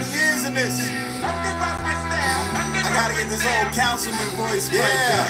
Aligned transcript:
years 0.00 0.46
in 0.48 0.54
this. 0.54 0.80
I 1.20 1.28
gotta 2.96 3.12
get 3.12 3.28
this 3.28 3.44
old 3.44 3.68
councilman 3.76 4.24
voice 4.40 4.72
yeah. 4.72 5.28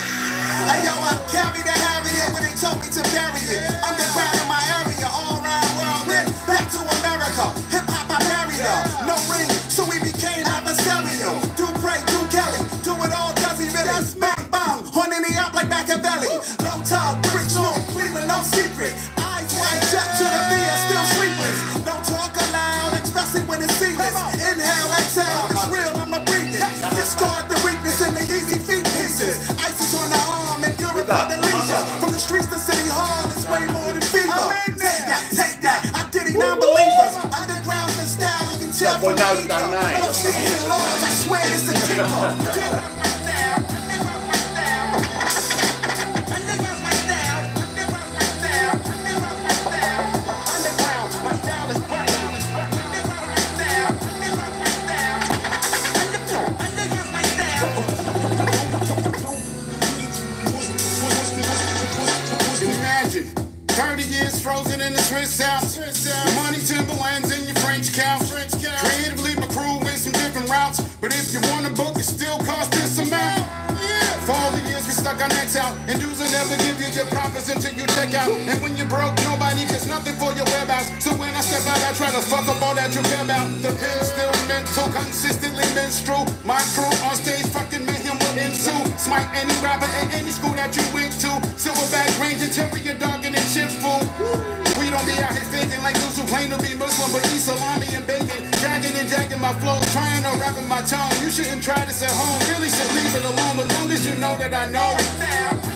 Hey 0.71 0.87
yo, 0.87 0.95
uh, 0.95 1.11
I'm 1.11 1.19
carry 1.35 1.67
the 1.67 1.75
Harrier 1.75 2.31
when 2.31 2.47
they 2.47 2.55
told 2.55 2.79
me 2.79 2.87
to 2.95 3.03
bury 3.11 3.43
it. 3.43 3.67
Underground 3.83 4.39
in 4.39 4.47
my 4.47 4.63
area, 4.79 5.11
all 5.11 5.43
around 5.43 5.67
world 5.75 6.07
with. 6.07 6.31
Back 6.47 6.71
to 6.71 6.79
America, 6.79 7.51
hip 7.75 7.91
hop 7.91 8.07
I 8.07 8.23
barrier. 8.23 8.79
No 9.03 9.19
ring, 9.35 9.51
so 9.67 9.83
we 9.83 9.99
became 9.99 10.47
adversarial. 10.47 11.43
Do 11.59 11.67
pray, 11.83 11.99
do 12.07 12.23
Kelly, 12.31 12.63
do 12.87 12.95
it 13.03 13.11
all, 13.11 13.35
does 13.43 13.59
he 13.59 13.67
really? 13.67 13.99
Bang 14.23 14.47
bang, 14.47 14.79
horning 14.95 15.27
the 15.27 15.35
up 15.43 15.59
like 15.59 15.67
Machiavelli. 15.67 16.31
Low 16.63 16.79
top, 16.87 17.19
brick 17.35 17.51
smoke, 17.51 17.83
Cleveland, 17.91 18.31
no 18.31 18.39
secret. 18.47 18.95
1009. 39.03 40.93
frozen 64.43 64.81
in 64.81 64.93
the 64.93 64.99
Swiss 64.99 65.41
Alps, 65.41 65.79
money 66.35 66.59
Timberlands 66.59 67.31
in 67.31 67.45
your 67.45 67.55
French 67.57 67.93
couch. 67.93 68.22
You 71.33 71.41
want 71.49 71.65
a 71.67 71.73
book, 71.73 71.97
it 71.97 72.05
still 72.05 72.37
costs 72.45 72.77
this 72.77 72.99
amount. 73.01 73.49
For 74.29 74.33
all 74.37 74.53
the 74.53 74.61
years 74.69 74.87
we 74.87 74.93
stuck 74.93 75.21
our 75.21 75.29
necks 75.29 75.57
out, 75.57 75.75
and 75.89 75.99
dudes 75.99 76.21
will 76.21 76.31
never 76.31 76.57
give 76.61 76.79
you 76.79 76.93
your 76.93 77.07
profits 77.07 77.49
until 77.49 77.73
you 77.73 77.87
check 77.97 78.15
out. 78.15 78.29
And 78.31 78.61
when 78.63 78.77
you're 78.77 78.87
broke, 78.87 79.17
nobody 79.25 79.65
gets 79.65 79.87
nothing 79.87 80.15
for 80.21 80.33
your 80.37 80.45
whereabouts. 80.45 80.93
So 81.03 81.11
when 81.17 81.35
I 81.35 81.41
step 81.41 81.65
out, 81.67 81.81
I 81.83 81.93
try 81.97 82.11
to 82.13 82.23
fuck 82.23 82.47
up 82.47 82.61
all 82.63 82.75
that 82.75 82.95
you 82.95 83.03
care 83.03 83.25
about. 83.25 83.49
The 83.65 83.73
pill's 83.73 84.13
still 84.13 84.33
mental, 84.47 84.87
consistently 84.93 85.67
menstrual. 85.75 86.29
My 86.45 86.61
crew 86.77 86.93
on 87.09 87.17
stage 87.17 87.47
fucking 87.49 87.85
met 87.85 88.05
him 88.05 88.21
into. 88.37 88.75
Smite 88.99 89.27
any 89.35 89.55
rapper 89.65 89.89
at 89.89 90.13
any 90.15 90.31
school 90.31 90.53
that 90.55 90.77
you 90.77 90.85
went 90.93 91.13
to. 91.25 91.33
Silverback 91.57 92.13
range 92.21 92.43
interior 92.43 92.95
dog 92.99 93.25
and 93.25 93.35
chips 93.51 93.75
fool. 93.81 94.62
Don't 95.03 95.17
be 95.17 95.21
out 95.21 95.33
here 95.33 95.43
faking 95.51 95.83
like 95.83 95.97
those 95.97 96.17
who 96.17 96.25
claim 96.29 96.51
to 96.51 96.59
be 96.59 96.77
Muslim, 96.77 97.11
but 97.11 97.27
eat 97.35 97.41
salami 97.41 97.89
and 97.93 98.07
bacon. 98.07 98.49
Dragging 98.61 98.95
and 98.95 99.09
jacking 99.09 99.41
my 99.41 99.53
flow, 99.55 99.81
trying 99.91 100.23
to 100.23 100.31
rap 100.39 100.57
in 100.57 100.69
my 100.69 100.81
tongue. 100.83 101.11
You 101.21 101.29
shouldn't 101.29 101.61
try 101.61 101.85
this 101.87 102.03
at 102.03 102.11
home, 102.13 102.39
really 102.55 102.69
should 102.69 102.93
leave 102.95 103.13
it 103.17 103.25
alone. 103.25 103.59
As 103.67 103.79
long 103.79 103.91
as 103.91 104.07
you 104.07 104.15
know 104.15 104.37
that 104.39 104.55
I 104.55 104.71
know. 104.71 105.72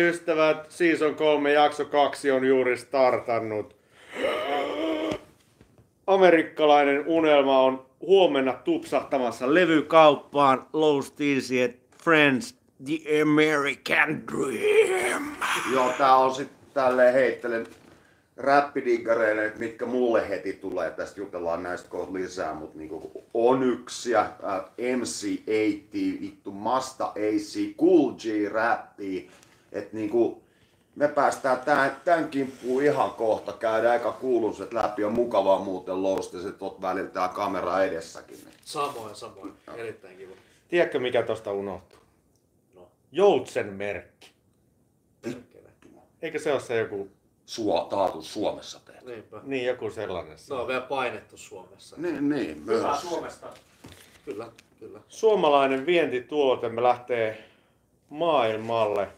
Ystävät, 0.00 0.70
season 0.70 1.14
3, 1.14 1.52
jakso 1.52 1.84
2 1.84 2.30
on 2.30 2.44
juuri 2.44 2.76
startannut. 2.76 3.76
Amerikkalainen 6.06 7.06
unelma 7.06 7.60
on 7.60 7.86
huomenna 8.00 8.52
tupsahtamassa 8.52 9.54
levykauppaan. 9.54 10.66
Low 10.72 11.00
Steelsy 11.02 11.60
et 11.60 11.76
Friends, 12.04 12.54
The 12.84 13.22
American 13.22 14.22
Dream. 14.32 15.36
Joo, 15.72 15.92
tää 15.98 16.16
on 16.16 16.34
sit 16.34 16.48
tälleen 16.74 17.14
heittelen 17.14 17.66
räppidiggareille, 18.36 19.52
mitkä 19.58 19.86
mulle 19.86 20.28
heti 20.28 20.52
tulee. 20.52 20.90
Tästä 20.90 21.20
jutellaan 21.20 21.62
näistä 21.62 21.88
kohta 21.88 22.14
lisää, 22.14 22.54
mutta 22.54 22.78
niinku 22.78 23.24
Onyxia, 23.34 24.20
äh, 24.20 24.60
MC80, 24.78 26.20
vittu 26.20 26.52
Masta 26.52 27.06
AC, 27.06 27.76
Cool 27.80 28.12
G 28.12 28.52
räppiä. 28.52 29.22
Että 29.78 29.96
niinku 29.96 30.42
me 30.96 31.08
päästään 31.08 31.60
tän, 31.60 31.96
tän 32.04 32.28
kimppuun 32.28 32.82
ihan 32.82 33.10
kohta. 33.10 33.52
Käydään 33.52 33.96
eka 33.96 34.12
kuuluiset 34.12 34.72
läpi. 34.72 35.04
On 35.04 35.12
mukavaa 35.12 35.58
muuten 35.58 36.02
lousta, 36.02 36.38
että 36.48 36.64
oot 36.64 36.80
välillä 36.80 37.10
tää 37.10 37.28
kamera 37.28 37.84
edessäkin. 37.84 38.38
Samoin, 38.64 39.14
samoin. 39.14 39.52
Erittäin 39.76 40.16
kiva. 40.16 40.34
Tiedätkö 40.68 40.98
mikä 40.98 41.22
tosta 41.22 41.52
unohtuu? 41.52 41.98
No. 42.74 42.88
Joutsen 43.12 43.72
merkki. 43.72 44.30
Perkele. 45.22 45.68
Eikö 46.22 46.38
se 46.38 46.52
ole 46.52 46.60
se 46.60 46.78
joku, 46.78 47.08
Suo, 47.46 47.86
taatu 47.90 48.22
Suomessa 48.22 48.80
tehty. 48.80 49.10
Niinpä. 49.10 49.40
niin 49.42 49.66
joku 49.66 49.90
sellainen? 49.90 50.38
Se 50.38 50.54
on 50.54 50.68
vielä 50.68 50.80
painettu 50.80 51.36
Suomessa. 51.36 51.96
Niin, 51.98 52.28
niin, 52.28 52.58
myös. 52.58 53.00
Suomesta. 53.00 53.46
Kyllä, 54.24 54.48
kyllä. 54.80 55.00
Suomalainen 55.08 55.86
vientituote, 55.86 56.68
me 56.68 56.82
lähtee 56.82 57.44
maailmalle. 58.08 59.08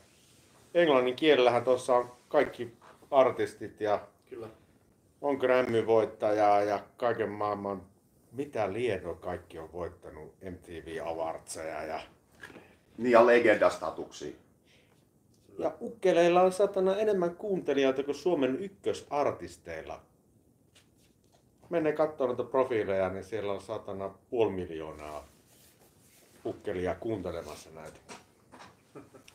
Englannin 0.75 1.17
kielellähän 1.17 1.65
tuossa 1.65 1.97
on 1.97 2.13
kaikki 2.29 2.73
artistit 3.11 3.81
ja 3.81 4.01
Kyllä. 4.31 4.49
on 5.21 5.37
Grammy-voittajaa 5.37 6.63
ja 6.63 6.81
kaiken 6.97 7.29
maailman, 7.29 7.83
mitä 8.33 8.73
lienoa 8.73 9.15
kaikki 9.15 9.59
on 9.59 9.73
voittanut, 9.73 10.35
MTV 10.51 10.99
Awardseja 11.05 11.83
ja, 11.83 12.01
Niin 12.99 13.13
ja 13.13 13.27
legendastatuksia. 13.27 14.33
ja 15.59 15.73
ukkeleilla 15.81 16.43
on 16.43 16.53
satana 16.53 16.97
enemmän 16.97 17.37
kuuntelijoita 17.37 18.03
kuin 18.03 18.15
Suomen 18.15 18.57
ykkösartisteilla. 18.59 20.01
Mennään 21.71 21.97
katsomaan 21.97 22.37
noita 22.37 22.51
profiileja, 22.51 23.09
niin 23.09 23.25
siellä 23.25 23.53
on 23.53 23.61
satana 23.61 24.11
puoli 24.31 24.53
miljoonaa 24.53 25.29
ukkelia 26.47 26.95
kuuntelemassa 26.95 27.71
näitä. 27.75 27.99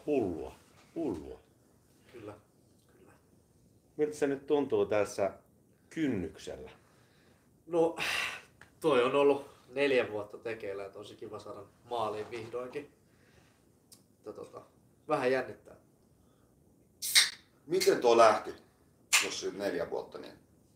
Hullua, 0.06 0.56
hullua. 0.96 1.40
Kyllä. 2.12 2.34
Kyllä. 2.92 3.14
Miltä 3.98 4.16
se 4.16 4.28
nyt 4.28 4.48
tuntuu 4.48 4.86
tässä 4.86 5.34
kynnyksellä? 5.90 6.72
No, 7.68 7.96
toi 8.80 9.04
on 9.04 9.16
ollut 9.16 9.50
neljä 9.70 10.12
vuotta 10.12 10.38
tekeillä 10.38 10.84
ja 10.84 10.90
tosi 10.90 11.16
kiva 11.16 11.40
saada 11.40 11.64
maaliin 11.90 12.32
vihdoinkin. 12.32 12.94
Mutta 14.12 14.34
tota, 14.34 14.62
vähän 15.08 15.32
jännittää. 15.32 15.76
Miten 17.68 18.02
tuo 18.02 18.18
lähti, 18.18 18.54
jos 19.26 19.48
neljä 19.54 19.90
vuotta, 19.90 20.18
niin, 20.18 20.34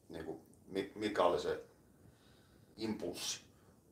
niin 0.10 0.26
kuin, 0.26 0.40
mi- 0.68 0.92
mikä 0.96 1.24
oli 1.24 1.40
se 1.40 1.64
impulssi? 2.78 3.47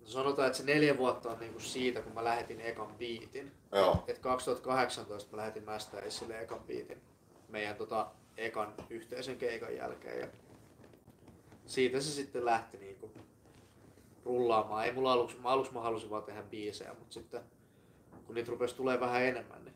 No 0.06 0.12
sanotaan, 0.12 0.48
että 0.48 0.58
se 0.58 0.64
neljä 0.64 0.98
vuotta 0.98 1.32
on 1.32 1.40
niinku 1.40 1.60
siitä, 1.60 2.02
kun 2.02 2.14
mä 2.14 2.24
lähetin 2.24 2.62
ekan 2.62 2.96
biitin. 2.98 3.52
Joo. 3.72 4.04
Et 4.08 4.20
2018 4.20 5.32
mä 5.32 5.38
lähetin 5.38 5.64
Mästäisille 5.64 6.42
ekan 6.42 6.60
biitin 6.60 7.02
meidän 7.50 7.76
tota 7.76 8.08
ekan 8.38 8.74
yhteisen 8.90 9.38
keikan 9.38 9.76
jälkeen. 9.76 10.20
Ja 10.20 10.28
siitä 11.66 12.02
se 12.02 12.12
sitten 12.12 12.46
lähti 12.46 12.78
niinku 12.78 13.12
rullaamaan. 14.26 14.86
Ei 14.86 14.92
mulla 14.92 15.14
aluksi, 15.14 15.38
mä 15.38 15.50
aluksi 15.50 15.74
mä 15.74 15.82
halusin 15.82 16.10
vaan 16.10 16.24
tehdä 16.24 16.44
biisejä, 16.44 16.94
mutta 16.94 17.14
sitten 17.14 17.42
kun 18.26 18.36
niitä 18.36 18.52
rupesi 18.52 18.76
tulee 18.76 19.00
vähän 19.00 19.24
enemmän, 19.24 19.66
niin 19.66 19.76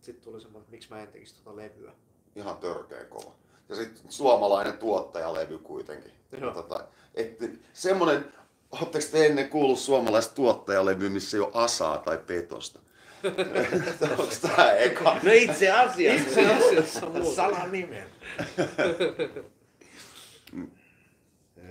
sitten 0.00 0.24
tuli 0.24 0.40
semmoinen, 0.40 0.62
että 0.62 0.70
miksi 0.70 0.90
mä 0.90 1.02
en 1.02 1.08
tekisi 1.08 1.34
tota 1.34 1.56
levyä. 1.56 1.92
Ihan 2.36 2.56
törkeä 2.56 3.04
kova. 3.04 3.32
Ja 3.68 3.74
sitten 3.74 4.12
suomalainen 4.12 4.78
tuottajalevy 4.78 5.58
kuitenkin. 5.58 6.12
Joo. 6.40 6.54
Tota, 6.54 6.84
et, 7.14 7.38
semmonen, 7.72 8.32
ootteko 8.72 9.04
te 9.12 9.26
ennen 9.26 9.48
kuullut 9.48 9.78
suomalaista 9.78 10.34
tuottajalevy, 10.34 11.08
missä 11.08 11.36
ei 11.36 11.40
ole 11.40 11.50
asaa 11.54 11.98
tai 11.98 12.18
petosta? 12.26 12.80
Onko 14.18 14.32
tää 14.56 14.72
eka? 14.72 15.16
No 15.22 15.32
itse 15.32 15.70
asiassa. 15.70 16.28
Itse 16.28 16.46
asiassa. 16.54 17.06
Salanimen. 17.36 18.06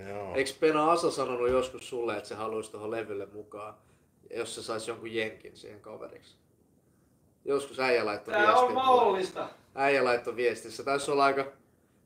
Joo. 0.08 0.34
Eikö 0.34 0.50
Pena 0.60 0.90
Asa 0.92 1.10
sanonut 1.10 1.50
joskus 1.50 1.88
sulle, 1.88 2.16
että 2.16 2.28
se 2.28 2.34
haluaisi 2.34 2.70
tuohon 2.70 2.90
levylle 2.90 3.26
mukaan, 3.32 3.74
jos 4.36 4.54
se 4.54 4.62
saisi 4.62 4.90
jonkun 4.90 5.14
jenkin 5.14 5.56
siihen 5.56 5.80
kaveriksi? 5.80 6.36
Joskus 7.44 7.80
äijä 7.80 8.04
laittoi 8.06 8.34
Tää 8.34 8.42
on 8.54 8.58
viestin. 8.58 8.74
mahdollista. 8.74 9.48
Äijä 9.74 10.04
laittoi 10.04 10.36
viestin. 10.36 10.72
Se 10.72 10.82
taisi 10.84 11.10
olla 11.10 11.24
aika 11.24 11.44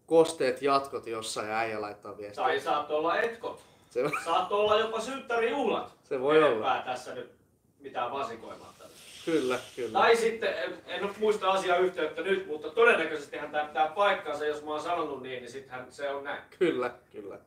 kosteet 0.06 0.62
jatkot 0.62 1.06
jossain 1.06 1.48
ja 1.48 1.58
äijä 1.58 1.80
laittaa 1.80 2.16
viestin. 2.16 2.44
Tai 2.44 2.60
saattoi 2.60 2.96
olla 2.98 3.20
etkot. 3.20 3.62
Se, 3.92 4.10
Saattoi 4.24 4.60
olla 4.60 4.78
jopa 4.78 5.00
synttärijuhlat. 5.00 5.92
se 6.04 6.20
voi 6.20 6.42
olla. 6.42 6.82
Tässä 6.84 7.14
nyt 7.14 7.32
mitään 7.80 8.12
vasikoimatta. 8.12 8.84
Kyllä, 9.24 9.58
kyllä. 9.76 9.98
Tai 9.98 10.16
sitten, 10.16 10.58
en, 10.58 10.74
en 10.86 11.02
nyt 11.02 11.18
muista 11.18 11.50
asiaa 11.50 11.76
yhteyttä 11.76 12.22
nyt, 12.22 12.46
mutta 12.46 12.70
todennäköisesti 12.70 13.36
hän 13.36 13.50
tämä 13.50 13.64
pitää 13.64 13.88
paikkaansa, 13.88 14.46
jos 14.46 14.62
mä 14.62 14.70
oon 14.70 14.82
sanonut 14.82 15.22
niin, 15.22 15.42
niin 15.42 15.52
sittenhän 15.52 15.86
se 15.90 16.10
on 16.10 16.24
näin. 16.24 16.42
Kyllä, 16.58 16.90
kyllä. 17.12 17.38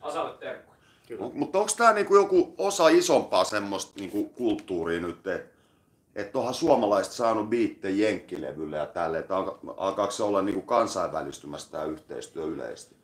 Asalle 0.00 0.38
terkkuja. 0.38 0.78
Mutta 1.32 1.58
onko 1.58 1.70
tämä 1.76 1.92
niinku 1.92 2.16
joku 2.16 2.54
osa 2.58 2.88
isompaa 2.88 3.44
semmoista 3.44 3.92
niinku 3.96 4.28
kulttuuria 4.28 5.00
nyt, 5.00 5.26
että 5.26 5.58
et 6.14 6.36
onhan 6.36 6.54
suomalaiset 6.54 7.12
saanut 7.12 7.48
biittejä 7.50 8.08
jenkkilevylle 8.08 8.76
ja 8.76 8.86
tälle, 8.86 9.18
että 9.18 9.36
alka, 9.36 9.58
alkaako 9.76 10.12
se 10.12 10.22
olla 10.22 10.42
niinku 10.42 10.62
kansainvälistymässä 10.62 11.70
tämä 11.70 11.84
yhteistyö 11.84 12.44
yleisesti? 12.44 12.97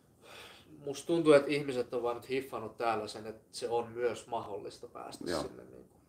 Musta 0.85 1.07
tuntuu, 1.07 1.33
että 1.33 1.51
ihmiset 1.51 1.95
on 1.95 2.03
vaan 2.03 2.17
nyt 2.17 2.29
hiffannut 2.29 2.77
täällä 2.77 3.09
sen, 3.09 3.27
että 3.27 3.45
se 3.53 3.69
on 3.69 3.89
myös 3.89 4.27
mahdollista 4.27 4.87
päästä 4.89 5.31
Joo. 5.31 5.43
sinne. 5.43 5.63
Niin 5.65 5.89
kuin. 5.89 6.01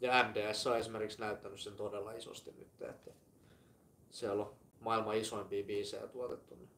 Ja 0.00 0.24
MDS 0.28 0.66
on 0.66 0.78
esimerkiksi 0.78 1.20
näyttänyt 1.20 1.60
sen 1.60 1.72
todella 1.72 2.12
isosti 2.12 2.54
nyt, 2.58 2.90
että 2.90 3.10
siellä 4.10 4.42
on 4.42 4.52
maailman 4.80 5.16
isoimpia 5.16 5.64
biisejä 5.64 6.06
tuotettu. 6.06 6.54
Niin 6.54 6.68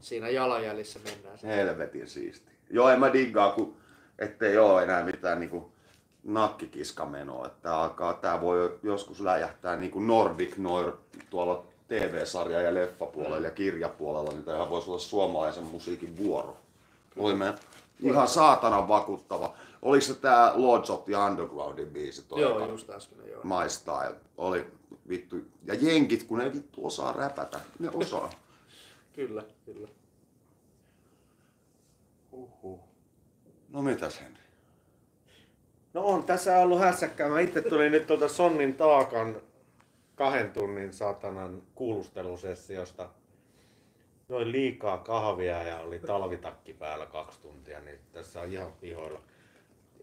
siinä 0.00 0.28
jalanjäljissä 0.28 0.98
mennään. 1.04 1.38
sitten. 1.38 1.56
Helvetin 1.56 2.08
siisti. 2.08 2.52
Joo, 2.70 2.88
en 2.88 3.00
mä 3.00 3.12
diggaa, 3.12 3.52
kun 3.52 3.76
ettei 4.18 4.58
ole 4.58 4.82
enää 4.82 5.04
mitään 5.04 5.40
niinku 5.40 5.72
nakkikiskamenoa. 6.24 7.46
Että 7.46 7.76
alkaa, 7.76 8.14
tää 8.14 8.40
voi 8.40 8.78
joskus 8.82 9.20
läjähtää 9.20 9.76
niinku 9.76 10.00
Nordic 10.00 10.56
Noir 10.56 10.92
tuolla 11.30 11.66
TV-sarja- 11.88 12.62
ja 12.62 12.74
leffapuolella 12.74 13.46
ja 13.46 13.50
kirjapuolella, 13.50 14.30
niin 14.30 14.44
tämähän 14.44 14.70
voisi 14.70 14.90
olla 14.90 14.98
suomalaisen 14.98 15.64
musiikin 15.64 16.16
vuoro. 16.16 16.56
Oli 17.16 17.34
me 17.34 17.54
ihan 18.00 18.28
saatanan 18.28 18.88
vakuuttava. 18.88 19.54
Oliko 19.82 20.04
se 20.04 20.14
tää 20.14 20.52
Lords 20.54 20.90
of 20.90 21.04
the 21.04 21.16
Undergroundin 21.16 21.88
biisi? 21.88 22.22
Toi 22.22 22.40
Joo, 22.40 22.66
just 22.66 22.90
äsken. 22.90 23.18
Joo. 23.30 23.40
My 23.44 23.68
Style. 23.68 24.14
Oli 24.36 24.66
vittu. 25.08 25.36
Ja 25.64 25.74
jenkit, 25.74 26.22
kun 26.22 26.40
ei 26.40 26.52
vittu 26.52 26.86
osaa 26.86 27.12
räpätä. 27.12 27.60
Ne 27.78 27.90
osaa. 27.94 28.30
Kyllä, 29.16 29.42
kyllä. 29.64 29.88
No 33.68 33.82
mitäs 33.82 34.20
Henri? 34.20 34.42
No 35.94 36.04
on 36.04 36.24
tässä 36.24 36.58
ollut 36.58 36.80
hässäkkää. 36.80 37.28
Mä 37.28 37.40
itse 37.40 37.62
tulin 37.62 37.92
nyt 37.92 38.06
tuolta 38.06 38.28
Sonnin 38.28 38.74
taakan 38.74 39.36
kahden 40.22 40.52
tunnin 40.52 40.92
satanan 40.92 41.62
kuulustelusessiosta. 41.74 43.08
Noin 44.28 44.52
liikaa 44.52 44.98
kahvia 44.98 45.62
ja 45.62 45.78
oli 45.78 45.98
talvitakki 45.98 46.72
päällä 46.72 47.06
kaksi 47.06 47.40
tuntia, 47.40 47.80
niin 47.80 47.98
tässä 48.12 48.40
on 48.40 48.52
ihan 48.52 48.72
pihoilla. 48.72 49.20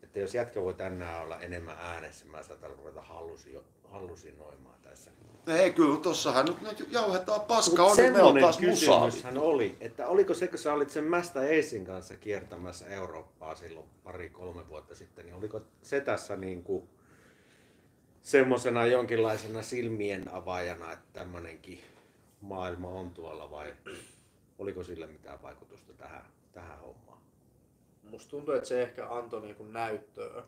Että 0.04 0.20
jos 0.20 0.36
jätkä 0.36 0.62
voi 0.62 0.74
tänään 0.74 1.24
olla 1.24 1.40
enemmän 1.40 1.78
äänessä, 1.80 2.26
mä 2.26 2.44
saatan 2.44 2.72
ruveta 2.72 3.02
hallusi, 3.02 3.58
hallusinoimaan 3.84 4.80
tässä. 4.82 5.12
Ei 5.48 5.74
kyllä, 5.74 6.00
tossahan 6.00 6.46
nyt, 6.46 6.62
nyt 6.62 6.88
jauhetaan 6.92 7.42
paska 7.42 7.84
on, 7.84 7.98
niin 7.98 8.14
me 8.14 8.22
on 8.22 8.40
taas 8.42 8.58
kysymyshän 8.58 9.38
oli, 9.38 9.78
että 9.80 10.08
oliko 10.08 10.34
se, 10.34 10.48
kun 10.48 10.60
sä 10.60 10.74
olit 10.74 10.90
sen 10.90 11.04
Mästä 11.04 11.42
Eisin 11.42 11.86
kanssa 11.86 12.16
kiertämässä 12.16 12.88
Eurooppaa 12.88 13.56
silloin 13.56 13.86
pari-kolme 14.04 14.68
vuotta 14.70 14.96
sitten, 14.96 15.26
niin 15.26 15.36
oliko 15.36 15.62
se 15.82 16.02
tässä 16.02 16.36
niin 16.36 16.64
kuin 16.64 16.90
semmoisena 18.30 18.86
jonkinlaisena 18.86 19.62
silmien 19.62 20.34
avaajana, 20.34 20.92
että 20.92 21.06
tämmöinenkin 21.14 21.82
maailma 22.42 22.88
on 22.88 23.12
tuolla 23.12 23.52
vai 23.52 23.74
oliko 24.60 24.84
sillä 24.84 25.08
mitään 25.08 25.42
vaikutusta 25.42 25.94
tähän, 25.94 26.26
tähän 26.52 26.80
hommaan? 26.80 27.22
Musta 28.04 28.30
tuntuu, 28.30 28.54
että 28.54 28.68
se 28.68 28.82
ehkä 28.82 29.10
antoi 29.10 29.42
niinku 29.42 29.64
näyttöä. 29.64 30.44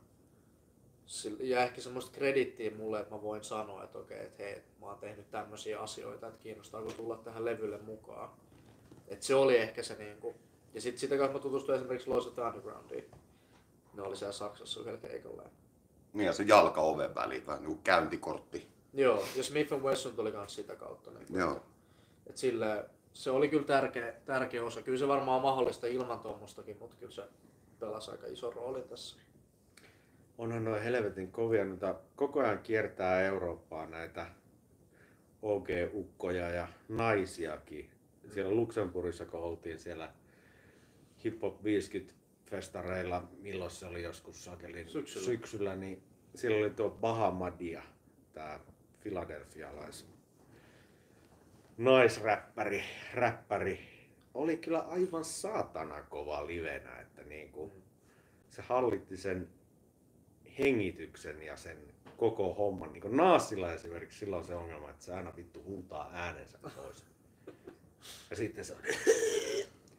Ja 1.40 1.64
ehkä 1.64 1.82
semmoista 1.82 2.12
kredittiä 2.12 2.72
mulle, 2.72 3.00
että 3.00 3.16
mä 3.16 3.22
voin 3.22 3.44
sanoa, 3.44 3.84
että 3.84 3.98
okei, 3.98 4.26
että 4.26 4.44
hei, 4.44 4.62
mä 4.80 4.86
oon 4.86 5.00
tehnyt 5.00 5.32
tämmöisiä 5.32 5.80
asioita, 5.80 6.28
että 6.28 6.44
kiinnostaako 6.44 6.92
tulla 6.92 7.18
tähän 7.18 7.46
levylle 7.46 7.78
mukaan. 7.78 8.30
Et 9.08 9.22
se 9.22 9.36
oli 9.36 9.58
ehkä 9.58 9.84
se 9.84 9.96
niinku. 9.96 10.36
Ja 10.74 10.82
sitten 10.82 11.00
sitä 11.00 11.18
kautta 11.18 11.38
mä 11.38 11.44
tutustuin 11.44 11.78
esimerkiksi 11.78 12.10
Lois 12.10 12.28
of 12.28 12.34
the 12.34 12.42
Undergroundiin. 12.42 13.12
Ne 13.94 14.02
oli 14.02 14.16
siellä 14.16 14.34
Saksassa 14.34 14.80
yhdellä 14.80 15.00
keikalla. 15.00 15.44
Niin 16.14 16.26
ja 16.26 16.34
se 16.34 16.44
jalka 16.44 16.82
oven 16.82 17.16
väliin, 17.16 17.46
vähän 17.46 17.62
niin 17.62 17.68
kuin 17.68 17.84
käyntikortti. 17.84 18.68
Joo, 18.94 19.24
ja 19.36 19.44
Smith 19.44 19.74
Wesson 19.74 20.16
tuli 20.16 20.32
kans 20.32 20.56
sitä 20.56 20.76
kautta. 20.76 21.12
Niin 21.12 21.26
Joo. 21.40 21.64
Et 22.28 22.38
sille, 22.38 22.86
se 23.14 23.32
oli 23.32 23.50
kyllä 23.50 23.64
tärkeä, 23.64 24.14
tärkeä 24.26 24.64
osa. 24.64 24.82
Kyllä 24.82 25.00
se 25.00 25.08
varmaan 25.08 25.36
on 25.36 25.42
mahdollista 25.42 25.88
ilman 25.88 26.20
tuommoistakin, 26.20 26.78
mutta 26.80 26.96
kyllä 27.00 27.12
se 27.12 27.24
pelasi 27.80 28.12
aika 28.12 28.28
iso 28.28 28.52
rooli 28.52 28.82
tässä. 28.82 29.18
Onhan 30.38 30.64
noin 30.64 30.84
helvetin 30.84 31.32
kovia, 31.32 31.66
noita 31.66 31.96
koko 32.16 32.40
ajan 32.40 32.60
kiertää 32.60 33.22
Eurooppaa 33.22 33.86
näitä 33.86 34.28
OG-ukkoja 35.42 36.50
ja 36.50 36.68
naisiakin. 36.90 37.90
Siellä 38.34 38.52
Luxemburgissa, 38.52 39.26
kun 39.26 39.40
oltiin 39.40 39.80
siellä 39.80 40.12
Hip 41.24 41.42
Hop 41.42 41.64
50 41.64 42.14
festareilla, 42.52 43.24
milloin 43.40 43.72
se 43.72 43.86
oli 43.86 44.04
joskus 44.04 44.46
sakelin 44.46 44.90
Syksyllä. 44.90 45.26
syksyllä 45.26 45.76
niin 45.76 46.04
siellä 46.36 46.58
oli 46.58 46.70
tuo 46.70 46.90
Bahamadia, 46.90 47.84
tämä 48.34 48.60
filadelfialais 49.00 50.12
naisräppäri, 51.78 52.84
räppäri. 53.14 53.80
Oli 54.34 54.58
kyllä 54.58 54.80
aivan 54.80 55.26
saatana 55.26 56.02
kova 56.02 56.48
livenä, 56.48 57.00
että 57.00 57.24
niinku, 57.24 57.72
se 58.50 58.62
hallitti 58.62 59.18
sen 59.18 59.50
hengityksen 60.60 61.42
ja 61.42 61.58
sen 61.58 61.78
koko 62.18 62.54
homman. 62.54 62.94
Niin 62.94 63.02
kuin 63.02 63.18
Naasilla 63.18 63.74
esimerkiksi 63.74 64.20
sillä 64.20 64.38
on 64.38 64.46
se 64.46 64.56
ongelma, 64.56 64.90
että 64.90 65.04
se 65.06 65.14
aina 65.14 65.36
vittu 65.36 65.64
huutaa 65.64 66.10
äänensä 66.14 66.60
pois. 66.76 67.06
Ja 68.30 68.36
sitten 68.36 68.66
se 68.66 68.74
on... 68.74 68.82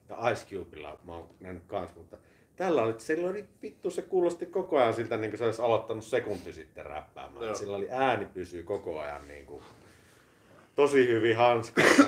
Ja 0.09 0.31
Ice 0.31 0.47
Cubella 0.47 0.99
mä 1.05 1.17
oon 1.17 1.35
nähnyt 1.41 1.63
kans, 1.67 1.95
mutta 1.95 2.19
tällä 2.63 2.83
oli, 2.83 2.95
sillä 2.99 3.31
oli 3.31 3.45
vittu, 3.63 3.91
se 3.91 4.03
kuulosti 4.03 4.47
koko 4.47 4.79
ajan 4.79 4.95
siltä, 4.95 5.17
niin 5.17 5.31
kuin 5.31 5.39
se 5.39 5.45
olisi 5.45 5.63
aloittanut 5.63 6.05
sekunti 6.05 6.53
sitten 6.53 6.87
räppäämään. 6.87 7.45
Joo. 7.45 7.55
Sillä 7.55 7.77
oli 7.77 7.89
ääni 7.91 8.27
pysyy 8.27 8.63
koko 8.63 9.01
ajan 9.01 9.29
niin 9.29 9.47
kuin, 9.47 9.63
tosi 10.75 11.09
hyvin 11.09 11.37
hanskassa. 11.37 12.05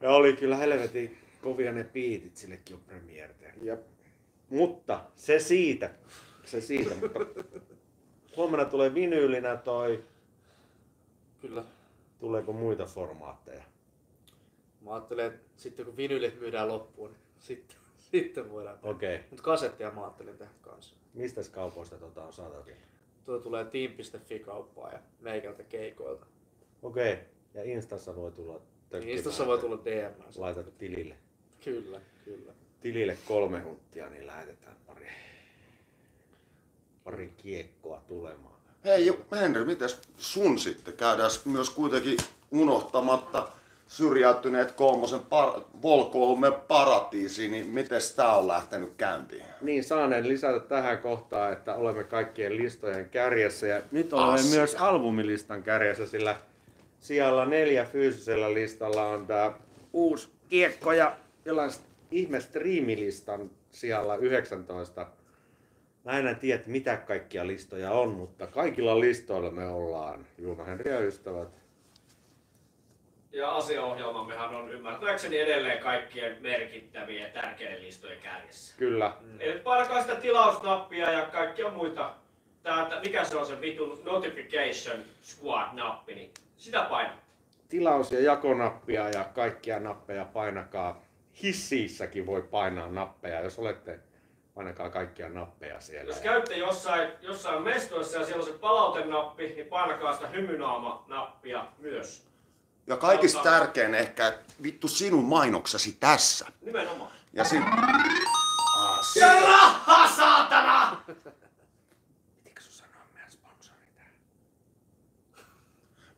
Ja 0.00 0.10
oli 0.10 0.32
kyllä 0.32 0.56
helvetin 0.56 1.18
kovia 1.42 1.72
ne 1.72 1.84
biitit 1.84 2.36
sillekin 2.36 2.76
on 2.76 3.78
mutta 4.50 5.04
se 5.16 5.38
siitä, 5.38 5.90
se 6.44 6.60
siitä, 6.60 6.94
mutta 6.94 7.20
huomenna 8.36 8.64
tulee 8.64 8.94
vinyylinä 8.94 9.56
toi, 9.56 10.04
Kyllä. 11.40 11.64
tuleeko 12.18 12.52
muita 12.52 12.86
formaatteja? 12.86 13.64
Mä 14.80 14.94
ajattelen, 14.94 15.26
että 15.26 15.46
sitten 15.56 15.86
kun 15.86 15.96
vinylit 15.96 16.40
myydään 16.40 16.68
loppuun, 16.68 17.10
niin 17.10 17.20
sitten, 17.38 17.76
sitten 18.10 18.50
voidaan 18.50 18.78
tehdä. 18.78 18.94
Okei, 18.94 19.14
okay. 19.14 19.26
Mutta 19.30 19.42
kasettia 19.42 19.90
mä 19.90 20.02
ajattelin 20.02 20.38
tehdä 20.38 20.52
kanssa. 20.62 20.94
mistä 21.14 21.40
kaupoista 21.52 21.96
tota 21.96 22.24
on 22.24 22.32
saatavilla? 22.32 22.80
Tuo 23.24 23.38
tulee 23.38 23.64
team.fi-kauppaa 23.64 24.92
ja 24.92 24.98
meikältä 25.20 25.62
keikoilta. 25.62 26.26
Okei, 26.82 27.12
okay. 27.12 27.24
ja 27.54 27.64
Instassa 27.64 28.16
voi 28.16 28.32
tulla 28.32 28.60
tökkimään, 28.90 29.16
Instassa 29.16 29.46
voi 29.46 29.58
tulla 29.58 29.78
DM. 29.84 30.22
Laitat 30.36 30.78
tilille. 30.78 31.16
Kyllä, 31.64 32.00
kyllä. 32.24 32.52
Tilille 32.80 33.18
kolme 33.28 33.60
hunttia, 33.60 34.08
niin 34.08 34.26
lähetetään 34.26 34.76
pari, 34.86 35.08
pari 37.04 37.32
kiekkoa 37.36 38.00
tulemaan. 38.08 38.56
Hei 38.84 39.18
Henri, 39.32 39.64
mitäs 39.64 40.00
sun 40.16 40.58
sitten? 40.58 40.94
Käydään 40.94 41.30
myös 41.44 41.70
kuitenkin 41.70 42.18
unohtamatta 42.50 43.48
syrjäytyneet 43.86 44.72
kolmosen 44.72 45.20
par- 45.20 45.62
Volkolme 45.82 46.50
paratiisiin, 46.50 47.50
niin 47.50 47.66
miten 47.66 48.00
tää 48.16 48.36
on 48.36 48.48
lähtenyt 48.48 48.92
käyntiin? 48.96 49.44
Niin, 49.60 49.84
saaneen 49.84 50.28
lisätä 50.28 50.60
tähän 50.60 50.98
kohtaan, 50.98 51.52
että 51.52 51.74
olemme 51.74 52.04
kaikkien 52.04 52.56
listojen 52.56 53.08
kärjessä 53.08 53.66
ja 53.66 53.82
nyt 53.90 54.12
olemme 54.12 54.34
Asia. 54.34 54.58
myös 54.58 54.74
albumilistan 54.74 55.62
kärjessä, 55.62 56.06
sillä 56.06 56.36
sijalla 57.00 57.46
neljä 57.46 57.84
fyysisellä 57.84 58.54
listalla 58.54 59.06
on 59.06 59.26
tämä 59.26 59.52
uusi 59.92 60.28
kiekko 60.48 60.92
ja 60.92 61.16
jollain 61.44 61.70
ihme 62.10 62.40
striimilistan 62.40 63.50
sijalla 63.70 64.16
19. 64.16 65.06
Mä 66.04 66.18
en 66.18 66.36
tiedä, 66.36 66.62
mitä 66.66 66.96
kaikkia 66.96 67.46
listoja 67.46 67.90
on, 67.90 68.08
mutta 68.08 68.46
kaikilla 68.46 69.00
listoilla 69.00 69.50
me 69.50 69.68
ollaan, 69.68 70.26
Juuna 70.38 70.64
Henri 70.64 70.90
ja 70.90 71.00
ystävät, 71.00 71.48
ja 73.36 73.50
asiaohjelmammehan 73.50 74.54
on 74.54 74.70
ymmärtääkseni 74.70 75.38
edelleen 75.38 75.78
kaikkien 75.78 76.36
merkittävien 76.40 77.22
ja 77.22 77.28
tärkeiden 77.28 77.82
listojen 77.82 78.20
kärjessä. 78.20 78.76
Kyllä. 78.76 79.12
Eli 79.40 79.60
painakaa 79.60 80.02
sitä 80.02 80.14
tilausnappia 80.14 81.10
ja 81.10 81.26
kaikkia 81.26 81.70
muita. 81.70 82.14
Tää, 82.62 83.00
mikä 83.04 83.24
se 83.24 83.36
on 83.36 83.46
se 83.46 83.60
vitun 83.60 84.00
notification 84.04 85.04
squad-nappi, 85.22 86.14
niin 86.14 86.30
sitä 86.56 86.86
painaa. 86.90 87.20
Tilaus- 87.68 88.12
ja 88.12 88.20
jakonappia 88.20 89.08
ja 89.08 89.24
kaikkia 89.24 89.80
nappeja 89.80 90.24
painakaa. 90.24 91.02
Hissiissäkin 91.42 92.26
voi 92.26 92.42
painaa 92.42 92.88
nappeja. 92.88 93.40
Jos 93.40 93.58
olette, 93.58 94.00
painakaa 94.54 94.90
kaikkia 94.90 95.28
nappeja 95.28 95.80
siellä. 95.80 96.10
Jos 96.10 96.20
käytte 96.20 96.56
jossain, 96.56 97.08
jossain 97.20 97.62
mestoissa 97.62 98.18
ja 98.18 98.26
siellä 98.26 98.42
on 98.42 98.48
se 98.52 98.58
palautenappi, 98.58 99.46
niin 99.48 99.66
painakaa 99.66 100.12
sitä 100.12 100.28
hymynaama-nappia 100.28 101.66
myös. 101.78 102.26
Ja 102.86 102.96
kaikista 102.96 103.42
tärkein 103.42 103.94
ehkä, 103.94 104.28
että 104.28 104.54
vittu 104.62 104.88
sinun 104.88 105.24
mainoksesi 105.24 105.96
tässä. 106.00 106.46
Nimenomaan. 106.60 107.12
Ja 107.32 107.44
sin... 107.44 107.64
Ja 109.20 109.40
raha, 109.40 110.08
saatana! 110.16 111.02
Pitikö 112.36 112.62
sun 112.62 112.72
sanoa 112.72 113.06
meidän 113.14 113.32
sponsori 113.32 113.80
tähän? 113.96 114.10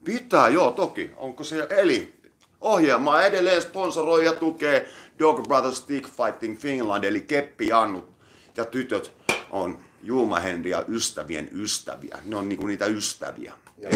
Pitää, 0.04 0.48
joo 0.48 0.70
toki. 0.70 1.10
Onko 1.16 1.44
se, 1.44 1.66
eli 1.70 2.20
ohjelma 2.60 3.22
edelleen 3.22 3.62
sponsoroi 3.62 4.24
ja 4.24 4.32
tukee 4.32 4.88
Dog 5.18 5.42
Brothers 5.48 5.78
Stick 5.78 6.08
Fighting 6.08 6.58
Finland, 6.58 7.04
eli 7.04 7.20
Keppi, 7.20 7.66
Jannu 7.66 8.14
ja 8.56 8.64
tytöt 8.64 9.12
on 9.50 9.78
Julmahendi 10.02 10.70
ja 10.70 10.84
ystävien 10.88 11.48
ystäviä. 11.52 12.18
Ne 12.24 12.36
on 12.36 12.48
niinku 12.48 12.66
niitä 12.66 12.86
ystäviä. 12.86 13.52
Ja 13.78 13.88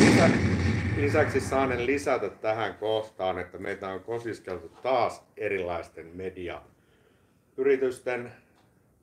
lisäksi 0.97 1.41
saanen 1.41 1.87
lisätä 1.87 2.29
tähän 2.29 2.75
kohtaan, 2.75 3.39
että 3.39 3.59
meitä 3.59 3.89
on 3.89 4.01
kosiskeltu 4.01 4.69
taas 4.83 5.23
erilaisten 5.37 6.07
mediayritysten 6.07 8.33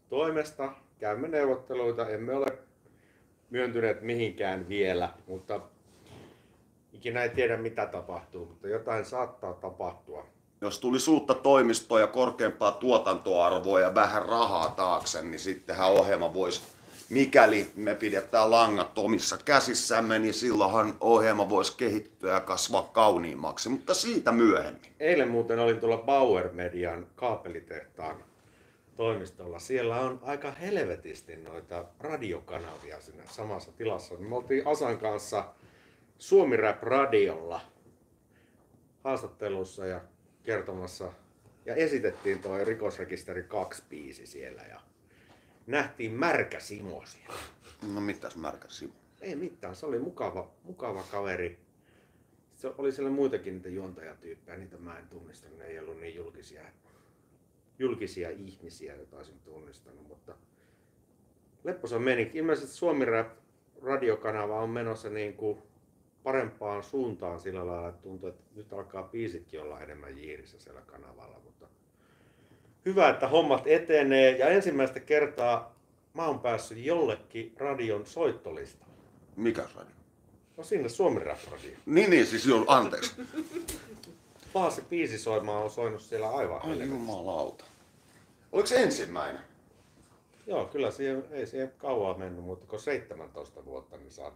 toimesta. 0.09 0.71
Käymme 0.99 1.27
neuvotteluita, 1.27 2.09
emme 2.09 2.33
ole 2.33 2.47
myöntyneet 3.49 4.01
mihinkään 4.01 4.69
vielä, 4.69 5.09
mutta 5.27 5.59
ikinä 6.93 7.23
ei 7.23 7.29
tiedä 7.29 7.57
mitä 7.57 7.85
tapahtuu, 7.85 8.45
mutta 8.45 8.67
jotain 8.67 9.05
saattaa 9.05 9.53
tapahtua. 9.53 10.25
Jos 10.61 10.79
tuli 10.79 10.97
uutta 11.09 11.33
toimistoa 11.33 11.99
ja 11.99 12.07
korkeampaa 12.07 12.71
tuotantoarvoa 12.71 13.79
ja 13.79 13.95
vähän 13.95 14.25
rahaa 14.25 14.69
taakse, 14.69 15.21
niin 15.21 15.39
sittenhän 15.39 15.91
ohjelma 15.91 16.33
voisi, 16.33 16.61
mikäli 17.09 17.71
me 17.75 17.95
pidetään 17.95 18.51
langat 18.51 18.97
omissa 18.97 19.37
käsissämme, 19.45 20.19
niin 20.19 20.33
silloinhan 20.33 20.93
ohjelma 20.99 21.49
voisi 21.49 21.77
kehittyä 21.77 22.33
ja 22.33 22.39
kasvaa 22.39 22.89
kauniimmaksi, 22.93 23.69
mutta 23.69 23.93
siitä 23.93 24.31
myöhemmin. 24.31 24.91
Eilen 24.99 25.29
muuten 25.29 25.59
olin 25.59 25.79
tuolla 25.79 25.97
Bauer 25.97 26.49
Median 26.53 27.07
kaapelitehtaan 27.15 28.23
toimistolla. 28.95 29.59
Siellä 29.59 29.99
on 29.99 30.19
aika 30.21 30.51
helvetisti 30.51 31.35
noita 31.35 31.85
radiokanavia 31.99 33.01
siinä 33.01 33.23
samassa 33.27 33.71
tilassa. 33.71 34.15
Me 34.15 34.35
oltiin 34.35 34.67
Asan 34.67 34.97
kanssa 34.97 35.45
Suomi 36.17 36.57
Rap 36.57 36.83
Radiolla 36.83 37.61
haastattelussa 39.03 39.85
ja 39.85 40.01
kertomassa 40.43 41.13
ja 41.65 41.75
esitettiin 41.75 42.41
tuo 42.41 42.57
rikosrekisteri 42.63 43.43
2 43.43 43.83
biisi 43.89 44.27
siellä 44.27 44.61
ja 44.61 44.81
nähtiin 45.69 46.11
Märkä 46.11 46.59
Simo 46.59 47.03
siellä. 47.05 47.39
No 47.93 48.01
mitäs 48.01 48.35
märkä 48.35 48.67
Simo? 48.69 48.93
Ei 49.21 49.35
mitään, 49.35 49.75
se 49.75 49.85
oli 49.85 49.99
mukava, 49.99 50.51
mukava 50.63 51.03
kaveri. 51.03 51.59
Se 52.55 52.71
oli 52.77 52.91
siellä 52.91 53.11
muitakin 53.11 53.53
niitä 53.53 53.69
juontajatyyppejä, 53.69 54.57
niitä 54.57 54.77
mä 54.77 54.99
en 54.99 55.07
tunnistanut, 55.07 55.57
ne 55.57 55.65
ei 55.65 55.79
ollut 55.79 55.99
niin 55.99 56.15
julkisia, 56.15 56.61
julkisia 57.79 58.29
ihmisiä, 58.29 58.95
joita 58.95 59.17
olisin 59.17 59.39
tunnistanut, 59.39 60.07
mutta 60.07 60.35
Lepposa 61.63 61.99
meni. 61.99 62.31
Ilmeisesti 62.33 62.75
Suomi 62.75 63.05
Rap 63.05 63.27
radiokanava 63.81 64.61
on 64.61 64.69
menossa 64.69 65.09
niin 65.09 65.33
kuin 65.33 65.57
parempaan 66.23 66.83
suuntaan 66.83 67.39
sillä 67.39 67.67
lailla, 67.67 67.89
että 67.89 68.01
tuntuu, 68.01 68.29
että 68.29 68.43
nyt 68.55 68.73
alkaa 68.73 69.03
biisitkin 69.03 69.61
olla 69.61 69.81
enemmän 69.81 70.17
jiirissä 70.17 70.59
siellä 70.59 70.81
kanavalla, 70.81 71.39
mutta 71.39 71.67
hyvä, 72.85 73.09
että 73.09 73.27
hommat 73.27 73.67
etenee 73.67 74.37
ja 74.37 74.49
ensimmäistä 74.49 74.99
kertaa 74.99 75.75
mä 76.13 76.25
oon 76.25 76.39
päässyt 76.39 76.77
jollekin 76.77 77.53
radion 77.57 78.05
soittolistalle. 78.05 78.93
Mikä 79.35 79.61
radio? 79.75 79.91
No 80.57 80.63
sinne 80.63 80.89
Suomi 80.89 81.19
Rap 81.19 81.39
Radio. 81.51 81.71
Niin, 81.85 82.09
niin, 82.09 82.25
siis 82.25 82.45
joo, 82.45 82.63
anteeksi. 82.67 83.15
Paasi 84.53 84.81
biisisoimaa 84.89 85.63
on 85.63 85.69
soinut 85.69 86.01
siellä 86.01 86.29
aivan 86.29 86.61
Ai 86.61 86.87
jumalauta. 86.87 87.63
Oliko 88.51 88.67
se 88.67 88.83
ensimmäinen? 88.83 89.41
Joo, 90.47 90.65
kyllä 90.65 90.91
siihen, 90.91 91.23
ei 91.31 91.47
siihen 91.47 91.71
kauan 91.77 92.19
mennyt, 92.19 92.45
mutta 92.45 92.65
kun 92.67 92.79
17 92.79 93.65
vuotta, 93.65 93.97
niin 93.97 94.11
saa 94.11 94.31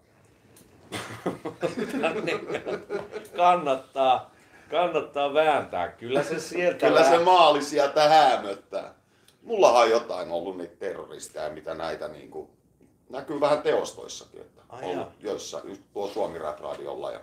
kannattaa, 3.37 4.32
kannattaa 4.73 5.33
vääntää. 5.33 5.91
Kyllä 5.91 6.23
se 6.23 6.39
sieltä 6.39 6.87
Kyllä 6.87 7.09
se 7.09 7.19
maali 7.19 7.63
sieltä 7.63 8.09
häämöttää. 8.09 8.95
Mullahan 9.41 9.81
on 9.81 9.89
jotain 9.89 10.31
ollut 10.31 10.57
niitä 10.57 10.75
terroristeja, 10.75 11.49
mitä 11.49 11.73
näitä 11.73 12.07
niinku, 12.07 12.49
näkyy 13.09 13.39
vähän 13.39 13.61
teostoissakin, 13.61 14.41
että 14.41 14.61
Ai 14.69 14.83
ollut 14.83 14.97
jaa. 14.97 15.13
joissa, 15.19 15.61
just 15.63 15.81
tuo 15.93 16.07
Suomi 16.07 16.39
Rap 16.39 16.59
Radiolla 16.59 17.11
ja 17.11 17.21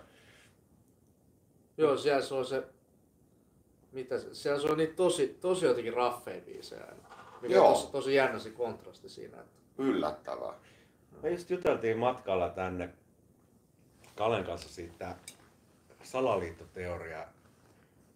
Joo, 1.77 1.97
siellä 1.97 2.23
se 2.23 2.35
on 2.35 2.45
se... 2.45 2.63
Mitä 3.93 4.19
se, 4.19 4.35
siellä 4.35 4.61
se 4.61 4.69
on 4.69 4.79
niitä 4.79 4.95
tosi, 4.95 5.39
tosi 5.41 5.67
jotenkin 5.67 5.95
raffeja 5.95 6.41
biisejä 6.41 6.85
aina. 6.85 7.17
Mikä 7.41 7.55
Joo. 7.55 7.69
on 7.69 7.75
tosi, 7.75 7.93
tosi 7.93 8.15
jännä 8.15 8.39
se 8.39 8.51
kontrasti 8.51 9.09
siinä. 9.09 9.41
Että... 9.41 9.53
yllättävää. 9.79 10.55
Me 11.23 11.31
just 11.31 11.51
juteltiin 11.51 11.99
matkalla 11.99 12.49
tänne 12.49 12.89
Kalen 14.17 14.45
kanssa 14.45 14.69
siitä 14.69 15.17
salaliittoteoria 16.03 17.27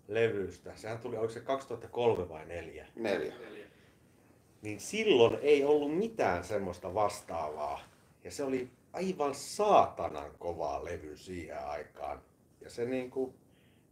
levystä. 0.09 0.77
Sehän 0.77 0.99
tuli, 0.99 1.17
oliko 1.17 1.33
se 1.33 1.41
2003 1.41 2.29
vai 2.29 2.47
2004? 2.47 2.87
Neljä. 2.97 3.35
niin 4.63 4.81
silloin 4.81 5.39
ei 5.43 5.65
ollut 5.65 5.97
mitään 5.97 6.45
semmoista 6.45 6.95
vastaavaa. 6.95 7.81
Ja 8.25 8.31
se 8.31 8.45
oli 8.45 8.71
aivan 8.93 9.35
saatanan 9.35 10.31
kova 10.39 10.85
levy 10.85 11.17
siihen 11.17 11.67
aikaan. 11.67 12.23
Ja 12.61 12.71
se 12.71 12.85
niinku, 12.85 13.35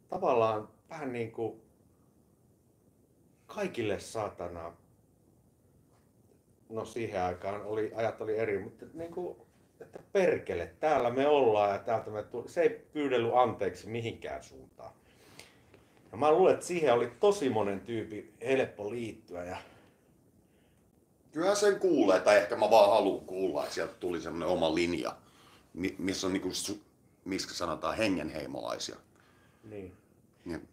tavallaan 0.09 0.69
vähän 0.91 1.13
niinku 1.13 1.61
kaikille 3.47 4.01
saatana, 4.01 4.77
no 6.69 6.85
siihen 6.85 7.23
aikaan 7.23 7.63
oli, 7.63 7.93
ajat 7.95 8.21
oli 8.21 8.39
eri, 8.39 8.59
mutta 8.59 8.87
niinku, 8.95 9.47
että 9.81 9.99
perkele, 10.13 10.75
täällä 10.81 11.11
me 11.11 11.29
ollaan 11.29 11.71
ja 11.71 11.79
täältä 11.79 12.11
me 12.11 12.23
tuli. 12.23 12.49
Se 12.49 12.61
ei 12.61 12.69
pyydellyt 12.69 13.35
anteeksi 13.35 13.89
mihinkään 13.89 14.43
suuntaan. 14.43 14.95
Ja 16.13 16.19
mä 16.19 16.33
luulen, 16.33 16.55
että 16.55 16.67
siihen 16.67 16.95
oli 16.95 17.13
tosi 17.21 17.49
monen 17.49 17.81
tyypin 17.81 18.35
helppo 18.41 18.91
liittyä 18.91 19.45
ja 19.45 19.57
Kyllähän 21.33 21.57
sen 21.57 21.81
kuulee, 21.81 22.21
tai 22.21 22.37
ehkä 22.37 22.57
mä 22.57 22.71
vaan 22.71 22.91
haluan 22.91 23.27
kuulla, 23.27 23.63
että 23.63 23.75
sieltä 23.75 23.95
tuli 23.95 24.21
semmoinen 24.21 24.49
oma 24.49 24.75
linja, 24.75 25.17
mi- 25.75 25.95
missä 25.99 26.27
on 26.27 26.33
niinku, 26.33 26.49
miksi 27.25 27.55
sanotaan 27.55 27.97
hengenheimolaisia. 27.97 28.97
Niin. 29.65 29.97
Niin. 30.45 30.69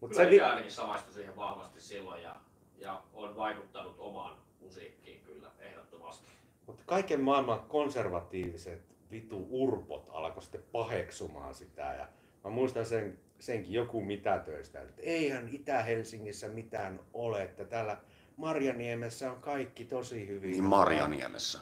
Mut 0.00 0.10
Kyllä 0.10 0.30
se, 0.30 0.42
ainakin 0.42 0.72
samaistui 0.72 1.14
siihen 1.14 1.36
vahvasti 1.36 1.80
silloin 1.80 2.22
ja, 2.22 2.36
ja 2.78 3.02
on 3.14 3.36
vaikuttanut 3.36 3.96
omaan 3.98 4.36
musiikkiin 4.60 5.20
kyllä 5.20 5.50
ehdottomasti. 5.58 6.26
mutta 6.66 6.82
kaiken 6.86 7.20
maailman 7.20 7.60
konservatiiviset 7.60 8.82
vitu 9.10 9.46
urpot 9.50 10.08
alkoi 10.10 10.42
sitten 10.42 10.64
paheksumaan 10.72 11.54
sitä. 11.54 11.94
Ja 11.94 12.08
mä 12.44 12.50
muistan 12.50 12.86
sen, 12.86 13.18
senkin 13.40 13.72
joku 13.72 14.00
mitätöistä, 14.00 14.80
että 14.80 15.02
eihän 15.02 15.48
Itä-Helsingissä 15.52 16.48
mitään 16.48 17.00
ole, 17.14 17.42
että 17.42 17.64
täällä 17.64 17.96
Marjaniemessä 18.36 19.32
on 19.32 19.40
kaikki 19.40 19.84
tosi 19.84 20.28
hyvin. 20.28 20.50
Niin 20.50 20.64
Marjaniemessä. 20.64 21.58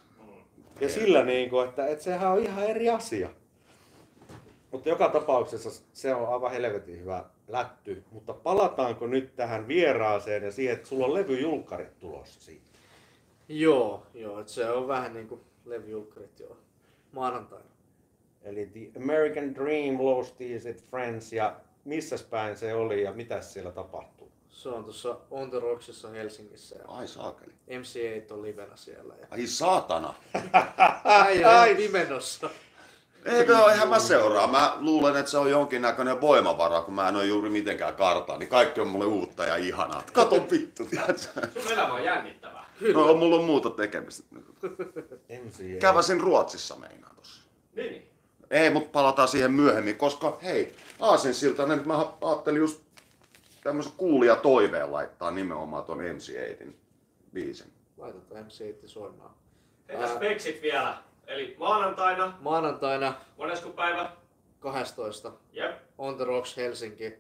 Ja 0.81 0.89
sillä 0.89 1.25
niin 1.25 1.51
kuin, 1.51 1.69
että, 1.69 1.87
että 1.87 2.05
sehän 2.05 2.33
on 2.33 2.43
ihan 2.43 2.65
eri 2.65 2.89
asia. 2.89 3.31
Mutta 4.71 4.89
joka 4.89 5.09
tapauksessa 5.09 5.85
se 5.93 6.15
on 6.15 6.33
aivan 6.33 6.51
helvetin 6.51 7.01
hyvä 7.01 7.25
lätty. 7.49 8.05
Mutta 8.11 8.35
palataanko 8.35 9.07
nyt 9.07 9.37
tähän 9.37 9.69
vieraaseen 9.69 10.43
ja 10.43 10.53
siihen, 10.53 10.77
että 10.77 10.89
sulla 10.89 11.07
on 11.07 11.15
levyjulkkarit 11.15 11.99
tulossa 11.99 12.41
siitä? 12.41 12.69
Joo, 13.49 14.07
joo, 14.15 14.41
että 14.41 14.53
se 14.53 14.71
on 14.71 14.89
vähän 14.89 15.15
niinku 15.15 15.45
levyjulkkarit 15.65 16.41
joo. 16.41 16.57
Maanantaina. 17.13 17.69
Eli 18.43 18.67
The 18.67 19.03
American 19.03 19.55
Dream, 19.55 20.05
Lost 20.05 20.41
Is 20.41 20.67
It 20.67 20.85
Friends 20.91 21.33
ja 21.33 21.61
missä 21.89 22.17
päin 22.31 22.57
se 22.57 22.75
oli 22.75 23.03
ja 23.03 23.13
mitä 23.13 23.41
siellä 23.41 23.71
tapahtuu? 23.73 24.33
Se 24.49 24.69
on 24.69 24.85
tuossa 24.85 25.17
On 25.31 25.51
The 25.51 25.61
Rocksissa 25.61 26.09
Helsingissä 26.09 26.77
ja 26.77 26.85
Ai 26.89 27.09
saakeli. 27.09 27.53
MC8 27.53 28.33
on 28.35 28.43
livenä 28.43 28.77
siellä. 28.77 29.15
Ja... 29.21 29.27
Ai 29.31 29.47
saatana. 29.47 30.15
Äijä 31.05 31.51
Ai. 31.61 31.71
on 31.71 31.77
pimenossa. 31.77 32.51
Eikö 33.25 33.59
ole, 33.59 33.73
eihän 33.73 33.89
mä 33.89 33.99
seuraa. 33.99 34.47
Mä 34.47 34.77
luulen, 34.81 35.17
että 35.17 35.31
se 35.31 35.39
on 35.39 35.51
jonkinnäköinen 35.51 36.21
voimavara, 36.21 36.81
kun 36.83 36.95
mä 36.95 37.09
en 37.09 37.17
ole 37.17 37.27
juuri 37.27 37.51
mitenkään 37.51 37.95
karttaa, 37.95 38.39
niin 38.39 38.49
kaikki 38.49 38.81
on 38.81 38.89
mulle 38.89 39.05
uutta 39.07 39.45
ja 39.45 39.57
ihanaa. 39.57 40.03
Kato 40.13 40.47
vittu, 40.51 40.87
tiedätkö? 40.87 41.61
Sun 41.63 41.73
elämä 41.73 41.95
on 41.95 42.05
jännittävää. 42.05 42.71
No, 42.95 43.15
mulla 43.15 43.37
on 43.37 43.45
muuta 43.45 43.71
tekemistä. 43.71 44.25
Käväsin 45.81 46.21
Ruotsissa 46.21 46.77
meinaan 46.77 47.17
tossa. 47.17 47.43
Niin. 47.77 48.08
Ei, 48.51 48.71
mutta 48.71 48.91
palataan 48.93 49.29
siihen 49.29 49.53
myöhemmin, 49.53 49.97
koska 49.97 50.39
hei, 50.43 50.75
Aasinsiltainen, 51.01 51.83
mä 51.89 52.07
ajattelin 52.21 52.59
just 52.61 52.81
tämmöisen 53.65 53.93
kuulija 53.97 54.37
toiveen 54.37 54.93
laittaa 54.93 55.31
nimenomaan 55.31 55.85
ton 55.85 55.99
MC8 55.99 56.73
biisin. 57.33 57.73
Laitetaan 57.97 58.45
MC8 58.47 58.89
soimaan. 58.89 59.31
Heitä 59.89 60.03
Ää. 60.05 60.15
speksit 60.17 60.63
vielä. 60.63 60.99
Eli 61.27 61.57
maanantaina, 61.59 62.39
Maanantaina 62.41 63.15
monesko 63.37 63.69
päivä? 63.71 64.13
12. 64.61 65.33
Jep. 65.53 65.77
On 65.99 66.17
the 66.17 66.25
Rocks 66.25 66.57
Helsinki. 66.57 67.13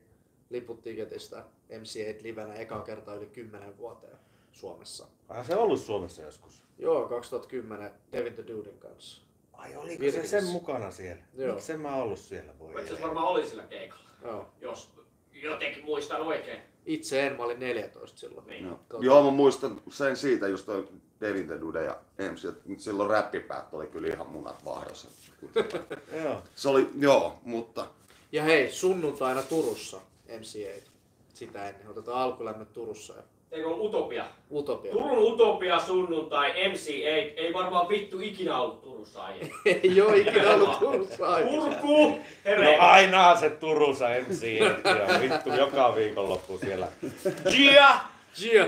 Liput 0.51 0.83
tiketistä 0.83 1.45
MC8 1.71 2.23
livenä 2.23 2.55
eka 2.55 2.81
kertaa 2.81 3.15
yli 3.15 3.27
10 3.27 3.79
vuoteen 3.79 4.17
Suomessa. 4.53 5.07
Ai 5.29 5.45
se 5.45 5.57
ollut 5.57 5.81
Suomessa 5.81 6.23
joskus? 6.23 6.63
Joo, 6.79 7.09
2010 7.09 7.91
Devin 8.13 8.35
the 8.35 8.47
Duden 8.47 8.79
kanssa. 8.79 9.23
Ai 9.59 9.77
oliko 9.77 9.95
se 9.95 10.01
Virkis. 10.01 10.31
sen 10.31 10.45
mukana 10.45 10.91
siellä? 10.91 11.23
Joo. 11.35 11.55
Miksi 11.55 11.73
en 11.73 11.81
mä 11.81 11.97
ollut 11.97 12.19
siellä? 12.19 12.53
Voi 12.59 12.83
Itse 12.83 13.03
varmaan 13.03 13.27
oli 13.27 13.47
sillä 13.47 13.63
keikalla, 13.63 14.11
Joo. 14.23 14.47
jos 14.61 14.91
jotenkin 15.33 15.85
muistan 15.85 16.21
oikein. 16.21 16.63
Itse 16.87 17.27
en, 17.27 17.37
mä 17.37 17.43
olin 17.45 17.61
14 17.61 18.19
silloin. 18.19 18.47
Niin. 18.47 18.65
Joo, 18.67 18.81
Tota- 18.95 19.05
Joo 19.05 19.25
mä 19.25 19.31
muistan 19.31 19.81
sen 19.91 20.17
siitä 20.17 20.49
just 20.49 20.67
toi 20.67 20.89
Devin 21.21 21.47
the 21.47 21.61
Dude 21.61 21.85
ja 21.85 21.97
MC, 22.33 22.45
että 22.45 22.63
silloin 22.79 23.11
räppipäät 23.11 23.75
oli 23.75 23.87
kyllä 23.87 24.09
ihan 24.09 24.27
munat 24.29 24.65
vahdassa. 24.65 25.09
Joo. 26.25 26.43
Se 26.55 26.69
oli, 26.69 26.89
joo, 26.99 27.39
mutta 27.45 27.87
Ja 28.33 28.43
hei, 28.43 28.71
sunnuntaina 28.73 29.43
Turussa 29.43 30.01
MC8. 30.29 30.89
Sitä 31.35 31.69
ennen. 31.69 31.89
Otetaan 31.89 32.19
alkulämmöt 32.23 32.73
Turussa 32.73 33.15
ja 33.17 33.23
Eikö 33.53 33.69
ole 33.69 33.77
Utopia? 33.81 34.25
Utopia. 34.51 34.93
Turun 34.93 35.19
Utopia 35.19 35.79
sunnuntai 35.79 36.51
MC8. 36.51 37.33
Ei 37.37 37.53
varmaan 37.55 37.89
vittu 37.89 38.21
ikinä 38.21 38.61
ollut 38.61 38.83
Turussa 38.83 39.23
aiemmin. 39.23 39.53
Ei 39.83 40.01
oo 40.01 40.13
ikinä 40.15 40.51
ollut 40.55 40.79
Turussa 40.79 41.27
aikaisemmin. 41.29 41.75
Purku! 41.81 42.09
No 42.09 42.19
Hereillä! 42.45 42.93
aina 42.93 43.37
se 43.37 43.51
Turussa 43.51 44.05
MC 44.29 44.43
ja 44.59 45.21
vittu 45.21 45.53
joka 45.53 45.95
viikonloppu 45.95 46.59
siellä. 46.59 46.89
Gia! 47.51 48.01
Gia! 48.41 48.67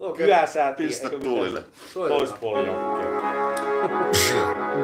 Okei. 0.00 0.26
Kyäsäätiin. 0.26 0.88
pistä 0.88 1.10
tuulille. 1.10 1.62
jokkia. 1.94 2.72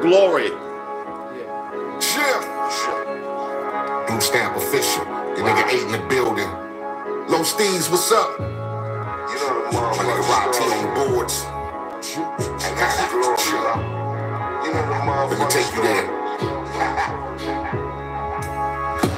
Glory! 0.01 0.47
Yeah. 0.47 2.17
Yeah. 2.17 2.45
Blue 4.07 4.21
stamp 4.21 4.57
official. 4.57 5.05
The 5.35 5.43
nigga 5.43 5.69
eight 5.69 5.81
in 5.81 5.87
the 5.87 6.01
building. 6.09 6.49
Low 7.29 7.43
Steez, 7.43 7.89
what's 7.89 8.11
up? 8.11 8.62
You 9.33 9.39
know 9.39 9.65
the 9.65 9.71
My 9.73 10.03
nigga 10.05 10.29
Rock 10.29 10.53
T 10.53 10.61
on 10.61 10.77
the 10.85 10.89
boards. 11.09 11.35
I 11.41 12.69
got 12.77 12.93
it. 13.01 13.09
You 14.63 14.69
know 14.73 14.83
the 14.85 14.97
Let 15.29 15.39
me 15.39 15.45
take 15.49 15.73
you 15.73 15.81
there. 15.81 16.05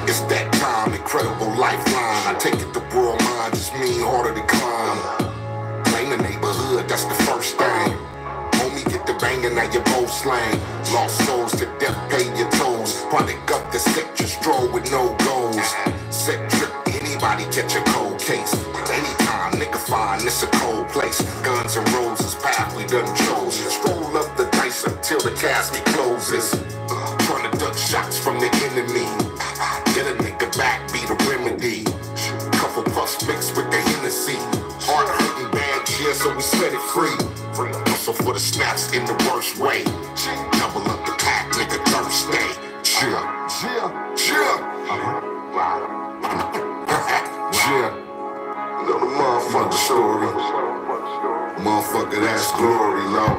It's 0.08 0.20
that 0.32 0.50
time, 0.54 0.94
incredible 0.94 1.52
lifeline. 1.58 2.34
I 2.34 2.34
take 2.38 2.54
it 2.54 2.72
the 2.72 2.80
world 2.96 3.20
mind, 3.24 3.52
just 3.52 3.74
me 3.74 4.00
harder 4.00 4.32
to 4.32 4.46
climb. 4.46 5.84
Claim 5.84 6.08
the 6.08 6.16
neighborhood, 6.16 6.88
that's 6.88 7.04
the 7.04 7.14
first 7.28 7.58
thing. 7.58 7.92
Homie, 8.56 8.88
get 8.88 9.06
the 9.06 9.12
banging, 9.20 9.54
now 9.54 9.70
you 9.70 9.80
both 9.80 10.10
slang. 10.10 10.58
Lost 10.94 11.26
souls 11.26 11.52
to 11.56 11.66
death, 11.78 11.98
pay 12.08 12.24
your 12.38 12.50
tolls. 12.52 13.04
Product 13.10 13.50
up 13.50 13.70
the 13.70 13.78
set, 13.78 14.16
just 14.16 14.40
stroll 14.40 14.66
with 14.72 14.90
no 14.90 15.14
goals. 15.26 15.74
Set 16.08 16.48
trip, 16.52 16.72
anybody 16.88 17.44
catch 17.52 17.74
a 17.76 17.82
cold 17.92 18.18
case. 18.18 18.54
This 20.26 20.42
a 20.42 20.48
cold 20.58 20.88
place. 20.88 21.22
Guns 21.44 21.76
and 21.76 21.88
roses, 21.92 22.34
path 22.42 22.76
we 22.76 22.84
done 22.86 23.06
chose. 23.14 23.54
Stroll 23.54 24.16
up 24.16 24.36
the 24.36 24.46
dice 24.58 24.82
until 24.82 25.20
the 25.20 25.30
casket 25.30 25.84
closes. 25.94 26.50
Trying 27.26 27.48
to 27.48 27.58
duck 27.58 27.78
shots 27.78 28.18
from 28.18 28.40
the 28.40 28.50
enemy. 28.66 29.06
Get 29.94 30.10
a 30.10 30.18
nigga 30.18 30.50
back, 30.58 30.82
be 30.92 30.98
the 31.06 31.14
remedy. 31.30 31.84
Couple 32.58 32.82
puffs 32.92 33.24
mixed 33.24 33.56
with 33.56 33.70
the 33.70 33.76
Hennessy. 33.76 34.34
Hard 34.82 35.06
hitting 35.22 35.52
bad 35.52 35.86
cheer, 35.86 36.12
so 36.12 36.34
we 36.34 36.42
set 36.42 36.74
it 36.74 36.82
free. 36.90 37.14
Hustle 37.86 38.14
for 38.14 38.32
the 38.32 38.40
snaps 38.40 38.92
in 38.92 39.04
the 39.04 39.14
worst 39.30 39.58
way. 39.58 39.84
Double 40.58 40.82
up 40.90 41.06
the 41.06 41.14
pack, 41.22 41.52
nigga, 41.52 41.78
Thursday. 41.86 42.50
Chill, 42.82 43.22
chill, 43.46 43.92
chill. 44.16 44.56
Chill. 49.16 49.22
Know 49.22 49.40
the 49.40 49.46
motherfucker 49.48 49.72
story. 49.72 50.28
Motherfucker, 51.64 52.20
that's 52.20 52.52
glory, 52.52 53.04
low. 53.08 53.32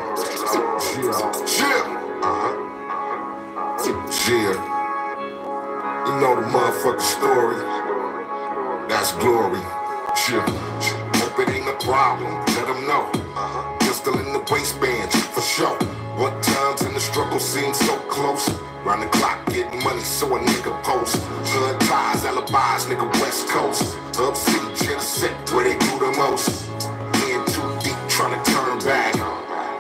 Chill, 0.80 1.14
chill. 1.46 1.86
Uh-huh. 2.24 2.54
Chill. 4.12 4.58
You 6.08 6.14
know 6.20 6.34
the 6.36 6.48
motherfucker 6.50 7.02
story. 7.02 7.58
That's 8.90 9.12
glory. 9.14 9.62
Chill. 10.16 10.42
Hope 11.22 11.40
it 11.40 11.50
ain't 11.50 11.70
a 11.70 11.78
problem. 11.86 12.34
Let 12.56 12.66
them 12.68 12.82
know. 12.88 13.12
Uh-huh. 13.36 13.78
Pistol 13.80 14.18
in 14.20 14.34
the 14.34 14.40
waistband, 14.52 15.12
for 15.12 15.42
sure. 15.42 15.78
What 16.18 16.42
times 16.42 16.82
in 16.82 16.94
the 16.96 17.00
struggle 17.00 17.40
seem 17.40 17.74
so 17.76 17.98
close. 18.10 18.50
Round 18.84 19.04
the 19.04 19.08
clock, 19.08 19.46
getting 19.48 19.84
money, 19.84 20.02
so 20.02 20.36
a 20.36 20.40
nigga 20.40 20.82
post. 20.82 21.18
Hood 21.22 21.80
ties, 21.82 22.26
alibis, 22.26 22.86
nigga 22.86 23.08
West 23.22 23.48
Coast. 23.50 23.98
Up 24.20 24.36
city, 24.36 24.74
chill 24.74 25.00
set 25.00 25.32
where 25.52 25.64
they 25.64 25.78
do 25.78 26.00
the 26.00 26.12
most. 26.18 26.68
In 27.30 27.46
too 27.54 27.70
deep, 27.86 27.96
trying 28.10 28.34
to 28.34 28.52
turn 28.52 28.80
back. 28.80 29.14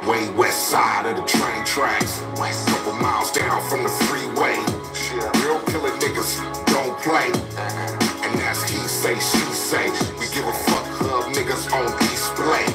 Way 0.06 0.30
west 0.38 0.69
side 0.69 1.08
of 1.08 1.15
the 1.17 1.23
train 1.23 1.65
tracks. 1.65 2.21
Couple 2.69 2.93
miles 3.02 3.32
down 3.32 3.67
from 3.67 3.82
the 3.82 3.89
freeway. 3.89 4.54
Real 5.41 5.60
killer 5.65 5.89
niggas 5.97 6.38
don't 6.67 6.95
play. 7.00 7.34
And 8.21 8.39
that's 8.39 8.62
he 8.69 8.78
say, 8.78 9.15
she 9.15 9.41
say. 9.58 9.89
We 10.19 10.28
give 10.30 10.45
a 10.45 10.54
fuck 10.54 10.86
hub 11.02 11.34
niggas 11.34 11.73
on 11.73 11.89
display. 11.97 12.65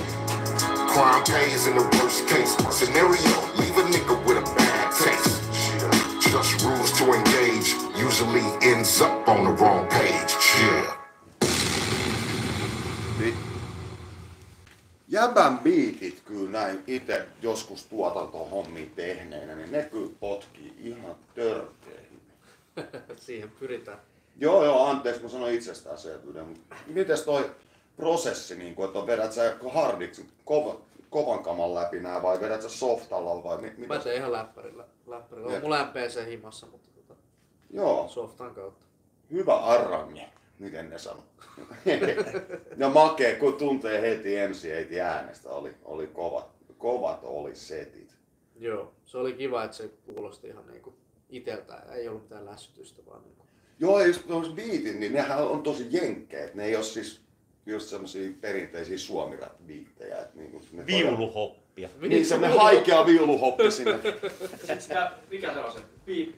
Crime 0.91 1.23
pays 1.23 1.69
in 1.69 1.77
the 1.77 1.85
worst 2.03 2.27
case 2.27 2.57
scenario. 2.75 3.35
Leave 3.55 3.79
a 3.79 3.85
nigga 3.87 4.19
with 4.27 4.39
a 4.39 4.55
bad 4.57 4.91
taste. 4.99 5.39
Just 6.29 6.65
rules 6.65 6.91
to 6.99 7.13
engage. 7.15 7.77
Usually 7.97 8.43
ends 8.63 9.01
up 9.01 9.29
on 9.29 9.45
the 9.45 9.53
wrong 9.53 9.87
Jäbän 15.13 15.59
biitit 15.59 16.21
kyllä 16.25 16.51
näin 16.51 16.85
itse 16.87 17.27
joskus 17.43 17.87
tuotantohommia 17.87 18.87
tehneenä, 18.97 19.55
niin 19.55 19.73
ne 19.73 19.83
kyllä 19.83 20.11
potkii 20.21 20.75
ihan 20.79 21.17
törkeä. 21.35 22.01
Siihen 23.17 23.51
pyritään. 23.61 23.99
Joo, 24.37 24.65
joo, 24.65 24.87
anteeksi, 24.87 25.23
mä 25.23 25.29
sanoin 25.29 25.55
itsestäänselvyyden, 25.55 26.47
mutta 26.47 26.75
mites 26.87 27.23
toi 27.23 27.51
prosessi, 27.97 28.57
niin 28.57 28.75
kun, 28.75 28.85
että 28.85 29.07
vedät 29.07 29.33
sä 29.33 29.57
hardiksi 29.75 30.29
kova, 30.45 30.81
kovan 31.11 31.43
kaman 31.43 31.75
läpi 31.75 32.01
nää 32.01 32.23
vai 32.23 32.41
vedät 32.41 32.63
sä 32.63 32.69
softalla 32.69 33.45
vai 33.45 33.57
mi, 33.61 33.67
Mä 33.71 33.75
mitä? 33.79 33.99
teen 33.99 34.17
ihan 34.17 34.33
läppärillä. 34.33 34.85
läppärillä. 35.07 35.55
On 35.57 35.61
mulla 35.63 35.85
MPC 35.85 36.27
himassa, 36.27 36.67
mutta 36.67 36.89
tota, 36.95 37.21
Joo, 37.71 38.09
softan 38.09 38.55
kautta. 38.55 38.85
hyvä 39.33 39.57
arrange, 39.57 40.29
miten 40.63 40.91
ne 40.91 40.99
sanoo. 40.99 41.25
ja 42.77 42.89
makee, 42.89 43.35
kun 43.35 43.55
tuntee 43.55 44.01
heti 44.01 44.49
MC 44.49 44.69
äänestä, 45.03 45.51
oli, 45.51 45.75
oli 45.85 46.07
kovat, 46.07 46.51
kovat 46.79 47.21
oli 47.23 47.55
setit. 47.55 48.15
Joo, 48.59 48.93
se 49.05 49.19
oli 49.19 49.33
kiva, 49.33 49.65
että 49.65 49.77
se 49.77 49.91
kuulosti 50.07 50.49
ihan 50.49 50.67
niinku 50.67 50.95
iteltään. 51.29 51.93
Ei 51.93 52.09
ollut 52.09 52.23
mitään 52.23 52.47
lässytystä, 52.47 53.03
vaan 53.07 53.23
niinku. 53.23 53.47
Joo, 53.79 54.01
ja 54.01 54.07
just 54.07 54.27
tuossa 54.27 54.53
biitit, 54.53 54.99
niin 54.99 55.13
nehän 55.13 55.47
on 55.47 55.63
tosi 55.63 55.87
jenkkejä. 55.91 56.51
Ne 56.55 56.65
ei 56.65 56.77
ole 56.77 56.85
siis 56.85 57.21
just 57.67 57.89
semmosia 57.89 58.31
perinteisiä 58.41 58.99
suomirat 58.99 59.67
biittejä. 59.67 60.19
Että 60.19 60.39
niinku 60.39 60.61
ne 60.73 60.87
Viuluhoppia. 60.87 61.89
Niin 62.01 62.27
semmonen 62.27 62.59
haikea 62.59 63.07
viuluhoppi 63.07 63.71
sinne. 63.71 63.99
Sitten 64.57 64.83
sitä, 64.83 65.13
mikä 65.31 65.53
se 65.53 65.59
on 65.59 65.73
se 65.73 65.81
piip, 66.05 66.35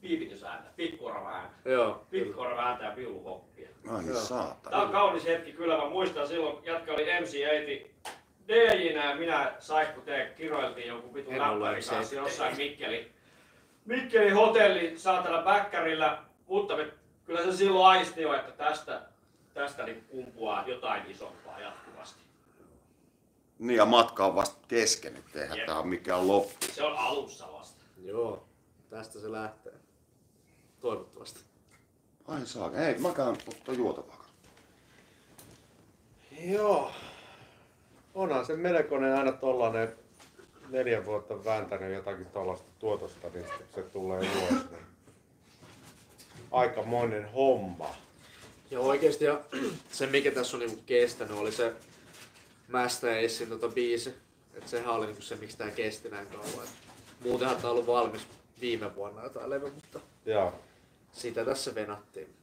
piipitysääntä, 0.00 0.70
pikkuorava 0.76 1.30
ääntä. 1.30 1.70
Joo, 1.70 2.06
Pikkuorava 2.10 2.62
ääntä 2.62 2.84
ja 2.84 2.96
viuluhoppia. 2.96 3.68
Ai 3.90 4.06
Joo. 4.06 4.12
Tää 4.12 4.20
on 4.20 4.26
saatana. 4.26 4.92
kaunis 4.92 5.24
hetki, 5.24 5.52
kyllä 5.52 5.76
mä 5.76 5.88
muistan 5.90 6.28
silloin, 6.28 6.64
jatka 6.64 6.92
oli 6.92 7.04
MC8, 7.04 7.88
DJnä 8.48 9.10
ja 9.10 9.16
minä 9.16 9.52
Saikku 9.58 10.00
T 10.00 10.36
kiroiltiin 10.36 10.88
jonkun 10.88 11.14
vitun 11.14 11.38
läppärin 11.38 11.84
kanssa 11.88 12.16
MC8. 12.16 12.22
jossain 12.22 12.56
Mikkeli. 12.56 13.12
Mikkeli 13.84 14.30
hotelli 14.30 14.98
saatana 14.98 15.42
bäkkärillä, 15.42 16.22
mutta 16.46 16.76
me, 16.76 16.86
kyllä 17.24 17.42
se 17.42 17.52
silloin 17.56 17.86
aisti 17.86 18.22
jo, 18.22 18.34
että 18.34 18.52
tästä, 18.52 19.02
tästä 19.54 19.84
niin 19.84 20.04
kumpuaa 20.08 20.64
jotain 20.66 21.10
isompaa 21.10 21.60
jatkuvasti. 21.60 22.20
Niin 23.58 23.76
ja 23.76 23.84
matka 23.86 24.26
on 24.26 24.34
vasta 24.34 24.58
kesken, 24.68 25.16
ettei 25.16 25.48
tää 25.66 25.78
ole 25.78 25.86
mikään 25.86 26.28
loppu. 26.28 26.66
Se 26.72 26.84
on 26.84 26.96
alussa 26.96 27.52
vasta. 27.52 27.84
joo. 28.04 28.44
tästä 28.90 29.18
se 29.18 29.32
lähtee. 29.32 29.67
Toivottavasti. 30.80 31.40
Ai 32.28 32.46
saa, 32.46 32.72
ei 32.86 32.98
mäkään 32.98 33.28
ottaa 33.28 33.74
juotavaa. 33.74 34.24
Joo. 36.40 36.92
Onhan 38.14 38.46
se 38.46 38.56
melkoinen 38.56 39.14
aina 39.14 39.32
tollanen 39.32 39.96
neljä 40.68 41.06
vuotta 41.06 41.44
vääntänyt 41.44 41.94
jotakin 41.94 42.26
tuollaista 42.26 42.66
tuotosta, 42.78 43.28
niin 43.28 43.44
sitten 43.44 43.84
se 43.84 43.90
tulee 43.90 44.18
ulos. 44.18 44.70
Niin 44.70 44.88
aikamoinen 46.50 47.32
homma. 47.32 47.94
Ja 48.70 48.80
oikeesti 48.80 49.24
ja 49.24 49.40
se 49.92 50.06
mikä 50.06 50.30
tässä 50.30 50.56
on 50.56 50.60
niinku 50.60 50.82
kestänyt 50.86 51.36
oli 51.36 51.52
se 51.52 51.72
Master 52.68 53.24
Acein 53.24 53.48
tota 53.48 53.68
biisi. 53.68 54.14
Et 54.54 54.68
sehän 54.68 54.94
oli 54.94 55.06
niinku 55.06 55.22
se 55.22 55.36
miksi 55.36 55.58
tää 55.58 55.70
kesti 55.70 56.08
näin 56.08 56.26
kauan. 56.26 56.64
Et 56.64 56.70
muutenhan 57.20 57.56
tää 57.56 57.70
on 57.70 57.72
ollut 57.72 57.86
valmis 57.86 58.26
viime 58.60 58.94
vuonna 58.96 59.22
jotain 59.22 59.50
levy, 59.50 59.70
mutta 59.70 60.00
Joo. 60.26 60.54
Sitä 61.12 61.44
tässä 61.44 61.74
venattiin. 61.74 62.34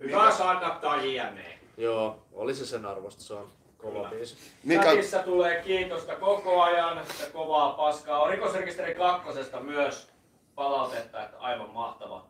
Hyvä 0.00 0.32
kannattaa 0.38 0.96
JME. 1.02 1.58
Joo, 1.76 2.18
oli 2.32 2.54
se 2.54 2.66
sen 2.66 2.86
arvosta, 2.86 3.22
se 3.22 3.34
on 3.34 3.48
kova 3.78 3.92
Kyllä. 3.92 4.08
biisi. 4.10 4.36
Niin, 4.64 4.80
ka- 4.80 4.86
Chatissa 4.86 5.18
tulee 5.18 5.62
kiitosta 5.62 6.16
koko 6.16 6.62
ajan 6.62 6.96
ja 6.96 7.30
kovaa 7.32 7.72
paskaa. 7.72 8.22
On 8.22 8.30
rikosrekisteri 8.30 8.94
kakkosesta 8.94 9.60
myös 9.60 10.08
palautetta, 10.54 11.24
että 11.24 11.38
aivan 11.38 11.70
mahtava 11.70 12.26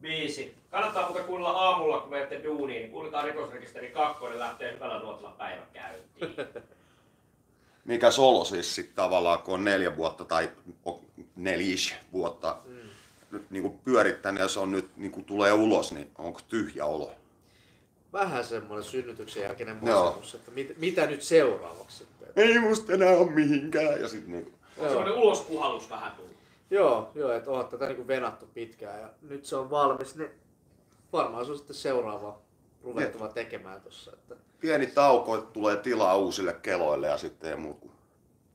biisi. 0.00 0.54
Kannattaa 0.70 1.06
muuten 1.06 1.24
kuunnella 1.24 1.58
aamulla, 1.58 2.00
kun 2.00 2.10
menette 2.10 2.40
duuniin, 2.44 2.80
niin 2.82 2.90
kuunnellaan 2.90 3.24
rikosrekisteri 3.24 3.90
kakkonen, 3.90 4.38
lähtee 4.38 4.72
hyvällä 4.74 4.98
nuotilla 4.98 5.30
päivä 5.38 5.62
käyntiin. 5.72 6.36
mikä 7.84 8.10
solo 8.10 8.44
siis 8.44 8.74
sit 8.74 8.94
tavallaan, 8.94 9.38
kun 9.38 9.54
on 9.54 9.64
neljä 9.64 9.96
vuotta 9.96 10.24
tai 10.24 10.50
neljis 11.36 11.94
vuotta 12.12 12.56
mm. 12.64 12.79
Niin 13.50 13.62
kuin 13.62 13.78
pyörittänyt 13.84 14.40
ja 14.40 14.48
se 14.48 14.60
on 14.60 14.72
nyt 14.72 14.96
niin 14.96 15.12
kuin 15.12 15.24
tulee 15.24 15.52
ulos, 15.52 15.92
niin 15.92 16.10
onko 16.18 16.40
tyhjä 16.48 16.84
olo? 16.86 17.12
Vähän 18.12 18.44
semmoinen 18.44 18.84
synnytyksen 18.84 19.42
jälkeinen 19.42 19.76
masennus, 19.80 20.34
että 20.34 20.50
mit, 20.50 20.78
mitä 20.78 21.06
nyt 21.06 21.22
seuraavaksi 21.22 21.96
sitten. 21.98 22.28
Ei 22.36 22.58
musta 22.58 22.92
enää 22.92 23.16
ole 23.16 23.30
mihinkään. 23.30 24.00
Ja 24.00 24.08
sit 24.08 24.26
niin, 24.26 24.54
On 24.78 24.88
semmoinen 24.88 25.14
ulospuhallus 25.14 25.90
vähän 25.90 26.12
tullut. 26.12 26.36
Joo, 26.70 27.10
joo, 27.14 27.32
että 27.32 27.50
on 27.50 27.68
tätä 27.68 27.86
niinku 27.86 28.06
venattu 28.06 28.46
pitkään 28.54 29.00
ja 29.00 29.08
nyt 29.22 29.44
se 29.44 29.56
on 29.56 29.70
valmis, 29.70 30.16
niin 30.16 30.30
varmaan 31.12 31.44
se 31.44 31.50
on 31.50 31.58
sitten 31.58 31.76
seuraava 31.76 32.38
ruvettava 32.84 33.28
tekemään 33.28 33.80
tossa. 33.80 34.12
Että 34.12 34.36
pieni 34.60 34.86
tauko, 34.86 35.36
että 35.36 35.52
tulee 35.52 35.76
tilaa 35.76 36.16
uusille 36.16 36.52
keloille 36.52 37.06
ja 37.06 37.18
sitten 37.18 37.50
ei 37.50 37.56
muuta 37.56 37.80
kuin 37.80 37.92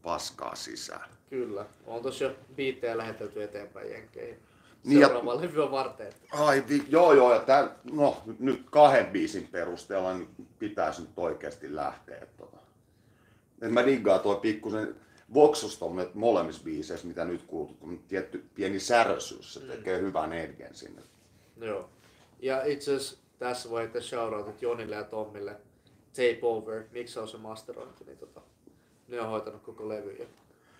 paskaa 0.04 0.56
sisään. 0.56 1.10
kyllä, 1.30 1.66
on 1.88 2.02
tossa 2.02 2.24
jo 2.24 2.32
biittejä 2.56 2.98
lähetelty 2.98 3.44
eteenpäin 3.44 3.92
jenkeihin. 3.92 4.40
Niin 4.86 5.00
ja- 5.02 5.08
Seuraavaan 5.08 5.42
levyä 5.42 5.72
varten. 5.72 6.14
Ai 6.32 6.64
vi, 6.70 6.84
joo 6.90 7.14
joo, 7.14 7.34
ja 7.34 7.40
tää, 7.40 7.76
no 7.92 8.18
nyt- 8.40 8.66
kahden 8.72 9.06
biisin 9.06 9.48
perusteella 9.52 10.14
niin 10.14 10.30
pitäisi 10.60 11.02
nyt 11.02 11.12
oikeasti 11.18 11.76
lähteä. 11.76 12.16
että 12.18 12.38
Tota. 12.38 12.58
Et 13.62 13.72
mä 13.72 13.86
diggaan 13.86 14.20
tuo 14.20 14.36
pikkusen 14.36 14.96
Voxus 15.34 15.78
tuonne 15.80 16.08
molemmissa 16.14 16.64
biiseissä, 16.64 17.08
mitä 17.08 17.26
nyt 17.26 17.42
kuultu, 17.48 17.74
on 17.82 18.00
tietty 18.08 18.44
pieni 18.56 18.80
säröisyys, 18.80 19.54
se 19.54 19.60
tekee 19.60 20.00
hyvän 20.02 20.34
energian 20.34 20.76
sinne. 20.76 21.02
Joo. 21.58 21.90
Ja 22.40 22.66
itse 22.66 22.96
asiassa 22.96 23.18
tässä 23.40 23.70
voi 23.70 23.82
heittää 23.82 24.02
shoutoutit 24.02 24.62
Jonille 24.62 24.96
ja 24.96 25.04
Tommille. 25.04 25.56
Tape 26.14 26.40
Over, 26.42 26.84
miksaus 26.92 27.34
ja 27.34 27.40
masterointi, 27.40 28.04
niin 28.06 28.18
tota, 28.18 28.42
ne 29.08 29.22
on 29.22 29.30
hoitanut 29.30 29.62
koko 29.64 29.90
levy 29.90 30.12
ja 30.12 30.26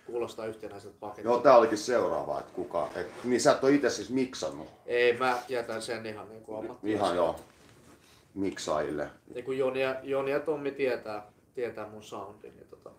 kuulostaa 0.06 0.46
yhtenäiseltä 0.46 0.96
paketilta. 1.00 1.28
Joo, 1.28 1.38
tää 1.38 1.56
olikin 1.56 1.78
seuraava, 1.78 2.40
että 2.40 2.52
kuka, 2.52 2.88
et, 2.94 3.24
niin 3.24 3.40
sä 3.40 3.52
et 3.52 3.64
ole 3.64 3.72
itse 3.72 3.90
siis 3.90 4.10
miksannut 4.10 4.68
Ei, 4.86 5.16
mä 5.18 5.38
jätän 5.48 5.82
sen 5.82 6.06
ihan 6.06 6.28
niin 6.28 6.42
kuin 6.42 6.70
ihan 6.84 7.16
joo 7.16 7.36
miksaajille. 8.34 9.10
Niin 9.34 9.44
kuin 9.44 9.58
Joni 9.58 9.82
ja, 9.82 9.96
Joni 10.02 10.30
ja 10.30 10.40
Tommi 10.40 10.70
tietää, 10.70 11.26
tietää 11.54 11.88
mun 11.88 12.02
soundin, 12.02 12.56
niin 12.56 12.68
tota, 12.70 12.90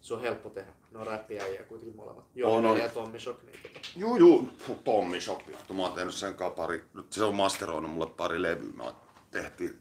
se 0.00 0.14
on 0.14 0.20
helppo 0.20 0.50
tehdä. 0.50 0.70
Ne 0.92 0.98
on 0.98 1.06
räppiäjiä 1.06 1.62
kuitenkin 1.62 1.96
molemmat. 1.96 2.24
Joni 2.34 2.68
on. 2.68 2.78
ja 2.78 2.88
Tommi 2.88 3.20
Shock, 3.20 3.42
niin 3.42 3.58
tota, 3.62 3.80
Juu, 3.96 4.16
juu, 4.16 4.48
Tommi 4.84 5.20
Shop. 5.20 5.40
Mä 5.72 5.82
oon 5.82 5.92
tehnyt 5.92 6.14
sen 6.14 6.34
kanssa 6.34 6.56
pari, 6.56 6.84
nyt 6.94 7.12
se 7.12 7.24
on 7.24 7.34
masteroinut 7.34 7.90
mulle 7.90 8.10
pari 8.16 8.42
levyä. 8.42 8.72
Mä 8.74 8.94
tehtiin, 9.30 9.78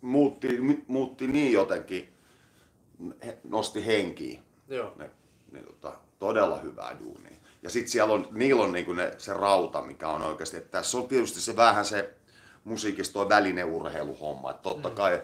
muutti, 0.00 0.48
muutti 0.86 1.26
niin 1.26 1.52
jotenkin, 1.52 2.12
he- 3.26 3.38
nosti 3.44 3.86
henkiä. 3.86 4.40
joo. 4.68 4.92
Ne, 4.96 5.10
ne 5.52 5.62
tota, 5.62 5.92
todella 6.18 6.56
hyvää 6.58 6.96
duunia. 6.98 7.36
Ja 7.62 7.70
sitten 7.70 7.92
siellä 7.92 8.14
on, 8.14 8.28
niillä 8.30 8.62
on 8.62 8.72
niinku 8.72 8.92
ne, 8.92 9.14
se 9.18 9.34
rauta, 9.34 9.82
mikä 9.82 10.08
on 10.08 10.22
oikeasti, 10.22 10.56
että 10.56 10.70
tässä 10.70 10.98
on 10.98 11.08
tietysti 11.08 11.40
se 11.40 11.56
vähän 11.56 11.84
se 11.84 12.14
musiikista 12.64 13.12
tuo 13.12 13.28
välineurheiluhomma, 13.28 14.50
että 14.50 14.62
totta 14.62 14.90
kai 14.90 15.22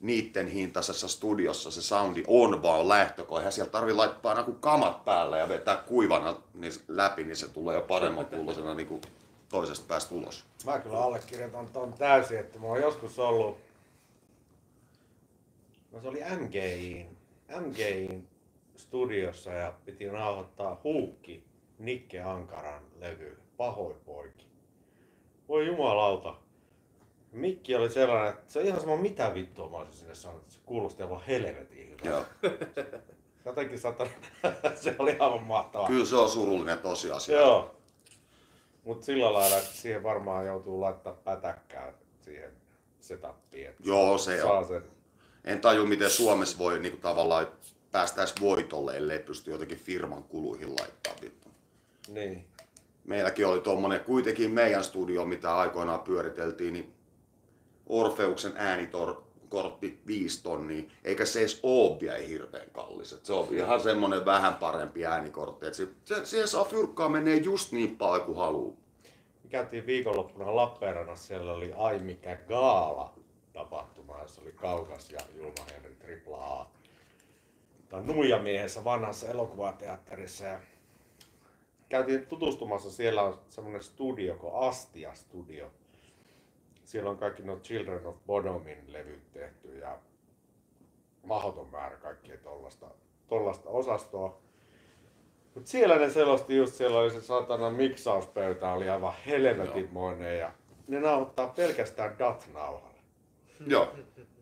niiden 0.00 0.46
hintaisessa 0.46 1.08
studiossa 1.08 1.70
se 1.70 1.82
soundi 1.82 2.24
on 2.26 2.62
vaan 2.62 2.88
lähtökohta. 2.88 3.40
Eihän 3.40 3.52
siellä 3.52 3.70
tarvii 3.70 3.94
laittaa 3.94 4.32
aina 4.32 4.42
kuin 4.42 4.60
kamat 4.60 5.04
päälle 5.04 5.38
ja 5.38 5.48
vetää 5.48 5.76
kuivana 5.76 6.36
niin 6.54 6.72
läpi, 6.88 7.24
niin 7.24 7.36
se 7.36 7.48
tulee 7.48 7.74
jo 7.74 7.82
paremman 7.82 8.26
kuulosena 8.26 8.74
niin 8.74 8.86
kuin 8.86 9.00
toisesta 9.48 9.86
päästä 9.88 10.14
ulos. 10.14 10.44
Mä 10.64 10.78
kyllä 10.78 10.98
allekirjoitan 10.98 11.68
ton 11.68 11.92
täysin, 11.92 12.38
että 12.38 12.58
mä 12.58 12.66
oon 12.66 12.80
joskus 12.80 13.18
ollut, 13.18 13.58
no 15.92 16.00
se 16.00 16.08
oli 16.08 16.20
MGIin, 16.40 17.16
MGIin 17.60 18.28
studiossa 18.86 19.50
ja 19.50 19.72
piti 19.84 20.06
nauhoittaa 20.06 20.80
Huukki 20.84 21.44
Nikke 21.78 22.22
Ankaran 22.22 22.82
levy 23.00 23.38
Pahoin 23.56 23.96
poiki. 24.04 24.46
Voi 25.48 25.66
jumalauta. 25.66 26.34
Mikki 27.32 27.74
oli 27.74 27.90
sellainen, 27.90 28.28
että 28.34 28.52
se 28.52 28.58
on 28.58 28.66
ihan 28.66 28.80
sama 28.80 28.96
mitä 28.96 29.34
vittua 29.34 29.68
mä 29.68 29.76
olisin 29.76 29.94
sinne 29.94 30.14
sanonut, 30.14 30.42
että 30.42 30.54
se 30.54 30.60
kuulosti 30.64 31.02
aivan 31.02 31.22
helvetin 31.28 31.90
hyvältä. 31.90 32.26
Joo. 32.42 32.52
Jotenkin 33.46 33.78
satan, 33.78 34.08
se 34.82 34.96
oli 34.98 35.16
aivan 35.18 35.42
mahtavaa. 35.42 35.86
Kyllä 35.86 36.04
se 36.04 36.16
on 36.16 36.28
surullinen 36.28 36.78
tosiasia. 36.78 37.38
Joo. 37.38 37.76
Mut 38.84 39.02
sillä 39.02 39.32
lailla, 39.32 39.58
että 39.58 39.70
siihen 39.70 40.02
varmaan 40.02 40.46
joutuu 40.46 40.80
laittaa 40.80 41.12
pätäkkää 41.12 41.92
siihen 42.20 42.52
setappiin. 43.00 43.74
Joo, 43.84 44.18
se 44.18 44.42
saa 44.42 44.58
on. 44.58 44.66
sen. 44.66 44.84
En 45.44 45.60
taju, 45.60 45.86
miten 45.86 46.10
Suomessa 46.10 46.58
voi 46.58 46.78
niin 46.78 46.92
kuin, 46.92 47.02
tavallaan 47.02 47.46
päästäisi 47.94 48.34
voitolle, 48.40 48.96
ellei 48.96 49.18
pysty 49.18 49.50
jotenkin 49.50 49.78
firman 49.78 50.22
kuluihin 50.22 50.68
laittaa 50.80 51.14
vittu. 51.22 51.48
Niin. 52.08 52.46
Meilläkin 53.04 53.46
oli 53.46 53.60
tuommoinen, 53.60 54.00
kuitenkin 54.00 54.50
meidän 54.50 54.84
studio, 54.84 55.24
mitä 55.24 55.56
aikoinaan 55.56 56.00
pyöriteltiin, 56.00 56.72
niin 56.72 56.94
Orfeuksen 57.86 58.52
äänikortti 58.56 60.00
5 60.06 60.42
tonnia, 60.42 60.82
eikä 61.04 61.24
se 61.24 61.40
edes 61.40 61.62
vielä 62.00 62.18
hirveän 62.18 62.70
kallis. 62.72 63.12
Et 63.12 63.24
se 63.24 63.32
on 63.32 63.48
ihan 63.50 63.80
semmonen 63.80 64.24
vähän 64.24 64.54
parempi 64.54 65.06
äänikortti. 65.06 65.66
Et 65.66 65.74
se, 65.74 65.88
se, 66.04 66.26
siihen 66.26 66.48
saa 66.48 66.64
fyrkkaa 66.64 67.08
menee 67.08 67.36
just 67.36 67.72
niin 67.72 67.96
paljon 67.96 68.22
kuin 68.22 68.38
haluu. 68.38 68.78
Me 69.44 69.50
käytiin 69.50 69.86
viikonloppuna 69.86 70.56
Lappeenrannassa, 70.56 71.26
siellä 71.26 71.52
oli 71.52 71.72
Ai 71.76 71.98
mikä 71.98 72.36
gaala 72.48 73.14
tapahtuma, 73.52 74.18
jossa 74.22 74.40
oli 74.42 74.52
Kaukas 74.52 75.10
ja 75.10 75.20
Julma 75.36 75.64
Henri 75.72 75.94
Tripla 75.94 76.60
A. 76.60 76.64
Tai 76.64 76.73
Nuijamiehessä 78.02 78.84
vanhassa 78.84 79.28
elokuvateatterissa. 79.28 80.44
Ja 80.44 80.60
käytiin 81.88 82.26
tutustumassa, 82.26 82.90
siellä 82.90 83.22
on 83.22 83.38
semmoinen 83.48 83.82
studio 83.82 84.36
kuin 84.36 84.54
Astia 84.54 85.14
Studio. 85.14 85.70
Siellä 86.84 87.10
on 87.10 87.18
kaikki 87.18 87.42
nuo 87.42 87.56
Children 87.56 88.06
of 88.06 88.16
Bodomin 88.26 88.92
levyt 88.92 89.32
tehty 89.32 89.78
ja 89.78 89.98
mahdoton 91.22 91.68
määrä 91.68 91.96
kaikkea 91.96 92.36
tollasta, 92.38 92.86
tollasta 93.28 93.70
osastoa. 93.70 94.38
Mut 95.54 95.66
siellä 95.66 95.96
ne 95.96 96.10
selosti 96.10 96.56
just, 96.56 96.74
siellä 96.74 96.98
oli 96.98 97.10
se 97.10 97.20
satana 97.20 97.70
miksauspöytä, 97.70 98.72
oli 98.72 98.90
aivan 98.90 99.14
helvetinmoinen 99.26 100.38
ja 100.38 100.52
ne 100.88 101.00
nauhoittaa 101.00 101.48
pelkästään 101.48 102.18
DAT-nauhalle. 102.18 102.98
Joo. 103.66 103.88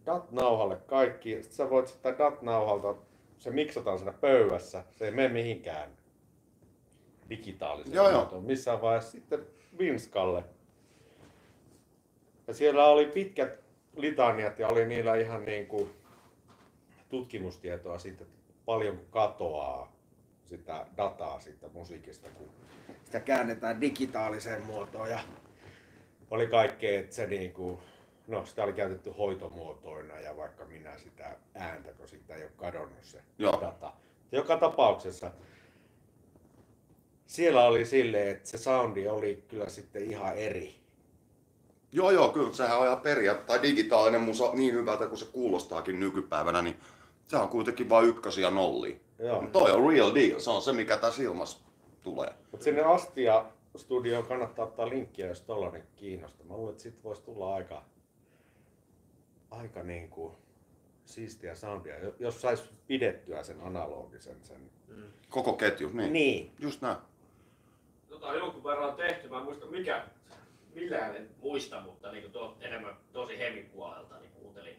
DAT-nauhalle 0.07 0.77
kaikki, 0.77 1.31
sitten 1.31 1.53
sä 1.53 1.71
voit 1.71 1.89
sitä 1.89 2.19
DAT-nauhalta, 2.19 2.95
se 3.43 3.51
miksataan 3.51 3.99
siinä 3.99 4.13
pöydässä, 4.13 4.85
se 4.91 5.05
ei 5.05 5.11
mene 5.11 5.29
mihinkään 5.29 5.91
digitaaliseen 7.31 7.95
Joo, 7.95 8.11
joo. 8.11 8.21
muotoon 8.21 8.45
missään 8.45 8.81
vaiheessa 8.81 9.11
sitten 9.11 9.47
Vinskalle. 9.79 10.45
Ja 12.47 12.55
siellä 12.55 12.87
oli 12.87 13.07
pitkät 13.07 13.61
litaniat 13.97 14.59
ja 14.59 14.69
oli 14.69 14.87
niillä 14.87 15.17
ihan 15.17 15.45
niin 15.45 15.67
kuin 15.67 15.91
tutkimustietoa 17.09 17.99
siitä, 17.99 18.25
että 18.25 18.39
paljonko 18.65 19.03
katoaa 19.11 19.93
sitä 20.45 20.87
dataa 20.97 21.41
siitä 21.41 21.69
musiikista, 21.73 22.29
kun 22.29 22.49
sitä 23.05 23.21
käännetään 23.21 23.81
digitaaliseen 23.81 24.67
muotoon. 24.67 25.11
Ja 25.11 25.21
oli 26.31 26.47
kaikkea, 26.47 27.01
että 27.01 27.15
se 27.15 27.27
niin 27.27 27.53
kuin, 27.53 27.79
no 28.27 28.47
sitä 28.47 28.65
oli 28.65 28.73
käytetty 28.73 29.11
hoitomuotoina 29.11 30.21
ja 30.21 30.37
vaikka 30.37 30.65
minä 30.65 30.99
sitä 30.99 31.37
ääntä, 31.55 31.93
kun 31.93 32.09
siitä 32.09 32.35
ei 32.35 32.43
ole 32.43 32.53
kadonnut 32.57 33.03
se 33.03 33.23
Joo. 33.39 33.59
data. 33.61 33.93
Joka 34.33 34.57
tapauksessa 34.57 35.31
siellä 37.27 37.65
oli 37.67 37.85
silleen, 37.85 38.29
että 38.29 38.49
se 38.49 38.59
soundi 38.59 39.09
oli 39.09 39.45
kyllä 39.49 39.69
sitten 39.69 40.03
ihan 40.03 40.37
eri. 40.37 40.75
Joo, 41.93 42.11
joo, 42.11 42.29
kyllä 42.29 42.53
sehän 42.53 42.79
on 42.79 42.87
ihan 42.87 43.01
peria, 43.01 43.35
tai 43.35 43.63
digitaalinen 43.63 44.21
musa 44.21 44.51
niin 44.53 44.75
hyvältä 44.75 45.07
kuin 45.07 45.19
se 45.19 45.27
kuulostaakin 45.33 46.01
nykypäivänä, 46.01 46.63
niin 46.63 46.77
se 47.25 47.37
on 47.37 47.49
kuitenkin 47.49 47.89
vain 47.89 48.09
ykkösiä 48.09 48.51
nollia. 48.51 48.97
Joo. 49.19 49.45
Toi 49.53 49.71
on 49.71 49.93
real 49.93 50.15
deal, 50.15 50.41
se 50.41 50.51
on 50.51 50.63
se 50.63 50.73
mikä 50.73 50.97
tässä 50.97 51.23
ilmassa 51.23 51.59
tulee. 52.03 52.33
Mutta 52.51 52.65
sinne 52.65 52.83
Astia 52.83 53.45
studioon 53.77 54.27
kannattaa 54.27 54.65
ottaa 54.65 54.89
linkkiä, 54.89 55.27
jos 55.27 55.41
tollanen 55.41 55.83
kiinnostaa. 55.97 56.47
Mä 56.47 56.55
luulen, 56.55 56.71
että 56.71 56.83
sit 56.83 57.05
voisi 57.05 57.23
tulla 57.23 57.55
aika, 57.55 57.85
aika 59.53 59.83
niinku 59.83 60.35
siistiä 61.05 61.55
soundia, 61.55 61.99
jo- 61.99 62.15
jos 62.19 62.41
sais 62.41 62.65
pidettyä 62.87 63.43
sen 63.43 63.61
analogisen 63.61 64.37
sen. 64.43 64.71
Koko 65.29 65.53
ketju, 65.53 65.91
niin. 65.93 66.13
Niin. 66.13 66.53
Just 66.59 66.83
näin. 66.83 66.97
Tota, 68.09 68.35
jonkun 68.35 68.65
verran 68.65 68.89
on 68.89 68.97
tehty, 68.97 69.29
mä 69.29 69.39
en 69.39 69.45
muista 69.45 69.67
mikä, 69.67 70.05
millään 70.75 71.17
en 71.17 71.31
muista, 71.43 71.81
mutta 71.81 72.13
niin 72.13 72.33
to, 72.33 72.57
enemmän 72.61 72.97
tosi 73.13 73.39
heavy 73.39 73.63
puolelta 73.63 74.19
niin 74.19 74.31
kuuntelin. 74.33 74.77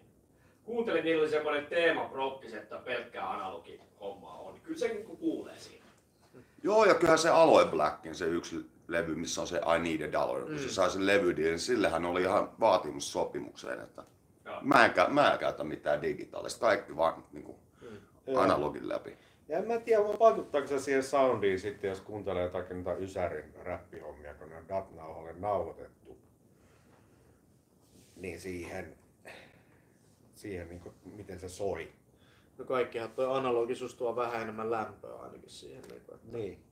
Kuuntelin, 0.66 1.04
niillä 1.04 1.22
oli 1.22 1.30
semmoinen 1.30 1.66
teema 1.66 2.06
prokkis, 2.06 2.54
että 2.54 2.78
pelkkää 2.78 3.32
analogi 3.32 3.82
hommaa 4.00 4.38
on. 4.40 4.60
Kyllä 4.64 4.80
se 4.80 4.88
niin 4.88 5.06
kuulee 5.06 5.60
siinä. 5.60 5.86
Joo, 6.64 6.86
ja 6.86 6.96
kyllähän 6.96 7.20
se 7.20 7.30
Aloe 7.30 7.66
Blackin 7.66 8.16
se 8.16 8.26
yksi 8.26 8.66
levy, 8.88 9.16
missä 9.16 9.42
on 9.42 9.48
se 9.48 9.58
I 9.76 9.80
Need 9.80 10.10
a 10.10 10.12
Dollar, 10.12 10.42
kun 10.46 10.60
se 10.60 10.70
sai 10.70 10.90
sen 10.92 11.08
levydiin, 11.08 11.60
sillehän 11.60 12.06
oli 12.06 12.22
ihan 12.22 12.52
vaatimus 12.60 13.12
sopimukseen, 13.12 13.80
että. 13.80 14.04
Mä 14.64 14.86
en, 14.86 14.94
mä 15.10 15.34
en 15.34 15.40
käytä 15.40 15.64
mitään 15.64 16.02
digitaalista, 16.02 16.60
kaikki 16.60 16.96
vaan 16.96 17.24
niin 17.32 17.44
kuin, 17.44 17.58
analogin 18.38 18.90
läpi. 18.90 19.18
Ja 19.48 19.58
en 19.58 19.68
mä 19.68 19.80
tiedä, 19.80 20.04
vaikuttaako 20.04 20.68
se 20.68 20.80
siihen 20.80 21.04
soundiin 21.04 21.60
sitten, 21.60 21.88
jos 21.88 22.02
kuuntelee 22.02 22.44
jotakin 22.44 22.84
noita 22.84 23.02
Ysärin 23.02 23.54
räppihommia, 23.64 24.34
kun 24.34 24.50
ne 24.50 24.58
on 24.58 24.70
DAT-nauhalle 24.70 25.34
nauhoitettu. 25.34 26.18
Niin 28.16 28.40
siihen, 28.40 28.96
siihen 30.36 30.70
niin 30.70 30.80
kuin, 30.80 30.96
miten 31.16 31.40
se 31.40 31.50
soi. 31.50 31.94
No 32.58 32.66
kaikkihan 32.66 33.12
tuo 33.12 33.34
analogisuus 33.34 33.96
tuo 33.96 34.16
vähän 34.16 34.42
enemmän 34.42 34.72
lämpöä 34.72 35.16
ainakin 35.16 35.50
siihen. 35.50 35.82
Niin 35.82 36.02
kuin, 36.06 36.16
että 36.16 36.38
Niin. 36.38 36.64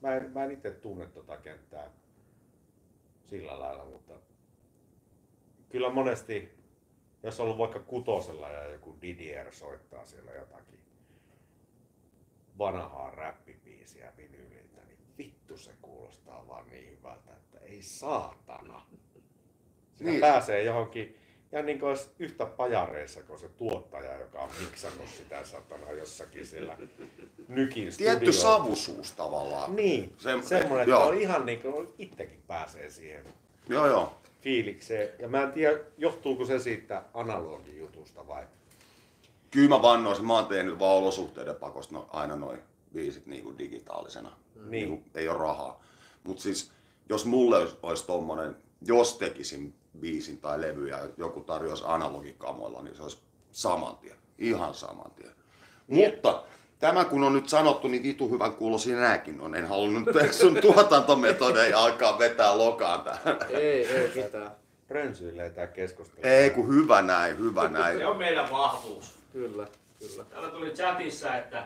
Mä 0.00 0.16
en, 0.16 0.30
mä 0.32 0.44
en 0.44 0.50
itse 0.50 0.70
tunne 0.70 1.06
tota 1.06 1.36
kenttää 1.36 1.90
sillä 3.30 3.58
lailla, 3.58 3.84
mutta 3.84 4.14
kyllä 5.68 5.90
monesti, 5.90 6.55
jos 7.26 7.40
on 7.40 7.44
ollut 7.44 7.58
vaikka 7.58 7.80
kutosella 7.80 8.48
ja 8.48 8.64
joku 8.72 8.96
Didier 9.02 9.52
soittaa 9.54 10.06
siellä 10.06 10.32
jotakin 10.32 10.78
vanhaa 12.58 13.10
räppibiisiä 13.10 14.12
vinyliltä, 14.16 14.80
niin 14.86 14.98
vittu 15.18 15.56
se 15.58 15.70
kuulostaa 15.82 16.48
vaan 16.48 16.66
niin 16.66 16.90
hyvältä, 16.90 17.30
että 17.36 17.58
ei 17.58 17.82
saatana. 17.82 18.86
Siinä 19.96 20.10
Niin. 20.10 20.20
pääsee 20.20 20.62
johonkin, 20.62 21.16
ja 21.52 21.62
niin 21.62 21.78
kuin 21.80 21.88
olisi 21.88 22.10
yhtä 22.18 22.46
pajareissa 22.46 23.22
kuin 23.22 23.38
se 23.38 23.48
tuottaja, 23.48 24.18
joka 24.20 24.38
on 24.40 24.50
miksannut 24.60 25.08
sitä 25.08 25.44
satana 25.44 25.92
jossakin 25.92 26.46
siellä 26.46 26.78
nykin 27.48 27.88
Tietty 27.96 28.32
savusuus 28.32 29.12
tavallaan. 29.12 29.76
Niin, 29.76 30.14
Se- 30.18 30.42
Se, 30.42 30.48
semmoinen, 30.48 30.80
että 30.80 30.90
joo. 30.90 31.06
on 31.06 31.18
ihan 31.20 31.46
niin 31.46 31.60
kuin 31.62 31.88
itsekin 31.98 32.42
pääsee 32.46 32.90
siihen 32.90 33.24
Joo, 33.68 33.86
joo. 33.86 34.12
Fiilikseen. 34.46 35.08
Ja 35.18 35.28
mä 35.28 35.42
en 35.42 35.52
tiedä, 35.52 35.78
johtuuko 35.98 36.44
se 36.44 36.58
siitä 36.58 37.02
analogijutusta 37.14 38.26
vai? 38.26 38.44
Kyllä 39.50 39.68
mä 39.68 39.82
vannoisin, 39.82 40.26
mä 40.26 40.34
oon 40.34 40.46
tehnyt 40.46 40.78
vaan 40.78 40.96
olosuhteiden 40.96 41.56
pakosta 41.56 41.94
no, 41.94 42.08
aina 42.12 42.36
noin 42.36 42.58
biisit 42.92 43.26
niin 43.26 43.44
kuin 43.44 43.58
digitaalisena. 43.58 44.36
Niin. 44.54 44.70
Niin 44.70 44.88
kuin, 44.88 45.04
ei 45.14 45.28
ole 45.28 45.38
rahaa. 45.38 45.82
Mutta 46.24 46.42
siis, 46.42 46.72
jos 47.08 47.24
mulle 47.24 47.56
olisi, 47.56 47.76
olisi 47.82 48.06
tommonen, 48.06 48.56
jos 48.82 49.18
tekisin 49.18 49.74
biisin 50.00 50.38
tai 50.38 50.60
levy 50.60 50.88
ja 50.88 51.08
joku 51.16 51.40
tarjoaisi 51.40 51.84
analogikamoilla, 51.86 52.82
niin 52.82 52.96
se 52.96 53.02
olisi 53.02 53.18
saman 53.52 53.96
tien. 53.96 54.16
Ihan 54.38 54.74
saman 54.74 55.10
tien. 55.10 55.32
Niin. 55.88 56.10
Mutta 56.10 56.44
tämä 56.78 57.04
kun 57.04 57.24
on 57.24 57.32
nyt 57.32 57.48
sanottu, 57.48 57.88
niin 57.88 58.02
vitu 58.02 58.30
hyvän 58.30 58.52
kuulosia 58.52 58.96
nääkin 58.96 59.40
on. 59.40 59.54
En 59.54 59.66
halunnut 59.66 60.04
sun 60.30 60.56
tuotantometodeja 60.60 61.78
alkaa 61.78 62.18
vetää 62.18 62.58
lokaan 62.58 63.00
tähän. 63.00 63.38
Ei, 63.50 63.86
ei 63.86 64.12
mitään. 64.14 64.50
Rönsyilee 64.90 65.50
tää 65.50 65.66
keskustelu. 65.66 66.20
Ei 66.22 66.50
kun 66.50 66.68
hyvä 66.68 67.02
näin, 67.02 67.38
hyvä 67.38 67.68
näin. 67.68 67.98
Se 67.98 68.06
on 68.06 68.16
meidän 68.16 68.50
vahvuus. 68.50 69.14
Kyllä, 69.32 69.66
kyllä. 69.98 70.24
Täällä 70.24 70.48
tuli 70.48 70.70
chatissa, 70.70 71.36
että 71.36 71.64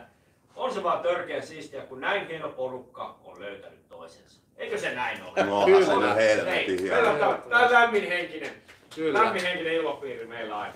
on 0.55 0.73
se 0.73 0.83
vaan 0.83 1.03
törkeä 1.03 1.41
siistiä, 1.41 1.81
kun 1.81 2.01
näin 2.01 2.27
hieno 2.27 2.49
porukka 2.49 3.19
on 3.23 3.39
löytänyt 3.39 3.89
toisensa. 3.89 4.39
Eikö 4.57 4.77
se 4.77 4.95
näin 4.95 5.23
ole? 5.23 5.43
No 5.43 5.59
onhan 5.59 5.85
se 5.85 5.95
nyt 5.95 6.15
helvetin 6.15 6.79
hieno. 6.79 7.01
meillä 7.01 7.27
on 7.27 7.43
tää 7.49 7.71
lämminhenkinen, 7.71 8.51
Kyllä. 8.95 9.23
lämminhenkinen 9.23 9.73
ilmapiiri 9.73 10.27
meillä 10.27 10.59
aina. 10.59 10.73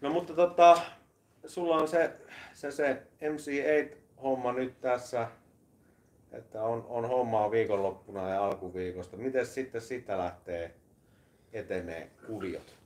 No 0.00 0.10
mutta 0.10 0.34
tota, 0.34 0.78
sulla 1.46 1.76
on 1.76 1.88
se, 1.88 2.10
se, 2.58 2.70
se 2.70 3.02
MC8-homma 3.22 4.52
nyt 4.52 4.80
tässä, 4.80 5.28
että 6.32 6.62
on, 6.62 6.86
on 6.88 7.08
hommaa 7.08 7.50
viikonloppuna 7.50 8.28
ja 8.28 8.44
alkuviikosta. 8.44 9.16
Miten 9.16 9.46
sitten 9.46 9.80
sitä 9.80 10.18
lähtee 10.18 10.74
etenee 11.52 12.10
kuviot? 12.26 12.76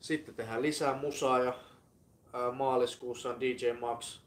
Sitten 0.00 0.34
tehdään 0.34 0.62
lisää 0.62 0.96
musaa 0.96 1.38
ja 1.38 1.54
ää, 2.32 2.52
maaliskuussa 2.52 3.30
on 3.30 3.40
DJ 3.40 3.72
Max 3.72 4.20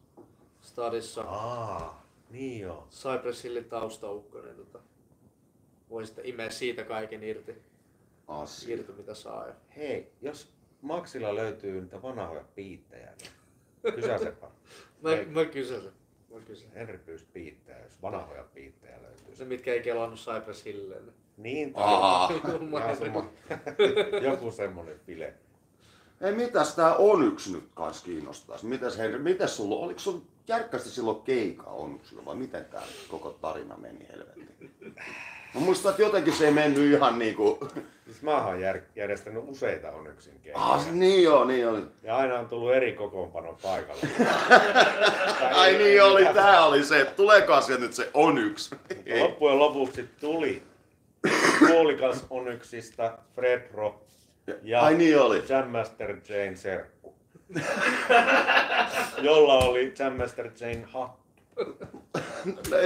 Stadissa. 0.62 1.22
Aa, 1.22 2.08
niin 2.30 2.62
joo. 2.62 2.88
Cypress 2.92 3.44
Hillin 3.44 3.66
taustaukko, 3.66 4.42
niin 4.42 4.56
tota, 4.56 4.80
voi 5.90 6.06
sitten 6.06 6.26
imeä 6.26 6.50
siitä 6.50 6.84
kaiken 6.84 7.24
irti, 7.24 7.56
Asia. 8.28 8.76
irti 8.76 8.92
mitä 8.92 9.14
saa. 9.14 9.48
Ja 9.48 9.54
Hei, 9.76 10.12
jos 10.22 10.54
Maxilla 10.82 11.36
löytyy 11.36 11.82
niitä 11.82 12.02
vanhoja 12.02 12.44
piittejä, 12.56 13.14
niin 13.22 13.32
kysäsepä. 13.96 14.48
mä, 15.02 15.10
Hei. 15.10 15.26
mä 15.26 15.46
kysyn 15.46 15.82
sen. 15.82 15.92
Mä 16.34 16.40
kysyn. 16.40 16.72
Henry 16.72 16.98
pyysi 16.98 17.26
piittejä, 17.34 17.80
jos 17.80 18.02
vanhoja 18.02 18.44
piittejä 18.44 19.02
löytyy. 19.02 19.36
Se 19.36 19.46
mitkä 19.46 19.74
ei 19.74 19.82
kelannut 19.82 20.20
Cypress 20.20 20.66
Hillille. 20.66 21.14
Niin. 21.38 21.74
Sama. 21.74 22.30
joku 24.32 24.52
semmonen 24.52 25.00
bile. 25.06 25.34
Ei 26.22 26.36
mitäs 26.36 26.76
tää 26.76 26.96
on 26.96 27.28
yksi 27.28 27.54
nyt 27.54 27.70
kans 27.74 28.04
kiinnostaisi. 28.04 28.66
Mitäs 28.66 28.98
Henri, 28.98 29.20
mitäs 29.20 29.58
sulla, 29.58 29.76
oliko 29.76 30.00
sun 30.00 30.28
järkkästi 30.48 30.90
silloin 30.90 31.22
keika 31.22 31.64
Onyxilla 31.64 32.26
vai 32.26 32.36
miten 32.36 32.66
tää 32.66 32.84
koko 33.08 33.32
tarina 33.32 33.78
meni 33.78 34.08
helvettiin? 34.10 34.72
Mä 35.54 35.62
muistan, 35.62 35.90
että 35.90 36.02
jotenkin 36.02 36.34
se 36.34 36.46
ei 36.46 36.52
mennyt 36.52 36.94
ihan 36.94 37.20
niinku... 37.20 37.68
Siis 38.06 38.22
mä 38.22 38.46
oon 38.46 38.62
jär, 38.62 38.80
järjestänyt 38.96 39.44
useita 39.48 39.92
Onyxin 39.92 40.40
keikkoja. 40.40 40.66
Ah, 40.66 40.92
niin 40.92 41.24
joo, 41.24 41.46
niin 41.46 41.68
oli. 41.68 41.82
Ja 42.04 42.18
aina 42.18 42.40
on 42.40 42.50
tullut 42.50 42.74
eri 42.74 42.94
kokoonpano 42.94 43.58
paikalle. 43.62 44.02
Ai 45.56 45.78
niin 45.78 46.04
oli, 46.04 46.26
tää 46.26 46.66
oli 46.66 46.84
se. 46.84 47.06
Tuleekaan 47.06 47.64
sieltä 47.64 47.84
nyt 47.84 47.94
se 47.94 48.10
Onyx? 48.14 48.72
Ei. 49.06 49.22
Loppujen 49.22 49.60
lopuksi 49.60 50.10
tuli 50.20 50.64
puolikas 51.60 52.26
Onyxista 52.30 53.18
Fredro 53.36 54.02
ja 54.64 54.82
Ai 54.82 54.96
niin 54.96 55.20
oli. 55.20 55.44
Jam 55.50 55.68
Master 55.68 56.18
Jane 56.30 56.56
serkku. 56.56 57.16
jolla 59.22 59.54
oli 59.58 59.94
Jam 60.00 60.14
Master 60.14 60.52
Jane 60.60 60.84
hattu. 60.94 61.27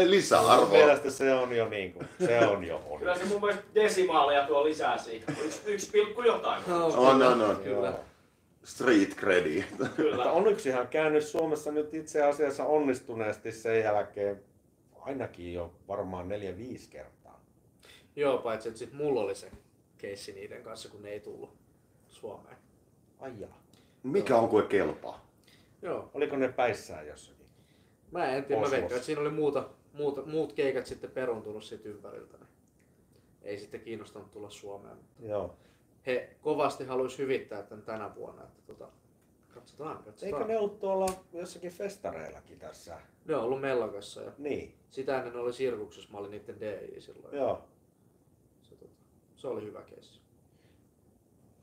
Lisäarvoa. 0.06 0.70
Mielestä 0.70 1.12
se 1.12 1.34
on 1.34 1.56
jo 1.56 1.70
niinku, 1.70 2.04
se 2.26 2.40
on 2.48 2.64
jo 2.64 2.82
Kyllä 3.00 3.12
Onyx. 3.12 3.24
se 3.24 3.30
mun 3.30 3.42
mielestä 3.42 3.64
desimaaleja 3.76 4.48
tuo 4.48 4.64
lisää 4.64 4.98
siihen. 4.98 5.38
Yksi, 5.46 5.62
yksi 5.66 5.92
pilkku 5.92 6.22
jotain. 6.22 6.64
On, 6.72 7.22
on, 7.22 7.42
on. 7.42 7.58
Kyllä. 7.64 7.94
Street 8.64 9.16
credit. 9.16 9.66
Mutta 9.72 9.88
Kyllä. 9.96 10.32
On 10.32 10.46
käynyt 10.90 11.24
Suomessa 11.24 11.72
nyt 11.72 11.94
itse 11.94 12.24
asiassa 12.24 12.66
onnistuneesti 12.66 13.52
sen 13.52 13.80
jälkeen 13.80 14.44
ainakin 15.00 15.54
jo 15.54 15.74
varmaan 15.88 16.30
neljä 16.30 16.58
viisi 16.58 16.90
kertaa. 16.90 17.42
Joo, 18.16 18.38
paitsi 18.38 18.70
että 18.70 18.80
sit 18.80 18.94
mulla 18.94 19.22
oli 19.22 19.36
se 19.36 19.52
keissi 19.98 20.34
niiden 20.34 20.64
kanssa, 20.64 20.90
kun 20.90 21.02
ne 21.02 21.10
ei 21.10 21.20
tullut 21.20 21.54
Suomeen. 22.08 22.58
Ai 23.20 23.32
jaa. 23.40 23.62
Mikä 24.04 24.38
on 24.38 24.50
kuin 24.50 24.68
kelpaa? 24.68 25.26
Joo, 25.82 26.10
Oliko 26.14 26.36
ne 26.36 26.48
päissään 26.48 27.08
jossakin? 27.08 27.41
Mä 28.12 28.26
en 28.26 28.44
tiedä, 28.46 28.60
mä 28.60 28.66
Oslossa. 28.66 28.72
veikkaan, 28.72 28.96
että 28.98 29.06
siinä 29.06 29.22
oli 29.22 29.30
muuta, 29.30 29.70
muuta, 29.94 30.22
muut 30.26 30.54
keikat 30.54 30.86
sitten 30.86 31.12
peruuntunut 31.12 31.64
siitä 31.64 31.90
ympäriltä. 31.90 32.38
niin 32.38 32.48
Ei 33.42 33.60
sitten 33.60 33.82
kiinnostanut 33.82 34.32
tulla 34.32 34.50
Suomeen. 34.50 34.98
Joo. 35.20 35.56
He 36.06 36.36
kovasti 36.42 36.84
haluaisi 36.86 37.18
hyvittää 37.18 37.64
tämän 37.64 37.84
tänä 37.86 38.16
vuonna. 38.16 38.44
Että 38.44 38.62
tota, 38.68 38.88
katsotaan, 39.54 40.04
katsotaan. 40.04 40.42
Eikö 40.42 40.54
ne 40.54 40.58
ollut 40.60 40.80
tuolla 40.80 41.10
jossakin 41.34 41.72
festareillakin 41.72 42.60
tässä? 42.60 42.98
Ne 43.26 43.36
on 43.36 43.44
ollut 43.44 43.62
mellakassa 43.62 44.22
ja 44.22 44.32
Niin, 44.38 44.76
sitä 44.90 45.18
ennen 45.18 45.34
ne 45.34 45.40
oli 45.40 45.54
sirkuksessa, 45.54 46.10
mä 46.12 46.18
olin 46.18 46.32
niiden 46.32 46.60
DJ 46.60 47.00
silloin. 47.00 47.36
joo. 47.36 47.64
Se, 48.62 48.76
tota, 48.76 48.94
se 49.36 49.48
oli 49.48 49.62
hyvä 49.64 49.82
keissi. 49.82 50.22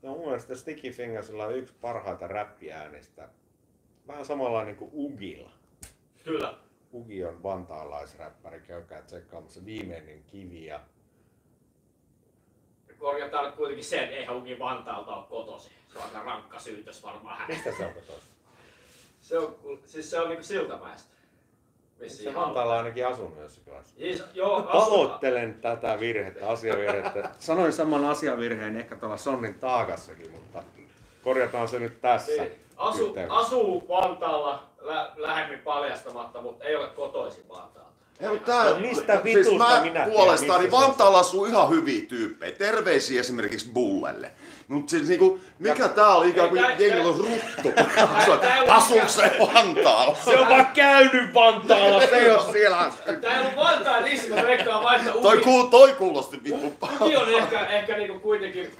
Ja 0.03 0.09
mun 0.09 0.19
mielestä 0.25 0.55
Sticky 0.55 0.91
Fingersilla 0.91 1.45
on 1.45 1.55
yksi 1.57 1.73
parhaita 1.81 2.27
räppiäänistä. 2.27 3.29
Vähän 4.07 4.25
samanlainen 4.25 4.75
kuin 4.75 4.91
Ugilla. 4.93 5.51
Kyllä. 6.29 6.53
Ugi 6.93 7.25
on 7.25 7.43
vantaalaisräppäri, 7.43 8.61
käykää 8.61 9.01
tsekkaamassa 9.01 9.65
viimeinen 9.65 10.23
kivi 10.23 10.65
ja 10.65 10.79
Korjataan 12.97 13.45
nyt 13.45 13.55
kuitenkin 13.55 13.85
se, 13.85 14.03
että 14.03 14.15
eihän 14.15 14.37
Uki 14.37 14.59
Vantaalta 14.59 15.15
ole 15.15 15.25
kotosi. 15.29 15.69
Se 15.93 15.97
on 15.97 16.03
aika 16.03 16.23
rankka 16.23 16.59
syytös 16.59 17.03
varmaan 17.03 17.47
mistä 17.47 17.71
se 17.77 17.85
on 17.85 17.93
kotoisin? 17.93 18.29
Se 19.21 19.37
on, 19.37 19.57
siis 19.85 20.09
se 20.09 20.19
on 20.19 20.29
niinku 20.29 20.43
Siltamäestä. 20.43 21.09
Vissiin 21.99 22.33
Se 22.33 22.39
Vantaalla 22.39 22.77
ainakin 22.77 23.07
asunut 23.07 23.37
jossakin 23.37 23.73
vaiheessa. 23.73 23.95
Siis, 23.95 24.23
joo, 24.33 24.61
Pahoittelen 24.61 25.53
tätä 25.53 25.99
virhettä, 25.99 26.49
asiavirhettä. 26.49 27.29
Sanoin 27.39 27.73
saman 27.73 28.05
asiavirheen 28.05 28.77
ehkä 28.77 28.95
tuolla 28.95 29.17
Sonnin 29.17 29.59
taakassakin, 29.59 30.31
mutta 30.31 30.63
korjataan 31.23 31.67
se 31.67 31.79
nyt 31.79 32.01
tässä. 32.01 32.43
Niin, 32.43 32.51
asu, 32.77 33.07
yhteydessä. 33.07 33.37
asuu 33.37 33.87
Vantaalla 33.87 34.68
lä- 34.81 35.11
lähemmin 35.17 35.59
paljastamatta, 35.59 36.41
mutta 36.41 36.63
ei 36.65 36.75
ole 36.75 36.87
kotoisin 36.87 37.43
Vantaalta. 37.49 37.79
Ei, 38.19 38.29
mutta 38.29 38.51
tää, 38.51 38.63
No 38.69 38.79
mistä 38.79 39.13
siis 39.13 39.23
vitusta 39.23 39.57
mä 39.69 39.81
minä 39.81 40.05
puolestani 40.13 40.69
se 40.69 40.75
on? 40.75 40.81
Vantaalla 40.81 41.19
asuu 41.19 41.45
ihan 41.45 41.69
hyviä 41.69 42.05
tyyppejä. 42.05 42.51
Terveisiä 42.51 43.19
esimerkiksi 43.19 43.69
Bullelle. 43.73 44.31
Mut 44.67 44.89
siis 44.89 45.07
niinku, 45.07 45.39
mikä 45.59 45.87
tää 45.87 46.07
oli 46.07 46.29
ikään 46.29 46.49
kuin 46.49 46.61
tää- 46.61 46.69
jengi 46.71 46.97
tää- 46.97 47.07
on 47.07 47.17
ruttu. 47.17 47.71
tää 48.41 48.63
Asuuko 48.67 49.07
se 49.07 49.31
Vantaalla? 49.53 50.15
Se 50.25 50.37
on 50.39 50.49
vaan 50.49 50.67
käynyt 50.73 51.33
Vantaalla, 51.33 51.99
se 52.07 52.15
ei 52.17 52.31
ole 52.31 52.51
siellä. 52.51 52.91
Tää 53.21 53.33
ei 53.33 53.39
ollut 53.39 53.55
Vantaan 53.55 54.03
mä 54.35 54.43
veikkaan 54.43 54.83
vaan, 54.83 54.95
että 54.95 55.11
Toi, 55.21 55.37
kuul, 55.37 55.63
toi 55.67 55.93
kuulosti 55.93 56.43
vittu 56.43 56.67
Uki 57.01 57.17
on 57.17 57.29
ehkä, 57.29 57.65
ehkä 57.65 57.97
niinku 57.97 58.19
kuitenkin, 58.19 58.71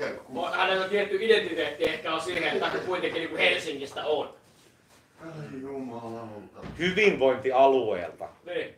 hänellä 0.53 0.83
on 0.83 0.89
tietty 0.89 1.17
identiteetti 1.21 1.83
ehkä 1.83 2.13
on 2.13 2.21
siihen, 2.21 2.43
että 2.43 2.69
hän 2.69 2.79
kuitenkin 2.81 3.19
niinku 3.21 3.37
Helsingistä 3.37 4.05
on. 4.05 4.38
Ai 5.21 5.61
jumalauta. 5.61 6.59
Hyvinvointialueelta. 6.79 8.29
Niin. 8.45 8.75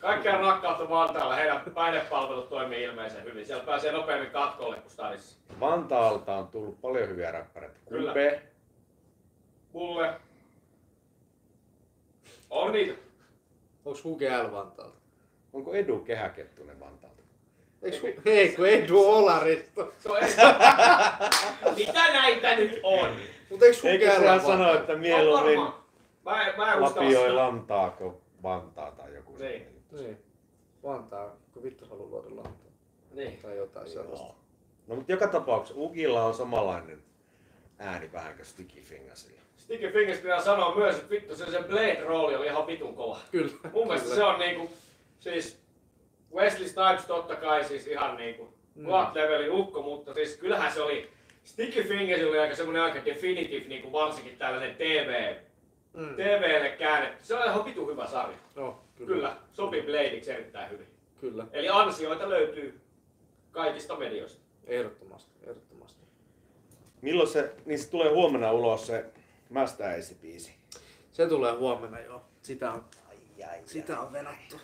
Kaikkea 0.00 0.38
rakkautta 0.40 0.88
Vantaalla, 0.88 1.34
heidän 1.34 1.60
päihdepalvelut 1.74 2.48
toimii 2.48 2.82
ilmeisen 2.82 3.24
hyvin. 3.24 3.46
Siellä 3.46 3.64
pääsee 3.64 3.92
nopeammin 3.92 4.30
katkolle 4.30 4.76
kuin 4.76 4.90
stadissa. 4.90 5.38
Vantaalta 5.60 6.36
on 6.36 6.48
tullut 6.48 6.80
paljon 6.80 7.08
hyviä 7.08 7.30
räppäreitä. 7.30 7.76
Kyllä. 7.88 8.10
Kupe, 8.10 8.42
Mulle. 9.72 10.14
On 12.50 12.72
niitä. 12.72 12.94
Onks 13.84 14.04
Huge 14.04 14.38
L 14.42 14.52
Vantaalta? 14.52 14.96
onko 15.52 15.74
Edu 15.74 15.98
Kehäkettunen 15.98 16.80
Vantaalta? 16.80 17.20
Eiks 17.82 18.02
Hu- 18.02 18.20
Hei, 18.24 18.56
kun 18.56 18.68
Edu 18.68 19.10
on 19.12 19.24
Mitä 21.76 22.12
näitä 22.12 22.56
nyt 22.56 22.80
on? 22.82 23.10
Mut 23.50 23.62
eiks 23.62 23.82
Huge 23.82 23.92
Eikö 23.92 24.04
sehän 24.06 24.22
Vantaalta? 24.24 24.46
sano, 24.46 24.74
että 24.74 24.96
mieluummin. 24.96 25.60
Mä, 26.24 26.54
mä 26.56 26.80
lapioi 26.80 27.12
sanoa. 27.14 27.36
lantaa 27.36 27.90
kuin 27.90 28.14
Vantaa 28.42 28.90
tai 28.92 29.14
joku 29.14 29.36
Niin. 29.38 29.66
Niin. 29.92 30.18
Vantaa, 30.84 31.36
kun 31.52 31.62
vittu 31.62 31.84
haluaa 31.90 32.08
luoda 32.10 32.36
lantaa. 32.36 32.72
Niin. 33.10 33.38
Tai 33.42 33.56
jotain 33.56 33.88
sellaista. 33.88 34.26
Joo. 34.26 34.34
No 34.86 34.94
mutta 34.96 35.12
joka 35.12 35.28
tapauksessa 35.28 35.80
Ugilla 35.80 36.24
on 36.24 36.34
samanlainen 36.34 37.02
ääni 37.78 38.12
vähän 38.12 38.34
kuin 38.36 38.46
Sticky 38.46 38.80
Fingersillä. 38.80 39.40
Sticky 39.56 39.90
Fingers 39.92 40.18
pitää 40.18 40.40
sanoa 40.40 40.74
myös, 40.74 40.96
että 40.96 41.10
vittu 41.10 41.36
se, 41.36 41.50
se 41.50 41.62
Blade 41.62 42.00
rooli 42.04 42.36
oli 42.36 42.46
ihan 42.46 42.66
vitun 42.66 42.94
kova. 42.94 43.18
Kyllä. 43.30 43.52
Mun 43.72 43.86
mielestä 43.86 44.04
Kyllä. 44.08 44.16
se 44.16 44.24
on 44.24 44.38
niinku, 44.38 44.70
siis 45.20 45.60
Wesley 46.34 46.68
Snipes 46.68 47.04
totta 47.06 47.36
kai 47.36 47.64
siis 47.64 47.86
ihan 47.86 48.16
niinku 48.16 48.48
Mm. 48.74 48.86
Levelin 49.14 49.50
ukko, 49.52 49.82
mutta 49.82 50.14
siis 50.14 50.36
kyllähän 50.36 50.72
se 50.72 50.82
oli, 50.82 51.10
Sticky 51.44 51.82
Fingers 51.88 52.22
oli 52.24 52.38
aika 52.38 52.56
semmonen 52.56 52.82
aika 52.82 53.04
definitive 53.04 53.68
niinku 53.68 53.92
varsinkin 53.92 54.36
tällainen 54.38 54.76
TV, 54.76 55.34
Mm. 55.94 56.14
TVlle 56.14 56.68
käännetty. 56.78 57.24
Se 57.24 57.34
on 57.34 57.44
ihan 57.44 57.64
vitun 57.64 57.88
hyvä 57.90 58.06
sarja. 58.06 58.36
No, 58.54 58.82
kyllä. 58.96 59.06
Kyllä, 59.14 59.36
sopi 59.52 59.82
Bladeiksi 59.82 60.30
erittäin 60.32 60.70
hyvin. 60.70 60.86
Kyllä. 61.20 61.46
Eli 61.52 61.68
ansioita 61.68 62.28
löytyy 62.30 62.80
kaikista 63.50 63.96
medioista. 63.96 64.42
Ehdottomasti, 64.64 65.30
ehdottomasti. 65.42 66.00
Milloin 67.02 67.28
se, 67.28 67.52
niin 67.66 67.78
se 67.78 67.90
tulee 67.90 68.10
huomenna 68.10 68.52
ulos 68.52 68.86
se 68.86 69.04
Mästäisi-biisi? 69.50 70.52
Se 71.12 71.26
tulee 71.28 71.52
huomenna 71.52 72.00
joo. 72.00 72.22
Sitä 72.42 72.72
on, 72.72 72.84
Ai, 73.08 73.44
ai, 73.50 73.58
sitä 73.66 74.00
on 74.00 74.12
venattu. 74.12 74.60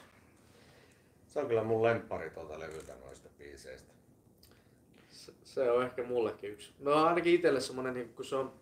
Se 1.26 1.40
on 1.40 1.46
kyllä 1.46 1.64
mun 1.64 1.82
lemppari 1.82 2.30
tuolta 2.30 2.60
levyltä 2.60 2.94
noista 3.04 3.28
biiseistä. 3.38 3.85
Se, 5.56 5.70
on 5.70 5.82
ehkä 5.82 6.02
mullekin 6.02 6.50
yksi. 6.50 6.72
No 6.78 6.92
ainakin 6.92 7.34
itselle 7.34 7.60
semmonen, 7.60 7.94
niin 7.94 8.14
kun 8.14 8.24
se 8.24 8.36
on 8.36 8.52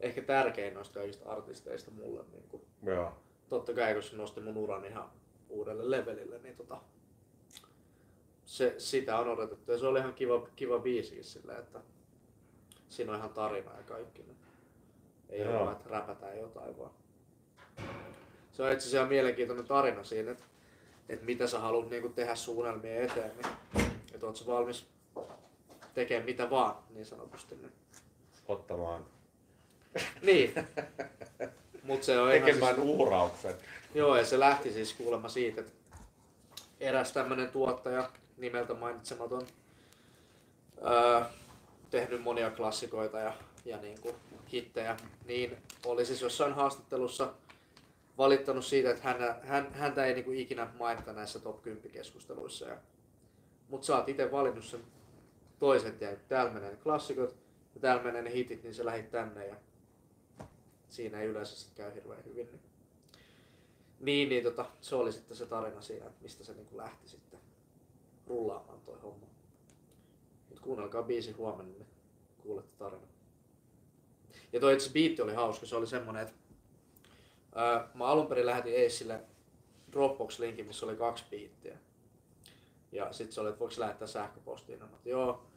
ehkä 0.00 0.22
tärkein 0.22 0.74
noista 0.74 1.00
kaikista 1.00 1.28
artisteista 1.28 1.90
mulle. 1.90 2.24
Niin 2.32 2.42
kun, 2.48 2.60
Joo. 2.82 3.12
totta 3.48 3.74
kai, 3.74 3.94
kun 3.94 4.02
se 4.02 4.16
nosti 4.16 4.40
mun 4.40 4.56
uran 4.56 4.84
ihan 4.84 5.10
uudelle 5.48 5.90
levelille, 5.90 6.38
niin 6.38 6.56
tota, 6.56 6.80
se, 8.44 8.74
sitä 8.78 9.18
on 9.18 9.28
odotettu. 9.28 9.72
Ja 9.72 9.78
se 9.78 9.86
oli 9.86 9.98
ihan 9.98 10.14
kiva, 10.14 10.48
kiva 10.56 10.78
biisikin 10.78 11.24
silleen, 11.24 11.58
että 11.58 11.80
siinä 12.88 13.12
on 13.12 13.18
ihan 13.18 13.32
tarina 13.32 13.76
ja 13.76 13.82
kaikki. 13.82 14.22
Niin 14.22 14.36
ei 15.28 15.42
ole 15.42 15.50
Joo. 15.50 15.64
vaan, 15.64 15.76
että 15.76 15.90
räpätään 15.90 16.38
jotain 16.38 16.78
vaan. 16.78 16.90
Se 18.52 18.62
on 18.62 18.72
itse 18.72 18.88
asiassa 18.88 19.08
mielenkiintoinen 19.08 19.66
tarina 19.66 20.04
siinä, 20.04 20.30
että, 20.30 20.44
että 21.08 21.26
mitä 21.26 21.46
sä 21.46 21.58
haluat 21.58 21.90
niin 21.90 22.12
tehdä 22.12 22.34
suunnelmien 22.34 23.02
eteen. 23.02 23.32
Niin, 23.36 23.90
että 24.14 24.26
oot 24.26 24.36
sä 24.36 24.46
valmis 24.46 24.97
tekemään 25.98 26.24
mitä 26.24 26.50
vaan, 26.50 26.76
niin 26.90 27.06
sanotusti. 27.06 27.54
Ottamaan, 28.48 29.06
niin. 30.22 30.54
Mut 31.82 32.02
se 32.02 32.20
on 32.20 32.30
tekemään 32.30 32.74
siis- 32.74 32.86
uhrauksen. 32.86 33.54
Joo, 33.94 34.16
ja 34.16 34.24
se 34.24 34.38
lähti 34.40 34.72
siis 34.72 34.92
kuulemma 34.92 35.28
siitä, 35.28 35.60
että 35.60 35.72
eräs 36.80 37.12
tämmönen 37.12 37.48
tuottaja, 37.48 38.10
nimeltä 38.36 38.74
mainitsematon, 38.74 39.46
öö, 40.86 41.20
tehnyt 41.90 42.22
monia 42.22 42.50
klassikoita 42.50 43.18
ja, 43.18 43.32
ja 43.64 43.78
niin 43.78 44.00
kuin 44.00 44.14
hittejä, 44.52 44.96
niin 45.24 45.56
oli 45.86 46.06
siis 46.06 46.22
jossain 46.22 46.52
haastattelussa 46.54 47.32
valittanut 48.18 48.64
siitä, 48.64 48.90
että 48.90 49.02
hän, 49.04 49.36
hän, 49.42 49.72
häntä 49.72 50.04
ei 50.04 50.14
niin 50.14 50.24
kuin 50.24 50.38
ikinä 50.38 50.68
mainita 50.78 51.12
näissä 51.12 51.38
top 51.38 51.62
10 51.62 51.90
keskusteluissa. 51.90 52.66
Mutta 53.68 53.86
sä 53.86 53.96
oot 53.96 54.08
itse 54.08 54.32
valinnut 54.32 54.64
sen 54.64 54.80
tien, 55.98 56.12
että 56.12 56.28
täällä 56.28 56.52
menee 56.52 56.70
ne 56.70 56.76
klassikot 56.76 57.36
ja 57.74 57.80
täällä 57.80 58.02
menee 58.02 58.22
ne 58.22 58.32
hitit, 58.32 58.62
niin 58.62 58.74
sä 58.74 58.84
lähit 58.84 59.10
tänne 59.10 59.46
ja 59.46 59.56
siinä 60.88 61.20
ei 61.20 61.28
yleensä 61.28 61.56
sit 61.56 61.74
käy 61.74 61.94
hirveän 61.94 62.24
hyvin. 62.24 62.46
Niin 62.46 62.60
niin, 64.00 64.28
niin 64.28 64.42
tota, 64.42 64.66
se 64.80 64.96
oli 64.96 65.12
sitten 65.12 65.36
se 65.36 65.46
tarina 65.46 65.80
siinä, 65.80 66.06
että 66.06 66.22
mistä 66.22 66.44
se 66.44 66.54
niinku 66.54 66.76
lähti 66.76 67.08
sitten 67.08 67.40
rullaamaan 68.26 68.80
toi 68.80 68.98
homma. 69.02 69.26
Mut 70.48 70.60
kuunnelkaa 70.60 71.02
biisi 71.02 71.32
huomenna, 71.32 71.72
niin 71.72 71.86
kuulette 72.38 72.72
tarinan. 72.78 73.08
Ja 74.52 74.60
toi 74.60 74.74
itse 74.74 74.92
biitti 74.92 75.22
oli 75.22 75.34
hauska, 75.34 75.66
se 75.66 75.76
oli 75.76 75.86
semmonen, 75.86 76.22
että 76.22 76.34
ää, 77.54 77.90
mä 77.94 78.06
alun 78.06 78.26
perin 78.26 78.46
lähetin 78.46 78.74
Eissille 78.74 79.20
Dropbox-linkin, 79.92 80.66
missä 80.66 80.86
oli 80.86 80.96
kaksi 80.96 81.24
biittiä. 81.30 81.78
Ja 82.92 83.12
sit 83.12 83.32
se 83.32 83.40
oli, 83.40 83.48
että 83.48 83.58
voiko 83.58 83.74
se 83.74 83.80
lähettää 83.80 84.08
sähköpostiin. 84.08 84.82
Että 84.82 85.08
joo. 85.08 85.47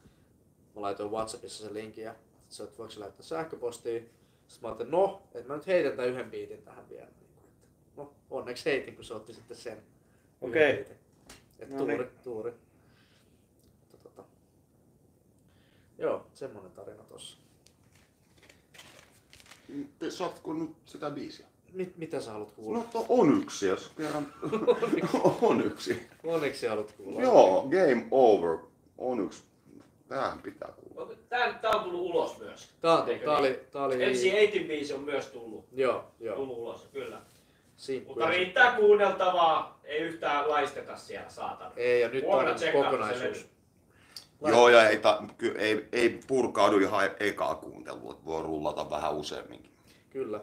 Mä 0.75 0.81
laitoin 0.81 1.11
Whatsappissa 1.11 1.63
sen 1.63 1.73
linkin 1.73 2.03
ja 2.03 2.15
se 2.49 2.63
että 2.63 2.77
voiko 2.77 2.91
se 2.91 2.99
lähettää 2.99 3.25
sähköpostiin. 3.25 4.09
Sitten 4.47 4.61
mä 4.61 4.67
ajattelin, 4.67 4.91
no, 4.91 5.21
että 5.33 5.47
mä 5.47 5.55
nyt 5.55 5.67
heitän 5.67 5.91
tämän 5.91 6.09
yhden 6.09 6.31
biitin 6.31 6.61
tähän 6.61 6.89
vielä. 6.89 7.07
Niin 7.07 7.29
no, 7.97 8.13
onneksi 8.29 8.65
heitin, 8.65 8.95
kun 8.95 9.05
se 9.05 9.13
otti 9.13 9.33
sitten 9.33 9.57
sen 9.57 9.83
Okei. 10.41 10.73
biitin. 10.75 10.95
Että 11.59 11.73
No 11.75 11.77
tuuri, 11.79 11.97
niin. 11.97 12.09
tuuri. 12.23 12.53
Mutta, 13.81 13.97
tota, 14.03 14.23
joo, 15.97 16.25
semmonen 16.33 16.71
tarina 16.71 17.03
tossa. 17.03 17.37
Sotko 20.09 20.53
nyt 20.53 20.69
sitä 20.85 21.09
biisiä? 21.09 21.45
Mit, 21.73 21.97
mitä 21.97 22.21
sä 22.21 22.31
haluat 22.31 22.51
kuulla? 22.51 22.77
No 22.77 22.85
to 22.91 23.05
on 23.09 23.41
yksi, 23.41 23.67
jos 23.67 23.91
kerran 23.97 24.33
on 25.41 25.61
yksi. 25.65 26.07
Onneksi 26.23 26.67
haluat 26.67 26.91
kuulla. 26.91 27.21
Joo, 27.21 27.61
game 27.69 28.07
over. 28.11 28.57
On 28.97 29.19
yksi. 29.19 29.43
Tähän 30.11 30.41
pitää 30.41 30.69
kuulla. 30.75 31.13
Tää, 31.29 31.53
tää 31.53 31.71
on 31.71 31.83
tullut 31.83 32.01
ulos 32.01 32.37
myös. 32.39 32.69
Tää, 32.81 32.93
on- 32.93 33.09
Eikö 33.09 33.25
tää 33.25 33.41
niin? 33.41 33.51
oli, 33.51 33.59
tää 33.71 33.83
oli 33.83 33.95
MC8 33.95 34.67
biisi 34.67 34.93
on 34.93 34.99
myös 35.03 35.27
tullut, 35.27 35.65
Joo, 35.71 36.03
joo. 36.19 36.35
tullut 36.35 36.57
ulos, 36.57 36.87
kyllä. 36.93 37.17
Simppu. 37.77 38.13
Mutta 38.13 38.29
riittää 38.29 38.75
kuunneltavaa, 38.75 39.79
ei 39.83 39.97
yhtään 39.99 40.49
laisteta 40.49 40.97
siellä, 40.97 41.29
saatana. 41.29 41.71
Ei, 41.75 42.01
ja 42.01 42.07
nyt 42.09 42.23
Huomenna 42.23 42.51
on 42.51 42.83
kokonaisuus. 42.83 43.45
Joo, 44.47 44.69
ja 44.69 44.89
ei, 44.89 44.97
ta, 44.97 45.23
ky, 45.37 45.55
ei, 45.57 45.87
ei 45.91 46.19
purkaudu 46.27 46.77
ihan 46.77 47.09
ekaa 47.19 47.55
kuuntelua, 47.55 48.19
voi 48.25 48.43
rullata 48.43 48.89
vähän 48.89 49.13
useamminkin. 49.13 49.71
Kyllä. 50.09 50.39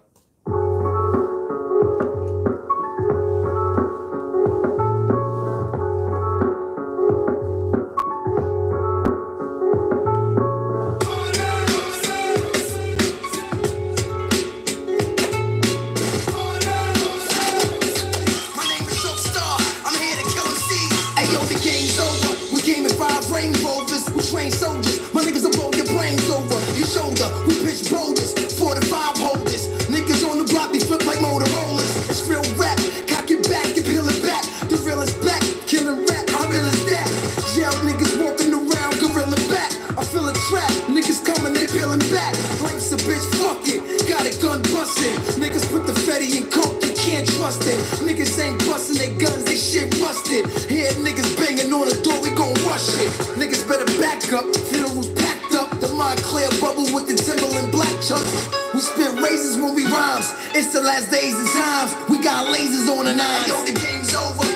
Niggas 45.38 45.70
put 45.70 45.86
the 45.86 45.92
fetty 45.92 46.36
in 46.36 46.50
coke, 46.50 46.82
you 46.84 46.92
can't 46.94 47.26
trust 47.36 47.62
it. 47.66 47.78
Niggas 48.02 48.38
ain't 48.42 48.58
busting 48.66 48.98
their 48.98 49.14
guns, 49.18 49.44
they 49.44 49.56
shit 49.56 49.88
rusted. 50.00 50.46
Here 50.68 50.90
niggas 51.00 51.36
banging 51.36 51.72
on 51.72 51.88
the 51.88 51.96
door, 52.02 52.20
we 52.20 52.30
gon' 52.30 52.54
rush 52.66 52.88
it. 52.98 53.10
Niggas 53.38 53.66
better 53.68 53.86
back 54.00 54.20
up, 54.32 54.44
funerals 54.68 55.08
packed 55.14 55.54
up. 55.54 55.70
The 55.80 55.88
Montclair 55.88 56.50
bubble 56.60 56.88
with 56.92 57.06
the 57.08 57.16
Timberland 57.16 57.72
black 57.72 57.94
chucks. 58.02 58.48
We 58.74 58.80
spit 58.80 59.12
razors 59.20 59.56
when 59.56 59.74
we 59.74 59.84
rhymes. 59.86 60.32
It's 60.54 60.72
the 60.72 60.80
last 60.80 61.10
days 61.10 61.34
and 61.34 61.48
times. 61.48 61.94
We 62.08 62.22
got 62.22 62.46
lasers 62.54 62.88
on 62.90 63.06
the 63.06 63.14
nine. 63.14 63.48
Yo, 63.48 63.64
the 63.64 63.72
game's 63.72 64.14
over. 64.14 64.47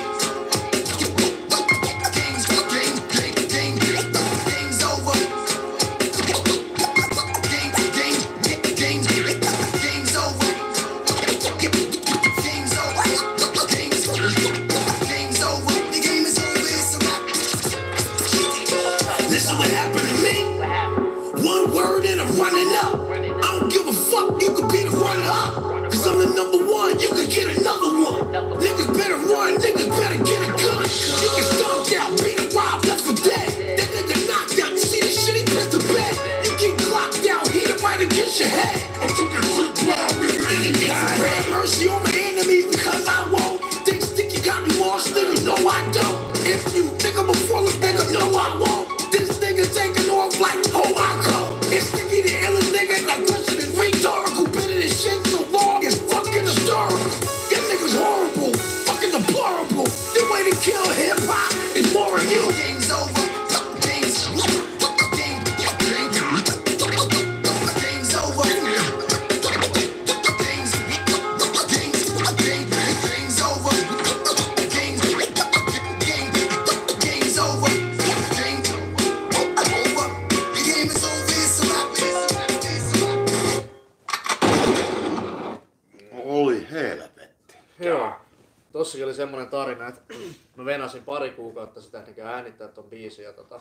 Kuukautta 91.43 91.81
sitä 91.81 92.03
kuin 92.03 92.27
äänittää 92.27 92.69
ton 92.69 92.85
biisin 92.85 93.25
ja 93.25 93.33
tota... 93.33 93.61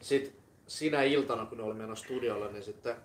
Sit 0.00 0.34
sinä 0.66 1.02
iltana, 1.02 1.46
kun 1.46 1.58
ne 1.58 1.64
oli 1.64 1.74
menossa 1.74 2.04
studiolle, 2.04 2.52
niin 2.52 2.62
sitten 2.62 2.96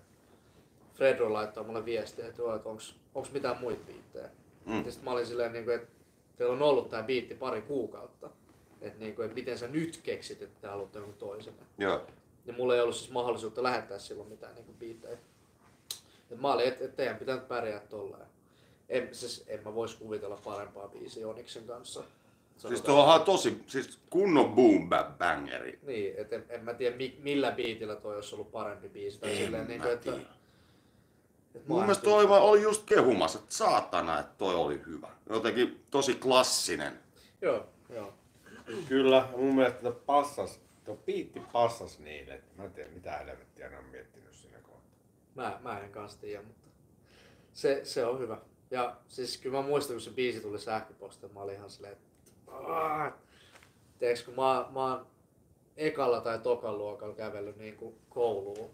Fredro 0.94 1.34
laittoi 1.34 1.64
mulle 1.64 1.86
viestiä, 1.86 2.28
että, 2.28 2.42
joo, 2.42 2.56
että 2.56 2.70
onks, 2.70 2.96
onks 3.16 3.32
mitään 3.32 3.60
muita 3.60 3.84
biittejä. 3.88 4.30
Mm. 4.66 4.86
Ja 4.86 4.92
sit 4.92 5.04
mä 5.04 5.12
olin 5.12 5.26
silleen, 5.26 5.54
niin 5.54 5.66
kuin, 5.66 5.76
että 5.76 5.88
teillä 6.38 6.54
on 6.54 6.62
ollut 6.62 6.90
tää 6.90 7.04
biitti 7.04 7.36
pari 7.36 7.62
kuukautta. 7.62 8.30
Että, 8.82 9.00
niin 9.00 9.16
kuin, 9.16 9.26
että 9.26 9.36
miten 9.36 9.58
sä 9.58 9.68
nyt 9.68 10.00
keksit, 10.04 10.42
että 10.42 10.62
te 10.62 10.68
haluatte 10.68 11.00
jonkun 11.00 11.18
toisen. 11.18 11.54
Joo. 11.78 12.02
Ja 12.46 12.54
mulla 12.54 12.76
ei 12.76 12.82
ollut 12.82 12.96
siis 12.96 13.12
mahdollisuutta 13.12 13.64
lähettää 13.64 14.00
silloin 14.00 14.30
mitään 14.30 14.56
niin 14.56 14.76
biittejä. 14.80 15.18
Et 16.32 16.42
mä 16.42 16.54
olin, 16.54 16.68
että 16.68 16.86
et 16.86 16.96
teidän 16.96 17.18
pitää 17.18 17.38
pärjää 17.38 17.80
tolleen. 17.80 18.28
En, 18.90 19.10
siis, 19.12 19.44
en 19.48 19.64
mä 19.66 19.76
vois 19.76 19.96
kuvitella 19.96 20.40
parempaa 20.44 20.88
biisiä 20.88 21.28
Oniksen 21.28 21.64
kanssa. 21.64 22.04
Siis 22.68 22.82
tuohan 22.82 23.22
tosi, 23.22 23.64
siis 23.68 24.00
kunnon 24.10 24.54
boom 24.56 24.90
bap 24.90 25.18
bangeri. 25.18 25.80
Niin, 25.82 26.14
et 26.18 26.34
en, 26.34 26.46
en 26.50 26.64
mä 26.64 26.74
tiedä 26.74 26.96
mi, 26.98 27.18
millä 27.24 27.52
biitillä 27.52 27.96
toi 27.96 28.16
olisi 28.16 28.36
ollut 28.36 28.52
parempi 28.52 28.90
biisi. 28.90 29.20
Tai 29.20 29.32
En 29.32 29.38
silleen, 29.38 29.64
mä 29.64 29.68
niin 29.70 29.82
kuin, 29.82 29.94
että, 29.94 30.12
tiedä. 30.12 30.30
että 31.56 31.68
Mun 31.70 31.80
mielestä 31.82 32.04
toi 32.04 32.30
vaan 32.30 32.42
oli 32.42 32.62
just 32.62 32.84
kehumassa, 32.86 33.40
että 33.40 33.56
saatana, 33.56 34.20
että 34.20 34.34
toi 34.38 34.56
oli 34.56 34.82
hyvä. 34.86 35.10
Jotenkin 35.30 35.84
tosi 35.92 36.16
klassinen. 36.16 37.00
Joo, 37.42 37.66
joo. 37.90 38.14
Kyllä, 38.88 39.28
mun 39.38 39.56
mielestä 39.56 39.82
tuo 39.82 39.92
passas, 39.92 40.60
tuo 40.86 40.96
biitti 40.96 41.40
passas 41.52 42.00
niille. 42.00 42.34
että 42.34 42.52
Mä 42.58 42.64
en 42.64 42.72
tiedä 42.72 42.90
mitä 42.90 43.12
helvettiä 43.18 43.70
ne 43.70 43.78
on 43.78 43.86
miettinyt 43.86 44.34
siinä 44.34 44.58
kohtaa. 44.58 44.92
Mä, 45.36 45.60
mä 45.64 45.80
en 45.80 45.92
kanssa 45.92 46.20
tiedä, 46.20 46.44
mutta 46.44 46.68
se, 47.54 47.82
se 47.84 48.06
on 48.06 48.20
hyvä. 48.20 48.38
Ja 48.72 48.96
siis 49.08 49.38
kyllä 49.38 49.58
mä 49.62 49.68
muistan, 49.68 49.94
kun 49.94 50.02
se 50.02 50.12
biisi 50.12 50.42
tuli 50.42 50.60
sähköpostilla, 50.60 51.34
mä 51.34 51.40
olin 51.42 51.56
ihan 51.56 51.70
silleen, 51.70 51.94
että 51.94 52.09
Tiedätkö, 54.00 54.26
kun 54.26 54.36
mä, 54.36 54.66
mä 54.72 54.86
oon 54.92 55.06
ekalla 55.78 56.22
tai 56.22 56.40
tokan 56.40 56.78
luokalla 56.78 57.16
kävellyt 57.16 57.58
niin 57.58 57.76
kuin 57.76 57.96
kouluun 58.10 58.70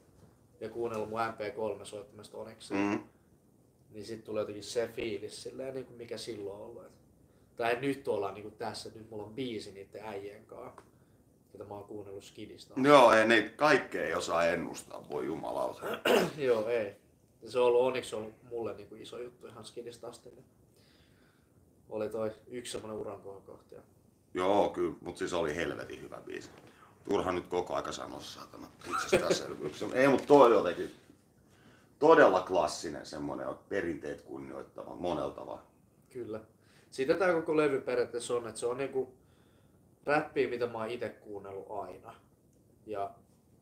ja 0.60 0.70
kuunnellut 0.70 1.10
mun 1.10 1.20
MP3 1.20 1.86
soittamista 1.86 2.38
Onyxia, 2.38 2.78
Mm. 2.78 3.04
niin 3.92 4.06
sitten 4.06 4.26
tulee 4.26 4.42
jotenkin 4.42 4.64
se 4.64 4.88
fiilis 4.88 5.44
silleen, 5.44 5.74
niin 5.74 5.86
kuin 5.86 5.98
mikä 5.98 6.18
silloin 6.18 6.56
on 6.62 6.66
ollut. 6.66 6.84
Tai 7.56 7.78
nyt 7.82 8.08
ollaan 8.08 8.34
niin 8.34 8.44
kuin 8.44 8.56
tässä, 8.58 8.90
nyt 8.96 9.10
mulla 9.10 9.24
on 9.24 9.34
biisi 9.34 9.72
niiden 9.72 10.04
äijien 10.06 10.46
kanssa, 10.46 10.82
jota 11.54 11.66
mä 11.66 11.74
oon 11.76 11.84
kuunnellut 11.84 12.24
Skidista. 12.24 12.74
Joo, 12.84 13.12
ei 13.14 13.28
ne 13.28 13.42
kaikkea 13.56 14.04
ei 14.06 14.14
osaa 14.14 14.46
ennustaa, 14.46 15.06
voi 15.10 15.26
jumalauta. 15.26 15.86
Joo, 16.38 16.68
ei. 16.68 16.96
Se 17.46 17.60
on 17.60 17.66
ollut 17.66 17.82
onneksi 17.82 18.16
ollut 18.16 18.34
mulle 18.50 18.74
niin 18.74 18.88
kuin 18.88 19.02
iso 19.02 19.18
juttu 19.20 19.48
ihan 19.48 19.66
skidistä 19.66 20.08
asti. 20.08 20.30
Oli 21.90 22.10
toi 22.10 22.32
yksi 22.48 22.72
semmoinen 22.72 23.00
uran 23.00 23.22
kohta. 23.22 23.52
Joo, 24.34 24.70
kyllä, 24.70 24.96
mutta 25.02 25.20
siis 25.20 25.34
oli 25.34 25.56
helvetin 25.56 26.02
hyvä 26.02 26.22
biisi. 26.26 26.50
Turha 27.10 27.32
nyt 27.32 27.48
koko 27.48 27.76
aika 27.76 27.92
sanoa 27.92 28.22
saatana 28.22 28.68
itsestäänselvyys. 28.92 29.86
Ei, 29.94 30.08
mutta 30.08 30.28
toi 30.28 30.48
oli 30.48 30.56
jotenkin 30.56 30.96
todella 32.00 32.42
klassinen 32.42 33.06
semmonen, 33.06 33.48
perinteet 33.70 34.22
kunnioittava, 34.22 34.96
monella 34.96 35.32
tavalla. 35.32 35.64
Kyllä. 36.10 36.40
Siitä 36.92 37.14
tämä 37.14 37.34
koko 37.34 37.58
levy 37.58 37.82
periaatteessa 37.82 38.36
on, 38.36 38.48
että 38.48 38.60
se 38.60 38.66
on 38.66 38.78
niinku 38.78 39.14
räppiä, 40.06 40.48
mitä 40.48 40.68
mä 40.68 40.78
oon 40.78 40.90
itse 40.90 41.10
kuunnellut 41.10 41.72
aina. 41.72 42.14
Ja 42.86 43.12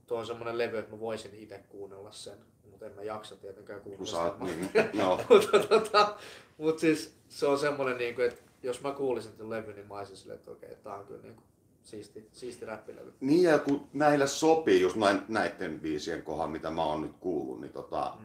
tuo 0.07 0.19
on 0.19 0.25
semmonen 0.25 0.57
levy, 0.57 0.77
että 0.77 0.91
mä 0.91 0.99
voisin 0.99 1.35
itse 1.35 1.57
kuunnella 1.69 2.11
sen, 2.11 2.37
mutta 2.83 3.01
en 3.01 3.07
mä 3.07 3.13
jaksa 3.13 3.35
tietenkään 3.35 3.81
Kun 3.81 3.97
kuunnella 3.97 4.33
sitä. 4.33 4.45
niin, 4.45 4.89
no, 5.03 5.19
mutta 5.29 5.59
tota, 5.59 6.15
mut 6.57 6.79
siis 6.79 7.15
se 7.29 7.45
on 7.47 7.59
semmonen 7.59 7.97
niinku, 7.97 8.21
että 8.21 8.41
jos 8.63 8.81
mä 8.81 8.91
kuulisin 8.91 9.31
tämän 9.31 9.49
levyn, 9.49 9.75
niin 9.75 9.87
mä 9.87 9.97
olisin 9.97 10.17
silleen, 10.17 10.39
että 10.39 10.51
okei, 10.51 10.75
tää 10.83 10.95
on 10.95 11.05
kyllä 11.05 11.21
niinku 11.21 11.43
siisti, 11.83 12.29
siisti 12.31 12.65
räppilevy. 12.65 13.13
Niin 13.19 13.43
ja 13.43 13.59
kun 13.59 13.87
näille 13.93 14.27
sopii 14.27 14.81
just 14.81 14.95
näin, 14.95 15.21
näiden 15.27 15.79
biisien 15.79 16.23
kohan, 16.23 16.51
mitä 16.51 16.69
mä 16.71 16.83
oon 16.85 17.01
nyt 17.01 17.15
kuullut, 17.19 17.61
niin 17.61 17.73
tota, 17.73 18.17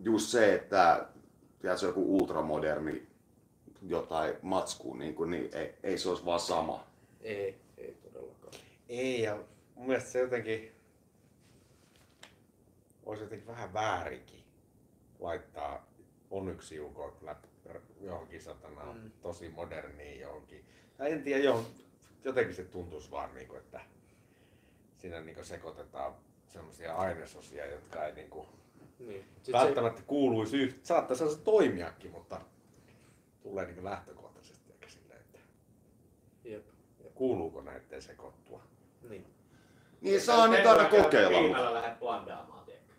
just 0.00 0.28
se, 0.28 0.54
että 0.54 1.06
tiedätkö, 1.60 1.86
joku 1.86 2.16
ultramoderni 2.16 3.06
jotain 3.82 4.34
matskuu, 4.42 4.94
niin, 4.94 5.14
kuin, 5.14 5.30
niin 5.30 5.50
ei, 5.52 5.74
ei, 5.82 5.98
se 5.98 6.08
olisi 6.08 6.24
vaan 6.24 6.40
sama. 6.40 6.86
Ei, 7.20 7.58
ei 7.78 7.96
todellakaan. 8.02 8.52
Ei, 8.88 9.22
ja 9.22 9.38
mun 9.74 9.86
mielestä 9.86 10.10
se 10.10 10.18
jotenkin 10.18 10.72
olisi 13.10 13.22
jotenkin 13.24 13.46
vähän 13.48 13.72
väärinkin 13.72 14.44
laittaa 15.18 15.86
onyksi 16.30 16.76
jukot 16.76 17.22
johonkin 18.00 18.42
satana 18.42 18.92
Mm. 18.92 19.10
tosi 19.22 19.48
moderniin 19.48 20.20
johonkin. 20.20 20.64
Ja 20.98 21.04
en 21.06 21.22
tiedä, 21.22 21.44
johon, 21.44 21.66
jotenkin 22.24 22.54
se 22.56 22.64
tuntuisi 22.64 23.10
vaan 23.10 23.34
niin 23.34 23.48
kuin, 23.48 23.58
että 23.60 23.80
siinä 24.98 25.20
niin 25.20 25.34
kuin 25.34 25.44
sekoitetaan 25.44 26.14
sellaisia 26.48 26.94
ainesosia, 26.96 27.66
jotka 27.66 28.04
ei 28.06 28.12
niin 28.14 28.30
kuin 28.30 28.46
Niin. 28.98 29.24
Välttämättä 29.52 30.02
kuuluisi 30.06 30.56
yhtä. 30.56 30.86
Saattaa 30.86 31.16
se 31.16 31.38
toimiakin, 31.44 32.10
mutta 32.10 32.40
tulee 33.42 33.64
niin 33.64 33.74
kuin 33.74 33.84
lähtökohtaisesti 33.84 34.72
ehkä 34.72 34.88
silleen, 34.88 35.20
että 35.20 35.38
Se, 36.42 36.48
jep, 36.48 36.66
jep, 37.04 37.14
kuuluuko 37.14 37.60
näiden 37.62 38.02
sekoittua. 38.02 38.62
niin. 39.08 39.26
Niin 40.00 40.20
saa 40.20 40.48
nyt 40.48 40.66
aina 40.66 40.88
kokeilla. 40.88 41.40
Viimellä 41.40 41.74
lähdet 41.74 41.98
blandaamaan, 42.00 42.64
tiedätkö? 42.64 42.94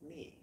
Niin. 0.00 0.38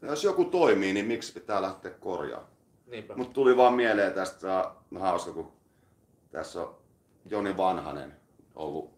Niin. 0.00 0.10
Jos 0.10 0.24
joku 0.24 0.44
toimii, 0.44 0.92
niin 0.92 1.06
miksi 1.06 1.32
pitää 1.32 1.62
lähteä 1.62 1.90
korjaamaan? 1.90 2.52
Niinpä. 2.86 3.14
Mutta 3.16 3.32
tuli 3.32 3.56
vaan 3.56 3.74
mieleen 3.74 4.12
tästä, 4.12 4.70
no 4.90 5.00
hauska, 5.00 5.32
kun 5.32 5.52
tässä 6.30 6.60
on 6.62 6.74
Joni 7.30 7.56
Vanhanen 7.56 8.14
ollut 8.54 8.90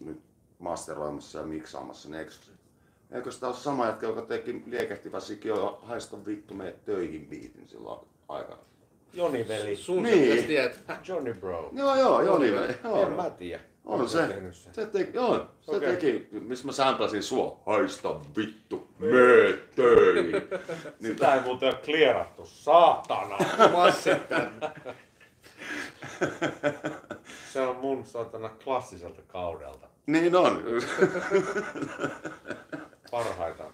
nyt 0.00 0.20
masteroimassa 0.58 1.38
ja 1.38 1.46
miksaamassa, 1.46 2.08
niin 2.08 2.18
eikö 2.18 2.32
Eikö 3.10 3.30
sitä 3.30 3.46
ole 3.46 3.54
sama 3.56 3.86
jätkä, 3.86 4.06
joka 4.06 4.22
teki 4.22 4.62
liekehtivä 4.66 5.20
sikio 5.20 5.78
haista 5.82 6.26
vittu 6.26 6.54
mene 6.54 6.72
töihin 6.84 7.26
biitin 7.26 7.68
silloin 7.68 8.08
aikana? 8.28 8.58
Joni 9.12 9.48
veli. 9.48 9.76
Sun 9.76 10.02
Niin. 10.02 10.44
tietää. 10.44 11.00
Johnny 11.08 11.34
Bro. 11.34 11.70
Joo, 11.72 11.96
joo, 11.96 12.22
Joni 12.22 12.52
veli. 12.52 12.72
En 12.72 12.78
Joo. 12.84 13.10
mä 13.10 13.30
tiedä. 13.30 13.62
On 13.88 14.08
se. 14.08 14.52
Se 14.72 14.86
teki, 14.86 15.10
joo, 15.16 15.46
se 15.60 15.70
Okei. 15.70 15.88
teki, 15.96 16.28
missä 16.30 16.66
mä 16.66 16.72
sämpläsin 16.72 17.22
sua. 17.22 17.60
Haista 17.66 18.20
vittu, 18.36 18.88
mene 18.98 19.52
töihin. 19.74 20.32
niin, 21.00 21.12
Sitä 21.12 21.34
ei 21.34 21.40
muuten 21.40 21.68
ole 21.68 21.78
klierattu. 21.84 22.46
Saatana. 22.46 23.38
Se 27.52 27.60
on 27.60 27.76
mun 27.76 28.04
saatana 28.04 28.48
klassiselta 28.64 29.22
kaudelta. 29.26 29.86
niin 30.06 30.36
on. 30.36 30.62
Parhaita 33.10 33.64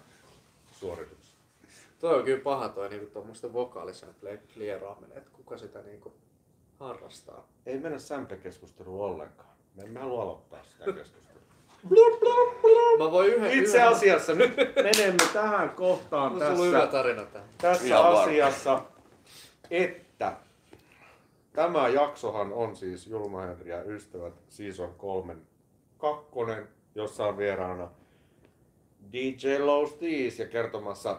suorituksia. 0.71 1.35
Toi 1.99 2.17
on 2.19 2.25
kyllä 2.25 2.41
paha 2.43 2.69
toi 2.69 2.89
niinku 2.89 3.05
tuommoisten 3.05 3.53
vokaalisampleen 3.53 4.41
klieraaminen, 4.53 5.17
että 5.17 5.29
kuka 5.33 5.57
sitä 5.57 5.81
niinku 5.81 6.13
harrastaa. 6.79 7.47
Ei 7.65 7.79
mennä 7.79 7.97
sample-keskusteluun 7.99 9.01
ollenkaan. 9.01 9.54
Me 9.75 9.83
emme 9.83 9.99
halua 9.99 10.21
aloittaa 10.23 10.63
sitä 10.63 10.85
keskustelua. 10.91 11.25
Mä 12.97 13.11
voin 13.11 13.33
yhden... 13.33 13.51
Itse 13.51 13.77
yhden... 13.77 13.87
asiassa 13.91 14.33
nyt 14.33 14.55
menemme 14.75 15.23
tähän 15.33 15.69
kohtaan 15.69 16.39
No, 16.39 16.45
on 16.47 16.57
hyvä 16.67 16.79
tässä, 16.79 16.91
tarina 16.91 17.25
tähän. 17.25 17.49
tässä 17.57 17.85
Ihan 17.87 18.03
varma. 18.03 18.21
asiassa, 18.21 18.81
että 19.71 20.37
tämä 21.53 21.87
jaksohan 21.87 22.53
on 22.53 22.75
siis 22.75 23.07
Julma 23.07 23.41
Henri 23.41 23.69
ja 23.69 23.83
ystävät 23.83 24.33
Season 24.49 24.93
3 24.97 25.35
kakkonen, 25.97 26.67
jossa 26.95 27.25
on 27.25 27.37
vieraana 27.37 27.91
DJ 29.13 29.57
Low 29.59 29.87
Steez 29.87 30.39
ja 30.39 30.47
kertomassa 30.47 31.17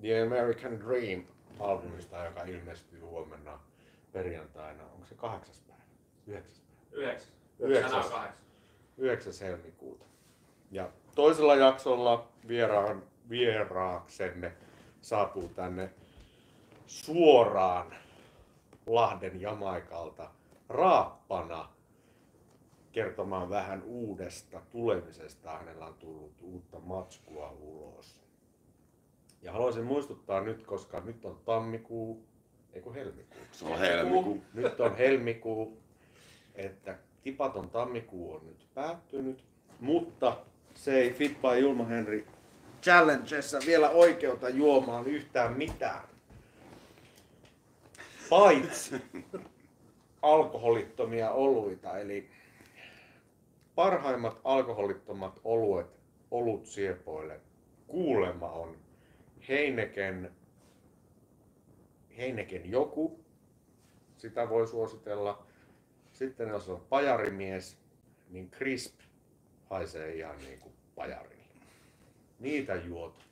The 0.00 0.22
American 0.22 0.80
Dream 0.80 1.22
albumista, 1.60 2.24
joka 2.24 2.42
ilmestyy 2.42 3.00
huomenna 3.00 3.60
perjantaina. 4.12 4.82
Onko 4.94 5.06
se 5.06 5.14
kahdeksas 5.14 5.60
päivä? 5.68 5.82
Yhdeksäs 6.26 6.60
päivä? 6.60 7.02
Yhdeksäs. 7.02 7.32
Tänään 7.62 7.84
on 7.84 8.10
kahdeksan. 8.10 8.42
9. 8.98 9.32
helmikuuta. 9.40 10.04
Ja 10.70 10.90
toisella 11.14 11.54
jaksolla 11.54 12.28
vieraan, 12.48 13.02
vieraaksemme 13.30 14.52
saapuu 15.00 15.48
tänne 15.48 15.90
suoraan 16.86 17.94
Lahden 18.86 19.40
Jamaikalta 19.40 20.30
raappana 20.68 21.68
kertomaan 22.92 23.50
vähän 23.50 23.82
uudesta 23.82 24.60
tulemisesta. 24.70 25.50
Hänellä 25.50 25.86
on 25.86 25.94
tullut 25.94 26.42
uutta 26.42 26.80
matskua 26.80 27.50
ulos. 27.50 28.22
Ja 29.42 29.52
haluaisin 29.52 29.84
muistuttaa 29.84 30.40
nyt, 30.40 30.62
koska 30.66 31.00
nyt 31.00 31.24
on 31.24 31.40
tammikuu, 31.44 32.24
eikö 32.72 32.92
helmikuu? 32.92 33.40
Se 33.52 33.64
on 33.64 33.78
helmikuu. 33.78 34.42
Nyt 34.54 34.80
on 34.80 34.96
helmikuu, 34.96 35.78
että 36.54 36.98
tipaton 37.22 37.70
tammikuu 37.70 38.34
on 38.34 38.46
nyt 38.46 38.66
päättynyt, 38.74 39.44
mutta 39.80 40.36
se 40.74 40.98
ei 40.98 41.12
Fit 41.12 41.38
by 41.42 41.58
Julma 41.60 41.84
Henry 41.84 42.26
Challengessa 42.82 43.58
vielä 43.66 43.90
oikeuta 43.90 44.48
juomaan 44.48 45.06
yhtään 45.06 45.52
mitään. 45.52 46.08
Paitsi 48.30 48.94
alkoholittomia 50.22 51.30
oluita, 51.30 51.98
eli 51.98 52.30
parhaimmat 53.74 54.40
alkoholittomat 54.44 55.40
oluet 55.44 55.86
olutsiepoille 56.30 57.40
kuulema 57.86 58.50
on 58.50 58.76
Heineken, 59.48 60.32
Heineken 62.16 62.70
joku, 62.70 63.20
sitä 64.16 64.48
voi 64.48 64.66
suositella. 64.66 65.46
Sitten 66.22 66.48
jos 66.48 66.68
on 66.68 66.80
pajarimies, 66.88 67.78
niin 68.30 68.50
crisp 68.50 69.00
haisee 69.70 70.14
ihan 70.14 70.38
niin 70.38 70.60
kuin 70.60 70.74
pajarille. 70.94 71.44
Niitä 72.38 72.74
juot 72.74 73.26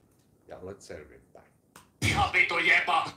ja 0.47 0.59
olet 0.59 0.81
selvinpäin. 0.81 1.47
Ihan 2.03 2.33
vitu 2.33 2.59
jepa! 2.59 3.11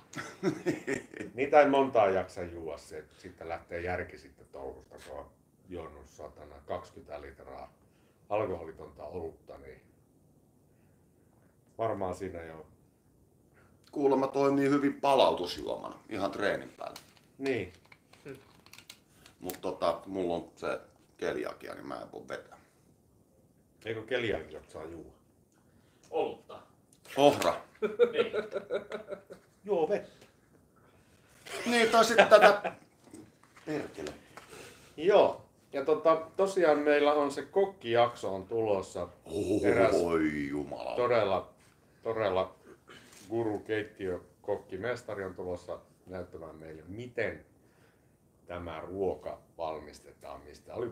Niitä 1.33 1.59
ei 1.59 1.69
montaa 1.69 2.09
jaksa 2.09 2.43
juua, 2.43 2.77
se, 2.77 2.97
että 2.97 3.21
sitten 3.21 3.49
lähtee 3.49 3.81
järki 3.81 4.17
sitten 4.17 4.45
touhusta, 4.51 4.95
kun 5.07 5.19
on 5.19 5.25
juonut 5.69 6.09
satana 6.09 6.55
20 6.65 7.21
litraa 7.21 7.73
alkoholitonta 8.29 9.03
olutta, 9.03 9.57
niin 9.57 9.81
varmaan 11.77 12.15
siinä 12.15 12.41
jo. 12.41 12.65
Kuulemma 13.91 14.27
toimii 14.27 14.69
hyvin 14.69 15.01
palautusjuomana, 15.01 15.99
ihan 16.09 16.31
treenin 16.31 16.69
päällä. 16.69 16.99
Niin, 17.37 17.73
Mutta 19.43 19.59
tota, 19.61 20.01
mulla 20.05 20.35
on 20.35 20.51
se 20.55 20.79
keliakia, 21.17 21.73
niin 21.73 21.87
mä 21.87 22.01
en 22.01 22.11
voi 22.11 22.27
vetää. 22.27 22.57
eikö 23.85 24.03
keliakiat 24.03 24.69
saa 24.69 24.83
juua? 24.85 25.11
Olutta. 26.11 26.59
Ohra. 27.17 27.61
Niin. 27.81 28.33
Joo, 29.65 29.89
vettä. 29.89 30.25
Niin, 31.65 31.89
tai 31.89 32.05
sitten 32.05 32.27
tätä... 32.27 32.73
Perkele. 33.65 34.13
Joo, 34.97 35.41
ja 35.73 35.85
tota, 35.85 36.27
tosiaan 36.37 36.79
meillä 36.79 37.13
on 37.13 37.31
se 37.31 37.41
kokkijakso 37.41 38.35
on 38.35 38.47
tulossa. 38.47 39.07
Eräs 39.63 39.95
Oi 39.95 40.47
jumala. 40.49 40.95
todella, 40.95 41.49
todella 42.03 42.55
guru 43.29 43.59
keittiö 43.59 44.19
kokki 44.41 44.77
mestari 44.77 45.23
on 45.23 45.35
tulossa 45.35 45.79
näyttämään 46.07 46.55
meille, 46.55 46.83
miten 46.87 47.45
tämä 48.47 48.81
ruoka 48.81 49.41
valmistetaan, 49.57 50.41
mistä 50.41 50.73
oli 50.73 50.89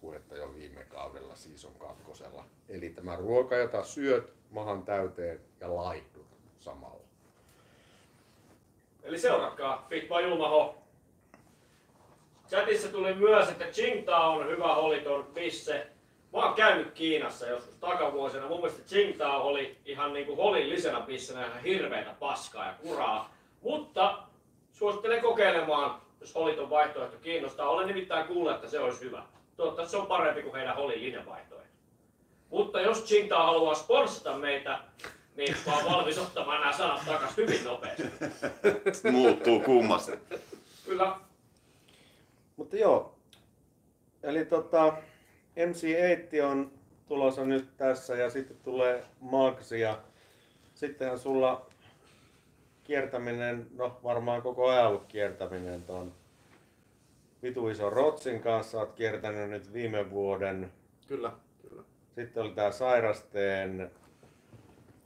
puhetta 0.00 0.36
jo 0.36 0.54
viime 0.54 0.84
kaudella 0.84 1.34
season 1.34 1.74
kakkosella. 1.74 2.44
Eli 2.68 2.90
tämä 2.90 3.16
ruoka, 3.16 3.56
jota 3.56 3.84
syöt 3.84 4.32
mahan 4.50 4.82
täyteen 4.82 5.40
ja 5.60 5.76
laihdut 5.76 6.26
samalla. 6.58 7.02
Eli 9.02 9.18
seuratkaa 9.18 9.86
Fit 9.88 10.08
by 10.08 10.28
Julma 10.28 10.48
Ho. 10.48 10.82
Chatissa 12.48 12.88
tuli 12.88 13.14
myös, 13.14 13.48
että 13.48 13.64
Qingdao 13.64 14.32
on 14.32 14.48
hyvä 14.48 14.74
holiton 14.74 15.24
pisse. 15.34 15.86
Mä 16.32 16.44
oon 16.44 16.54
käynyt 16.54 16.90
Kiinassa 16.92 17.46
joskus 17.46 17.74
takavuosina. 17.74 18.48
Mun 18.48 18.60
mielestä 18.60 18.94
Qingdao 18.94 19.46
oli 19.46 19.78
ihan 19.84 20.12
niinku 20.12 20.36
holillisena 20.36 21.00
pissenä 21.00 21.46
ihan 21.46 21.62
hirveätä 21.62 22.14
paskaa 22.20 22.66
ja 22.66 22.74
kuraa. 22.82 23.34
Mutta 23.62 24.22
suosittelen 24.72 25.22
kokeilemaan, 25.22 26.00
jos 26.22 26.34
holiton 26.34 26.70
vaihtoehto 26.70 27.16
kiinnostaa. 27.16 27.68
Olen 27.68 27.86
nimittäin 27.86 28.26
kuullut, 28.26 28.54
että 28.54 28.68
se 28.68 28.80
olisi 28.80 29.00
hyvä. 29.00 29.22
Toivottavasti 29.56 29.90
se 29.90 29.96
on 29.96 30.06
parempi 30.06 30.42
kuin 30.42 30.54
heidän 30.54 30.76
holillinen 30.76 31.26
vaihtoehto. 31.26 31.72
Mutta 32.50 32.80
jos 32.80 33.04
Qingdao 33.10 33.46
haluaa 33.46 33.74
sponssata 33.74 34.38
meitä, 34.38 34.80
niin 35.36 35.56
mä 35.66 35.76
oon 35.76 35.84
valmis 35.84 36.18
ottamaan 36.18 36.60
nämä 36.60 36.72
sanat 36.72 37.00
takas 37.06 37.36
hyvin 37.36 37.64
nopeasti. 37.64 38.02
Muuttuu 39.12 39.60
kummasti. 39.60 40.12
Kyllä. 40.84 41.16
Mutta 42.56 42.76
joo, 42.76 43.14
eli 44.22 44.44
tota, 44.44 44.92
MC8 45.56 46.44
on 46.44 46.72
tulossa 47.06 47.44
nyt 47.44 47.76
tässä 47.76 48.14
ja 48.14 48.30
sitten 48.30 48.56
tulee 48.56 49.04
Max 49.20 49.72
ja 49.72 49.98
sittenhän 50.74 51.18
sulla 51.18 51.66
kiertäminen, 52.84 53.66
no 53.76 54.00
varmaan 54.02 54.42
koko 54.42 54.68
ajan 54.68 54.86
ollut 54.86 55.06
kiertäminen 55.06 55.82
ton 55.82 56.12
vitu 57.42 57.68
iso 57.68 57.90
Rotsin 57.90 58.40
kanssa, 58.40 58.78
oot 58.78 58.92
kiertänyt 58.92 59.50
nyt 59.50 59.72
viime 59.72 60.10
vuoden. 60.10 60.72
Kyllä, 61.06 61.32
kyllä. 61.68 61.82
Sitten 62.14 62.42
oli 62.42 62.52
tää 62.52 62.72
sairasteen 62.72 63.90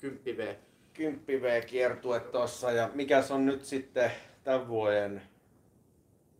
10 0.00 0.36
V. 0.36 0.54
10 0.92 1.42
V-kiertue 1.42 2.20
tossa 2.20 2.70
ja 2.70 2.90
mikäs 2.94 3.30
on 3.30 3.46
nyt 3.46 3.64
sitten 3.64 4.10
tämän 4.44 4.68
vuoden 4.68 5.22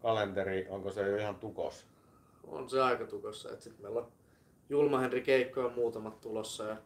kalenteri, 0.02 0.66
onko 0.68 0.90
se 0.90 1.08
jo 1.08 1.16
ihan 1.16 1.36
tukos? 1.36 1.86
On 2.46 2.70
se 2.70 2.82
aika 2.82 3.04
tukossa. 3.04 3.52
Et 3.52 3.62
sit 3.62 3.78
meillä 3.78 4.00
on 4.00 4.12
Julma 4.68 4.98
Henri 4.98 5.20
keikkoja 5.20 5.68
muutamat 5.68 6.20
tulossa 6.20 6.64
ja 6.64 6.76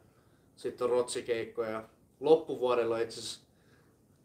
sitten 0.56 0.84
on 0.84 0.90
Rotsi 0.90 1.22
keikkoja. 1.22 1.84
Loppuvuodella 2.20 2.98
itse 2.98 3.20
asiassa 3.20 3.49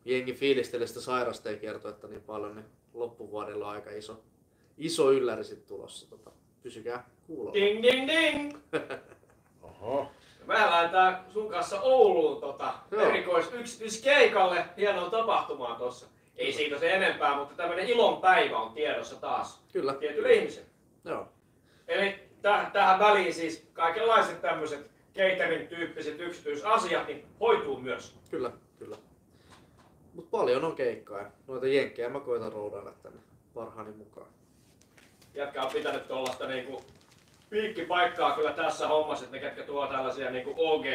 jengi 0.05 0.33
fiilistelee 0.33 0.87
sitä 0.87 1.01
sairasteen 1.01 1.59
kiertoetta 1.59 2.07
niin 2.07 2.21
paljon, 2.21 2.55
niin 2.55 2.65
loppuvuodella 2.93 3.67
on 3.67 3.73
aika 3.73 3.91
iso, 3.91 4.23
iso 4.77 5.11
ylläri 5.11 5.43
sit 5.43 5.67
tulossa. 5.67 6.09
Tota, 6.09 6.31
pysykää 6.63 7.09
kuulolla. 7.27 7.53
Ding 7.53 7.83
ding 7.83 8.07
ding! 8.07 8.57
Oho. 9.61 10.11
Mä 10.45 10.53
lähdetään 10.53 11.25
sun 11.29 11.49
kanssa 11.49 11.81
Ouluun 11.81 12.41
tota, 12.41 12.73
erikois 12.91 13.53
yksityiskeikalle 13.53 14.65
hienoon 14.77 15.11
tapahtumaan 15.11 15.77
tossa. 15.77 16.07
Ei 16.35 16.53
siitä 16.53 16.79
se 16.79 16.93
enempää, 16.93 17.35
mutta 17.35 17.55
tämmönen 17.55 17.87
ilon 17.87 18.21
päivä 18.21 18.57
on 18.57 18.73
tiedossa 18.73 19.15
taas 19.15 19.63
Kyllä, 19.73 19.93
tietyille 19.93 20.33
ihmisille. 20.33 20.67
joo. 21.05 21.27
Eli 21.87 22.19
täh, 22.41 22.71
tähän 22.71 22.99
väliin 22.99 23.33
siis 23.33 23.67
kaikenlaiset 23.73 24.41
tämmöiset 24.41 24.91
catering 25.15 25.69
tyyppiset 25.69 26.19
yksityisasiat, 26.19 27.07
niin 27.07 27.25
hoituu 27.39 27.79
myös. 27.79 28.15
Kyllä, 28.29 28.51
kyllä. 30.15 30.21
Mut 30.21 30.31
paljon 30.31 30.65
on 30.65 30.75
keikkaa 30.75 31.31
noita 31.47 31.67
jenkkejä 31.67 32.09
mä 32.09 32.19
koitan 32.19 32.53
roudailla 32.53 32.91
tänne 33.03 33.19
parhaani 33.53 33.91
mukaan. 33.91 34.27
Jätkä 35.33 35.63
on 35.63 35.73
pitänyt 35.73 36.07
tuollaista 36.07 36.47
niinku 36.47 36.83
piikkipaikkaa 37.49 38.35
kyllä 38.35 38.51
tässä 38.51 38.87
hommassa, 38.87 39.25
että 39.25 39.37
ne 39.37 39.43
ketkä 39.43 39.63
tuo 39.63 39.87
tällaisia 39.87 40.31
niinku 40.31 40.53
OG 40.57 40.85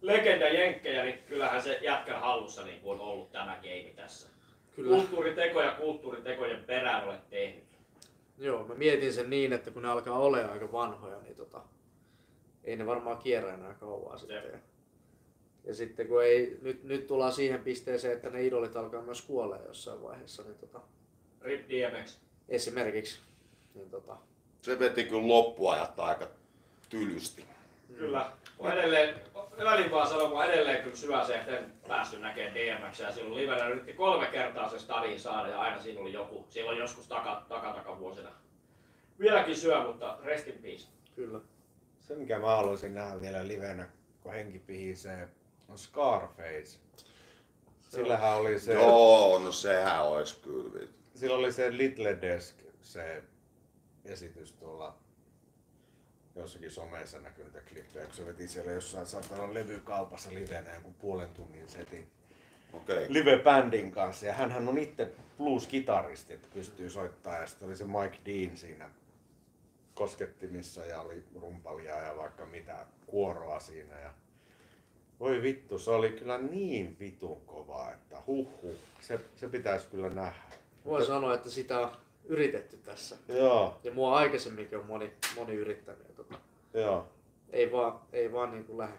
legenda 0.00 0.48
jenkkejä, 0.48 1.04
niin 1.04 1.18
kyllähän 1.18 1.62
se 1.62 1.78
jätkän 1.82 2.20
hallussa 2.20 2.64
niinku 2.64 2.90
on 2.90 3.00
ollut 3.00 3.32
tämä 3.32 3.58
game 3.62 3.92
tässä. 3.96 4.28
Kyllä. 4.76 4.96
Kulttuuritekoja 4.96 5.72
kulttuuritekojen 5.72 6.64
perään 6.64 7.04
olet 7.04 7.30
tehnyt. 7.30 7.64
Joo, 8.38 8.64
mä 8.64 8.74
mietin 8.74 9.12
sen 9.12 9.30
niin, 9.30 9.52
että 9.52 9.70
kun 9.70 9.82
ne 9.82 9.88
alkaa 9.88 10.18
olemaan 10.18 10.52
aika 10.52 10.72
vanhoja, 10.72 11.18
niin 11.20 11.36
tota, 11.36 11.60
ei 12.64 12.76
ne 12.76 12.86
varmaan 12.86 13.18
kierrä 13.18 13.54
enää 13.54 13.74
kauaa 13.74 14.18
sitten. 14.18 14.36
Ja, 14.36 14.58
ja 15.64 15.74
sitten 15.74 16.08
kun 16.08 16.24
ei, 16.24 16.58
nyt, 16.62 16.84
nyt 16.84 17.06
tullaan 17.06 17.32
siihen 17.32 17.60
pisteeseen, 17.60 18.14
että 18.14 18.30
ne 18.30 18.46
idolit 18.46 18.76
alkaa 18.76 19.02
myös 19.02 19.22
kuolla 19.22 19.56
jossain 19.56 20.02
vaiheessa, 20.02 20.42
niin 20.42 20.58
tota, 20.58 20.80
Rip 21.40 21.68
DMX. 21.68 22.18
esimerkiksi, 22.48 23.20
niin 23.74 23.90
tota, 23.90 24.16
Se 24.62 24.78
veti 24.78 25.04
kyllä 25.04 25.28
loppuajat 25.28 25.98
aika 26.00 26.28
tylysti. 26.88 27.44
Kyllä. 27.96 28.32
Mä 28.62 28.72
edelleen, 28.72 29.14
välin 29.64 29.90
vaan 29.90 30.08
sanon, 30.08 30.32
mä 30.32 30.44
edelleen 30.44 30.82
kyllä 30.82 30.96
syväseen, 30.96 31.40
että 31.40 31.58
en 31.58 31.72
päässyt 31.88 32.20
näkemään 32.20 32.54
DMX 32.54 33.00
ja 33.00 33.12
silloin 33.12 33.34
livenä 33.34 33.68
yritti 33.68 33.92
kolme 33.92 34.26
kertaa 34.26 34.68
se 34.68 34.78
stadiin 34.78 35.20
saada 35.20 35.48
ja 35.48 35.60
aina 35.60 35.82
siinä 35.82 36.00
oli 36.00 36.12
joku, 36.12 36.46
silloin 36.48 36.78
joskus 36.78 37.08
taka. 37.08 37.46
Vieläkin 39.18 39.56
syö, 39.56 39.86
mutta 39.86 40.18
rest 40.24 40.48
in 40.48 40.58
peace. 40.62 40.88
kyllä. 41.16 41.40
Se 42.00 42.14
mikä 42.14 42.38
mä 42.38 42.56
haluaisin 42.56 42.94
nähdä 42.94 43.20
vielä 43.20 43.48
livenä, 43.48 43.88
kun 44.22 44.32
henki 44.32 44.58
pihisee, 44.58 45.28
on 45.68 45.78
Scarface. 45.78 46.78
Sillähän 47.90 48.36
oli 48.36 48.60
se, 48.60 48.72
Joo, 48.72 49.38
no 49.38 49.52
sehän 49.52 50.04
olisi 50.04 50.40
kyllä. 50.40 50.86
sillä 51.14 51.36
oli 51.36 51.52
se 51.52 51.76
Little 51.76 52.18
Desk, 52.20 52.56
se 52.82 53.22
esitys 54.04 54.52
tuolla 54.52 54.98
jossakin 56.36 56.70
someissa 56.70 57.20
näkynyt 57.20 57.52
klippejä, 57.68 58.06
kun 58.06 58.14
se 58.14 58.26
veti 58.26 58.48
siellä 58.48 58.72
jossain 58.72 59.06
saatana 59.06 59.54
levykaupassa 59.54 60.34
livenä 60.34 60.74
joku 60.74 60.92
puolen 60.98 61.28
tunnin 61.28 61.68
setin 61.68 62.10
Okei. 62.72 62.96
Okay. 62.96 63.06
live-bändin 63.08 63.90
kanssa. 63.90 64.26
Ja 64.26 64.32
hän 64.32 64.68
on 64.68 64.78
itse 64.78 65.12
blues-kitaristi, 65.38 66.32
että 66.32 66.48
pystyy 66.54 66.90
soittamaan. 66.90 67.40
Ja 67.40 67.46
sitten 67.46 67.68
oli 67.68 67.76
se 67.76 67.84
Mike 67.84 68.18
Dean 68.24 68.56
siinä 68.56 68.90
koskettimissa 69.94 70.86
ja 70.86 71.00
oli 71.00 71.24
rumpalia 71.40 71.96
ja 71.96 72.16
vaikka 72.16 72.46
mitä 72.46 72.86
kuoroa 73.06 73.60
siinä. 73.60 74.00
Ja 74.00 74.14
voi 75.20 75.42
vittu, 75.42 75.78
se 75.78 75.90
oli 75.90 76.10
kyllä 76.10 76.38
niin 76.38 76.96
vitun 77.00 77.40
kova, 77.46 77.92
että 77.92 78.22
huh, 78.26 78.48
se, 79.00 79.20
se 79.36 79.48
pitäisi 79.48 79.86
kyllä 79.86 80.10
nähdä. 80.10 80.42
Voin 80.84 81.06
sanoa, 81.06 81.34
että 81.34 81.50
sitä 81.50 81.78
on 81.78 81.96
yritetty 82.24 82.76
tässä. 82.76 83.16
Joo, 83.28 83.80
Ja 83.84 83.92
mua 83.92 84.16
aikaisemminkin 84.16 84.78
on 84.78 84.86
moni, 84.86 85.12
moni 85.36 85.54
yrittänyt. 85.54 86.14
Tota, 86.14 86.38
joo. 86.74 87.08
ei 87.50 87.72
vaan, 87.72 88.00
ei 88.12 88.32
vaan 88.32 88.50
niin 88.50 88.64
kuin 88.64 88.78
lähde. 88.78 88.98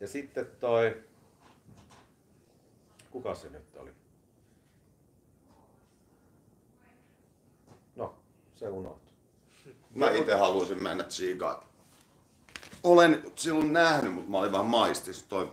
Ja 0.00 0.08
sitten 0.08 0.46
toi, 0.60 1.02
kuka 3.10 3.34
se 3.34 3.48
nyt 3.50 3.76
oli? 3.76 3.90
No, 7.96 8.14
se 8.54 8.68
unohtui. 8.68 9.10
Mä 9.94 10.10
itse 10.10 10.34
haluaisin 10.34 10.82
mennä 10.82 11.04
tsiigaan. 11.04 11.69
Olen 12.84 13.22
silloin 13.36 13.72
nähnyt, 13.72 14.14
mutta 14.14 14.30
mä 14.30 14.38
olin 14.38 14.52
vähän 14.52 14.66
maistis. 14.66 15.22
Toi 15.22 15.52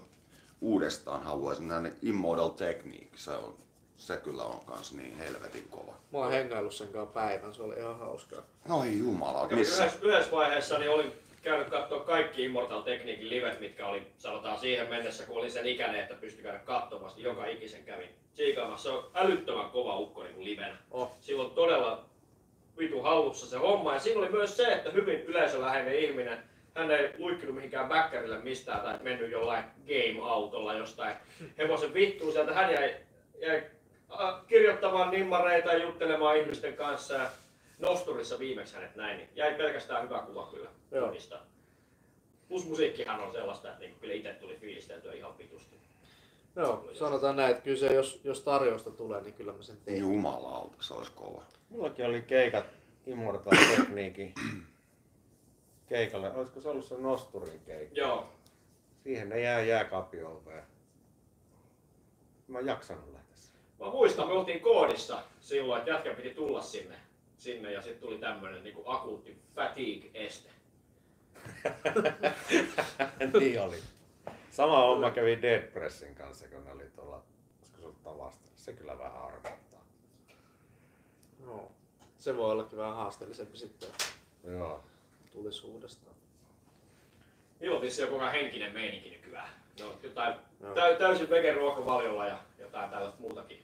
uudestaan 0.61 1.23
haluaisin 1.23 1.67
nähdä 1.67 1.91
Immortal 2.01 2.49
Technique. 2.49 3.17
Se, 3.17 3.31
on, 3.31 3.55
se 3.97 4.17
kyllä 4.17 4.43
on 4.43 4.65
kans 4.65 4.93
niin 4.93 5.17
helvetin 5.17 5.67
kova. 5.69 5.93
Mä 6.11 6.17
oon 6.17 6.31
hengaillut 6.31 6.73
sen 6.73 6.87
kanssa 6.87 7.13
päivän, 7.13 7.53
se 7.53 7.63
oli 7.63 7.75
ihan 7.79 7.99
hauskaa. 7.99 8.41
Oi 8.69 8.97
jumala, 8.97 9.47
Missä? 9.47 9.83
Yhdessä, 9.83 10.07
yhdessä 10.07 10.31
vaiheessa 10.31 10.77
niin 10.77 10.91
olin 10.91 11.11
käynyt 11.41 11.69
katsoa 11.69 11.99
kaikki 11.99 12.45
Immortal 12.45 12.81
Techniquein 12.81 13.29
livet, 13.29 13.59
mitkä 13.59 13.87
oli, 13.87 14.07
sanotaan 14.17 14.59
siihen 14.59 14.89
mennessä, 14.89 15.25
kun 15.25 15.37
olin 15.37 15.51
sen 15.51 15.65
ikäinen, 15.65 16.01
että 16.01 16.15
pystyi 16.15 16.43
käydä 16.43 16.59
katsomassa, 16.59 17.19
joka 17.19 17.45
ikisen 17.45 17.83
kävin 17.83 18.09
siikaamassa. 18.33 18.89
Se 18.89 18.95
on 18.95 19.11
älyttömän 19.13 19.69
kova 19.69 19.99
ukko 19.99 20.23
niin 20.23 20.43
livenä. 20.43 20.77
Oh. 20.91 21.11
Sillä 21.19 21.43
on 21.43 21.51
todella 21.51 22.05
vitu 22.77 23.01
hallussa 23.01 23.47
se 23.47 23.57
homma. 23.57 23.93
Ja 23.93 23.99
siinä 23.99 24.19
oli 24.19 24.29
myös 24.29 24.57
se, 24.57 24.73
että 24.73 24.91
hyvin 24.91 25.19
yleisöläheinen 25.19 25.99
ihminen. 25.99 26.43
Hän 26.77 26.91
ei 26.91 27.13
luikkinut 27.17 27.55
mihinkään 27.55 27.89
bäkkärille 27.89 28.37
mistään 28.37 28.81
tai 28.81 28.99
mennyt 29.01 29.31
jollain 29.31 29.63
game-autolla 29.87 30.73
jostain 30.73 31.15
hevosen 31.57 31.93
vittuun. 31.93 32.33
Sieltä 32.33 32.53
hän 32.53 32.73
jäi, 32.73 32.95
jäi 33.41 33.63
kirjoittamaan 34.47 35.11
nimmareita 35.11 35.73
ja 35.73 35.83
juttelemaan 35.83 36.37
ihmisten 36.37 36.73
kanssa. 36.73 37.13
Ja 37.13 37.29
Nosturissa 37.79 38.39
viimeksi 38.39 38.75
hänet 38.75 38.95
näin, 38.95 39.17
niin 39.17 39.29
jäi 39.35 39.55
pelkästään 39.55 40.03
hyvä 40.03 40.19
kuva 40.19 40.49
kyllä 40.53 40.69
Joo. 40.91 41.13
Plus 42.47 42.65
musiikkihan 42.65 43.19
on 43.19 43.31
sellaista, 43.31 43.67
että 43.67 43.79
niinku 43.79 43.99
kyllä 43.99 44.13
itse 44.13 44.33
tuli 44.33 44.55
fiilisteltyä 44.55 45.13
ihan 45.13 45.37
vitusti. 45.37 45.77
Joo, 46.55 46.89
sanotaan 46.93 47.35
näin, 47.35 47.51
että 47.51 47.63
kyllä 47.63 47.77
se, 47.77 47.93
jos, 47.93 48.21
jos 48.23 48.41
tarjousta 48.41 48.91
tulee, 48.91 49.21
niin 49.21 49.33
kyllä 49.33 49.53
mä 49.53 49.63
sen 49.63 49.77
teen. 49.85 49.99
Jumalauta, 49.99 50.75
se 50.79 50.93
olisi 50.93 51.11
kova. 51.15 51.43
Mullakin 51.69 52.05
oli 52.05 52.21
keikat 52.21 52.65
Immortal 53.07 53.53
Techniquein 53.75 54.33
keikalle. 55.87 56.31
Olisiko 56.31 56.61
se 56.61 56.69
ollut 56.69 56.85
se 56.85 56.95
Nosturin 56.97 57.61
keikka? 57.65 57.99
Joo, 57.99 58.29
Siihen 59.07 59.29
ne 59.29 59.41
jää 59.41 59.61
jääkaapioveen. 59.61 60.63
Mä 62.47 62.59
en 62.59 62.67
jaksanut 62.67 63.13
lähteä. 63.13 63.37
Mä 63.79 63.89
muistan, 63.89 64.27
me 64.27 64.33
oltiin 64.33 64.59
koodissa 64.59 65.23
silloin, 65.39 65.79
että 65.79 65.91
jätkä 65.91 66.13
piti 66.13 66.29
tulla 66.29 66.61
sinne, 66.61 66.95
sinne 67.37 67.71
ja 67.71 67.81
sitten 67.81 68.01
tuli 68.01 68.17
tämmönen 68.17 68.63
niinku 68.63 68.83
akuutti 68.85 69.41
fatigue-este. 69.55 70.49
niin 73.39 73.61
oli. 73.61 73.77
Sama 74.51 74.81
homma 74.81 75.11
kävi 75.11 75.41
Dead 75.41 75.61
Pressin 75.61 76.15
kanssa, 76.15 76.47
kun 76.47 76.65
ne 76.65 76.71
oli 76.71 76.89
tuolla, 76.95 77.23
olisiko 77.59 77.77
se 77.77 77.85
ollut 77.85 78.03
tavasta. 78.03 78.49
Se 78.55 78.73
kyllä 78.73 78.97
vähän 78.97 79.21
harmittaa. 79.21 79.85
Joo. 81.41 81.71
Se 82.17 82.37
voi 82.37 82.51
olla 82.51 82.63
kyllä 82.63 82.83
vähän 82.83 82.95
haasteellisempi 82.95 83.57
sitten, 83.57 83.89
Joo. 84.43 84.83
Tulisi 85.37 85.67
uudestaan. 85.67 86.15
Niillä 87.59 87.75
on 87.75 87.81
vissiin 87.81 88.07
joku 88.07 88.19
henkinen 88.19 88.73
meininki 88.73 89.09
nykyään. 89.09 89.49
No, 89.79 89.93
jotain 90.03 90.35
Joo. 90.61 90.73
täy, 90.73 90.95
täysin 90.95 91.29
vege 91.29 91.53
ruokavaliolla 91.53 92.25
ja 92.25 92.37
jotain 92.59 92.89
tällaista 92.89 93.21
muutakin. 93.21 93.63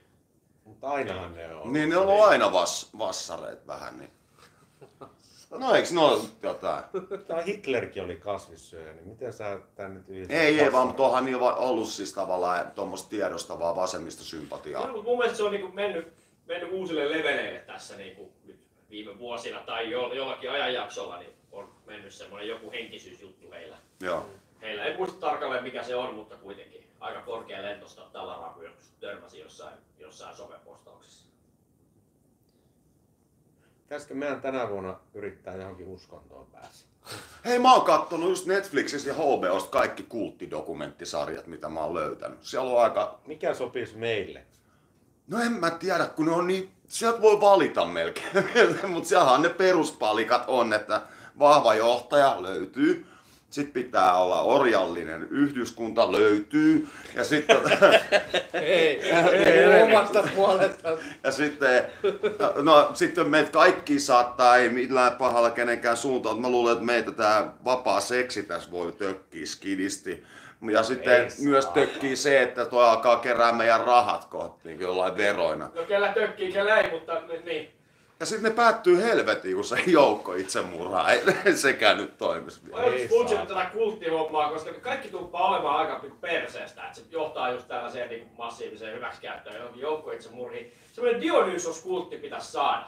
Mutta 0.65 0.87
ainahan 0.87 1.35
ne 1.35 1.55
on. 1.55 1.73
Niin 1.73 1.89
ne 1.89 1.97
on 1.97 2.07
ollut 2.07 2.25
aina 2.25 2.51
vas, 2.51 2.89
vassareet 2.97 3.67
vähän. 3.67 3.99
Niin. 3.99 4.11
No 5.59 5.75
eiks 5.75 5.91
ne 5.91 6.01
ole 6.01 6.21
jotain? 6.43 6.83
Tämä 7.27 7.41
Hitlerkin 7.41 8.03
oli 8.03 8.15
kasvissyöjä, 8.15 8.93
niin 8.93 9.07
miten 9.07 9.33
sä 9.33 9.59
tän 9.75 9.93
nyt 9.93 10.09
yhdistät? 10.09 10.37
Ei, 10.37 10.59
ei, 10.59 10.71
vaan 10.71 10.87
mutta 10.87 11.03
onhan 11.03 11.25
niillä 11.25 11.53
ollut 11.53 11.87
siis 11.87 12.13
tavallaan 12.13 12.71
tuommoista 12.71 13.09
tiedostavaa 13.09 13.75
vasemmista 13.75 14.23
sympatiaa. 14.23 14.87
No, 14.87 15.01
mun 15.01 15.17
mielestä 15.17 15.37
se 15.37 15.43
on 15.43 15.51
niinku 15.51 15.67
mennyt, 15.67 16.13
mennyt 16.45 16.71
uusille 16.71 17.11
leveleille 17.11 17.59
tässä 17.59 17.97
niinku 17.97 18.31
nyt 18.45 18.59
viime 18.89 19.19
vuosina 19.19 19.59
tai 19.59 19.91
jo, 19.91 20.13
jollakin 20.13 20.51
ajanjaksolla 20.51 21.17
niin 21.17 21.33
mennyt 21.85 22.13
semmoinen 22.13 22.49
joku 22.49 22.71
henkisyysjuttu 22.71 23.51
heillä. 23.51 23.77
Joo. 23.99 24.29
Heillä 24.61 24.83
ei 24.83 24.97
muista 24.97 25.19
tarkalleen 25.19 25.63
mikä 25.63 25.83
se 25.83 25.95
on, 25.95 26.15
mutta 26.15 26.35
kuitenkin 26.35 26.87
aika 26.99 27.21
korkea 27.21 27.61
lentosta 27.61 28.01
tavaraa, 28.01 28.57
törmäsi 28.99 29.39
jossain, 29.39 29.75
jossain 29.97 30.35
somepostauksessa. 30.35 31.27
Pitäisikö 33.83 34.13
meidän 34.13 34.41
tänä 34.41 34.69
vuonna 34.69 34.99
yrittää 35.13 35.55
johonkin 35.55 35.87
uskontoon 35.87 36.47
päästä? 36.47 36.93
Hei, 37.45 37.59
mä 37.59 37.73
oon 37.73 37.85
kattonut 37.85 38.29
just 38.29 38.45
Netflixistä 38.45 39.09
ja 39.09 39.15
HBOsta 39.15 39.69
kaikki 39.69 40.03
kulttidokumenttisarjat, 40.03 41.47
mitä 41.47 41.69
mä 41.69 41.79
oon 41.79 41.93
löytänyt. 41.93 42.43
Siellä 42.43 42.71
on 42.71 42.83
aika... 42.83 43.19
Mikä 43.27 43.53
sopisi 43.53 43.97
meille? 43.97 44.45
No 45.27 45.39
en 45.39 45.51
mä 45.51 45.71
tiedä, 45.71 46.05
kun 46.05 46.25
ne 46.25 46.31
on 46.31 46.47
niin... 46.47 46.71
Sieltä 46.87 47.21
voi 47.21 47.41
valita 47.41 47.85
melkein, 47.85 48.27
mutta 48.93 49.09
siellähän 49.09 49.41
ne 49.41 49.49
peruspalikat 49.49 50.43
on, 50.47 50.73
että 50.73 51.01
vahva 51.39 51.75
johtaja 51.75 52.41
löytyy. 52.43 53.05
Sitten 53.49 53.73
pitää 53.83 54.13
olla 54.17 54.41
orjallinen 54.41 55.27
yhdyskunta 55.31 56.11
löytyy. 56.11 56.87
Ja 57.15 57.23
sitten, 57.23 57.57
Ei, 58.53 59.11
ei 59.11 59.81
omasta 59.83 60.23
puolesta. 60.35 60.89
ja 61.23 61.31
sitten, 61.31 61.85
no, 62.63 62.91
sitten 62.93 63.29
meitä 63.29 63.51
kaikki 63.51 63.99
saattaa, 63.99 64.57
ei 64.57 64.69
millään 64.69 65.11
pahalla 65.15 65.49
kenenkään 65.51 65.97
suuntaan. 65.97 66.41
Mä 66.41 66.49
luulen, 66.49 66.73
että 66.73 66.85
meitä 66.85 67.11
tämä 67.11 67.47
vapaa 67.65 67.99
seksi 68.01 68.43
tässä 68.43 68.71
voi 68.71 68.91
tökkiä 68.91 69.45
skidisti. 69.45 70.23
Ja 70.71 70.83
sitten 70.83 71.21
Ei 71.23 71.29
saa. 71.29 71.45
myös 71.45 71.65
tökkii 71.65 72.15
se, 72.15 72.41
että 72.41 72.65
tuo 72.65 72.81
alkaa 72.81 73.15
kerää 73.17 73.51
meidän 73.51 73.81
rahat 73.81 74.25
kohta 74.25 74.59
niin 74.63 74.79
jollain 74.79 75.17
veroina. 75.17 75.69
No 75.75 75.83
kellä 75.83 76.13
tökkii, 76.13 76.51
kellä 76.51 76.77
ei, 76.77 76.91
mutta 76.91 77.21
niin. 77.45 77.69
Ja 78.23 78.27
sitten 78.27 78.49
ne 78.49 78.55
päättyy 78.55 79.01
helvetiin, 79.01 79.55
kun 79.55 79.63
se 79.63 79.83
joukko 79.87 80.33
itsemurhaa. 80.33 81.11
Ei 81.11 81.21
ei 81.45 81.57
sekään 81.57 81.97
nyt 81.97 82.17
toimisi 82.17 82.61
Ei 82.83 83.07
funtsinut 83.07 83.49
saa. 83.49 83.57
tätä 83.57 83.69
kulttihommaa, 83.73 84.51
koska 84.51 84.73
kaikki 84.73 85.07
tuppaa 85.07 85.49
olemaan 85.49 85.79
aika 85.79 85.99
niinku 86.01 86.17
perseestä, 86.21 86.83
että 86.83 86.95
se 86.95 87.05
johtaa 87.09 87.51
just 87.51 87.67
tällaiseen 87.67 88.09
niinku 88.09 88.35
massiiviseen 88.37 88.95
hyväksikäyttöön, 88.95 89.55
johonkin 89.55 89.81
joukkoitsemurhiin. 89.81 90.73
Semmoinen 90.91 91.21
Dionysos-kultti 91.21 92.17
pitäisi 92.17 92.51
saada. 92.51 92.85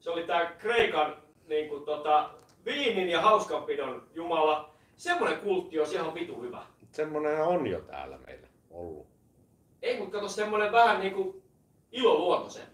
Se 0.00 0.10
oli 0.10 0.22
tää 0.22 0.46
Kreikan 0.46 1.16
niinku 1.48 1.80
tota, 1.80 2.30
viinin 2.64 3.08
ja 3.08 3.20
hauskanpidon 3.20 4.08
jumala. 4.14 4.74
Semmoinen 4.96 5.38
kultti 5.38 5.80
on 5.80 5.86
ihan 5.92 6.14
vitu 6.14 6.42
hyvä. 6.42 6.62
Semmonen 6.92 7.42
on 7.42 7.66
jo 7.66 7.80
täällä 7.80 8.18
meillä 8.26 8.48
ollut. 8.70 9.06
Ei, 9.82 9.98
mutta 9.98 10.12
kato 10.12 10.28
semmoinen 10.28 10.72
vähän 10.72 11.00
niinku 11.00 11.42
iloluontoisempi. 11.92 12.73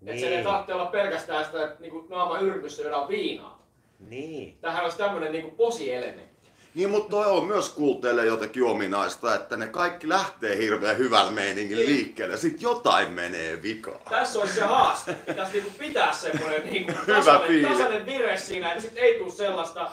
Niin. 0.00 0.14
Että 0.14 0.20
se 0.20 0.36
ei 0.36 0.44
tarvitse 0.44 0.74
olla 0.74 0.86
pelkästään 0.86 1.44
sitä, 1.44 1.64
että 1.64 1.80
niinku 1.80 2.06
naama 2.10 2.38
yrmyssä 2.38 2.82
syödään 2.82 3.08
viinaa. 3.08 3.66
Niin. 3.98 4.58
Tähän 4.60 4.84
olisi 4.84 4.98
tämmöinen 4.98 5.32
niinku 5.32 5.50
posielementti. 5.50 6.48
Niin, 6.74 6.90
mutta 6.90 7.10
toi 7.10 7.26
on 7.26 7.46
myös 7.46 7.68
kulteille 7.68 8.26
jotenkin 8.26 8.64
ominaista, 8.64 9.34
että 9.34 9.56
ne 9.56 9.66
kaikki 9.66 10.08
lähtee 10.08 10.56
hirveän 10.56 10.98
hyvällä 10.98 11.30
meiningin 11.30 11.78
liikkeelle, 11.78 12.36
sit 12.36 12.62
jotain 12.62 13.12
menee 13.12 13.62
vikaan. 13.62 14.00
Tässä 14.10 14.38
olisi 14.38 14.54
se 14.54 14.60
haaste. 14.60 15.14
Pitäisi 15.14 15.52
niinku 15.52 15.70
pitää 15.78 16.12
semmoinen 16.12 16.64
niinku 16.64 16.92
Hyvä 17.06 17.16
tasainen, 17.16 17.68
tasainen 17.68 18.06
vire 18.06 18.36
siinä, 18.36 18.72
että 18.72 18.82
sit 18.82 18.96
ei 18.96 19.18
tule 19.18 19.30
sellaista 19.30 19.90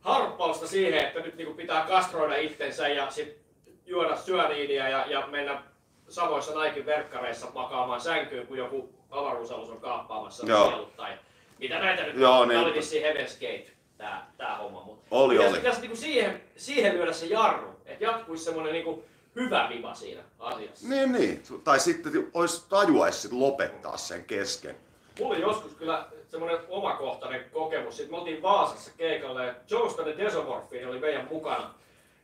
harppausta 0.00 0.66
siihen, 0.66 1.04
että 1.04 1.20
nyt 1.20 1.36
niinku 1.36 1.54
pitää 1.54 1.84
kastroida 1.84 2.36
itsensä 2.36 2.88
ja 2.88 3.10
sit 3.10 3.38
juoda 3.86 4.16
syöniinia 4.16 4.88
ja, 4.88 5.06
ja 5.06 5.26
mennä 5.26 5.62
samoissa 6.08 6.54
Naikin 6.54 6.86
verkkareissa 6.86 7.46
makaamaan 7.54 8.00
sänkyyn, 8.00 8.46
kun 8.46 8.58
joku 8.58 8.94
avaruusalus 9.12 9.70
on 9.70 9.80
kaappaamassa 9.80 10.46
Joo. 10.46 10.68
sielut 10.68 10.96
tai 10.96 11.18
mitä 11.58 11.78
näitä 11.78 12.02
nyt 12.02 12.16
Joo, 12.16 12.40
on. 12.40 12.48
Tämä 12.48 12.60
oli 12.60 12.70
niin. 12.70 12.78
vissiin 12.78 13.04
Heaven's 13.04 13.32
Gate, 13.32 13.72
tää, 13.98 14.32
tää 14.36 14.56
homma. 14.56 14.84
Mutta 14.84 15.06
Oli, 15.10 15.34
pitäisi, 15.34 15.52
oli. 15.52 15.58
pitäisi 15.58 15.80
niinku 15.80 15.96
siihen, 15.96 16.42
siihen 16.56 16.94
lyödä 16.94 17.12
se 17.12 17.26
jarru, 17.26 17.68
että 17.86 18.04
jatkuisi 18.04 18.44
semmoinen 18.44 18.72
niinku 18.72 19.04
hyvä 19.36 19.68
viva 19.68 19.94
siinä 19.94 20.22
asiassa. 20.38 20.88
Niin, 20.88 21.12
niin. 21.12 21.42
Tai 21.64 21.80
sitten 21.80 22.30
olisi 22.34 22.68
tajuaisi 22.68 23.20
sit 23.20 23.32
lopettaa 23.32 23.96
sen 23.96 24.24
kesken. 24.24 24.76
Mulla 25.18 25.34
oli 25.34 25.42
joskus 25.42 25.74
kyllä 25.74 26.06
semmoinen 26.30 26.58
omakohtainen 26.68 27.44
kokemus. 27.52 27.96
Sitten 27.96 28.14
me 28.14 28.18
oltiin 28.18 28.42
Vaasassa 28.42 28.90
keikalle 28.96 29.46
ja 29.46 29.54
Joestan 29.70 30.08
ja 30.08 30.18
Desomorphin 30.18 30.88
oli 30.88 30.98
meidän 30.98 31.28
mukana. 31.30 31.74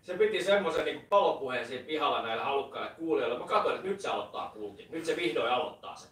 Se 0.03 0.15
piti 0.15 0.45
semmoisen 0.45 0.85
niin 0.85 1.07
palopuheen 1.09 1.67
siinä 1.67 1.85
pihalla 1.87 2.23
näille 2.23 2.43
halukkaille 2.43 2.91
kuulijoille. 2.91 3.39
Mä 3.39 3.47
katsoin, 3.47 3.77
että 3.77 3.89
nyt 3.89 4.01
se 4.01 4.09
aloittaa 4.09 4.51
kultin. 4.51 4.87
Nyt 4.91 5.05
se 5.05 5.17
vihdoin 5.17 5.53
aloittaa 5.53 5.97
sen. 5.97 6.11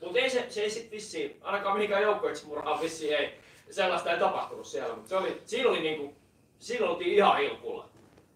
Mutta 0.00 0.18
ei 0.18 0.30
se, 0.30 0.46
se 0.48 0.60
ei 0.60 0.70
sit 0.70 0.90
vissiin, 0.90 1.38
ainakaan 1.42 1.76
mihinkään 1.76 2.02
joukkoitsemurhaan 2.02 2.80
vissiin 2.80 3.16
ei, 3.16 3.40
sellaista 3.70 4.12
ei 4.12 4.18
tapahtunut 4.18 4.66
siellä. 4.66 4.94
Mutta 4.94 5.08
se 5.08 5.16
oli, 5.16 5.42
siinä 5.44 5.68
oli 5.68 5.80
niinku, 5.80 6.16
siinä 6.58 6.86
oltiin 6.86 7.14
ihan 7.14 7.38
hilkulla. 7.38 7.88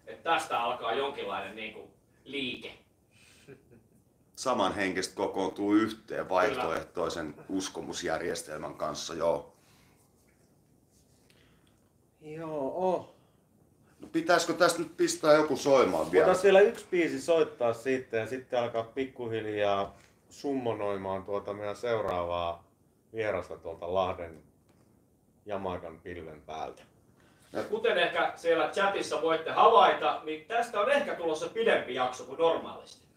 Että 0.07 0.23
tästä 0.23 0.59
alkaa 0.59 0.93
jonkinlainen 0.93 1.55
niinku 1.55 1.91
liike. 2.25 2.73
Samanhenkistä 4.35 5.15
kokoontuu 5.15 5.73
yhteen 5.73 6.29
vaihtoehtoisen 6.29 7.35
uskomusjärjestelmän 7.49 8.75
kanssa, 8.75 9.13
joo. 9.13 9.53
Joo. 12.21 13.15
No, 13.99 14.07
pitäisikö 14.11 14.53
tästä 14.53 14.79
nyt 14.79 14.97
pistää 14.97 15.33
joku 15.33 15.57
soimaan 15.57 16.11
vielä? 16.11 16.25
Voitaisiin 16.25 16.53
vielä 16.53 16.69
yksi 16.69 16.85
biisi 16.91 17.21
soittaa 17.21 17.73
sitten 17.73 18.19
ja 18.19 18.27
sitten 18.27 18.59
alkaa 18.59 18.83
pikkuhiljaa 18.83 19.97
summonoimaan 20.33 21.23
tuota 21.23 21.53
meidän 21.53 21.75
seuraavaa 21.75 22.63
vierasta 23.13 23.57
tuolta 23.57 23.93
Lahden 23.93 24.43
Jamaikan 25.45 25.99
pilven 25.99 26.41
päältä. 26.41 26.83
Kuten 27.69 27.97
ehkä 27.97 28.33
siellä 28.35 28.69
chatissa 28.69 29.21
voitte 29.21 29.51
havaita, 29.51 30.21
niin 30.23 30.45
tästä 30.45 30.79
on 30.79 30.91
ehkä 30.91 31.15
tulossa 31.15 31.49
pidempi 31.49 31.95
jakso 31.95 32.23
kuin 32.23 32.37
normaalisti. 32.37 33.07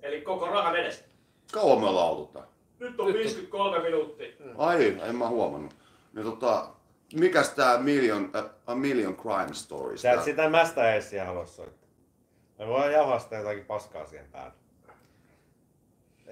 Eli 0.00 0.20
koko 0.20 0.46
rahan 0.46 0.76
edestä. 0.76 1.04
Kauan 1.52 1.80
me 1.80 1.90
laulutaan. 1.90 2.46
Nyt 2.78 3.00
on 3.00 3.12
53 3.12 3.78
minuuttia. 3.78 4.28
Ai, 4.58 4.98
en 5.02 5.16
mä 5.16 5.28
huomannut. 5.28 5.74
Niin 6.12 6.24
tota, 6.24 6.68
mikäs 7.14 7.50
tää 7.50 7.78
Million, 7.78 8.24
uh, 8.24 8.50
A 8.66 8.74
Million 8.74 9.16
Crime 9.16 9.54
Stories? 9.54 10.02
Sä 10.02 10.12
et 10.12 10.22
sitä 10.22 10.48
mästä 10.48 10.94
esiä 10.94 11.24
halua 11.24 11.46
soittaa. 11.46 11.88
Me 12.58 12.66
voidaan 12.66 12.92
jauhasta 12.92 13.34
jotakin 13.34 13.64
paskaa 13.64 14.06
siihen 14.06 14.28
päälle. 14.32 14.63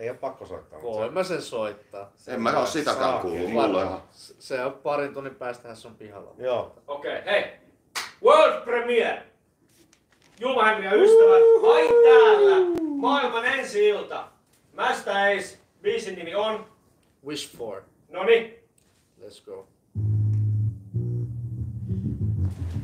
Ei 0.02 0.10
ole 0.10 0.18
pakko 0.18 0.46
soittaa. 0.46 0.82
Voin 0.82 1.12
mä 1.12 1.24
sen 1.24 1.42
soittaa. 1.42 2.12
En 2.26 2.42
mä 2.42 2.58
oo 2.58 2.66
sitäkään 2.66 3.20
kuullut. 3.20 3.50
Mulla 3.50 3.82
ihan... 3.82 4.02
Se 4.38 4.64
on 4.64 4.72
parin 4.72 5.14
tunnin 5.14 5.34
päästähän 5.34 5.76
se 5.76 5.88
on 5.88 5.94
pihalla. 5.94 6.34
Joo. 6.38 6.74
Okei, 6.86 7.18
okay, 7.18 7.32
hei. 7.32 7.44
World 8.24 8.64
Premiere. 8.64 9.22
Julmahengen 10.40 10.84
ja 10.84 10.94
ystävät, 10.94 11.42
vain 11.62 11.88
täällä. 11.88 12.82
Maailman 12.96 13.44
ensi 13.44 13.88
ilta. 13.88 14.28
Mästä 14.72 15.12
Ace, 15.22 15.58
biisin 15.82 16.14
nimi 16.14 16.34
on. 16.34 16.66
Wish 17.26 17.56
for. 17.56 17.82
Noni, 18.08 18.58
Let's 19.20 19.44
go. 19.44 19.68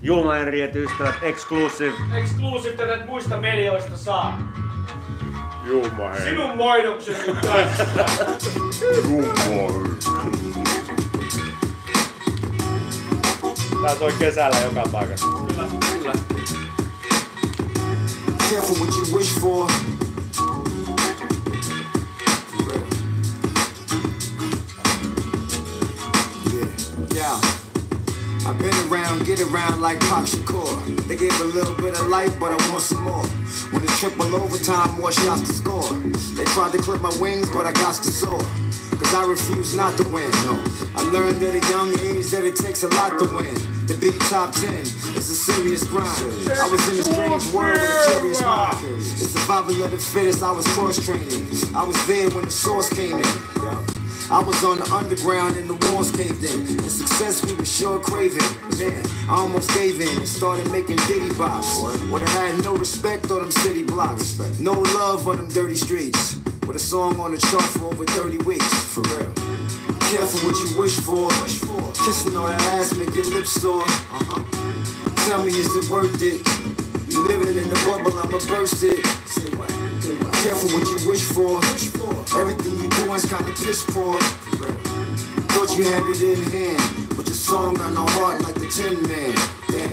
Julma 0.02 0.32
Henriet 0.32 0.76
ystävät, 0.76 1.14
exclusive. 1.22 1.92
exclusive 2.18 2.76
tätä 2.76 2.94
et 2.94 3.06
muista 3.06 3.36
medioista 3.36 3.96
saa. 3.96 4.38
Julma 5.68 6.16
Sinun 6.24 6.56
mainoksesi 6.56 7.20
kanssa. 7.26 7.84
Tää 13.82 13.94
soi 13.98 14.12
kesällä 14.18 14.60
joka 14.60 14.88
paikassa. 14.92 15.26
Kyllä, 15.26 15.68
kyllä. 15.90 16.12
Careful 18.50 18.76
what 18.76 18.94
you 18.96 19.18
wish 19.18 19.40
for. 19.40 19.70
I've 28.58 28.64
been 28.64 28.92
around, 28.92 29.24
get 29.24 29.40
around 29.40 29.80
like 29.80 30.00
Pop 30.00 30.24
Shakur. 30.24 31.06
They 31.06 31.14
gave 31.14 31.40
a 31.40 31.44
little 31.44 31.76
bit 31.76 31.94
of 31.94 32.08
life, 32.08 32.36
but 32.40 32.50
I 32.50 32.70
want 32.70 32.82
some 32.82 33.04
more. 33.04 33.24
When 33.70 33.84
it's 33.84 34.00
triple 34.00 34.34
overtime, 34.34 34.98
more 34.98 35.12
shots 35.12 35.42
to 35.42 35.52
score. 35.52 35.92
They 36.34 36.44
tried 36.46 36.72
to 36.72 36.78
clip 36.78 37.00
my 37.00 37.16
wings, 37.20 37.48
but 37.50 37.66
I 37.66 37.72
got 37.72 37.94
to 37.94 38.10
soar. 38.10 38.40
Cause 38.98 39.14
I 39.14 39.24
refuse 39.28 39.76
not 39.76 39.96
to 39.98 40.08
win. 40.08 40.28
No. 40.42 40.60
I 40.96 41.02
learned 41.02 41.40
at 41.40 41.54
a 41.54 41.70
young 41.70 41.90
age 42.00 42.26
that 42.32 42.42
it 42.44 42.56
takes 42.56 42.82
a 42.82 42.88
lot 42.88 43.16
to 43.20 43.26
win. 43.32 43.54
To 43.86 43.94
be 43.94 44.10
top 44.26 44.52
10 44.52 44.74
is 44.74 45.30
a 45.30 45.36
serious 45.36 45.84
grind. 45.84 46.08
I 46.50 46.68
was 46.68 46.88
in 46.88 46.98
a 46.98 47.04
strange 47.04 47.46
world 47.52 47.80
with 47.80 48.08
a 48.08 48.10
curious 48.10 48.42
mind. 48.42 48.76
The 48.82 49.28
survival 49.38 49.84
of 49.84 49.92
the 49.92 49.98
fittest, 49.98 50.42
I 50.42 50.50
was 50.50 50.66
cross 50.74 50.98
training. 51.04 51.46
I 51.76 51.84
was 51.84 52.06
there 52.08 52.28
when 52.30 52.46
the 52.46 52.50
source 52.50 52.92
came 52.92 53.18
in. 53.18 53.97
I 54.30 54.42
was 54.42 54.62
on 54.62 54.78
the 54.78 54.84
underground 54.92 55.56
and 55.56 55.70
the 55.70 55.88
walls 55.88 56.10
caved 56.12 56.44
in. 56.44 56.76
The 56.76 56.90
success 56.90 57.42
we 57.46 57.54
were 57.54 57.64
sure 57.64 57.98
craving. 57.98 58.44
Man, 58.78 59.02
I 59.26 59.40
almost 59.40 59.72
gave 59.72 60.02
in 60.02 60.18
and 60.18 60.28
started 60.28 60.70
making 60.70 60.96
ditty 61.08 61.30
bops. 61.30 61.80
Would 62.10 62.20
have 62.20 62.54
had 62.54 62.62
no 62.62 62.76
respect 62.76 63.30
on 63.30 63.40
them 63.40 63.50
city 63.50 63.84
blocks. 63.84 64.38
No 64.60 64.72
love 64.72 65.26
on 65.26 65.38
them 65.38 65.48
dirty 65.48 65.76
streets. 65.76 66.36
With 66.66 66.76
a 66.76 66.78
song 66.78 67.18
on 67.20 67.32
the 67.32 67.38
chart 67.38 67.64
for 67.64 67.86
over 67.86 68.04
30 68.04 68.44
weeks. 68.44 68.68
For 68.92 69.00
real. 69.00 69.32
Careful 70.12 70.40
what 70.50 70.56
you 70.60 70.78
wish 70.78 71.00
for. 71.00 71.30
Kissing 72.04 72.36
on 72.36 72.50
that 72.50 72.60
ass 72.74 72.94
make 72.96 73.14
your 73.14 73.24
lips 73.30 73.52
sore. 73.52 73.80
Uh-huh. 73.82 75.24
Tell 75.26 75.42
me, 75.42 75.52
is 75.52 75.74
it 75.74 75.90
worth 75.90 76.20
it? 76.20 76.46
You 77.10 77.26
living 77.26 77.56
in 77.56 77.66
the 77.70 77.74
bubble, 77.86 78.12
I'ma 78.18 78.38
burst 78.46 78.82
it. 78.84 79.77
Careful 80.48 80.78
what 80.78 80.88
you 80.88 81.10
wish 81.10 81.24
for. 81.24 81.58
Everything 82.40 82.80
you 82.80 82.88
do 82.88 83.12
is 83.12 83.26
kinda 83.26 83.52
piss 83.52 83.84
poor. 83.84 84.18
Thought 85.52 85.76
you 85.76 85.84
had 85.84 86.02
it 86.04 86.22
in 86.22 86.42
hand, 86.50 87.08
but 87.14 87.26
your 87.26 87.34
song 87.34 87.74
got 87.74 87.92
no 87.92 88.06
heart 88.16 88.40
like 88.40 88.54
the 88.54 88.66
Tin 88.66 88.96
Man. 89.06 89.34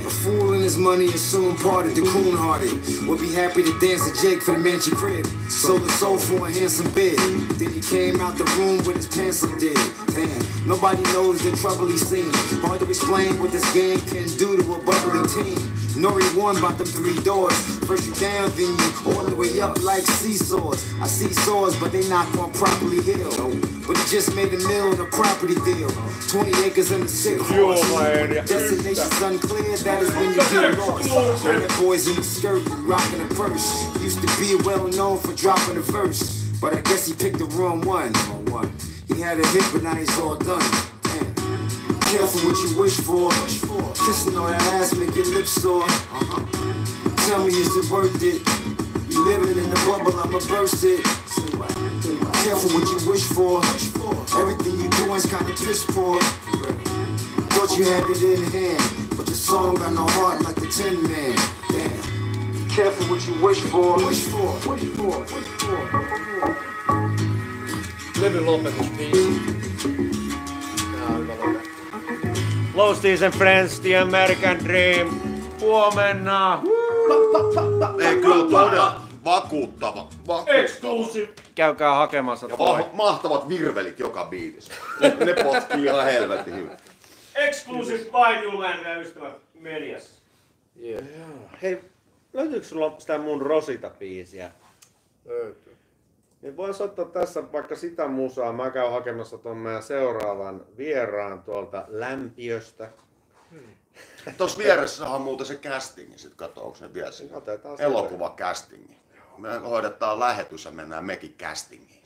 A 0.07 0.09
fool 0.09 0.53
and 0.53 0.63
his 0.63 0.77
money 0.77 1.07
is 1.07 1.19
soon 1.19 1.57
parted. 1.57 1.95
The 1.95 2.03
coon 2.03 2.37
hearted 2.37 2.71
would 3.05 3.19
be 3.19 3.33
happy 3.33 3.63
to 3.63 3.79
dance 3.79 4.09
to 4.09 4.21
Jake 4.21 4.41
for 4.41 4.53
the 4.53 4.59
mansion 4.59 4.95
crib. 4.95 5.27
Sold 5.49 5.81
the 5.83 5.91
soul 5.91 6.17
for 6.17 6.47
a 6.47 6.51
handsome 6.53 6.89
bid. 6.91 7.19
Then 7.59 7.73
he 7.73 7.81
came 7.81 8.21
out 8.21 8.37
the 8.37 8.45
room 8.55 8.77
with 8.85 8.95
his 8.95 9.07
pants 9.07 9.43
undid. 9.43 9.77
Damn, 10.15 10.41
nobody 10.65 11.03
knows 11.11 11.43
the 11.43 11.51
trouble 11.57 11.87
he's 11.87 12.07
seen. 12.07 12.31
Hard 12.63 12.79
to 12.79 12.87
explain 12.87 13.37
what 13.41 13.51
this 13.51 13.67
game 13.73 13.99
can 14.07 14.29
do 14.37 14.55
to 14.55 14.73
a 14.75 14.79
bubbling 14.79 15.27
team. 15.27 15.84
Nori 16.05 16.37
won 16.37 16.61
by 16.61 16.71
them 16.73 16.85
three 16.85 17.19
doors. 17.23 17.57
First 17.87 18.05
you 18.05 18.13
down, 18.13 18.51
then 18.51 18.77
you 18.77 18.89
all 19.07 19.23
the 19.23 19.35
way 19.35 19.59
up 19.59 19.81
like 19.81 20.03
seesaws. 20.03 20.85
I 21.01 21.07
see 21.07 21.33
saws, 21.33 21.75
but 21.79 21.91
they 21.91 22.07
not 22.07 22.31
gonna 22.33 22.53
properly 22.53 23.01
heal. 23.01 23.31
But 23.87 23.97
he 23.97 24.05
just 24.05 24.35
made 24.35 24.53
a 24.53 24.59
mill 24.67 24.93
on 24.93 24.99
a 24.99 25.05
property 25.05 25.55
deal. 25.65 25.89
20 26.29 26.63
acres 26.63 26.91
and 26.91 27.05
a 27.05 27.07
sick 27.07 27.41
horse. 27.41 27.81
Destination's 28.47 29.19
unclear, 29.19 29.77
that 29.77 30.03
is 30.03 30.13
when 30.13 30.29
you 30.29 30.35
get 30.35 30.77
lost. 30.77 31.43
Red 31.43 31.69
boys 31.81 32.07
in 32.07 32.15
the 32.17 32.23
skirt, 32.23 32.61
rocking 32.85 33.21
a 33.21 33.27
purse. 33.33 33.65
Used 33.99 34.21
to 34.21 34.27
be 34.39 34.63
well 34.63 34.87
known 34.89 35.17
for 35.17 35.33
dropping 35.33 35.77
a 35.77 35.81
verse. 35.81 36.43
But 36.61 36.75
I 36.75 36.81
guess 36.81 37.07
he 37.07 37.15
picked 37.15 37.39
the 37.39 37.45
wrong 37.57 37.81
one. 37.81 38.13
He 39.07 39.19
had 39.21 39.39
a 39.39 39.47
hit, 39.47 39.65
but 39.73 39.81
now 39.81 39.95
he's 39.95 40.19
all 40.19 40.35
done. 40.35 40.61
Careful 42.05 42.41
what 42.49 42.57
you 42.63 42.77
wish 42.79 42.97
for. 43.01 43.31
Kissing 44.05 44.37
on 44.37 44.51
that 44.51 44.61
ass 44.73 44.93
make 44.95 45.15
your 45.15 45.25
lips 45.25 45.51
sore. 45.51 45.87
Tell 47.27 47.43
me, 47.43 47.51
is 47.53 47.75
it 47.75 47.91
worth 47.91 48.21
it? 48.21 48.41
You 49.09 49.25
living 49.25 49.57
in 49.57 49.69
the 49.69 49.75
bubble, 49.85 50.17
I'ma 50.19 50.39
burst 50.47 50.83
it. 50.83 51.03
Careful 52.43 52.69
what 52.77 52.85
you 52.91 53.09
wish 53.09 53.23
for. 53.23 53.61
Everything 54.39 54.79
you 54.79 54.89
do 54.89 55.13
is 55.15 55.25
kinda 55.25 55.53
piss 55.53 55.83
poor. 55.87 56.21
Thought 57.53 57.77
you 57.77 57.85
had 57.85 58.03
it 58.09 58.21
in 58.21 58.43
hand, 58.51 58.83
but 59.17 59.27
your 59.27 59.35
song 59.35 59.75
got 59.75 59.93
no 59.93 60.05
heart 60.05 60.41
like 60.43 60.55
the 60.55 60.67
Tin 60.67 61.01
Man. 61.03 61.35
Damn. 61.69 62.69
Careful 62.69 63.05
what 63.07 63.25
you 63.27 63.33
wish 63.41 63.61
for. 63.71 63.97
Wish 64.05 64.23
for. 64.25 64.53
Wish 64.69 64.85
for. 64.97 65.19
Wish 65.33 65.49
for. 65.59 65.79
Levyn 68.21 68.45
lopetusbiisi. 68.45 69.55
Tää 69.59 69.64
Low 72.75 72.95
Season 72.95 73.31
Friends, 73.31 73.79
The 73.79 73.95
American 73.97 74.57
Dream. 74.65 75.19
Huomenna. 75.61 76.61
Ei 78.07 78.15
kyllä 78.15 78.35
todella 78.51 79.01
vakuuttava. 79.25 80.07
vakuuttava. 80.27 80.43
Exclusive. 80.57 81.27
Käykää 81.55 81.95
hakemassa 81.95 82.47
Ja 82.49 82.55
ma- 82.57 82.89
mahtavat 82.93 83.49
virvelit 83.49 83.99
joka 83.99 84.25
biisissä. 84.25 84.73
Ne, 85.01 85.33
potkii 85.43 85.83
ihan 85.85 86.03
helvetin 86.05 86.55
hyvin. 86.55 86.77
Exclusive 87.35 88.11
vain 88.11 88.43
Julmainen 88.43 88.91
ja 88.91 89.01
ystävät 89.01 89.33
mediassa. 89.59 90.21
Yeah. 90.83 91.03
Hei, 91.61 91.81
löytyykö 92.33 92.65
sulla 92.67 92.95
sitä 92.97 93.17
mun 93.17 93.41
Rosita-biisiä? 93.41 94.49
Löytyy. 95.25 95.74
Niin 96.45 96.57
vois 96.57 96.81
ottaa 96.81 97.05
tässä 97.05 97.51
vaikka 97.51 97.75
sitä 97.75 98.07
musaa. 98.07 98.53
Mä 98.53 98.71
käyn 98.71 98.91
hakemassa 98.91 99.37
ton 99.37 99.57
meidän 99.57 99.83
seuraavan 99.83 100.65
vieraan 100.77 101.41
tuolta 101.43 101.85
Lämpiöstä. 101.87 102.89
Tuossa 104.37 104.57
vieressä 104.57 105.07
on 105.07 105.21
muuten 105.21 105.45
se 105.45 105.55
castingi, 105.55 106.17
sit 106.17 106.35
katso, 106.35 106.65
onko 106.65 106.75
se 106.75 106.93
vielä 106.93 107.11
siinä. 107.11 107.37
Otetaan 107.37 107.77
se. 107.77 107.83
Elokuva 107.83 108.33
castingi. 108.37 108.97
Me 109.37 109.57
hoidetaan 109.57 110.19
lähetys 110.19 110.65
ja 110.65 110.71
mennään 110.71 111.05
mekin 111.05 111.35
castingiin. 111.39 112.03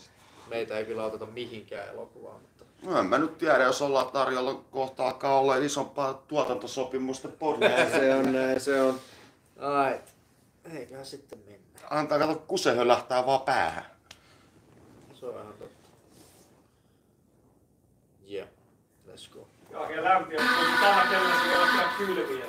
Meitä 0.49 0.77
ei 0.77 0.85
kyllä 0.85 1.03
oteta 1.03 1.25
mihinkään 1.25 1.89
elokuvaan, 1.89 2.41
mutta 2.41 2.65
No 2.83 2.99
en 2.99 3.05
mä 3.05 3.17
nyt 3.17 3.37
tiedä, 3.37 3.63
jos 3.63 3.81
ollaan 3.81 4.11
tarjolla 4.11 4.63
kohta 4.71 5.07
alkaa 5.07 5.39
olla 5.39 5.55
isompaa 5.55 6.13
tuotantosopimusta 6.13 7.27
pornoa. 7.27 7.89
Se 7.99 8.15
on 8.15 8.33
näin, 8.33 8.59
se 8.59 8.81
on. 8.81 8.99
ai, 9.59 9.99
eiköhän 10.73 11.05
sitten 11.05 11.39
mennä. 11.45 11.59
Antaa 11.89 12.19
kato, 12.19 12.43
kuse 12.47 12.75
hölähtää 12.75 13.25
vaan 13.25 13.41
päähän. 13.41 13.98
Se 15.19 15.25
on 15.25 15.33
ihan 15.41 15.53
totta. 15.53 15.89
Yeah, 18.31 18.47
let's 19.07 19.33
go. 19.33 19.47
Ja 19.71 19.79
oikein 19.79 20.03
lämpiä, 20.03 20.39
mutta 20.41 20.81
tällä 20.81 21.05
kellalla 21.09 21.35
se 21.43 21.57
on 21.59 21.67
kyllä 21.97 22.21
kylmiä. 22.21 22.45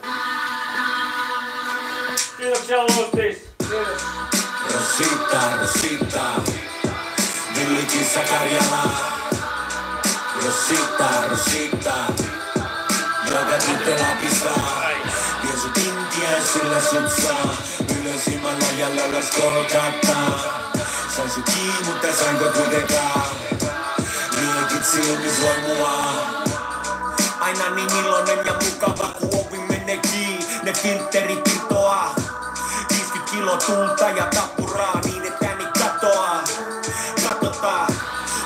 Kiitoksia. 2.36 2.76
Kiitos. 3.12 4.02
Rosita, 4.74 5.56
Rosita, 5.60 6.24
villikissa 7.56 8.20
Karjala. 8.20 8.82
Rosita, 10.44 11.28
Rosita, 11.30 11.94
joka 13.30 13.58
tyttö 13.66 14.02
Lapista. 14.02 14.50
Vie 15.42 15.56
sut 15.56 15.76
Intiaan, 15.76 16.42
sillä 16.42 16.80
sut 16.80 17.22
saa. 17.22 17.56
Ylös 18.00 18.26
Himalajalla, 18.26 19.06
ylös 19.06 19.30
Kiinni, 21.20 21.84
mutta 21.84 22.06
sainko 22.20 22.44
kuitenkaan? 22.44 23.22
Liekit 24.36 24.86
silmis 24.86 25.40
voi 25.42 25.76
mua. 25.76 25.90
Aina 27.40 27.70
niin 27.70 27.90
iloinen 27.96 28.46
ja 28.46 28.52
mukava, 28.64 29.08
kun 29.18 29.28
ovi 29.32 29.58
menee 29.58 29.96
kiinni. 29.96 30.46
Ne 30.62 30.72
filterit 30.72 31.44
pitoaa. 31.44 32.14
50 32.90 33.30
kilo 33.30 33.56
tulta 33.56 34.10
ja 34.10 34.26
tappuraa 34.34 35.00
niin 35.04 35.26
et 35.26 35.42
ääni 35.42 35.64
katoaa. 35.78 36.44
Katsotaan, 37.28 37.94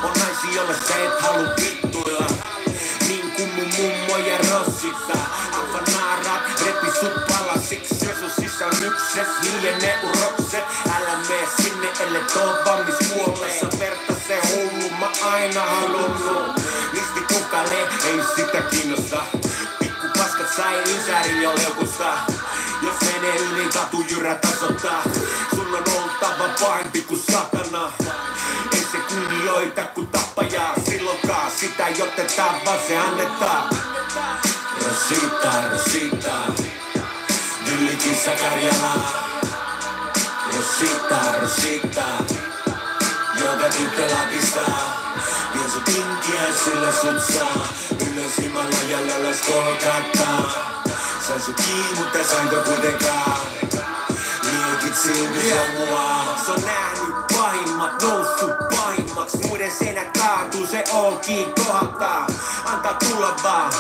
on 0.02 0.10
naisi, 0.18 0.54
jolle 0.54 0.74
sä 0.88 0.94
et 1.04 1.20
halu 1.20 1.48
vittuilla. 1.60 2.26
Niin 3.08 3.32
kuin 3.32 3.48
mun 3.54 3.68
mummo 3.78 4.13
On 9.14 9.20
ykses, 9.20 9.52
hiljene 9.52 9.98
urokset. 10.02 10.64
Älä 10.96 11.16
mene 11.28 11.48
sinne, 11.56 11.88
ellei 12.00 12.22
oo 12.36 12.64
valmis 12.64 12.94
kuolleessa 13.08 13.66
verta 13.78 14.12
se 14.28 14.40
hullu. 14.48 14.90
Mä 15.00 15.06
aina 15.32 15.60
halunnut. 15.60 16.60
Listi 16.92 17.20
kukale, 17.34 17.88
ei 18.04 18.20
sitä 18.36 18.60
kiinnosta. 18.60 19.22
Pikku 19.78 20.06
paskat 20.18 20.56
sai 20.56 20.82
ysäri 20.82 21.42
jo 21.42 21.54
leukusta. 21.54 22.14
Jos 22.82 22.94
menee 23.00 23.36
yli 23.36 23.68
katujyrä 23.68 24.34
tasoittaa 24.34 25.02
Sun 25.54 25.74
on 25.74 26.02
oltava 26.02 26.48
pahempi 26.60 27.00
kuin 27.02 27.22
satana 27.32 27.92
Ei 28.72 28.86
se 28.92 28.98
kunnioita 28.98 29.82
kuin 29.82 30.06
tappajaa 30.06 30.74
Silloinkaan 30.84 31.50
sitä 31.50 31.86
ei 31.86 32.02
oteta 32.02 32.44
vaan 32.66 32.78
se 32.88 32.98
annetaan 32.98 33.76
Rosita, 34.84 35.52
Rosita 35.70 36.73
Villikissa 37.78 38.30
Karjala 38.30 38.94
Rosita, 40.46 41.40
Rosita 41.40 42.04
Joka 43.40 43.68
tyttö 43.78 44.14
Lapista 44.14 44.60
Vien 45.54 45.70
sut 45.70 45.88
Intiaan, 45.88 46.54
sillä 46.64 46.92
sut 46.92 47.34
saa 47.34 47.68
Ylös 48.12 48.38
Himalajalle, 48.42 49.18
ylös 49.18 49.40
Kolkattaa 49.40 50.74
Sain 51.26 51.40
sut 51.40 51.56
kiinni, 51.56 51.94
mutta 51.96 52.18
sainko 52.30 52.56
kuitenkaan? 52.56 53.40
Liekit 54.42 54.96
silmis 54.96 55.52
on 55.52 55.88
mua 55.88 56.24
on 56.48 56.62
nähnyt 56.64 57.26
pahimmat, 57.36 58.02
noussut 58.02 58.68
pahimmaksi. 58.76 59.46
Muiden 59.48 59.70
seinät 59.78 60.18
kaatuu, 60.18 60.66
se 60.66 60.84
onkin 60.92 61.46
kohtaa. 61.54 62.26
Antaa 62.64 62.94
tulla 62.94 63.36
vaan, 63.42 63.72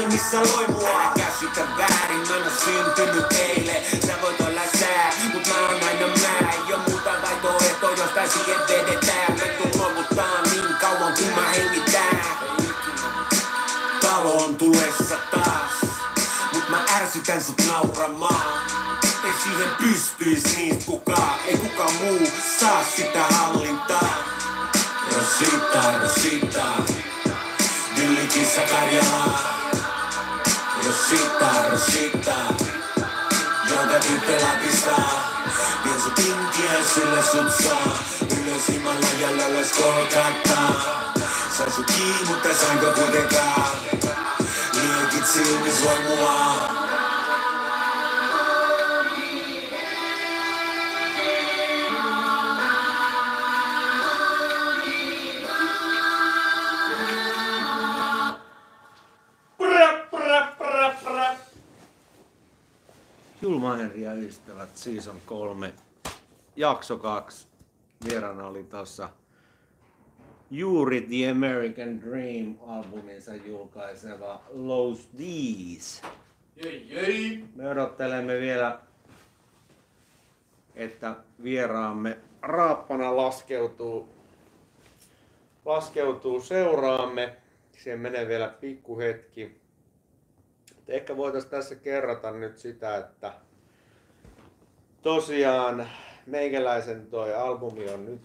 Liekit 0.00 0.20
sen 0.20 0.30
silmissä 0.30 0.56
loi 0.56 0.68
mua. 0.68 0.88
Älä 0.88 1.12
käsitä 1.16 1.68
väärin, 1.78 2.28
mä 2.28 2.36
en 2.36 2.42
oo 2.42 2.50
syntynyt 2.64 3.28
teille. 3.28 3.82
Sä 4.06 4.12
voit 4.22 4.40
olla 4.40 4.60
sää, 4.80 5.12
mut 5.32 5.46
mä 5.46 5.54
oon 5.60 5.82
aina 5.84 6.06
mä. 6.06 6.50
Ei 6.52 6.72
oo 6.72 6.80
muuta 6.88 7.10
vaihtoehtoa, 7.22 7.90
jostain 7.90 8.30
siihen 8.30 8.60
vedetään. 8.68 9.32
Me 9.32 9.46
tuun 9.48 9.70
luovuttaa 9.76 10.42
niin 10.42 10.74
kauan 10.80 11.14
kun 11.14 11.28
mä 11.36 11.48
hengitän 11.50 12.20
Talo 14.00 14.44
on 14.44 14.56
tulessa 14.56 15.16
taas 15.30 15.90
Mut 16.52 16.68
mä 16.68 16.84
ärsytän 16.96 17.44
sut 17.44 17.62
nauramaan. 17.68 18.62
Ei 19.24 19.32
siihen 19.44 19.70
pystyis 19.78 20.56
niistä 20.56 20.84
kukaan 20.86 21.40
Ei 21.46 21.56
kukaan 21.56 21.94
muu 21.94 22.20
saa 22.60 22.84
sitä 22.96 23.22
hallintaa. 23.24 24.14
Rosita, 25.14 25.98
Rosita 26.02 26.64
Villikissa 27.96 28.60
Karjala 28.60 29.29
Rosita, 31.10 31.70
Rosita. 31.70 32.36
Joka 33.70 33.98
tyttö 34.00 34.32
Lapista 34.46 34.96
Vien 35.84 36.00
sut 36.02 36.18
Intiaan, 36.18 36.84
sillä 36.94 37.22
sut 37.22 37.66
saa 37.66 37.98
Ylös 38.22 38.68
Himalajalle, 38.68 39.48
ylös 39.50 39.72
Kolkattaa 39.72 41.12
Sain 41.56 41.72
sut 41.72 41.86
kiinni, 41.86 42.24
mutta 42.28 42.48
sainko 42.54 42.86
kuitenkaan 42.86 43.66
Liekit 44.72 45.26
silmis 45.26 45.84
voi 45.84 45.98
mua 46.08 46.89
Julma 63.42 63.76
Henri 63.76 64.02
ja 64.02 64.12
ystävät, 64.12 64.76
season 64.76 65.20
3, 65.26 65.72
jakso 66.56 66.98
2. 66.98 67.48
Vieraana 68.08 68.46
oli 68.46 68.64
tuossa 68.64 69.08
juuri 70.50 71.00
The 71.00 71.30
American 71.30 72.00
Dream 72.00 72.56
albuminsa 72.66 73.34
julkaiseva 73.34 74.40
Lows 74.50 75.08
D's. 75.18 76.06
Jei, 76.56 76.86
jei. 76.88 77.44
Me 77.54 77.68
odottelemme 77.68 78.40
vielä, 78.40 78.80
että 80.74 81.16
vieraamme 81.42 82.18
raappana 82.42 83.16
laskeutuu, 83.16 84.08
laskeutuu 85.64 86.40
seuraamme. 86.40 87.36
Siihen 87.78 88.00
menee 88.00 88.28
vielä 88.28 88.48
pikku 88.48 88.98
hetki. 88.98 89.44
Mutta 89.44 89.59
ehkä 90.90 91.16
voitaisiin 91.16 91.50
tässä 91.50 91.74
kerrata 91.74 92.30
nyt 92.30 92.58
sitä, 92.58 92.96
että 92.96 93.32
tosiaan 95.02 95.88
meikäläisen 96.26 97.06
toi 97.06 97.34
albumi 97.34 97.88
on 97.88 98.04
nyt 98.04 98.20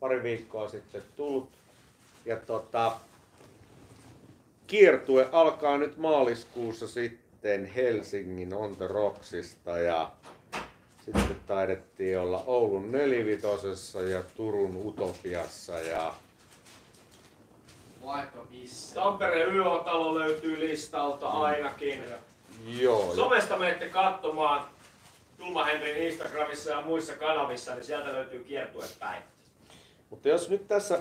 pari 0.00 0.22
viikkoa 0.22 0.68
sitten 0.68 1.02
tullut. 1.16 1.48
Ja 2.24 2.36
tota, 2.36 2.92
kiertue 4.66 5.28
alkaa 5.32 5.78
nyt 5.78 5.96
maaliskuussa 5.96 6.88
sitten 6.88 7.66
Helsingin 7.66 8.54
On 8.54 8.76
The 8.76 8.86
Rocksista 8.86 9.78
ja 9.78 10.10
sitten 11.04 11.36
taidettiin 11.46 12.18
olla 12.18 12.44
Oulun 12.46 12.92
nelivitosessa 12.92 14.02
ja 14.02 14.22
Turun 14.36 14.76
Utopiassa 14.76 15.78
ja 15.78 16.14
Vaikka 18.04 18.46
missä. 18.50 18.94
Tampereen 18.94 19.54
YO-talo 19.54 20.18
löytyy 20.18 20.60
listalta 20.60 21.28
ainakin. 21.28 22.04
joo. 22.80 23.14
Somesta 23.14 23.58
menette 23.58 23.88
katsomaan 23.88 24.68
Tulma 25.38 25.64
Henrin 25.64 25.96
Instagramissa 25.96 26.70
ja 26.70 26.80
muissa 26.80 27.16
kanavissa, 27.16 27.74
niin 27.74 27.84
sieltä 27.84 28.12
löytyy 28.12 28.44
kiertuepäin. 28.44 29.22
Mutta 30.10 30.28
jos 30.28 30.50
nyt 30.50 30.68
tässä 30.68 31.00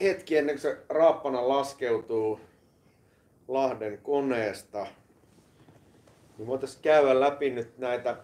hetki 0.00 0.36
ennen 0.36 0.54
kuin 0.54 0.62
se 0.62 0.84
raappana 0.88 1.48
laskeutuu 1.48 2.40
Lahden 3.48 3.98
koneesta, 3.98 4.86
niin 6.38 6.46
voitaisiin 6.46 6.82
käydä 6.82 7.20
läpi 7.20 7.50
nyt 7.50 7.78
näitä 7.78 8.16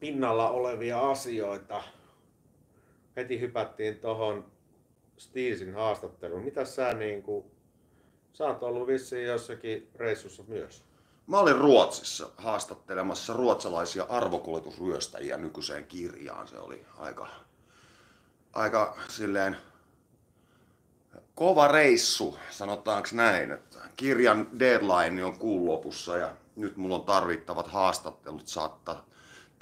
pinnalla 0.00 0.50
olevia 0.50 1.10
asioita. 1.10 1.82
Heti 3.16 3.40
hypättiin 3.40 3.98
tuohon 3.98 4.51
Steelsin 5.22 5.74
haastatteluun. 5.74 6.44
Mitä 6.44 6.64
sä 6.64 6.92
niin 6.92 7.22
kuin, 7.22 7.44
sä 8.32 8.46
oot 8.46 8.62
ollut 8.62 8.86
vissiin 8.86 9.26
jossakin 9.26 9.88
reissussa 9.94 10.42
myös? 10.48 10.84
Mä 11.26 11.38
olin 11.38 11.58
Ruotsissa 11.58 12.30
haastattelemassa 12.36 13.32
ruotsalaisia 13.32 14.06
arvokuljetusryöstäjiä 14.08 15.36
nykyiseen 15.36 15.84
kirjaan. 15.84 16.48
Se 16.48 16.58
oli 16.58 16.86
aika, 16.98 17.28
aika 18.52 18.96
silleen 19.08 19.56
kova 21.34 21.68
reissu, 21.68 22.38
sanotaanko 22.50 23.08
näin. 23.12 23.50
Että 23.50 23.78
kirjan 23.96 24.58
deadline 24.58 25.24
on 25.24 25.38
kuun 25.38 25.66
lopussa 25.66 26.16
ja 26.16 26.36
nyt 26.56 26.76
mulla 26.76 26.94
on 26.94 27.04
tarvittavat 27.04 27.66
haastattelut 27.66 28.48
saattaa 28.48 29.04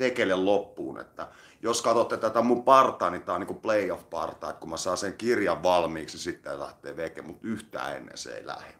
tekele 0.00 0.34
loppuun. 0.34 1.00
Että 1.00 1.28
jos 1.62 1.82
katsotte 1.82 2.16
tätä 2.16 2.42
mun 2.42 2.64
partaa, 2.64 3.10
niin 3.10 3.22
tää 3.22 3.34
on 3.34 3.40
niinku 3.40 3.54
playoff-parta, 3.54 4.50
että 4.50 4.60
kun 4.60 4.70
mä 4.70 4.76
saan 4.76 4.96
sen 4.96 5.14
kirjan 5.14 5.62
valmiiksi, 5.62 6.16
niin 6.16 6.22
sitten 6.22 6.60
lähtee 6.60 6.96
veke, 6.96 7.22
mutta 7.22 7.46
yhtään 7.46 7.96
ennen 7.96 8.18
se 8.18 8.36
ei 8.36 8.46
lähde. 8.46 8.74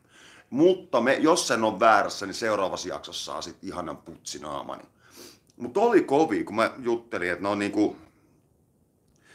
Mutta 0.51 1.01
me, 1.01 1.15
jos 1.15 1.49
sen 1.49 1.65
on 1.65 1.81
väärässä, 1.81 2.27
niin 2.27 2.35
seuraavassa 2.35 2.89
jaksossa 2.89 3.33
saa 3.33 3.43
sit 3.43 3.57
ihanan 3.63 3.97
putsinaamani. 3.97 4.85
Mutta 5.57 5.81
oli 5.81 6.03
kovi, 6.03 6.45
kun 6.45 6.57
mä 6.57 6.71
juttelin, 6.79 7.31
että 7.31 7.43
ne 7.43 7.49
on 7.49 7.59
niinku, 7.59 7.97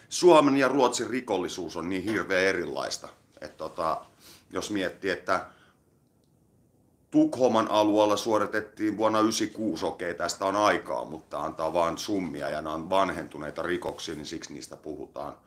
Suomen 0.10 0.58
ja 0.58 0.68
Ruotsin 0.68 1.10
rikollisuus 1.10 1.78
on 1.78 1.90
niin 1.90 2.04
hirveän 2.04 2.46
erilaista. 2.46 3.08
Että 3.42 3.58
tota, 3.58 4.06
jos 4.50 4.72
miettii, 4.72 5.12
että 5.12 5.46
Tukholman 7.16 7.72
alueella 7.72 8.18
suoritettiin 8.18 8.97
vuonna 8.97 9.20
1996, 9.20 9.86
okei 9.86 10.13
tästä 10.13 10.45
on 10.45 10.55
aikaa, 10.55 11.05
mutta 11.05 11.39
antaa 11.39 11.74
vain 11.74 11.97
summia 11.97 12.49
ja 12.49 12.61
nämä 12.61 12.76
on 12.76 12.89
vanhentuneita 12.89 13.61
rikoksia, 13.61 14.16
niin 14.16 14.26
siksi 14.26 14.53
niistä 14.53 14.76
puhutaan. 14.76 15.38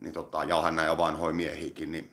Niin 0.00 0.12
tota, 0.12 0.44
jahan 0.44 0.76
näin 0.76 0.98
vanhoja 0.98 1.34
miehiäkin, 1.34 1.92
niin 1.92 2.12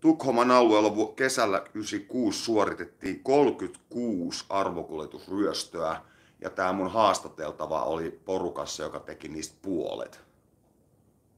Tukholman 0.00 0.50
alueella 0.50 1.12
kesällä 1.16 1.62
96 1.74 2.38
suoritettiin 2.38 3.20
36 3.22 4.44
arvokuljetusryöstöä 4.48 6.00
ja 6.40 6.50
tämä 6.50 6.72
mun 6.72 6.90
haastateltava 6.90 7.82
oli 7.82 8.20
porukassa, 8.24 8.82
joka 8.82 9.00
teki 9.00 9.28
niistä 9.28 9.56
puolet. 9.62 10.20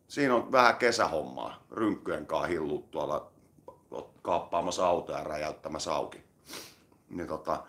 Siinä 0.08 0.34
on 0.34 0.52
vähän 0.52 0.76
kesähommaa, 0.76 1.64
rynkkyjen 1.70 2.26
kanssa 2.26 2.48
hillut 2.48 2.90
tuolla 2.90 3.32
kaappaamassa 4.22 4.86
autoja 4.86 5.18
ja 5.18 5.24
räjäyttämässä 5.24 5.94
auki. 5.94 6.31
Niin 7.12 7.28
tota, 7.28 7.62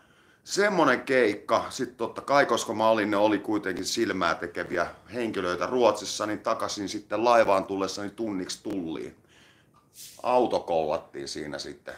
semmonen 0.44 1.02
keikka, 1.02 1.66
sitten 1.70 1.98
totta 1.98 2.22
kai, 2.22 2.46
koska 2.46 2.74
mä 2.74 2.90
olin, 2.90 3.12
ne 3.12 3.18
oli 3.18 3.40
kuitenkin 3.40 3.86
silmää 3.86 4.36
tekeviä 4.36 4.88
henkilöitä 5.14 5.66
Ruotsissa, 5.66 6.26
niin 6.26 6.40
takaisin 6.40 6.90
sitten 6.90 7.24
laivaan 7.24 7.66
tullessani 7.66 8.10
tunniksi 8.10 8.64
tulliin 8.64 9.16
auto 10.24 10.60
kollattiin 10.60 11.28
siinä 11.28 11.60
sitten 11.60 11.94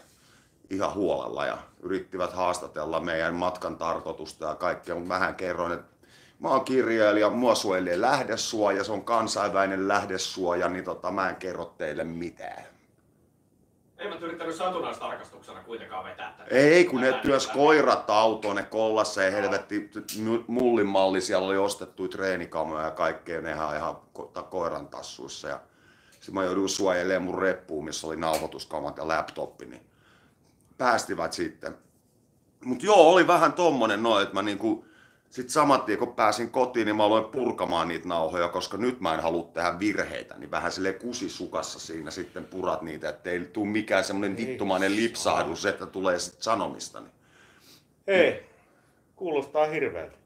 ihan 0.70 0.94
huolella 0.94 1.46
ja 1.46 1.58
yrittivät 1.80 2.32
haastatella 2.32 3.00
meidän 3.00 3.34
matkan 3.34 3.76
tarkoitusta 3.76 4.46
ja 4.46 4.54
kaikkea, 4.54 4.94
mutta 4.94 5.08
vähän 5.08 5.34
kerroin, 5.34 5.72
että 5.72 5.96
mä 6.38 6.48
oon 6.48 6.64
kirjailija, 6.64 7.30
mua 7.30 7.54
suojelee 7.54 8.00
lähdesuoja, 8.00 8.84
se 8.84 8.92
on 8.92 9.04
kansainvälinen 9.04 9.88
lähdesuoja, 9.88 10.68
niin 10.68 10.84
tota, 10.84 11.10
mä 11.10 11.28
en 11.28 11.36
kerro 11.36 11.64
teille 11.64 12.04
mitään. 12.04 12.75
Eivät 14.06 14.22
yrittänyt 14.22 14.54
satunnaistarkastuksena 14.54 15.62
kuitenkaan 15.62 16.04
vetää 16.04 16.34
tätä. 16.38 16.54
Ei, 16.54 16.84
kun 16.84 17.00
ne 17.00 17.12
työs 17.12 17.46
koirat 17.46 18.10
autoon, 18.10 18.56
ne 18.56 18.62
kollassa 18.62 19.22
ja 19.22 19.30
helvetti 19.30 19.90
mu- 20.16 20.44
mullin 20.46 20.86
malli, 20.86 21.20
siellä 21.20 21.46
oli 21.46 21.56
ostettu 21.56 22.08
treenikamoja 22.08 22.84
ja 22.84 22.90
kaikkea, 22.90 23.40
nehän 23.40 23.76
ihan 23.76 23.96
ko- 24.18 24.42
koiran 24.42 24.88
tassuissa. 24.88 25.48
Ja 25.48 25.60
sitten 26.10 26.34
mä 26.34 26.44
jouduin 26.44 26.68
suojelemaan 26.68 27.22
mun 27.22 27.42
reppuun, 27.42 27.84
missä 27.84 28.06
oli 28.06 28.16
nauhoituskamat 28.16 28.96
ja 28.96 29.08
laptoppi, 29.08 29.66
niin 29.66 29.86
päästivät 30.78 31.32
sitten. 31.32 31.78
Mut 32.64 32.82
joo, 32.82 33.12
oli 33.12 33.26
vähän 33.26 33.52
tommonen 33.52 34.02
noin, 34.02 34.22
että 34.22 34.34
mä 34.34 34.42
niinku, 34.42 34.86
sit 35.30 35.50
saman 35.50 35.82
tien 35.82 35.98
kun 35.98 36.14
pääsin 36.14 36.50
kotiin, 36.50 36.86
niin 36.86 36.96
mä 36.96 37.04
aloin 37.04 37.24
purkamaan 37.24 37.88
niitä 37.88 38.08
nauhoja, 38.08 38.48
koska 38.48 38.76
nyt 38.76 39.00
mä 39.00 39.14
en 39.14 39.20
halua 39.20 39.50
tehdä 39.54 39.78
virheitä, 39.78 40.34
niin 40.38 40.50
vähän 40.50 40.72
sille 40.72 40.92
kusisukassa 40.92 41.80
siinä 41.80 42.10
sitten 42.10 42.44
purat 42.44 42.82
niitä, 42.82 43.08
ettei 43.08 43.40
tuu 43.40 43.64
mikään 43.64 44.04
semmonen 44.04 44.36
vittumainen 44.36 44.96
lipsahdus, 44.96 45.66
että 45.66 45.86
tulee 45.86 46.18
sit 46.18 46.42
sanomista. 46.42 47.00
Niin. 47.00 47.12
Hei, 48.06 48.46
kuulostaa 49.16 49.66
hirveältä. 49.66 50.16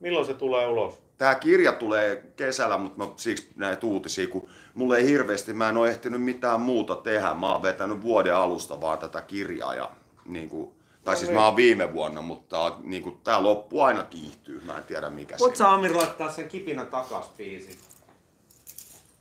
Milloin 0.00 0.26
se 0.26 0.34
tulee 0.34 0.66
ulos? 0.66 1.06
Tämä 1.18 1.34
kirja 1.34 1.72
tulee 1.72 2.24
kesällä, 2.36 2.78
mutta 2.78 3.04
mä 3.04 3.10
siksi 3.16 3.48
näitä 3.56 3.86
uutisia, 3.86 4.28
kun 4.28 4.48
mulle 4.74 4.96
ei 4.98 5.06
hirveästi, 5.06 5.52
mä 5.52 5.68
en 5.68 5.76
ole 5.76 5.90
ehtinyt 5.90 6.22
mitään 6.22 6.60
muuta 6.60 6.96
tehdä. 6.96 7.34
Mä 7.34 7.52
oon 7.52 7.62
vetänyt 7.62 8.02
vuoden 8.02 8.34
alusta 8.34 8.80
vaan 8.80 8.98
tätä 8.98 9.22
kirjaa 9.22 9.74
ja 9.74 9.90
niin 10.24 10.48
kuin, 10.48 10.72
tai 11.06 11.16
siis 11.16 11.30
mä 11.30 11.44
oon 11.44 11.56
viime 11.56 11.92
vuonna, 11.92 12.22
mutta 12.22 12.58
on, 12.60 12.76
niin 12.82 13.02
kuin, 13.02 13.20
tää 13.24 13.42
loppu 13.42 13.80
aina 13.82 14.02
kiihtyy. 14.04 14.60
Mä 14.64 14.76
en 14.76 14.84
tiedä 14.84 15.10
mikä 15.10 15.36
Voit 15.40 15.56
se 15.56 15.58
sä 15.58 15.70
Amir 15.72 15.96
laittaa 15.96 16.32
sen 16.32 16.48
kipinä 16.48 16.84
takas 16.84 17.28
biisi? 17.36 17.78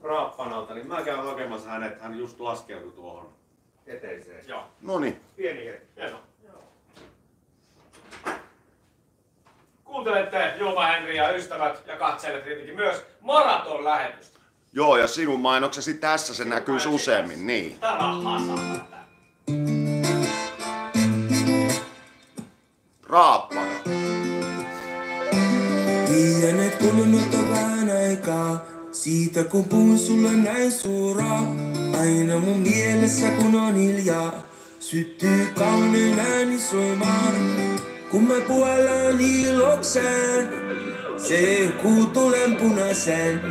Raappanalta, 0.03 0.73
niin 0.73 0.88
mä 0.88 1.01
käyn 1.01 1.23
hakemassa 1.23 1.69
hänet, 1.69 2.01
hän 2.01 2.17
just 2.17 2.39
laskeutui 2.39 2.91
tuohon 2.91 3.29
eteiseen. 3.88 4.45
Joo, 4.47 4.63
No 4.81 4.99
niin, 4.99 5.21
Pieni 5.36 5.65
hetki. 5.65 5.88
hienoa. 5.95 6.19
Kuuntelette 9.83 10.53
Julma 10.59 10.86
Henri 10.86 11.17
ja 11.17 11.31
ystävät 11.36 11.83
ja 11.88 11.97
katselet 11.97 12.43
tietenkin 12.43 12.75
myös 12.75 13.05
maraton-lähetystä. 13.21 14.39
joo 14.73 14.97
ja 14.97 15.07
sinun 15.07 15.39
mainoksesi 15.39 15.93
tässä 15.93 16.33
se 16.33 16.45
näkyy 16.45 16.77
useammin, 16.89 17.47
niin. 17.47 17.77
Rahaa 17.81 18.39
saa. 18.39 19.74
Raappana. 23.09 23.71
Tiedän, 26.07 26.59
et 26.59 26.75
kulunut 26.75 27.33
on 27.33 27.49
vähän 27.49 27.89
aikaa 27.89 28.65
Siitä 28.91 29.43
kun 29.43 29.63
puhun 29.63 29.99
sulle 29.99 30.31
näin 30.31 30.71
suoraan. 30.71 31.47
Aina 31.99 32.39
mun 32.39 32.59
mielessä 32.59 33.29
kun 33.29 33.55
on 33.55 33.75
hiljaa 33.75 34.33
Syttyy 34.79 35.47
kaunein 35.55 36.19
ääni 36.19 36.59
soimaan. 36.59 37.33
Kun 38.11 38.23
mä 38.23 38.33
puollaan 38.47 39.21
ilokseen 39.21 40.49
Se 41.17 41.71
kuutulen 41.81 42.55
punaisen 42.55 43.41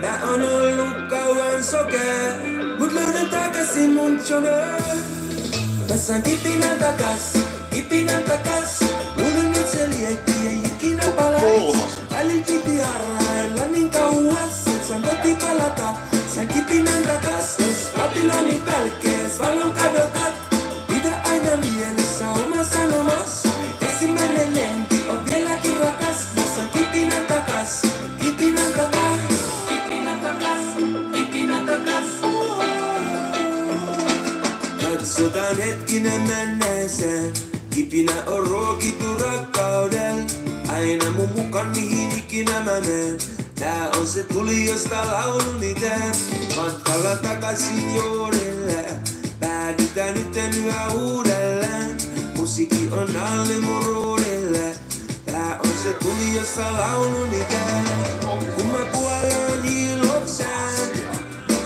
Mä 0.00 0.30
oon 0.30 0.42
ollut 0.42 1.08
kauan 1.10 1.64
sokea 1.64 2.34
Mut 2.78 2.92
löydän 2.92 3.30
takaisin 3.30 3.94
mun 3.94 4.20
joneen 4.30 4.98
Tässä 5.88 6.20
kipinä 6.20 6.74
takas, 6.74 7.38
kipinä 7.70 8.20
takas 8.20 8.99
Luulin 9.20 9.52
nyt 9.52 9.68
se 9.68 9.88
liekki 9.88 10.32
ei 10.48 10.58
ikinä 10.58 11.04
palais 11.16 11.76
Välin 12.10 12.44
piti 12.44 12.78
harrailla 12.78 13.64
niin 13.66 13.90
kauas 13.90 14.66
Et 14.66 14.84
sä 14.84 14.94
koti 14.94 15.34
palata. 15.34 15.94
Sä 16.34 16.46
kipinän 16.46 17.02
takas 17.02 17.58
Jos 17.58 17.90
Babylonin 17.96 18.62
pälkkees 18.62 19.38
valon 19.38 19.72
kadotat. 19.72 20.34
Pidä 20.88 21.14
aina 21.24 21.56
mielessä 21.56 22.30
oma 22.30 22.64
sanomas? 22.64 23.42
Ensimmäinen 23.80 24.54
lenti 24.54 25.08
on 25.08 25.26
vieläkin 25.26 25.76
rakas. 25.80 26.16
Tässä 26.34 26.62
kipinän 26.72 27.26
takas, 27.26 27.82
kipinän 28.22 28.72
takas 28.72 29.20
Kipinän 29.68 30.20
takas, 30.20 30.64
kipinän 31.12 31.66
takas 31.66 32.04
Katsotaan 34.82 35.56
hetkinen 35.56 36.20
menneeseen. 36.20 37.32
Kipinä 37.70 38.12
on 38.26 38.50
rakkaudel. 38.50 38.79
Aina 40.90 41.10
mun 41.10 41.28
mukaan 41.36 41.68
mihin 41.68 42.18
ikinä 42.18 42.60
mä 42.60 42.80
menen. 42.80 43.18
Tää 43.54 43.90
on 43.98 44.06
se 44.06 44.22
tuli, 44.22 44.66
josta 44.66 45.06
lauluni 45.06 45.74
teen. 45.74 46.12
Matkalla 46.56 47.16
takaisin 47.16 47.94
juurille. 47.94 48.84
Päädytään 49.40 50.14
nyt 50.14 50.56
yhä 50.56 50.88
uudelleen. 50.88 51.96
Musiikki 52.36 52.88
on 52.90 53.16
alle 53.16 53.58
mun 53.60 53.84
ruudille. 53.84 54.74
Tää 55.26 55.58
on 55.64 55.72
se 55.82 55.92
tuli, 55.92 56.36
jossa 56.36 56.72
lauluni 56.72 57.44
teen. 57.44 57.84
Kun 58.56 58.66
mä 58.66 58.84
kuolen 58.92 59.64
ilokseen, 59.64 60.90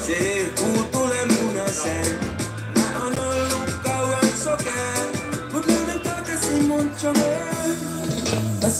se 0.06 0.18
hehkuu 0.20 0.84
tulen 0.92 1.28
punaisen. 1.28 2.18
Mä 2.76 3.04
oon 3.04 3.18
ollut 3.18 3.74
kauan 3.84 4.28
sokea, 4.44 4.94
mut 5.52 5.66
löydän 5.66 6.00
takaisin 6.00 6.64
mun 6.64 6.90
choneen. 6.98 7.53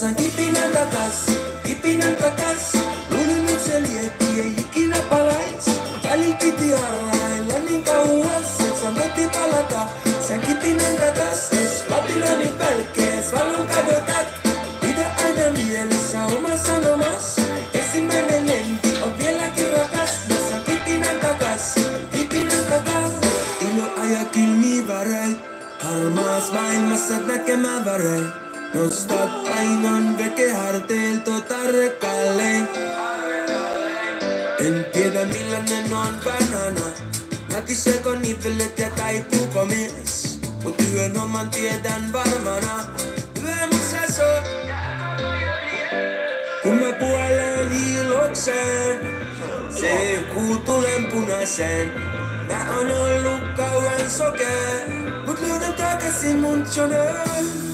On 0.03 0.15
kipinän 0.15 0.73
takas, 0.73 1.27
kipinän 1.63 2.17
takas. 2.17 2.73
Luulin 3.11 3.47
nyt 3.47 3.61
se 3.61 3.83
lietti 3.83 4.41
ei 4.41 4.55
ikinä 4.59 4.97
palais. 5.11 5.67
Välillä 6.05 6.37
piti 6.37 6.75
arvailla 6.75 7.59
niin 7.69 7.85
kauas, 7.85 8.61
et 8.61 8.77
sä 8.83 8.95
veti 8.95 9.29
palata. 9.29 9.87
Sen 10.29 10.41
kipinän 10.41 10.97
takas, 10.97 11.53
es 11.53 11.85
Babylonin 11.89 12.55
pälkkees, 12.59 13.33
valon 13.33 13.67
kadotat. 13.67 14.27
Pidä 14.81 15.07
aina 15.25 15.59
mielessä 15.59 16.25
oma 16.25 16.57
sanomas. 16.57 17.37
Ensimmäinen 17.75 18.47
lenti 18.47 19.03
on 19.03 19.19
vieläkin 19.19 19.73
rakas. 19.73 20.11
On 20.55 20.61
kipinän 20.65 21.21
takas, 21.21 21.75
kipinän 22.13 22.65
takas. 22.65 23.13
Ilo 23.61 23.85
aja 24.03 24.25
kylmiä 24.25 24.89
värei, 24.89 25.37
harmaas 25.79 26.53
maailmassa 26.53 27.19
näkemään 27.19 27.85
värei. 28.75 28.83
Nostat 28.83 29.45
painon 29.45 30.19
veke 30.19 30.53
harteilta 30.53 31.41
tarkalleen. 31.41 32.69
En 34.59 34.87
tiedä 34.93 35.25
millainen 35.25 35.95
on 35.95 36.21
banana. 36.25 36.87
Nätiseekö 37.53 38.17
nivelet 38.17 38.79
ja 38.79 38.91
taipuuko 38.91 39.65
mies? 39.65 40.41
Mut 40.63 40.83
yön 40.95 41.21
oman 41.21 41.51
tiedän 41.51 42.13
varmana. 42.13 42.85
Yö 43.43 43.67
mun 43.71 43.81
seso. 43.91 44.25
Kun 46.63 46.75
mä 46.75 46.93
puolen 46.93 47.73
ilokseen, 47.73 49.01
se 49.81 50.19
kuu 50.35 50.57
tulen 50.57 51.05
punaiseen. 51.13 51.93
Mä 52.49 52.77
oon 52.77 52.91
ollut 52.91 53.43
kauan 53.57 54.11
sokea, 54.11 54.89
mut 55.27 55.41
löydän 55.41 55.73
takaisin 55.73 56.39
mun 56.39 56.65
choneen. 56.65 57.74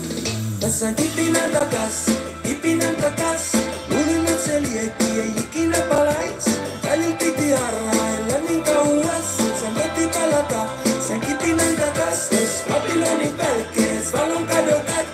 Tässä 0.61 0.87
on 0.87 0.95
kipinän 0.95 1.51
takas, 1.51 2.07
kipinän 2.43 2.97
takas. 2.97 3.53
Luulin, 3.91 4.27
et 4.27 4.41
se 4.45 4.63
lietti 4.63 5.05
ei 5.21 5.29
ikinä 5.29 5.79
palais. 5.81 6.61
Välillä 6.85 7.17
piti 7.17 7.55
arvailla 7.55 8.49
niin 8.49 8.63
kauas, 8.63 9.41
et 9.41 9.61
sä 9.61 9.75
veti 9.75 10.09
palata. 10.19 10.67
Sen 11.09 11.21
kipinän 11.21 11.77
takas, 11.77 12.33
jos 12.33 12.65
Babylonin 12.69 13.35
pälkkees 13.35 14.13
valon 14.13 14.47
kadotat. 14.47 15.07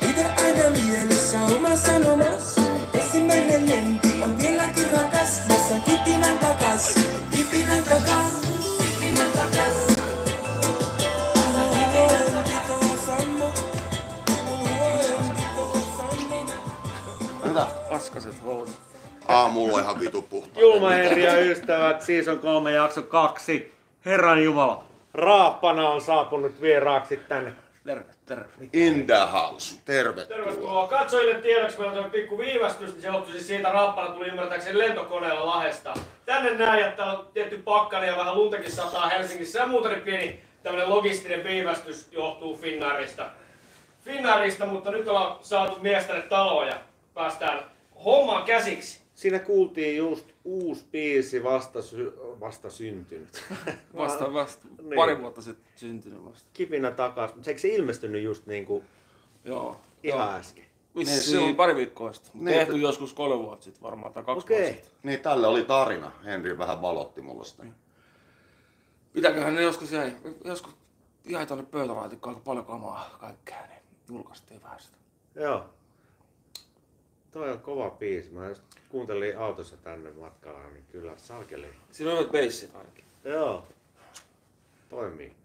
Pidä 0.00 0.34
aina 0.44 0.70
mielessä 0.70 1.40
oma 1.40 1.76
sanomas. 1.76 2.56
Ensimmäinen 2.94 3.68
lenti 3.68 4.22
on 4.22 4.38
vieläkin 4.38 4.90
rakas. 4.92 5.40
Tässä 5.48 5.74
on 5.74 5.82
kipinän 5.82 6.38
takas, 6.38 6.94
kipinän 7.36 7.84
takas, 7.84 8.32
kipinän 8.40 8.49
Paskaset 18.00 18.44
housut. 18.44 18.80
Aamulla 19.28 19.80
ihan 19.80 20.00
vitu 20.00 20.22
puhtaa. 20.22 20.62
Julma 20.62 20.90
Henri 20.90 21.24
ja 21.24 21.40
ystävät, 21.40 22.02
season 22.02 22.38
3 22.38 22.72
jakso 22.72 23.02
2. 23.02 23.74
Herran 24.06 24.44
Jumala. 24.44 24.84
Raappana 25.14 25.88
on 25.88 26.00
saapunut 26.00 26.60
vieraaksi 26.60 27.16
tänne. 27.16 27.52
Terve, 27.84 28.04
terve. 28.26 28.48
In 28.72 29.06
the 29.06 29.26
house. 29.32 29.80
Tervetuloa. 29.84 30.44
Tervetuloa. 30.44 30.88
Katsojille 30.88 31.34
tiedoksi 31.34 31.78
meillä 31.80 32.04
on 32.04 32.10
pikku 32.10 32.38
viivästys, 32.38 32.92
niin 32.92 33.02
se 33.02 33.08
johtui 33.08 33.32
siis 33.32 33.46
siitä 33.46 33.72
raappana 33.72 34.14
tuli 34.14 34.28
ymmärtääkseni 34.28 34.78
lentokoneella 34.78 35.46
Lahesta. 35.46 35.94
Tänne 36.26 36.54
näin, 36.54 36.84
että 36.84 36.96
täällä 36.96 37.18
on 37.18 37.26
tietty 37.34 37.58
pakkane 37.58 38.06
ja 38.06 38.16
vähän 38.16 38.34
luntakin 38.34 38.72
sataa 38.72 39.08
Helsingissä 39.08 39.58
ja 39.58 39.66
muuten 39.66 40.00
pieni 40.00 40.40
tämmöinen 40.62 40.90
logistinen 40.90 41.44
viivästys 41.44 42.08
johtuu 42.12 42.56
Finnairista. 42.56 43.26
Finnairista, 44.04 44.66
mutta 44.66 44.90
nyt 44.90 45.08
ollaan 45.08 45.36
saatu 45.42 45.78
mies 45.80 46.04
tänne 46.04 46.22
taloon 46.22 46.66
ja 46.68 46.74
päästään 47.14 47.64
hommaan 48.04 48.44
käsiksi. 48.44 49.00
Siinä 49.14 49.38
kuultiin 49.38 49.96
just 49.96 50.26
uusi 50.44 50.84
biisi 50.92 51.42
vasta, 51.44 51.82
sy- 51.82 52.12
vasta 52.40 52.70
syntynyt. 52.70 53.44
Vasta, 53.96 54.32
vasta. 54.32 54.66
Niin. 54.82 54.96
Pari 54.96 55.20
vuotta 55.20 55.42
sitten 55.42 55.72
syntynyt 55.76 56.24
vasta. 56.24 56.48
Kipinä 56.52 56.90
takas. 56.90 57.34
Mutta 57.34 57.50
eikö 57.50 57.60
se 57.60 57.68
ilmestynyt 57.68 58.22
just 58.22 58.46
niinku 58.46 58.84
Joo. 59.44 59.80
ihan 60.02 60.20
Joo. 60.28 60.36
äsken? 60.38 60.64
Niin, 60.94 61.06
se 61.06 61.38
on 61.38 61.44
niin. 61.44 61.56
pari 61.56 61.76
viikkoa 61.76 62.12
sitten. 62.12 62.30
Niin, 62.34 62.44
Tehty 62.58 62.72
että- 62.72 62.82
joskus 62.82 63.12
kolme 63.14 63.44
vuotta 63.44 63.64
sitten 63.64 63.82
varmaan, 63.82 64.12
tai 64.12 64.22
kaksi 64.24 64.44
Okei. 64.44 64.58
vuotta 64.60 64.74
sitten. 64.74 64.92
Niin, 65.02 65.20
tälle 65.20 65.46
oli 65.46 65.64
tarina. 65.64 66.12
Henri 66.24 66.58
vähän 66.58 66.82
valotti 66.82 67.20
mulle 67.20 67.44
sitä. 67.44 67.64
Pitääköhän 69.12 69.54
ne 69.54 69.62
joskus 69.62 69.92
jäi, 69.92 70.12
joskus 70.44 70.74
jäi 71.24 71.46
tuonne 71.46 71.64
pöytälaatikkoon 71.70 72.34
aika 72.34 72.44
paljon 72.44 72.64
kamaa 72.66 73.16
kaikkea, 73.20 73.66
niin 73.66 73.82
julkaistiin 74.08 74.62
vähän 74.62 74.80
sitä. 74.80 74.96
Joo. 75.34 75.64
Toi 77.30 77.50
on 77.50 77.60
kova 77.60 77.90
biisi. 77.90 78.30
Mä 78.30 78.48
just 78.48 78.62
kuuntelin 78.88 79.38
autossa 79.38 79.76
tänne 79.76 80.10
matkalla, 80.10 80.70
niin 80.70 80.84
kyllä 80.92 81.12
salkeli. 81.16 81.66
Siinä 81.90 82.12
on 82.12 82.18
hyvät 82.18 82.32
beissit 82.32 82.76
ainakin. 82.76 83.04
Joo. 83.24 83.66
Toimii. 84.88 85.36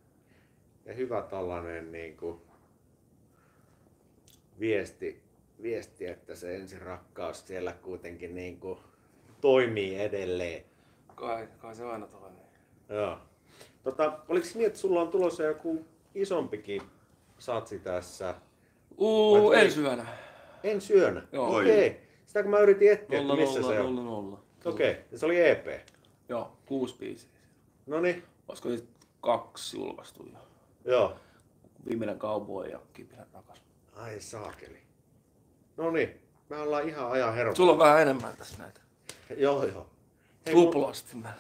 Ja 0.86 0.94
hyvä 0.94 1.22
tällainen 1.22 1.92
niinku 1.92 2.42
viesti, 4.60 5.22
viesti, 5.62 6.06
että 6.06 6.36
se 6.36 6.56
ensi 6.56 6.80
rakkaus 6.80 7.48
siellä 7.48 7.74
kuitenkin 7.74 8.36
niinku 8.36 8.80
toimii 9.42 10.00
edelleen. 10.00 10.66
Kai, 11.16 11.48
kai 11.58 11.76
se 11.76 11.86
aina 11.86 12.08
toimii. 12.08 12.46
Joo. 12.90 13.18
Tota, 13.84 14.20
oliko 14.28 14.48
niin, 14.56 14.68
että 14.68 14.80
sulla 14.80 15.02
on 15.02 15.08
tulossa 15.08 15.44
joku 15.44 15.86
isompikin 16.16 16.82
satsi 17.40 17.80
tässä 17.80 18.36
Uu, 18.98 19.52
ensi 19.52 19.82
yönä. 19.82 20.06
Ensi 20.66 20.94
yönä? 20.94 21.28
Joo. 21.32 21.58
Okei. 21.58 21.88
Okay. 21.88 22.00
Sitä 22.26 22.42
kun 22.44 22.52
mä 22.52 22.60
yritin 22.60 22.92
etsiä, 22.92 23.20
että 23.20 23.28
Nolla, 23.28 23.36
missä 23.36 23.60
nolla, 23.60 23.74
se 23.74 23.80
on. 23.80 23.96
nolla, 23.96 24.10
nolla. 24.10 24.40
Okei, 24.66 24.92
okay. 24.92 25.04
ja 25.12 25.18
se 25.20 25.26
oli 25.26 25.50
EP. 25.50 25.68
Joo, 26.30 26.58
kuusi 26.66 26.96
biisiä. 26.98 27.30
No 27.86 28.02
niin, 28.02 28.24
Olisiko 28.48 28.70
niitä 28.70 28.88
kaksi 29.22 29.78
julkaistu 29.78 30.30
jo? 30.34 30.40
joo. 30.92 31.16
Viimeinen 31.90 32.20
cowboy 32.20 32.68
ja 32.68 32.80
kipinä 32.94 33.26
takas. 33.32 33.62
Ai 33.94 34.22
saakeli. 34.22 34.80
No 35.78 35.92
niin, 35.92 36.22
me 36.50 36.58
ollaan 36.58 36.90
ihan 36.90 37.12
ajan 37.12 37.34
hermo. 37.34 37.56
Sulla 37.56 37.72
on 37.72 37.78
vähän 37.78 38.02
enemmän 38.02 38.38
tässä 38.38 38.58
näitä. 38.58 38.82
Joo, 39.38 39.66
joo. 39.66 39.90
Hei, 40.46 40.54
Tuplasti. 40.54 41.16
mä- 41.18 41.34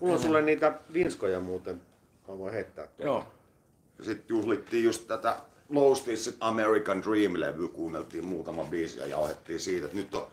mulla 0.00 0.14
on 0.14 0.20
sulle 0.22 0.42
niitä 0.42 0.78
vinskoja 0.92 1.40
muuten. 1.40 1.82
Mä 2.28 2.38
voin 2.38 2.52
heittää 2.52 2.86
tuolla. 2.86 3.12
Joo. 3.12 3.26
Sitten 4.02 4.26
juhlittiin 4.28 4.84
just 4.84 5.08
tätä 5.08 5.36
Loustissit 5.72 6.36
American 6.40 7.02
Dream-levy, 7.02 7.68
kuunneltiin 7.68 8.24
muutama 8.24 8.64
biisi 8.64 8.98
ja 8.98 9.06
jauhettiin 9.06 9.60
siitä, 9.60 9.86
että 9.86 9.96
nyt 9.96 10.14
on 10.14 10.26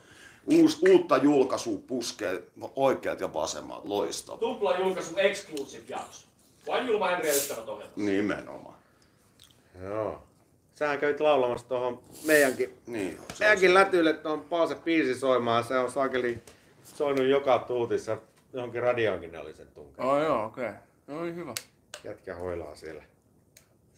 uus, 0.46 0.80
uutta 0.90 1.18
julkaisua 1.18 1.80
puskee 1.88 2.44
oikealta 2.76 3.24
ja 3.24 3.34
vasemmalta. 3.34 3.90
Loistava. 3.90 4.38
Tupla 4.38 4.78
julkaisu 4.78 5.18
exclusive 5.18 5.84
jakso. 5.88 6.28
Vain 6.68 6.88
Julma 6.88 7.18
ystävät 7.20 7.70
ohjelmassa. 7.70 8.02
Nimenomaan. 8.02 8.76
Joo. 9.84 10.24
Sähän 10.76 11.00
kävit 11.00 11.20
laulamassa 11.20 11.68
tuohon 11.68 12.04
meidänkin, 12.26 12.78
Niin, 12.88 13.12
se 13.16 13.22
on 13.22 13.36
meidänkin 13.40 13.74
lätyille 13.74 14.14
tuon 14.14 14.42
Paase 14.42 14.76
biisi 14.76 15.20
soimaan. 15.20 15.64
Se 15.64 15.78
on 15.78 15.92
saakeli 15.92 16.38
soinut 16.84 17.28
joka 17.28 17.60
tuutissa. 17.60 18.18
Johonkin 18.54 18.82
radioonkin 18.82 19.32
ne 19.32 19.40
oli 19.40 19.54
sen 19.54 19.68
tunkenut. 19.68 20.12
Oh, 20.12 20.24
joo, 20.24 20.46
okei. 20.46 20.70
Okay. 20.70 20.80
No 21.08 21.20
oli 21.20 21.36
hyvä. 21.36 21.54
Jätkä 22.04 22.36
hoilaa 22.36 22.76
siellä. 22.76 23.04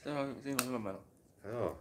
Se 0.04 0.10
on, 0.10 0.36
siinä 0.44 0.58
on 0.62 0.68
hyvä 0.68 0.80
meno. 0.80 1.00
Joo. 1.52 1.78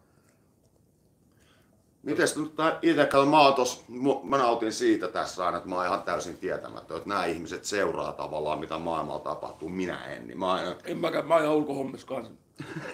Mites 2.02 2.36
nyt 2.36 2.56
tää 2.56 2.78
itse, 2.82 3.06
kato, 3.06 3.26
mä, 3.26 3.40
oon 3.40 3.54
tos, 3.54 3.84
mä 4.22 4.38
nautin 4.38 4.72
siitä 4.72 5.08
tässä 5.08 5.46
aina, 5.46 5.56
että 5.58 5.68
mä 5.68 5.74
oon 5.76 5.86
ihan 5.86 6.02
täysin 6.02 6.36
tietämätön, 6.38 6.96
että 6.96 7.08
nämä 7.08 7.24
ihmiset 7.24 7.64
seuraa 7.64 8.12
tavallaan, 8.12 8.58
mitä 8.58 8.78
maailmalla 8.78 9.20
tapahtuu, 9.20 9.68
minä 9.68 10.04
en. 10.06 10.26
Niin 10.26 10.38
mä 10.38 10.52
aina, 10.52 10.74
En 10.84 10.98
mäkään, 10.98 11.26
mä 11.26 11.34
oon 11.34 11.42
ihan 11.44 11.56
ulkohommissa 11.56 12.06
kanssa. 12.06 12.32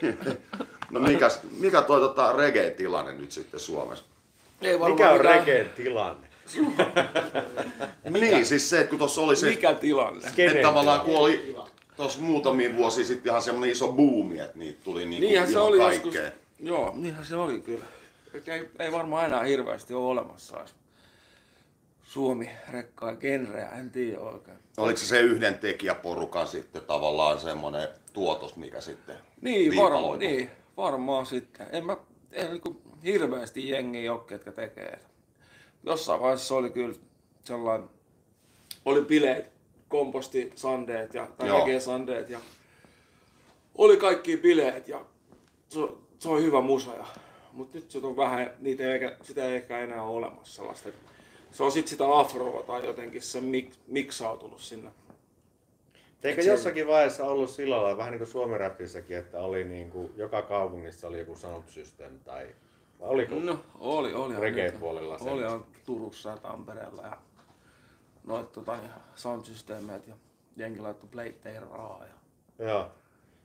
no 0.90 1.00
mikäs, 1.00 1.40
mikä 1.58 1.82
toi 1.82 2.00
tota 2.00 2.32
reggae-tilanne 2.32 3.12
nyt 3.12 3.32
sitten 3.32 3.60
Suomessa? 3.60 4.04
Ei 4.62 4.72
Mikä 4.72 4.84
on 4.86 4.92
mitään- 4.92 5.20
regeen 5.20 5.70
tilanne? 5.76 6.26
Niin, 8.10 8.46
siis 8.46 8.70
se, 8.70 8.78
että 8.80 8.90
kun 8.90 8.98
tuossa 8.98 9.20
oli 9.20 9.36
se, 9.36 9.46
Mikä 9.48 9.74
tilanne? 9.74 10.28
että 10.38 10.62
tavallaan 10.62 11.00
kun 11.00 11.16
oli 11.16 11.56
tuossa 11.96 12.20
muutamia 12.20 12.76
vuosia 12.76 13.04
sitten 13.04 13.30
ihan 13.30 13.42
semmoinen 13.42 13.70
iso 13.72 13.92
buumi, 13.92 14.38
että 14.40 14.58
niitä 14.58 14.80
tuli 14.84 15.06
niin 15.06 15.20
Niinhän 15.20 15.46
se 15.46 15.52
ihan 15.52 15.64
oli 15.64 15.78
joskus. 15.78 16.14
Joo, 16.58 16.92
niinhän 16.94 17.24
se 17.24 17.36
oli 17.36 17.60
kyllä. 17.60 17.84
Et 18.34 18.48
Ei, 18.48 18.68
ei 18.78 18.92
varmaan 18.92 19.26
enää 19.26 19.42
hirveästi 19.42 19.94
ole 19.94 20.06
olemassa 20.06 20.64
Suomi 22.02 22.50
rekkaa 22.68 23.16
genreä, 23.16 23.68
en 23.68 23.90
tiedä 23.90 24.20
oikein. 24.20 24.58
Oliko 24.76 24.96
se 24.98 25.06
se 25.06 25.20
yhden 25.20 25.58
tekijäporukan 25.58 26.48
sitten 26.48 26.82
tavallaan 26.82 27.40
semmoinen 27.40 27.88
tuotos, 28.12 28.56
mikä 28.56 28.80
sitten 28.80 29.16
Niin, 29.40 29.76
varmaan, 29.76 30.18
niin, 30.18 30.50
varmaan 30.76 31.26
sitten. 31.26 31.66
En 31.72 31.86
mä, 31.86 31.96
en 32.32 32.50
niin 32.50 32.82
hirveästi 33.04 33.68
jengi 33.68 34.08
ole, 34.08 34.20
ketkä 34.26 34.52
tekee. 34.52 34.98
Jossain 35.82 36.20
vaiheessa 36.20 36.54
oli 36.54 36.70
kyllä 36.70 36.94
sellainen, 37.44 37.88
oli 38.84 39.02
bileet, 39.02 39.52
komposti 39.88 40.52
sandeet 40.54 41.14
ja, 41.14 41.26
tai 41.26 41.80
sandeet 41.80 42.30
ja 42.30 42.40
oli 43.74 43.96
kaikki 43.96 44.36
bileet 44.36 44.88
ja 44.88 45.04
se, 46.18 46.22
se 46.22 46.28
on 46.28 46.42
hyvä 46.42 46.60
musa. 46.60 46.94
Ja, 46.94 47.06
mutta 47.52 47.78
nyt 47.78 47.90
se 47.90 47.98
on 47.98 48.16
vähän, 48.16 48.50
niitä 48.58 48.82
ei, 48.82 48.90
eikä, 48.90 49.16
sitä 49.22 49.44
ei 49.44 49.56
ehkä 49.56 49.78
enää 49.78 50.02
ole 50.02 50.16
olemassa 50.16 50.54
sellaista. 50.56 50.88
Se 51.52 51.62
on 51.62 51.72
sitten 51.72 51.90
sitä 51.90 52.18
afroa 52.18 52.62
tai 52.62 52.86
jotenkin 52.86 53.22
se 53.22 53.40
mik, 53.40 53.72
miksautunut 53.86 54.60
sinne. 54.60 54.90
Eikö 56.22 56.42
jossakin 56.42 56.86
vaiheessa 56.86 57.24
ollut 57.24 57.50
sillä 57.50 57.76
lailla, 57.76 57.96
vähän 57.96 58.12
niin 58.12 58.18
kuin 58.18 58.28
Suomen 58.28 58.60
räpissäkin, 58.60 59.16
että 59.16 59.40
oli 59.40 59.64
niin 59.64 59.90
kuin, 59.90 60.12
joka 60.16 60.42
kaupungissa 60.42 61.08
oli 61.08 61.18
joku 61.18 61.36
sound 61.36 61.64
system 61.68 62.18
tai 62.24 62.46
vai 63.00 63.08
oliko? 63.08 63.34
No, 63.34 63.60
oli, 63.78 64.14
oli. 64.14 64.40
Reggae-puolella 64.40 65.18
Oli 65.20 65.44
on 65.44 65.66
Turussa 65.86 66.30
ja 66.30 66.36
Tampereella 66.36 67.02
ja 67.02 67.16
noit 68.24 68.52
tota, 68.52 68.78
soundsysteemeet 69.14 70.06
ja 70.06 70.14
jengi 70.56 70.80
laittoi 70.80 71.08
pleitteen 71.08 71.62
rahaa. 71.62 72.04
Ja... 72.58 72.66
Joo. 72.66 72.90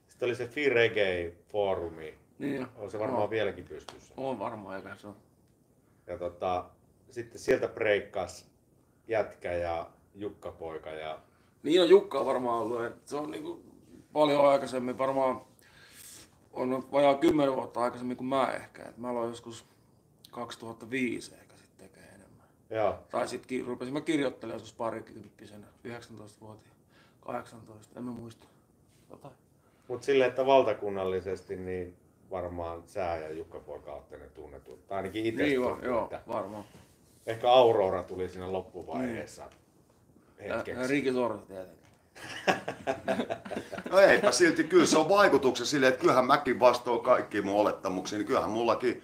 Sitten 0.08 0.26
oli 0.26 0.36
se 0.36 0.48
Free 0.48 0.70
Reggae 0.70 1.34
foorumi. 1.52 2.21
Niin, 2.42 2.68
On 2.76 2.92
se 2.92 3.00
varmaan 3.00 3.24
no, 3.24 3.30
vieläkin 3.30 3.66
pystyssä. 3.66 4.14
on 4.18 4.40
varmaan 4.40 4.78
eikä 4.78 4.96
se 4.96 5.08
on. 5.08 5.16
Ja 6.08 6.18
tota, 6.18 6.66
sitten 7.12 7.40
sieltä 7.40 7.68
breikkas 7.68 8.46
jätkä 9.08 9.54
ja 9.54 9.90
Jukka 10.16 10.52
poika 10.52 10.90
ja 10.90 11.20
Niin 11.64 11.82
on 11.82 11.90
Jukka 11.90 12.20
on 12.20 12.26
varmaan 12.26 12.60
ollut. 12.60 12.82
Se 13.06 13.16
on 13.16 13.32
niinku 13.32 13.64
paljon 14.14 14.50
aikaisemmin, 14.50 14.98
varmaan 14.98 15.42
on 16.54 16.88
vajaa 16.92 17.16
kymmenen 17.16 17.56
vuotta 17.56 17.80
aikaisemmin 17.80 18.18
kuin 18.18 18.28
mä 18.28 18.52
ehkä. 18.52 18.84
Et 18.84 18.98
mä 18.98 19.10
aloin 19.10 19.30
joskus 19.30 19.66
2005 20.32 21.36
ehkä 21.36 21.56
sitten 21.56 21.90
tekee 21.90 22.10
enemmän. 22.10 22.46
joo. 22.70 23.00
Tai 23.12 23.28
sitten 23.28 23.66
rupesin 23.66 23.94
mä 23.94 24.02
kirjoittelemaan 24.02 24.56
joskus 24.62 24.78
parikymppisenä, 24.78 25.68
19-vuotiaana, 25.88 26.80
18, 27.22 28.00
en 28.00 28.06
mä 28.06 28.12
muista. 28.12 28.48
Jotain. 29.10 29.34
Mutta 29.88 30.06
sille, 30.06 30.26
että 30.26 30.46
valtakunnallisesti 30.46 31.56
niin 31.56 31.98
varmaan 32.32 32.84
sä 32.86 33.00
ja 33.00 33.32
Jukka 33.32 33.60
poika 33.60 33.94
olette 33.94 34.18
ne 34.18 34.28
tunnetut. 34.28 34.88
Tai 34.88 34.98
ainakin 34.98 35.26
itse 35.26 35.44
Niin 35.44 35.62
tuntuu, 35.62 35.86
joo, 35.86 36.04
että 36.04 36.22
varmaan. 36.28 36.64
Ehkä 37.26 37.52
Aurora 37.52 38.04
tuli 38.04 38.30
siinä 38.30 38.52
loppuvaiheessa 38.52 39.42
Ja, 40.40 40.46
ja 40.46 40.56
hetkeksi. 40.56 41.14
Sorsa 41.14 41.46
tietenkin. 41.46 41.82
No 43.92 44.00
eipä 44.00 44.32
silti, 44.32 44.64
kyllä 44.64 44.86
se 44.86 44.98
on 44.98 45.10
vaikutuksen 45.10 45.66
silleen, 45.68 45.90
että 45.94 46.02
kyllähän 46.02 46.26
mäkin 46.26 46.60
vastoin 46.60 47.02
kaikkiin 47.02 47.46
mun 47.46 47.56
olettamuksiin, 47.62 48.18
niin 48.18 48.28
kyllähän 48.28 48.50
mullakin 48.50 49.04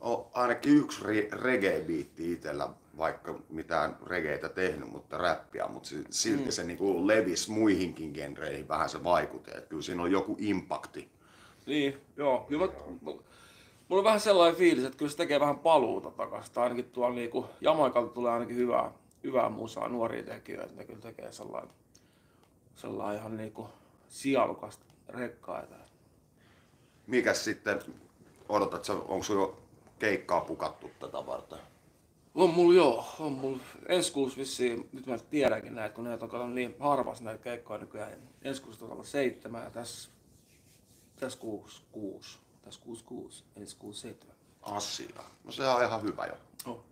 on 0.00 0.26
ainakin 0.32 0.76
yksi 0.76 1.02
re- 1.02 1.32
reggae-biitti 1.32 2.32
itsellä, 2.32 2.68
vaikka 2.98 3.38
mitään 3.48 3.96
regeitä 4.06 4.48
tehnyt, 4.48 4.92
mutta 4.92 5.18
räppiä, 5.18 5.66
mutta 5.68 5.88
si- 5.88 6.04
silti 6.10 6.44
mm. 6.44 6.50
se 6.50 6.64
niinku 6.64 7.06
levisi 7.06 7.50
muihinkin 7.50 8.10
genreihin 8.14 8.68
vähän 8.68 8.88
se 8.88 9.04
vaikute, 9.04 9.50
että 9.50 9.68
kyllä 9.68 9.82
siinä 9.82 10.02
on 10.02 10.12
joku 10.12 10.36
impakti. 10.38 11.08
Niin, 11.70 12.00
joo. 12.16 12.44
Kyllä 12.48 12.66
mä, 12.66 12.72
mulla 13.88 14.00
on 14.00 14.04
vähän 14.04 14.20
sellainen 14.20 14.58
fiilis, 14.58 14.84
että 14.84 14.98
kyllä 14.98 15.10
se 15.10 15.16
tekee 15.16 15.40
vähän 15.40 15.58
paluuta 15.58 16.10
takaisin. 16.10 16.54
Tai 16.54 16.62
ainakin 16.62 16.84
tuolla 16.84 17.14
niinku, 17.14 17.46
Jamaikalta 17.60 18.14
tulee 18.14 18.32
ainakin 18.32 18.56
hyvää, 18.56 18.92
hyvää 19.24 19.48
musaa, 19.48 19.88
nuoria 19.88 20.22
tekijöitä. 20.22 20.74
Ne 20.74 20.84
kyllä 20.84 21.00
tekee 21.00 21.32
sellainen, 21.32 21.70
sellainen 22.74 23.20
ihan 23.20 23.36
niinku 23.36 23.68
sielukasta 24.08 24.84
rekkaita. 25.08 25.74
Mikäs 27.06 27.44
sitten, 27.44 27.80
odotat 28.48 28.88
onko 28.88 29.26
jo 29.32 29.58
keikkaa 29.98 30.40
pukattu 30.40 30.90
tätä 30.98 31.26
varten? 31.26 31.58
On 32.34 32.50
mulla 32.50 32.74
joo, 32.74 33.04
on 33.20 33.32
mulla 33.32 33.58
ensi 33.88 34.12
kuussa 34.12 34.38
vissiin, 34.38 34.88
nyt 34.92 35.06
mä 35.06 35.18
tiedänkin 35.18 35.74
näitä, 35.74 35.94
kun 35.94 36.04
näitä 36.04 36.24
on 36.24 36.54
niin 36.54 36.76
harvas 36.80 37.20
näitä 37.20 37.42
keikkoja 37.42 37.80
nykyään. 37.80 38.12
Ensi 38.42 38.62
kuussa 38.62 38.84
olla 38.84 39.04
seitsemän 39.04 39.64
ja 39.64 39.70
tässä, 39.70 40.10
tässä 41.20 41.38
kuussa 41.38 41.82
kuusi, 41.92 42.38
tässä 42.62 42.80
kuusi 42.80 43.04
kuusi, 43.04 43.44
ensi 43.56 43.76
kuussa 43.76 44.02
seitsemän. 44.02 44.36
Asia. 44.62 45.22
No 45.44 45.52
se 45.52 45.68
on 45.68 45.84
ihan 45.84 46.02
hyvä 46.02 46.26
jo. 46.26 46.34
Oh. 46.72 46.84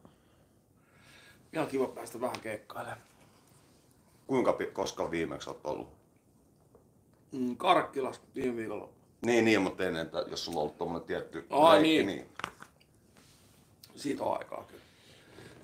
Ihan 1.52 1.66
kiva 1.66 1.86
päästä 1.88 2.20
vähän 2.20 2.40
keikkailemaan. 2.40 3.00
Kuinka 4.26 4.52
pi- 4.52 4.66
koska 4.66 5.10
viimeksi 5.10 5.50
olet 5.50 5.66
ollut? 5.66 5.88
Mm, 7.32 7.56
Karkkilas 7.56 8.20
viime 8.34 8.56
viikolla. 8.56 8.88
Niin, 9.26 9.44
niin, 9.44 9.62
mutta 9.62 9.84
ennen, 9.84 10.02
että 10.06 10.18
jos 10.18 10.44
sulla 10.44 10.58
on 10.58 10.62
ollut 10.62 10.78
tommonen 10.78 11.06
tietty 11.06 11.46
Ai 11.50 11.82
leikki, 11.82 12.06
niin. 12.06 12.28
Siitä 13.96 14.24
on 14.24 14.38
aikaa 14.38 14.64
kyllä. 14.64 14.82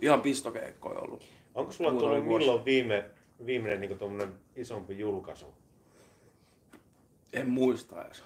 Ihan 0.01 0.21
pistokeikkoja 0.21 0.99
ollut. 0.99 1.23
Onko 1.55 1.73
sulla 1.73 1.91
Muutama 1.91 2.11
tullut 2.13 2.27
vuosi. 2.29 2.45
milloin 2.45 2.65
viime, 2.65 3.11
viimeinen 3.47 3.81
niin 3.81 3.99
tuommoinen 3.99 4.35
isompi 4.57 4.99
julkaisu? 4.99 5.55
En 7.33 7.49
muista 7.51 8.05
edes. 8.05 8.23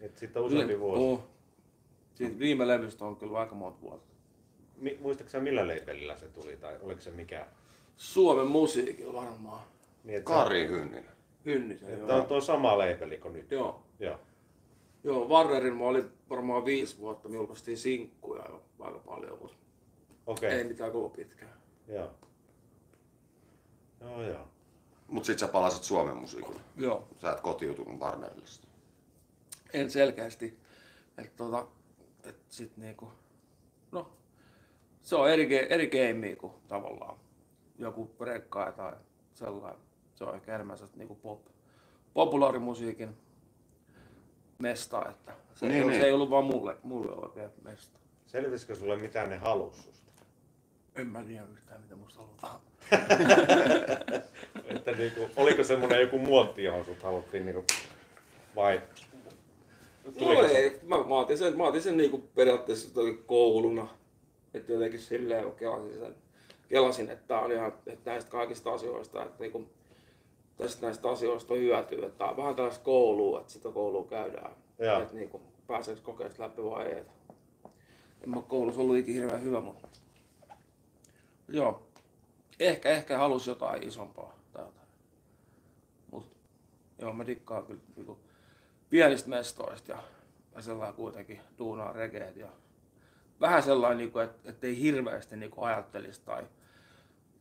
Et 0.00 0.18
siitä 0.18 0.40
on 0.40 0.46
useampi 0.46 0.80
vuosi. 0.80 1.02
Oh. 1.02 1.24
Siitä 2.14 2.38
viime 2.38 2.68
levystä 2.68 3.04
on 3.04 3.16
kyllä 3.16 3.38
aika 3.38 3.54
monta 3.54 3.80
vuotta. 3.80 4.14
Mi- 4.76 4.98
muistatko 5.00 5.30
sä 5.30 5.40
millä 5.40 5.66
leipelillä 5.66 6.18
se 6.18 6.28
tuli 6.28 6.56
tai 6.56 6.76
oliko 6.82 7.00
se 7.00 7.10
mikä? 7.10 7.46
Suomen 7.96 8.46
musiikilla 8.46 9.12
varmaan. 9.22 9.62
Niin, 10.04 10.22
Kari 10.24 10.66
Hynninen. 10.68 11.04
Hynnisen, 11.44 12.00
Tämä 12.06 12.18
on 12.20 12.26
tuo 12.26 12.40
sama 12.40 12.78
leipeli 12.78 13.18
kuin 13.18 13.32
nyt. 13.34 13.50
Joo. 13.50 13.82
Joo. 14.00 14.20
Joo, 15.04 15.28
Warnerin 15.28 15.76
mä 15.76 15.84
olin 15.84 16.04
varmaan 16.30 16.64
viisi 16.64 16.98
vuotta, 16.98 17.28
me 17.28 17.34
julkaistiin 17.34 17.78
sinkkuja 17.78 18.44
jo 18.48 18.62
aika 18.80 18.98
paljon, 18.98 19.38
mutta 19.40 19.56
Okei. 20.26 20.50
ei 20.50 20.64
mitään 20.64 20.92
koko 20.92 21.08
pitkään. 21.08 21.52
Joo. 21.88 22.10
Joo, 24.00 24.22
joo. 24.22 24.48
Mut 25.08 25.24
sit 25.24 25.38
sä 25.38 25.48
palasit 25.48 25.82
Suomen 25.84 26.16
musiikille. 26.16 26.60
Joo, 26.76 27.08
Sä 27.22 27.32
et 27.32 27.40
kotiutunut 27.40 28.00
Warnerillista. 28.00 28.67
En 29.72 29.90
selkeästi. 29.90 30.58
Että 31.18 31.36
tota, 31.36 31.66
et 32.24 32.36
sit 32.48 32.76
niinku, 32.76 33.12
no, 33.92 34.12
se 35.02 35.16
on 35.16 35.30
eri, 35.30 35.72
eri 35.72 35.90
game 35.90 36.36
kuin 36.36 36.52
tavallaan 36.68 37.16
joku 37.78 38.10
rekkaa 38.20 38.72
tai 38.72 38.92
sellainen. 39.34 39.80
Se 40.14 40.24
on 40.24 40.34
ehkä 40.34 40.54
enemmän 40.54 40.78
niinku 40.96 41.14
pop, 41.14 41.40
populaarimusiikin 42.14 43.16
mesta, 44.58 45.08
että 45.10 45.32
se, 45.54 45.66
Niin, 45.66 45.74
ei, 45.76 45.80
ollut- 45.80 45.90
niin. 45.92 46.00
se 46.02 46.06
ei 46.06 46.12
ollut 46.12 46.30
vaan 46.30 46.44
mulle, 46.44 46.76
mulle 46.82 47.12
oikein 47.12 47.50
mesta. 47.62 47.98
Selvisikö 48.26 48.74
sulle 48.74 48.96
mitä 48.96 49.26
ne 49.26 49.36
halus 49.36 49.84
susta? 49.84 50.12
En 50.94 51.06
mä 51.06 51.22
tiedä 51.22 51.44
yhtään 51.52 51.80
mitä 51.80 51.96
musta 51.96 52.20
halutaan. 52.20 52.60
Että 54.68 54.92
niinku, 54.92 55.28
oliko 55.36 55.64
semmoinen 55.64 56.00
joku 56.00 56.18
muotti, 56.18 56.64
johon 56.64 56.84
sut 56.84 57.02
haluttiin 57.02 57.44
niinku, 57.46 57.64
vai 58.56 58.82
No 60.20 60.42
ei, 60.42 60.80
mä, 60.82 60.96
mä 60.96 61.18
otin 61.18 61.38
sen, 61.38 61.56
mä 61.56 61.66
otin 61.66 61.82
sen 61.82 61.96
niinku 61.96 62.18
periaatteessa 62.34 62.94
toki 62.94 63.22
kouluna. 63.26 63.88
Että 64.54 64.72
jotenkin 64.72 65.00
silleen 65.00 65.44
kun 65.44 65.54
kelasin 65.54 65.98
sen, 65.98 66.14
kelasin, 66.68 67.10
että 67.10 67.28
tää 67.28 67.40
on 67.40 67.52
ihan, 67.52 67.72
että 67.86 68.10
näistä 68.10 68.30
kaikista 68.30 68.72
asioista, 68.72 69.24
että 69.24 69.42
niinku, 69.42 69.66
tästä 70.56 70.86
näistä 70.86 71.10
asioista 71.10 71.54
on 71.54 71.60
hyötyä. 71.60 72.06
Että 72.06 72.18
tää 72.18 72.30
on 72.30 72.36
vähän 72.36 72.54
tällaista 72.54 72.84
koulua, 72.84 73.40
että 73.40 73.52
sitä 73.52 73.70
koulua 73.70 74.04
käydään. 74.04 74.52
Että 75.02 75.14
niinku, 75.14 75.40
pääseekö 75.66 76.02
kokeesta 76.02 76.42
läpi 76.42 76.64
vai 76.64 76.86
ei. 76.86 77.02
En 78.22 78.30
mä 78.30 78.42
koulussa 78.48 78.80
ollut 78.80 78.96
ikinä 78.96 79.20
hirveän 79.20 79.42
hyvä, 79.42 79.60
mutta 79.60 79.88
joo. 81.48 81.82
Ehkä, 82.60 82.90
ehkä 82.90 83.18
halus 83.18 83.46
jotain 83.46 83.82
isompaa 83.82 84.38
tai 84.52 84.64
jotain. 84.64 84.88
Mut 86.12 86.26
joo, 86.98 87.12
mä 87.12 87.26
dikkaan 87.26 87.66
kyllä 87.66 87.80
niinku, 87.96 88.18
pienistä 88.90 89.28
mestoista 89.28 89.92
ja, 89.92 89.98
ja 90.54 90.62
sellainen 90.62 90.96
kuitenkin 90.96 91.40
duunaa 91.58 91.92
regeet 91.92 92.36
ja 92.36 92.48
vähän 93.40 93.62
sellainen, 93.62 93.98
niin 93.98 94.24
että 94.24 94.50
et 94.50 94.64
ei 94.64 94.80
hirveästi 94.80 95.36
niin 95.36 95.50
ajattelisi 95.56 96.20
tai, 96.24 96.42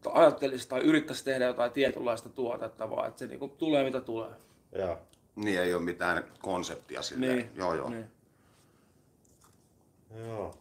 tai 0.02 0.14
ajattelisi 0.16 0.70
tai 0.70 0.82
yrittäisi 0.82 1.26
tehdä 1.26 1.46
jotain 1.46 1.72
tietynlaista 1.72 2.30
tuotetta, 2.30 2.90
vaan 2.90 3.08
että 3.08 3.20
se 3.20 3.28
niin 3.28 3.50
tulee 3.58 3.84
mitä 3.84 4.02
tulee. 4.02 4.32
Joo. 4.72 5.00
Niin 5.36 5.62
ei 5.62 5.74
ole 5.74 5.84
mitään 5.84 6.24
konseptia 6.42 7.02
silleen. 7.02 7.38
Niin, 7.38 7.52
Joo, 7.56 7.76
joo. 7.76 7.90
Niin. 7.90 8.06
Joo. 10.28 10.58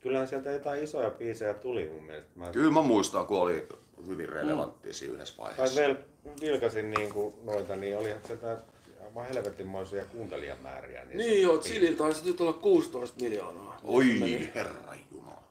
Kyllähän 0.00 0.28
sieltä 0.28 0.50
jotain 0.50 0.84
isoja 0.84 1.10
biisejä 1.10 1.54
tuli 1.54 1.90
mun 1.94 2.04
mielestä. 2.04 2.30
Mä 2.34 2.50
Kyllä 2.50 2.72
mä 2.72 2.82
muistan, 2.82 3.26
kun 3.26 3.40
oli 3.40 3.68
hyvin 4.06 4.28
relevantti 4.28 4.92
siinä 4.92 5.14
yhdessä 5.14 5.36
tai 5.36 5.44
vaiheessa. 5.46 5.80
vel, 5.80 5.96
vilkasin 6.40 6.90
niinku 6.90 7.38
noita, 7.44 7.76
niin 7.76 7.98
olihan 7.98 8.20
sieltä 8.26 8.58
aivan 9.04 9.26
helvetinmoisia 9.26 10.04
kuuntelijamääriä. 10.04 11.00
niissä 11.04 11.16
Niin 11.18 11.42
joo. 11.42 11.58
Chilin 11.58 11.96
taisi 11.96 12.24
nyt 12.24 12.40
olla 12.40 12.52
16 12.52 13.20
miljoonaa. 13.22 13.80
Oi 13.84 14.04
Meni- 14.04 14.50
herra 14.54 14.94
jumala. 15.12 15.42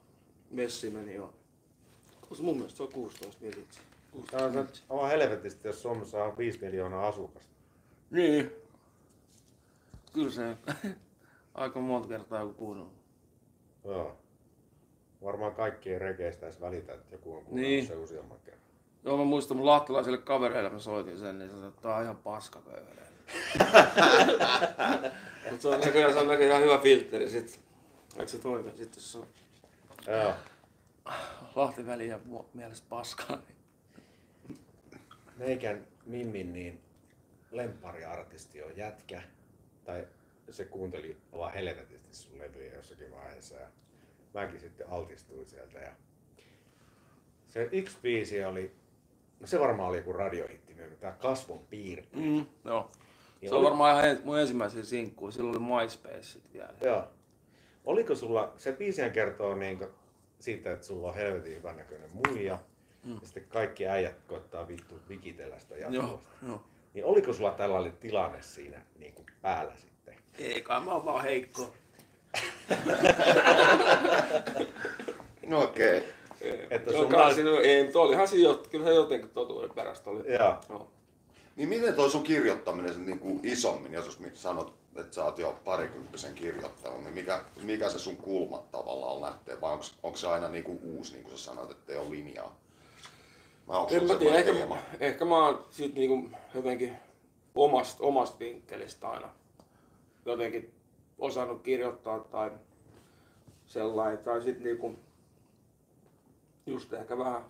Messi 0.50 0.90
meni 0.90 1.14
jo. 1.14 1.32
Koska 2.28 2.44
mun 2.44 2.56
mielestä 2.56 2.76
se 2.76 2.82
on 2.82 2.92
16 2.92 3.36
miltsiä. 3.44 3.82
Tää 4.30 4.46
on 4.46 4.68
aivan 4.88 5.08
helvetistä, 5.10 5.68
jos 5.68 5.82
Suomessa 5.82 6.24
on 6.24 6.38
5 6.38 6.58
miljoonaa 6.64 7.08
asukasta. 7.08 7.48
Niin. 8.10 8.50
Kyllä 10.12 10.30
se 10.30 10.56
aika 11.54 11.80
monta 11.80 12.08
kertaa 12.08 12.40
joku 12.40 12.52
kuunnellut. 12.54 12.92
Joo. 13.84 14.16
Varmaan 15.24 15.54
kaikkien 15.54 16.00
rekeistä 16.00 16.46
edes 16.46 16.60
välitä, 16.60 16.92
että 16.94 17.14
joku 17.14 17.36
on 17.36 17.44
kuunnellut 17.44 17.70
Niin. 17.70 17.86
se 17.86 17.96
useamman 17.96 18.38
kerran. 18.44 18.62
Joo, 19.04 19.16
mä 19.16 19.24
muistan 19.24 19.56
mun 19.56 19.66
lahtilaisille 19.66 20.18
kavereille 20.18 20.70
mä 20.70 20.78
soitin 20.78 21.18
sen, 21.18 21.38
niin 21.38 21.50
sanoin, 21.50 21.68
että 21.68 21.82
tää 21.82 21.96
on 21.96 22.02
ihan 22.02 22.16
paska 22.16 22.60
Mutta 25.50 25.62
se 25.62 25.68
on 25.68 25.80
näköjään, 25.80 26.12
se 26.12 26.18
on 26.18 26.28
näköjään 26.28 26.62
hyvä 26.62 26.78
filtteri 26.78 27.30
sit. 27.30 27.60
Eikö 28.16 28.28
se 28.28 28.38
toimi? 28.38 28.70
Sitten 28.70 28.96
jos 28.96 29.12
se 29.12 29.18
on 29.18 29.26
Joo. 30.06 30.32
Lahti 31.54 31.86
väliä 31.86 32.20
mu- 32.32 32.44
mielestä 32.54 32.86
paskaa, 32.88 33.38
niin 33.48 34.58
Meikän 35.36 35.86
Mimmin 36.06 36.52
niin 36.52 36.80
lemppariartisti 37.50 38.62
on 38.62 38.76
jätkä. 38.76 39.22
Tai 39.84 40.06
se 40.50 40.64
kuunteli 40.64 41.16
vaan 41.32 41.52
helvetisti 41.52 42.14
sun 42.16 42.38
levyjä 42.38 42.74
jossakin 42.74 43.10
vaiheessa. 43.14 43.54
Ja 43.54 43.66
mäkin 44.34 44.60
sitten 44.60 44.88
altistuin 44.90 45.46
sieltä. 45.48 45.78
Ja 45.78 45.92
se 47.48 47.68
yksi 47.72 47.98
biisi 48.02 48.44
oli, 48.44 48.72
no 49.40 49.46
se 49.46 49.60
varmaan 49.60 49.88
oli 49.88 49.96
joku 49.96 50.12
radiohitti, 50.12 50.74
tämä 51.00 51.12
Kasvon 51.12 51.58
piirte. 51.70 52.16
Mm, 52.16 52.46
joo. 52.64 52.90
Niin 53.40 53.48
Se 53.48 53.54
on 53.54 53.60
oli- 53.60 53.68
varmaan 53.68 54.04
ihan 54.04 54.18
mun 54.24 54.38
ensimmäisiä 54.38 54.82
sinkkuja. 54.84 55.32
Silloin 55.32 55.56
oli 55.62 55.82
MySpace 55.82 56.38
vielä. 56.52 56.74
Joo. 56.80 57.08
Oliko 57.84 58.14
sulla, 58.14 58.52
se 58.56 58.72
biisihän 58.72 59.10
kertoo 59.12 59.54
niin 59.54 59.86
siitä, 60.38 60.72
että 60.72 60.86
sulla 60.86 61.08
on 61.08 61.14
helvetin 61.14 61.56
hyvän 61.56 61.76
näköinen 61.76 62.10
muija, 62.12 62.58
mm. 63.04 63.12
ja 63.14 63.20
sitten 63.22 63.44
kaikki 63.48 63.86
äijät 63.88 64.16
koittaa 64.26 64.68
vittu 64.68 64.94
vikitellä 65.08 65.58
sitä 65.58 65.76
Joo, 65.76 65.90
jatkuvasti. 65.92 66.46
joo. 66.46 66.64
Niin 66.94 67.04
oliko 67.04 67.32
sulla 67.32 67.50
tällainen 67.52 67.92
tilanne 67.96 68.42
siinä 68.42 68.82
niin 68.98 69.14
kuin 69.14 69.26
päällä 69.42 69.76
sitten? 69.76 70.14
Ei 70.38 70.62
kai 70.62 70.80
mä 70.80 70.92
oon 70.92 71.04
vaan 71.04 71.22
heikko. 71.24 71.74
No 75.46 75.62
okei. 75.64 75.98
Okay. 75.98 76.66
Että 76.70 76.92
sun 76.92 77.08
kai 77.08 77.20
nais- 77.20 77.34
siinä, 77.34 77.50
ei, 77.50 77.82
mutta 77.84 77.98
olihan 77.98 78.28
se 78.28 78.36
jot, 78.36 78.66
kyllä 78.66 78.84
se 78.84 78.94
jotenkin 78.94 79.30
totuuden 79.30 79.70
perästä 79.70 80.10
oli. 80.10 80.32
Joo. 80.32 80.56
Joo. 80.68 80.90
Niin 81.56 81.68
miten 81.68 81.94
toi 81.94 82.10
sun 82.10 82.22
kirjoittaminen 82.22 82.94
sen 82.94 83.06
niin 83.06 83.18
kuin 83.18 83.40
isommin, 83.42 83.92
jos 83.92 84.18
sanot, 84.34 84.74
että 84.96 85.14
sä 85.14 85.24
oot 85.24 85.38
jo 85.38 85.58
parikymppisen 85.64 86.34
kirjoittanut, 86.34 87.04
niin 87.04 87.14
mikä, 87.14 87.44
mikä 87.62 87.88
se 87.90 87.98
sun 87.98 88.16
kulmat 88.16 88.70
tavallaan 88.70 89.20
lähtee, 89.20 89.60
vai 89.60 89.78
onko 90.02 90.16
se 90.16 90.28
aina 90.28 90.48
niin 90.48 90.64
kuin 90.64 90.78
uusi, 90.82 91.12
niin 91.12 91.24
kuin 91.24 91.38
sä 91.38 91.44
sanoit, 91.44 91.70
että 91.70 91.92
ei 91.92 91.98
ole 91.98 92.10
linjaa? 92.10 92.56
Vai 93.68 93.78
onko 93.78 93.94
En 93.94 94.04
mä 94.06 94.14
tiedä, 94.14 94.36
ehkä, 94.36 94.54
teema? 94.54 94.78
ehkä 95.00 95.24
mä 95.24 95.46
oon 95.46 95.64
sit 95.70 95.94
niinku 95.94 96.30
jotenkin 96.54 96.96
omasta, 97.54 98.04
omasta 98.04 98.38
vinkkelistä 98.38 99.08
aina 99.08 99.28
jotenkin 100.26 100.77
osannut 101.18 101.62
kirjoittaa 101.62 102.18
tai 102.18 102.50
sellainen. 103.66 104.18
Tai 104.18 104.42
sit 104.42 104.60
niinku 104.60 104.94
just 106.66 106.92
ehkä 106.92 107.18
vähän 107.18 107.44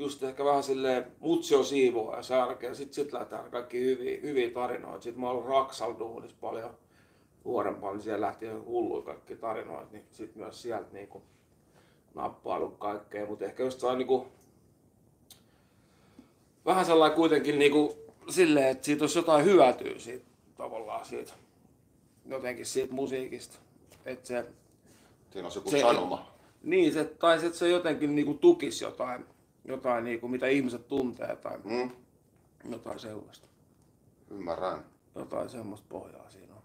just 0.00 0.22
ehkä 0.22 0.44
vähän 0.44 0.62
silleen 0.62 1.06
mutsio 1.20 1.62
siivoa 1.64 2.16
ja 2.16 2.22
särkeä. 2.22 2.74
Sit, 2.74 2.92
sit 2.92 3.12
lähdetään 3.12 3.50
kaikki 3.50 3.80
hyviä, 3.80 4.18
hyviä 4.22 4.50
tarinoita. 4.50 5.02
Sitten 5.02 5.20
mä 5.20 5.30
oon 5.30 5.44
Raksal 5.44 5.94
paljon 6.40 6.70
nuorempana, 7.44 7.92
niin 7.92 8.02
siellä 8.02 8.26
lähti 8.26 8.46
hulluja 8.48 9.02
kaikki 9.02 9.36
tarinoita. 9.36 9.92
Niin 9.92 10.04
sit 10.10 10.36
myös 10.36 10.62
sieltä 10.62 10.88
niinku 10.92 11.22
nappailu 12.14 12.70
kaikkea. 12.70 13.26
Mutta 13.26 13.44
ehkä 13.44 13.62
just 13.62 13.80
saa 13.80 13.96
niinku 13.96 14.26
vähän 16.66 16.86
sellainen 16.86 17.16
kuitenkin 17.16 17.58
niinku 17.58 17.96
silleen, 18.28 18.68
että 18.68 18.84
siitä 18.84 19.02
olisi 19.04 19.18
jotain 19.18 19.44
hyötyä 19.44 19.98
siitä 19.98 20.24
tavallaan 20.56 21.04
siitä, 21.04 21.32
jotenkin 22.30 22.66
siitä 22.66 22.94
musiikista. 22.94 23.58
Että 24.06 24.28
se, 24.28 24.46
Siinä 25.32 25.48
on 25.48 25.52
joku 25.54 25.70
se- 25.70 25.80
sanoma. 25.80 26.32
niin, 26.62 26.92
se, 26.92 27.04
tai 27.04 27.40
se, 27.40 27.46
että 27.46 27.58
se 27.58 27.68
jotenkin 27.68 28.14
niinku 28.14 28.34
tukisi 28.34 28.84
jotain, 28.84 29.24
jotain 29.64 30.04
niinku, 30.04 30.28
mitä 30.28 30.46
ihmiset 30.46 30.88
tuntee 30.88 31.36
tai 31.36 31.58
Mm, 31.64 31.90
jotain 32.70 32.98
sellaista. 32.98 33.46
ymmärrän. 34.30 34.84
Jotain 35.14 35.48
semmoista 35.50 35.86
pohjaa 35.88 36.30
siinä 36.30 36.54
on. 36.54 36.62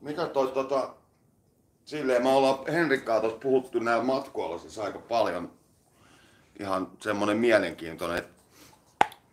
Mikä 0.00 0.26
toi 0.26 0.46
tota, 0.52 0.94
silleen 1.84 2.22
me 2.22 2.28
ollaan 2.28 2.58
Henrikkaa 2.72 3.20
tuossa 3.20 3.38
puhuttu 3.38 3.78
näillä 3.78 4.04
matkoilla 4.04 4.58
siis 4.58 4.78
aika 4.78 4.98
paljon. 4.98 5.52
Ihan 6.60 6.90
semmonen 7.00 7.36
mielenkiintoinen, 7.36 8.18
että 8.18 8.34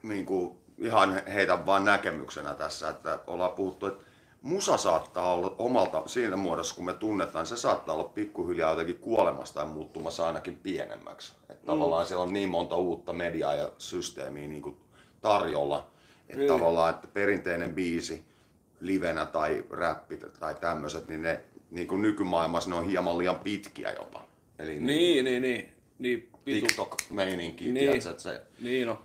niin 0.04 0.26
kuin, 0.26 0.58
ihan 0.78 1.22
heitä 1.28 1.66
vaan 1.66 1.86
näkemyksenä 1.86 2.54
tässä, 2.54 2.90
että 2.90 3.20
ollaan 3.28 3.52
puhuttu, 3.52 3.86
että 3.86 4.04
musa 4.42 4.78
saattaa 4.78 5.34
olla 5.34 5.56
omalta 5.58 6.04
siinä 6.06 6.36
muodossa, 6.36 6.76
kun 6.76 6.86
me 6.86 6.94
tunnetaan, 6.94 7.46
se 7.46 7.58
saattaa 7.58 7.96
olla 7.96 8.04
pikkuhiljaa 8.10 8.70
jotenkin 8.70 9.00
kuolemassa 9.00 9.54
tai 9.54 9.66
muuttumassa 9.66 10.28
ainakin 10.28 10.56
pienemmäksi. 10.64 11.34
Että 11.50 11.66
tavallaan 11.66 12.06
siellä 12.06 12.24
on 12.24 12.34
niin 12.34 12.50
monta 12.50 12.76
uutta 12.76 13.14
mediaa 13.14 13.54
ja 13.56 13.72
systeemiä 13.78 14.48
niin 14.48 14.62
kuin 14.62 14.78
tarjolla, 15.22 15.88
että 16.30 16.38
Niin. 16.38 16.48
tavallaan, 16.48 16.90
että 16.94 17.08
perinteinen 17.14 17.74
biisi 17.76 18.24
livenä 18.80 19.26
tai 19.26 19.66
räppi 19.70 20.18
tai 20.40 20.56
tämmöiset, 20.56 21.08
niin 21.08 21.22
ne 21.22 21.42
niin 21.72 21.88
kuin 21.88 22.02
nykymaailmassa 22.02 22.70
ne 22.70 22.76
on 22.76 22.86
hieman 22.88 23.18
liian 23.18 23.40
pitkiä 23.40 23.92
jopa. 23.92 24.24
Eli 24.60 24.80
Niin, 24.80 25.26
niin, 25.26 25.42
niin. 25.42 25.74
Niin, 26.00 26.30
vitu. 26.46 26.68
TikTok-meininki, 26.68 27.64
Niin. 27.64 27.74
tiedätkö, 27.74 28.10
että 28.10 28.24
se, 28.24 28.42
Niin 28.62 28.90
on. 28.90 29.00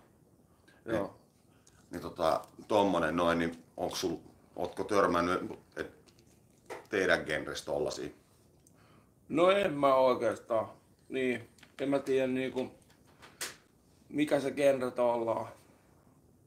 Joo. 0.86 1.17
Niin 1.90 2.02
tota, 2.02 2.40
tommonen 2.68 3.16
noin, 3.16 3.38
niin 3.38 3.64
onko 3.76 3.96
sul, 3.96 4.16
ootko 4.56 4.84
törmännyt 4.84 5.52
et, 5.76 5.90
teidän 6.88 7.24
genrestä 7.26 7.66
tollasia? 7.66 8.08
No 9.28 9.50
en 9.50 9.72
mä 9.72 9.94
oikeastaan. 9.94 10.68
Niin, 11.08 11.48
en 11.80 11.88
mä 11.88 11.98
tiedä 11.98 12.26
niinku, 12.26 12.70
mikä 14.08 14.40
se 14.40 14.50
genre 14.50 14.92
ollaan. 14.98 15.48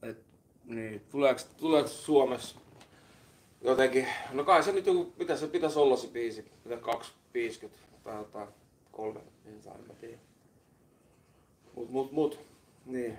Et, 0.01 0.17
niin, 0.65 1.01
tuleeko, 1.11 1.41
tuleeko 1.57 1.89
Suomessa 1.89 2.59
jotenkin, 3.61 4.07
no 4.31 4.43
kai 4.43 4.63
se 4.63 4.71
nyt 4.71 4.85
joku, 4.85 5.13
mitä 5.19 5.37
se 5.37 5.47
pitäisi 5.47 5.79
olla 5.79 5.97
se 5.97 6.07
biisi, 6.07 6.51
mitä 6.65 6.77
250 6.77 7.81
tai 8.03 8.17
jotain, 8.17 8.47
kolme, 8.91 9.19
en 9.45 9.61
saa, 9.61 9.75
en 9.75 9.87
mä 9.87 9.93
tiedä. 9.93 10.17
Mut, 11.75 11.89
mut, 11.89 12.11
mut, 12.11 12.39
niin. 12.85 13.17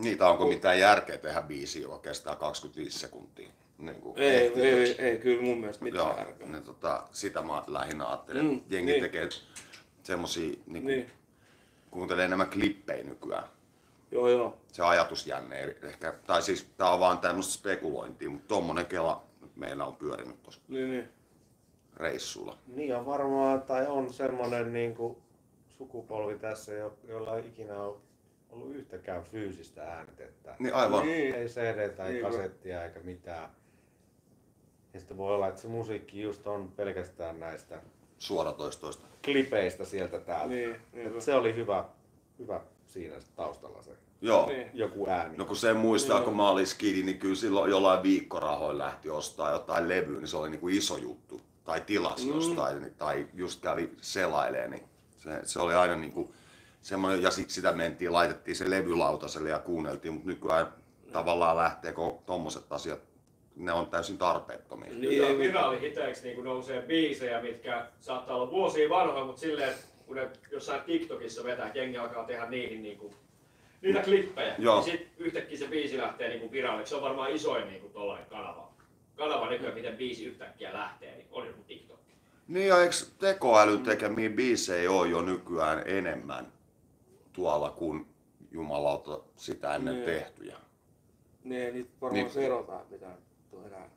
Niitä 0.00 0.28
onko 0.28 0.46
mitään 0.48 0.78
järkeä 0.78 1.18
tehdä 1.18 1.42
biisi, 1.42 1.82
joka 1.82 1.98
kestää 1.98 2.36
25 2.36 2.98
sekuntia? 2.98 3.50
Niin 3.78 4.00
kuin 4.00 4.18
Ei, 4.18 4.30
ei, 4.30 4.62
ei, 4.62 4.94
ei, 4.98 5.18
kyllä 5.18 5.42
mun 5.42 5.58
mielestä 5.60 5.84
mitään 5.84 6.06
Joo, 6.06 6.16
järkeä. 6.18 6.46
niin 6.46 6.62
tota, 6.62 7.02
sitä 7.12 7.42
mä 7.42 7.62
lähinnä 7.66 8.06
ajattelen. 8.08 8.44
Mm, 8.44 8.60
Jengi 8.70 8.92
niin. 8.92 9.02
tekee 9.02 9.28
semmosia, 10.02 10.48
niin 10.48 10.82
kuin, 10.82 10.86
Niin, 10.86 11.10
kuuntelee 11.90 12.24
enemmän 12.24 12.50
klippejä 12.50 13.04
nykyään. 13.04 13.44
joo 14.10 14.28
joo. 14.28 14.56
Se 14.72 14.82
ajatusjänne 14.82 15.60
ehkä, 15.82 16.14
tai 16.26 16.42
siis 16.42 16.66
tää 16.76 16.90
on 16.90 17.00
vaan 17.00 17.18
tämmöistä 17.18 17.52
spekulointia, 17.52 18.30
mutta 18.30 18.48
tommonen 18.48 18.86
kela 18.86 19.22
meillä 19.56 19.84
on 19.84 19.96
pyörinyt 19.96 20.42
tuossa 20.42 20.60
Niin, 20.68 20.90
niin. 20.90 21.08
reissulla. 21.96 22.58
Niin 22.66 22.96
on 22.96 23.06
varmaan, 23.06 23.62
tai 23.62 23.86
on 23.86 24.12
semmonen 24.12 24.72
niin 24.72 24.94
kuin 24.94 25.16
sukupolvi 25.78 26.38
tässä, 26.38 26.72
jo- 26.72 26.98
jolla 27.08 27.36
ei 27.36 27.46
ikinä 27.48 27.82
ole 27.82 27.96
ollut 28.52 28.74
yhtäkään 28.74 29.24
fyysistä 29.24 29.82
äänitettä. 29.92 30.56
Niin 30.58 30.74
aivan. 30.74 31.06
Niin. 31.06 31.34
Ei 31.34 31.46
CD 31.46 31.88
tai 31.88 32.12
Niin, 32.12 32.22
kasettia 32.24 32.84
eikä 32.84 33.00
mitään. 33.00 33.50
Ja 34.94 35.00
sitten 35.00 35.16
voi 35.16 35.34
olla, 35.34 35.48
että 35.48 35.60
se 35.60 35.68
musiikki 35.68 36.22
just 36.22 36.46
on 36.46 36.72
pelkästään 36.76 37.40
näistä 37.40 37.80
Suoratoistoista. 38.18 39.06
klipeistä 39.24 39.84
sieltä 39.84 40.20
täältä. 40.20 40.46
Niin, 40.46 40.76
niin. 40.92 41.06
Et 41.16 41.22
se 41.22 41.34
oli 41.34 41.54
hyvä, 41.54 41.84
hyvä 42.38 42.60
siinä 42.86 43.14
taustalla 43.36 43.82
se 43.82 43.90
Joo. 44.20 44.46
Niin. 44.46 44.70
joku 44.74 45.06
ääni. 45.08 45.36
No 45.36 45.44
kun 45.44 45.56
sen 45.56 45.76
muistaa, 45.76 46.20
kun 46.22 46.36
mä 46.36 46.48
olin 46.50 46.66
skidi, 46.66 47.02
niin 47.02 47.18
kyllä 47.18 47.34
silloin 47.34 47.70
jollain 47.70 48.02
viikkorahoilla 48.02 48.84
lähti 48.84 49.10
ostaa 49.10 49.50
jotain 49.50 49.88
levyä, 49.88 50.18
niin 50.18 50.28
se 50.28 50.36
oli 50.36 50.50
niin 50.50 50.60
kuin 50.60 50.74
iso 50.74 50.96
juttu. 50.96 51.40
Tai 51.64 51.80
tilas 51.80 52.24
Mm. 52.26 52.30
jostain, 52.34 52.82
niin- 52.82 52.94
tai 52.94 53.26
just 53.34 53.60
kävi 53.62 53.90
selailee, 54.00 54.68
niin 54.68 54.82
se, 55.18 55.40
se 55.44 55.60
oli 55.60 55.74
aina 55.74 55.96
niin 55.96 56.12
kuin 56.12 56.32
semmoinen, 56.80 57.22
ja 57.22 57.30
sitten 57.30 57.54
sitä 57.54 57.72
mentiin, 57.72 58.12
laitettiin 58.12 58.56
se 58.56 58.70
levylautaselle 58.70 59.48
ja 59.48 59.58
kuunneltiin, 59.58 60.14
mutta 60.14 60.28
nykyään 60.28 60.66
tavallaan 61.12 61.56
lähtee, 61.56 61.92
kun 61.92 62.18
tommoset 62.26 62.72
asiat, 62.72 63.00
ne 63.56 63.72
on 63.72 63.86
täysin 63.86 64.18
tarpeettomia. 64.18 64.92
Niin, 64.92 65.24
ei, 65.24 65.38
virallihiteeksi 65.38 66.22
niin 66.22 66.44
nousee 66.44 66.82
biisejä, 66.82 67.42
mitkä 67.42 67.86
saattaa 68.00 68.36
olla 68.36 68.50
vuosia 68.50 68.90
vanhoja, 68.90 69.24
mutta 69.24 69.40
silleen, 69.40 69.74
kun 70.06 70.16
ne 70.16 70.28
jossain 70.50 70.82
TikTokissa 70.82 71.44
vetää, 71.44 71.70
jengi 71.74 71.98
alkaa 71.98 72.24
tehdä 72.24 72.46
niihin 72.46 72.82
niin 72.82 72.98
kuin, 72.98 73.14
niitä 73.82 74.02
klippejä, 74.02 74.54
Joo. 74.58 74.74
niin 74.74 74.84
sitten 74.84 75.10
yhtäkkiä 75.18 75.58
se 75.58 75.66
biisi 75.66 75.98
lähtee 75.98 76.28
niin 76.28 76.40
kuin 76.40 76.52
viralliksi. 76.52 76.90
Se 76.90 76.96
on 76.96 77.02
varmaan 77.02 77.30
isoin 77.30 77.68
niin 77.68 77.80
kuin 77.80 77.92
tollainen 77.92 78.26
kanava. 78.26 78.70
Kanava 79.16 79.50
nykyään, 79.50 79.74
miten 79.74 79.96
biisi 79.96 80.24
yhtäkkiä 80.24 80.72
lähtee, 80.72 81.16
niin 81.16 81.28
on 81.30 81.46
joku 81.46 81.62
TikTok. 81.62 82.00
Niin 82.48 82.68
ja 82.68 82.82
eikö 82.82 82.94
tekoälyn 83.18 83.82
tekemiä 83.82 84.30
biisejä 84.30 84.90
ole 84.90 85.08
jo 85.08 85.22
nykyään 85.22 85.82
enemmän 85.86 86.52
tuolla 87.40 87.70
kuin 87.70 88.06
jumalauta 88.50 89.20
sitä 89.36 89.74
ennen 89.74 89.94
Niin. 89.94 90.04
tehtyjä? 90.06 90.56
Niin, 91.44 91.62
ei 91.62 91.72
niitä 91.72 91.90
varmaan 92.00 92.22
Niin. 92.24 92.32
seurataan 92.32 92.86
mitään 92.90 93.18
tuo 93.50 93.62
enää. 93.66 93.88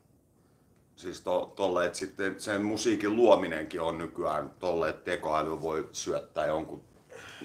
Siis 0.96 1.20
to, 1.20 1.52
tolle, 1.56 1.86
että 1.86 1.98
sitten 1.98 2.40
sen 2.40 2.62
musiikin 2.64 3.16
luominenkin 3.16 3.80
on 3.80 3.98
nykyään 3.98 4.50
tolle, 4.58 4.88
että 4.88 5.04
tekoäly 5.04 5.60
voi 5.62 5.88
syöttää 5.92 6.46
jonkun 6.46 6.82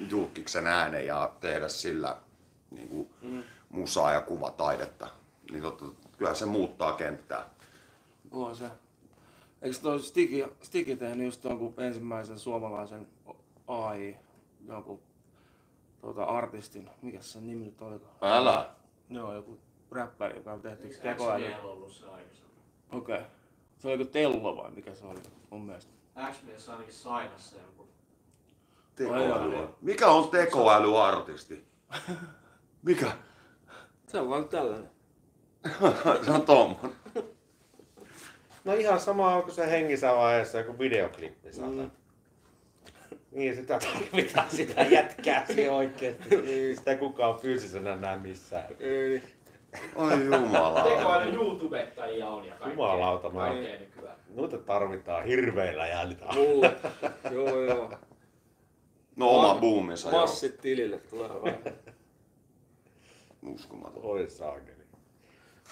julkiksen 0.10 0.68
äänen 0.68 1.06
ja 1.06 1.32
tehdä 1.40 1.68
sillä 1.68 2.18
niin 2.72 2.90
kuin, 2.90 3.10
Mm. 3.22 3.44
musaa 3.70 4.14
ja 4.14 4.22
kuvataidetta. 4.22 5.08
Niin 5.52 5.64
totta, 5.64 5.86
kyllä 6.18 6.34
se 6.34 6.46
muuttaa 6.46 6.92
kenttää. 6.94 7.50
On 8.32 8.56
se. 8.56 8.70
Eikö 9.62 9.78
toi 9.82 10.00
Stigi, 10.00 10.46
Stigi 10.62 10.96
tehnyt 10.96 11.26
just 11.26 11.44
jonkun 11.44 11.74
ensimmäisen 11.78 12.40
suomalaisen 12.40 13.08
AI, 13.68 14.16
jonkun 14.68 15.00
tuota, 16.02 16.24
artistin, 16.24 16.90
mikä 17.02 17.22
se 17.22 17.42
nimi 17.42 17.66
nyt 17.66 17.82
olikaan? 17.82 18.14
Älä! 18.22 18.70
Joo, 19.10 19.34
joku 19.34 19.60
räppäri, 19.92 20.38
joka 20.38 20.54
on 20.54 20.62
tehty 20.62 20.88
Eikö 20.88 20.98
tekoälyllä. 21.02 21.50
X-Miehellä 21.50 21.72
ollut 21.72 21.92
se 21.92 22.06
aikaisemmin? 22.06 22.56
Okei. 22.92 23.16
Okay. 23.16 23.28
Se 23.78 23.88
oli 23.88 24.00
joku 24.00 24.12
Tello 24.12 24.58
vai 24.58 24.72
mikä 24.72 24.96
se 24.96 25.06
oli 25.06 25.20
mun 25.50 25.66
mielestä? 25.66 25.92
X-Mies 26.32 26.70
ainakin 26.70 26.94
sainassa 26.94 27.56
jonkun. 27.56 27.88
Tekoäly. 28.96 29.68
Mikä 29.82 30.08
on 30.08 30.30
tekoälyartisti? 30.30 31.66
Mikä? 32.86 33.12
Se 34.08 34.20
on 34.20 34.30
vaan 34.30 34.50
tällainen. 34.50 34.90
se 36.26 36.32
on 36.32 36.42
tommonen. 36.42 36.96
No 38.64 38.74
ihan 38.74 39.00
sama 39.00 39.36
onko 39.36 39.52
se 39.52 39.72
hengissä 39.72 40.16
vaiheessa 40.16 40.58
joku 40.58 40.80
videoklippi 40.80 41.54
saatana. 41.54 41.84
Mm. 41.84 41.92
Niin 43.31 43.56
sitä 43.56 43.80
tarvitaan 43.80 44.49
sitä 44.49 44.81
jätkää 44.81 45.45
siihen 45.45 45.72
oikeesti. 45.72 46.35
Ei 46.35 46.76
sitä 46.77 46.95
kukaan 46.95 47.39
fyysisenä 47.39 47.95
näe 47.95 48.18
missään. 48.18 48.65
Ei. 48.80 49.23
Oi 49.95 50.26
jumala. 50.26 50.84
Tekoäly 50.84 51.34
YouTubettajia 51.34 52.27
on 52.27 52.45
ja 52.45 52.51
kaikkea. 52.56 52.72
Jumalauta, 52.73 53.30
mä-. 53.30 53.53
Noita 54.35 54.57
tarvitaan 54.57 55.26
hirveillä 55.26 55.88
jäljillä. 55.88 56.34
Mulle. 56.34 56.76
joo 57.35 57.61
joo. 57.61 57.93
No 59.15 59.30
oma 59.30 59.56
buuminsa 59.56 60.10
joo. 60.10 60.22
Massit 60.22 60.61
tilille 60.61 60.97
tulee 60.97 61.30
vähän. 61.30 61.60
Uskomaton. 63.45 64.03
Oi 64.03 64.30
saakeli. 64.30 64.78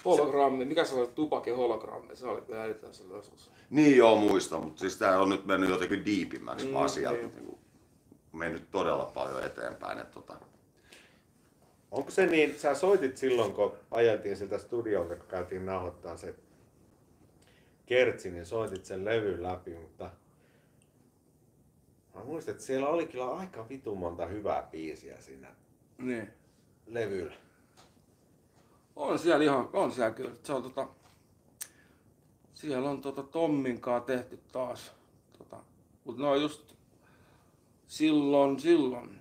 Hologrammi, 0.07 0.65
mikä 0.65 0.85
se 0.85 0.95
oli? 0.95 1.07
Tupakin 1.07 1.55
hologrammi, 1.55 2.15
se 2.15 2.27
oli 2.27 2.41
kyllä 2.41 2.63
älytön 2.63 2.91
joskus. 3.09 3.51
Niin 3.69 3.97
joo 3.97 4.15
muista, 4.15 4.59
mutta 4.59 4.79
siis 4.79 4.97
tää 4.97 5.19
on 5.19 5.29
nyt 5.29 5.45
mennyt 5.45 5.69
jotenkin 5.69 6.05
diipimmäksi 6.05 6.67
Mm, 6.67 6.75
asialta. 6.75 7.21
niin. 7.21 7.35
Niin. 7.35 7.57
mennyt 8.33 8.71
todella 8.71 9.05
paljon 9.05 9.43
eteenpäin. 9.43 9.99
Että 9.99 10.13
tota, 10.13 10.37
Onko 11.91 12.11
se 12.11 12.25
niin, 12.25 12.59
sä 12.59 12.75
soitit 12.75 13.17
silloin, 13.17 13.53
kun 13.53 13.73
ajeltiin 13.91 14.37
sitä 14.37 14.57
studiolta, 14.57 15.15
kun 15.15 15.27
käytiin 15.27 15.65
nauhoittaa 15.65 16.17
se 16.17 16.35
kertsi, 17.85 18.31
niin 18.31 18.45
soitit 18.45 18.85
sen 18.85 19.05
levyn 19.05 19.43
läpi, 19.43 19.73
mutta 19.75 20.09
mä 22.15 22.23
muistan, 22.23 22.51
että 22.51 22.63
siellä 22.63 22.87
oli 22.87 23.07
kyllä 23.07 23.29
aika 23.31 23.69
vitu 23.69 23.95
monta 23.95 24.25
hyvää 24.25 24.67
biisiä 24.71 25.21
siinä 25.21 25.47
Niin. 25.97 26.29
levyllä. 26.87 27.33
On 28.97 29.19
siellä 29.19 29.43
ihan, 29.43 29.69
on 29.73 29.91
siellä 29.91 30.11
kyllä. 30.11 30.31
Se 30.43 30.53
on 30.53 30.63
tota, 30.63 30.87
siellä 32.53 32.89
on 32.89 33.01
tota 33.01 33.23
Tomminkaa 33.23 33.99
tehty 33.99 34.39
taas. 34.51 34.91
Tota, 35.37 35.57
mutta 36.03 36.21
ne 36.21 36.27
on 36.27 36.41
just 36.41 36.73
silloin, 37.87 38.59
silloin, 38.59 39.17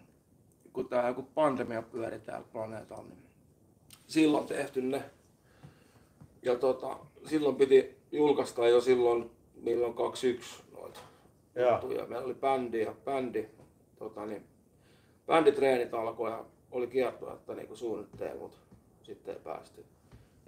kun 0.72 0.88
tää 0.88 1.08
joku 1.08 1.22
pandemia 1.22 1.82
pyöri 1.82 2.18
täällä 2.18 2.46
planeetalla, 2.52 3.04
niin 3.04 3.22
silloin 4.06 4.46
tehty 4.46 4.82
ne. 4.82 5.02
Ja 6.42 6.58
tota, 6.58 6.98
silloin 7.26 7.56
piti 7.56 7.96
julkaista 8.12 8.68
jo 8.68 8.80
silloin, 8.80 9.30
milloin 9.54 9.94
21 9.94 10.62
noita 10.72 11.00
juttuja. 11.72 12.06
Meillä 12.06 12.26
oli 12.26 12.34
bändi 12.34 12.80
ja 12.80 12.94
bändi, 13.04 13.48
tota 13.98 14.26
niin, 14.26 14.44
bänditreenit 15.26 15.94
alkoi 15.94 16.30
ja 16.30 16.44
oli 16.70 16.86
kiertuetta 16.86 17.54
niinku 17.54 17.76
suunnitteilla, 17.76 18.42
mutta 18.42 18.65
sitten 19.06 19.34
ei 19.34 19.40
päästy. 19.40 19.84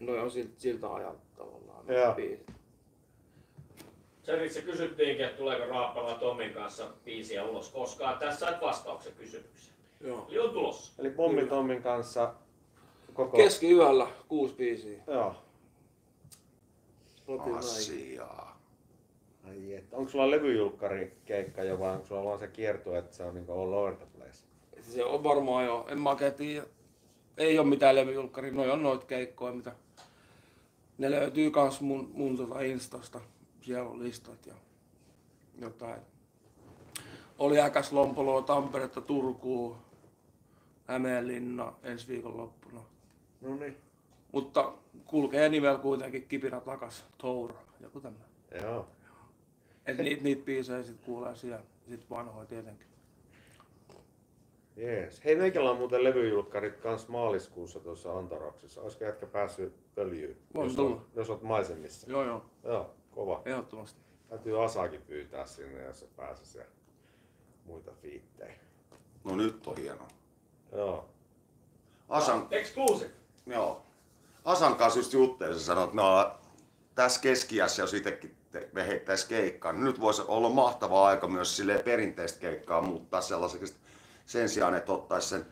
Noi 0.00 0.18
on 0.18 0.30
siltä, 0.30 0.52
siltä 0.56 0.94
ajalta 0.94 1.22
tavallaan 1.36 1.84
Joo. 1.88 2.14
biisit. 2.14 2.50
Sen 4.22 4.44
itse 4.44 4.62
kysyttiinkin, 4.62 5.26
että 5.26 5.38
tuleeko 5.38 5.66
Raappala 5.66 6.14
Tomin 6.14 6.52
kanssa 6.52 6.86
biisiä 7.04 7.44
ulos 7.44 7.68
koskaan. 7.68 8.18
Tässä 8.18 8.40
sait 8.40 8.60
vastauksen 8.60 9.12
kysymykseen. 9.12 9.76
Joo. 10.00 10.26
Eli 10.28 10.38
on 10.38 10.50
tulossa. 10.50 11.02
Eli 11.02 11.10
Pommi 11.10 11.46
Tommin 11.46 11.82
kanssa 11.82 12.34
koko... 13.14 13.36
Keskiyöllä 13.36 14.06
kuusi 14.28 14.54
biisiä. 14.54 15.02
Joo. 15.06 15.34
Näin. 17.28 17.54
asiaa. 17.54 18.60
Ai 19.48 19.74
että. 19.74 19.96
Onko 19.96 20.10
sulla 20.10 20.30
levyjulkkari 20.30 21.16
keikka 21.24 21.64
jo 21.64 21.78
vai 21.78 21.92
onko 21.92 22.06
sulla 22.06 22.24
vaan 22.24 22.38
se 22.38 22.48
kierto, 22.48 22.96
että 22.96 23.16
se 23.16 23.24
on 23.24 23.34
niinku 23.34 23.52
all 23.52 23.72
over 23.72 23.96
the 23.96 24.06
place? 24.16 24.38
Se 24.80 25.04
on 25.04 25.24
varmaan 25.24 25.64
jo, 25.64 25.86
en 25.88 26.00
mä 26.00 26.10
oikein 26.10 26.34
tiedä. 26.34 26.66
Ei 27.38 27.58
ole 27.58 27.66
mitään 27.66 27.94
levyjulkkari, 27.94 28.50
noi 28.50 28.70
on 28.70 28.82
noita 28.82 29.06
keikkoja, 29.06 29.52
mitä 29.52 29.72
ne 30.98 31.10
löytyy 31.10 31.50
kans 31.50 31.80
mun, 31.80 32.10
mun 32.14 32.36
tota 32.36 32.60
Instasta. 32.60 33.20
Siellä 33.60 33.90
on 33.90 34.04
listat 34.04 34.46
ja 34.46 34.54
jotain. 35.58 36.00
Oli 37.38 37.60
äkäs 37.60 37.92
Lompoloa, 37.92 38.42
Tamperetta, 38.42 39.00
Turkuun, 39.00 39.76
Hämeenlinna 40.84 41.72
ensi 41.82 42.08
viikon 42.08 42.36
loppuna. 42.36 42.80
No 43.40 43.56
niin. 43.56 43.76
Mutta 44.32 44.72
kulkee 45.04 45.48
nivel 45.48 45.78
kuitenkin 45.78 46.28
kipinä 46.28 46.60
takas, 46.60 47.04
Tour, 47.18 47.52
joku 47.80 48.00
tämmönen. 48.00 48.28
Joo. 48.62 48.88
Et 49.86 49.98
niitä, 49.98 50.22
niitä 50.22 50.44
biisejä 50.44 50.82
sit 50.82 51.00
kuulee 51.00 51.36
siellä, 51.36 51.62
sit 51.88 52.10
vanhoja 52.10 52.46
tietenkin. 52.46 52.86
Jees. 54.78 55.24
Hei, 55.24 55.36
meikällä 55.36 55.70
on 55.70 55.76
muuten 55.76 56.04
levyjulkkarit 56.04 56.76
kans 56.76 57.08
maaliskuussa 57.08 57.80
tuossa 57.80 58.18
Antoroksissa. 58.18 58.82
Olisiko 58.82 59.04
jätkä 59.04 59.26
päässyt 59.26 59.94
pöljyyn, 59.94 60.36
Voin 60.54 60.66
jos, 60.66 60.76
tulla. 60.76 61.04
jos 61.14 61.30
oot 61.30 61.42
maisemissa? 61.42 62.06
Joo 62.10 62.24
joo, 62.24 62.44
Joo, 62.64 62.94
kova. 63.10 63.42
ehdottomasti. 63.44 64.00
Täytyy 64.28 64.64
Asakin 64.64 65.02
pyytää 65.02 65.46
sinne, 65.46 65.82
jos 65.84 66.00
se 66.00 66.06
pääsis 66.16 66.54
ja 66.54 66.64
muita 67.64 67.92
fiittejä. 68.02 68.52
No 69.24 69.36
nyt 69.36 69.66
on 69.66 69.76
hienoa. 69.76 70.08
Joo. 70.72 71.04
Asan, 72.08 72.46
Exclusive. 72.50 73.10
joo. 73.46 73.82
Asan 74.44 74.74
kanssa 74.76 74.98
just 75.00 75.12
juttelin, 75.12 75.58
se 75.58 75.64
sanoi, 75.64 75.84
että 75.84 75.96
no, 75.96 76.30
tässä 76.94 77.20
keskiässä, 77.20 77.82
jos 77.82 77.94
itsekin 77.94 78.36
te- 78.50 78.68
me 78.72 78.86
heittäisi 78.86 79.28
keikkaa, 79.28 79.72
niin 79.72 79.84
nyt 79.84 80.00
voisi 80.00 80.22
olla 80.28 80.48
mahtava 80.48 81.06
aika 81.06 81.28
myös 81.28 81.56
silleen 81.56 81.84
perinteistä 81.84 82.40
keikkaa 82.40 82.80
muuttaa 82.82 83.20
sellaiseksi, 83.20 83.74
että 83.74 83.87
sen 84.28 84.48
sijaan, 84.48 84.74
että 84.74 84.92
ottaisi 84.92 85.28
sen 85.28 85.46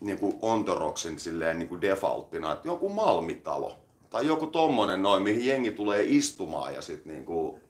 niin 0.00 0.18
kuin 0.18 0.38
Ontoroksin 0.42 1.20
silleen 1.20 1.58
niin 1.58 1.68
kuin 1.68 1.80
defaulttina, 1.80 2.52
että 2.52 2.68
joku 2.68 2.88
Malmitalo 2.88 3.78
tai 4.10 4.26
joku 4.26 4.46
tommonen 4.46 5.02
noin, 5.02 5.22
mihin 5.22 5.46
jengi 5.46 5.70
tulee 5.70 6.02
istumaan 6.02 6.74
ja 6.74 6.82
sit 6.82 7.04
niin 7.04 7.24
kuin, 7.24 7.60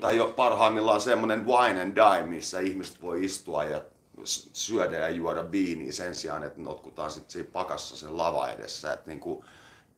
tai 0.00 0.16
jo 0.16 0.32
parhaimmillaan 0.36 1.00
semmonen 1.00 1.46
wine 1.46 1.82
and 1.82 1.96
dine, 1.96 2.26
missä 2.26 2.60
ihmiset 2.60 3.02
voi 3.02 3.24
istua 3.24 3.64
ja 3.64 3.82
syödä 4.52 4.98
ja 4.98 5.08
juoda 5.08 5.50
viiniä 5.50 5.92
sen 5.92 6.14
sijaan, 6.14 6.44
että 6.44 6.60
notkutaan 6.60 7.10
sitten 7.10 7.30
siinä 7.30 7.48
pakassa 7.52 7.96
sen 7.96 8.16
lava 8.16 8.48
edessä. 8.48 8.92
Et 8.92 9.06
niin 9.06 9.20
kuin, 9.20 9.44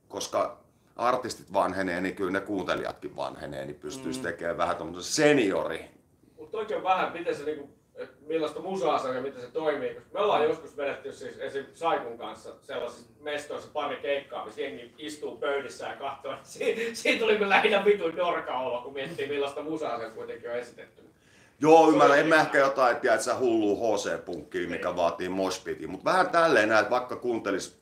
koska 0.09 0.59
artistit 0.97 1.53
vanhenee, 1.53 2.01
niin 2.01 2.15
kyllä 2.15 2.31
ne 2.31 2.41
kuuntelijatkin 2.41 3.16
vanhenee, 3.16 3.66
niin 3.66 3.77
pystyisi 3.77 4.20
tekemään 4.20 4.59
vähän 4.59 4.77
tommosen 4.77 5.12
seniori. 5.12 5.91
Mutta 6.39 6.59
oikein 6.59 6.83
vähän, 6.83 7.12
miten 7.12 7.37
se 7.37 7.45
niinku, 7.45 7.78
millaista 8.27 8.61
musaa 8.61 8.99
se 8.99 9.09
on 9.09 9.16
ja 9.16 9.23
miten 9.23 9.41
se 9.41 9.51
toimii. 9.51 9.95
Koska 9.95 10.11
me 10.12 10.20
ollaan 10.20 10.45
joskus 10.45 10.77
vedetty 10.77 11.12
siis 11.12 11.39
esim. 11.39 11.65
Saikun 11.75 12.19
kanssa 12.19 12.55
sellaisissa 12.62 13.12
mestoissa 13.20 13.69
pari 13.73 13.97
keikkaa, 13.97 14.45
missä 14.45 14.61
jengi 14.61 14.95
istuu 14.99 15.37
pöydissä 15.37 15.87
ja 15.87 15.97
katsoo. 15.97 16.35
Si- 16.43 16.91
siitä 16.93 17.20
tuli 17.20 17.37
kyllä 17.37 17.49
lähinnä 17.49 17.85
vitun 17.85 18.16
dorka 18.16 18.59
olo, 18.59 18.81
kun 18.83 18.93
miettii 18.93 19.29
millaista 19.29 19.62
musaa 19.62 19.99
se 19.99 20.11
kuitenkin 20.11 20.51
on 20.51 20.57
esitetty. 20.57 21.03
Joo, 21.61 21.91
ymmärrän, 21.91 22.19
en 22.19 22.27
mä 22.27 22.41
ehkä 22.41 22.59
jotain, 22.59 22.97
että 22.97 23.19
sä 23.19 23.39
hullu 23.39 23.77
HC-punkkiä, 23.77 24.69
mikä 24.69 24.97
vaatii 24.97 25.29
moshpitin, 25.29 25.91
mutta 25.91 26.05
vähän 26.05 26.31
tälleen 26.31 26.69
näin, 26.69 26.81
että 26.81 26.91
vaikka 26.91 27.16
kuuntelis 27.16 27.79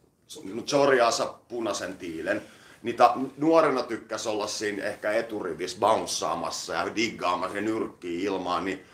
Choriasa 0.66 1.34
punaisen 1.48 1.97
tiilen, 1.97 2.43
niitä 2.82 3.10
nuorena 3.36 3.82
tykkäs 3.82 4.26
olla 4.26 4.47
siinä 4.47 4.84
ehkä 4.84 5.12
eturivissä 5.12 5.78
bounceaamassa 5.80 6.74
ja 6.74 6.97
diggaamassa 6.97 7.56
ja 7.56 7.62
nyrkkiä 7.62 8.30
ilmaan, 8.30 8.64
niin 8.64 8.84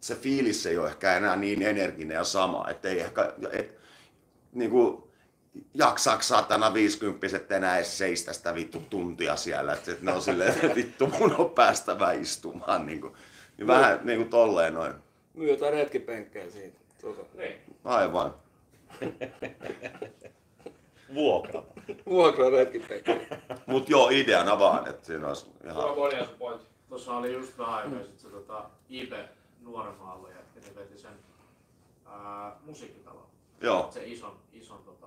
se 0.00 0.14
fiilis 0.14 0.66
ei 0.66 0.78
ole 0.78 0.88
ehkä 0.88 1.16
enää 1.16 1.36
niin 1.36 1.62
energinen 1.62 2.14
ja 2.14 2.24
sama, 2.24 2.68
että 2.70 2.88
ei 2.88 3.00
ehkä, 3.00 3.32
et, 3.52 3.78
niin 4.52 4.70
kuin, 4.70 5.02
jaksaako 5.74 6.22
satana 6.22 6.74
50 6.74 7.56
enää 7.56 7.76
edes 7.76 7.98
seistä 7.98 8.32
sitä 8.32 8.54
vittu 8.54 8.82
tuntia 8.90 9.36
siellä, 9.36 9.72
että 9.72 9.92
et 9.92 10.02
ne 10.02 10.12
on 10.12 10.22
silleen, 10.22 10.50
että 10.54 10.74
vittu 10.74 11.06
mun 11.06 11.34
on 11.38 11.50
päästävä 11.50 12.12
istumaan, 12.12 12.86
niin 12.86 13.00
kuin, 13.00 13.12
Niin 13.56 13.66
vähän 13.66 14.00
niinku 14.02 14.30
tolleen 14.30 14.74
noin. 14.74 14.94
Myy 15.34 15.50
jotain 15.50 15.72
retkipenkkejä 15.72 16.50
siitä. 16.50 16.78
Tota. 17.00 17.22
Niin. 17.34 17.60
Aivan. 17.84 18.34
Vuokra. 21.14 21.62
Vuokraa 22.06 22.50
retkipenkkejä. 22.50 23.26
Mut 23.66 23.88
joo, 23.88 24.08
ideana 24.10 24.58
vaan, 24.58 24.88
että 24.88 25.06
siinä 25.06 25.28
olisi 25.28 25.46
ihan... 25.64 25.84
on 25.84 25.98
monia 25.98 26.24
sun 26.24 26.34
pointti. 26.38 26.66
Tuossa 26.88 27.16
oli 27.16 27.32
just 27.32 27.58
vähän 27.58 27.74
aikaa 27.74 28.02
sitten 28.02 28.18
se 28.18 28.28
tota, 28.28 28.70
Ibe 28.88 29.28
nuoremmaalle 29.70 30.28
ja 30.30 30.36
ne 30.54 30.74
veti 30.76 30.98
sen 30.98 31.12
ää, 32.06 32.56
musiikkitalon. 32.66 33.26
Joo. 33.60 33.88
Se 33.90 34.06
ison, 34.06 34.36
ison 34.52 34.78
tota, 34.84 35.06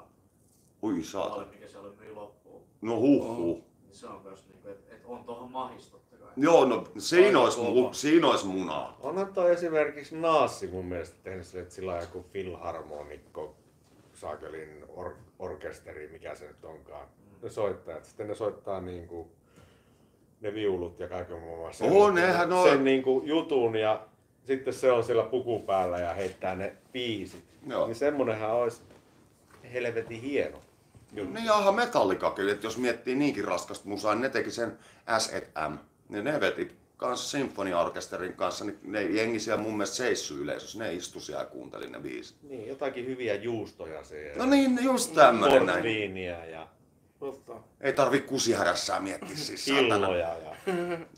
Ui 0.83 0.91
alle, 0.93 1.03
saata. 1.03 1.45
mikä 1.51 1.67
siellä 1.67 1.87
oli 1.87 1.97
myi 1.99 2.13
loppuun. 2.13 2.61
No 2.81 2.95
huh 2.99 3.37
huh. 3.37 3.61
Niin 3.83 3.95
se 3.95 4.07
on 4.07 4.21
myös 4.23 4.45
niinku, 4.47 4.67
että 4.69 4.95
et 4.95 5.01
on 5.05 5.23
tohon 5.23 5.51
mahis 5.51 5.87
totta 5.87 6.15
kai. 6.17 6.27
Joo, 6.37 6.65
no 6.65 6.83
siinä 6.97 7.39
olisi, 7.39 7.57
mu- 7.59 7.93
siinä 7.93 8.27
olisi 8.27 8.45
munaa. 8.45 8.97
Onhan 8.99 9.33
toi 9.33 9.51
esimerkiksi 9.51 10.15
Naassi 10.17 10.67
mun 10.67 10.85
mielestä 10.85 11.17
tehnyt 11.23 11.45
sille, 11.47 11.61
että 11.61 11.75
sillä 11.75 11.93
on 11.93 12.01
joku 12.01 12.25
filharmonikko, 12.33 13.55
saakelin 14.13 14.85
or- 14.89 15.15
orkesteri, 15.39 16.07
mikä 16.07 16.35
se 16.35 16.47
nyt 16.47 16.65
onkaan. 16.65 17.07
Ne 17.41 17.49
soittajat, 17.49 18.05
sitten 18.05 18.27
ne 18.27 18.35
soittaa 18.35 18.81
niinku 18.81 19.31
ne 20.41 20.53
viulut 20.53 20.99
ja 20.99 21.07
kaiken 21.09 21.39
muun 21.39 21.73
sen, 21.73 21.91
Oo, 21.91 22.11
nehän 22.11 22.47
sen, 22.49 22.53
on- 22.57 22.69
sen 22.69 22.83
niinku 22.83 23.21
jutun 23.25 23.75
ja 23.75 24.07
sitten 24.47 24.73
se 24.73 24.91
on 24.91 25.03
sillä 25.03 25.23
puku 25.23 25.59
päällä 25.59 25.99
ja 25.99 26.13
heittää 26.13 26.55
ne 26.55 26.75
biisit. 26.91 27.43
Joo. 27.67 27.87
Niin 27.87 27.95
semmonenhan 27.95 28.51
olisi 28.51 28.81
helvetin 29.73 30.21
hieno. 30.21 30.61
juttu. 31.13 31.33
Niin 31.33 31.45
jaha, 31.45 31.71
Metallicakin, 31.71 32.49
että 32.49 32.67
jos 32.67 32.77
miettii 32.77 33.15
niinkin 33.15 33.45
raskasta 33.45 33.89
musaa, 33.89 34.15
niin 34.15 34.21
ne 34.21 34.29
teki 34.29 34.51
sen 34.51 34.77
S&M. 35.19 35.77
Niin 36.09 36.23
ne 36.23 36.39
veti 36.39 36.71
kanssa 36.97 37.29
sinfoniaorkesterin 37.37 38.33
kanssa, 38.33 38.65
niin 38.65 38.79
ne 38.83 39.03
jengi 39.03 39.39
siellä 39.39 39.63
mun 39.63 39.77
mielestä 39.77 39.95
seissy 39.95 40.41
yleisössä. 40.41 40.79
Ne 40.79 40.93
istu 40.93 41.19
siellä 41.19 41.41
ja 41.43 41.49
kuunteli 41.49 41.89
ne 41.89 41.99
biisit. 41.99 42.37
Niin, 42.43 42.67
jotakin 42.67 43.05
hyviä 43.05 43.35
juustoja 43.35 44.03
siihen. 44.03 44.37
No 44.37 44.45
niin, 44.45 44.79
just 44.81 45.13
tämmönen 45.13 45.65
näin. 45.65 45.75
Portviiniä 45.77 46.45
ja 46.45 46.67
Totta. 47.19 47.53
Ei 47.81 47.93
tarvi 47.93 48.19
kusihädässää 48.19 48.99
miettiä 48.99 49.35
siis 49.35 49.67
hilloja 49.67 50.37
ja 50.37 50.55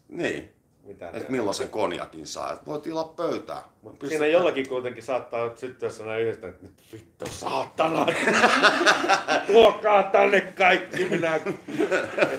Niin, 0.07 0.53
mitä 0.83 1.07
että 1.07 1.19
ne- 1.19 1.25
milloin 1.29 1.55
sen 1.55 1.69
konjakin 1.69 2.27
saa. 2.27 2.53
Et 2.53 2.65
voi 2.65 2.81
tilaa 2.81 3.03
pöytää. 3.03 3.63
Mut 3.81 3.91
Pistetään- 3.99 4.09
siinä 4.09 4.25
jollakin 4.27 4.69
kuitenkin 4.69 5.03
saattaa 5.03 5.55
syttyä 5.55 5.89
sellainen 5.89 6.25
yhdestä, 6.25 6.47
että 6.47 6.63
nyt 6.65 6.73
vittu 6.93 7.25
saatana, 7.29 8.05
tuokaa 9.47 10.03
tänne 10.03 10.41
kaikki 10.41 11.05
minä. 11.05 11.35
Että 11.35 11.53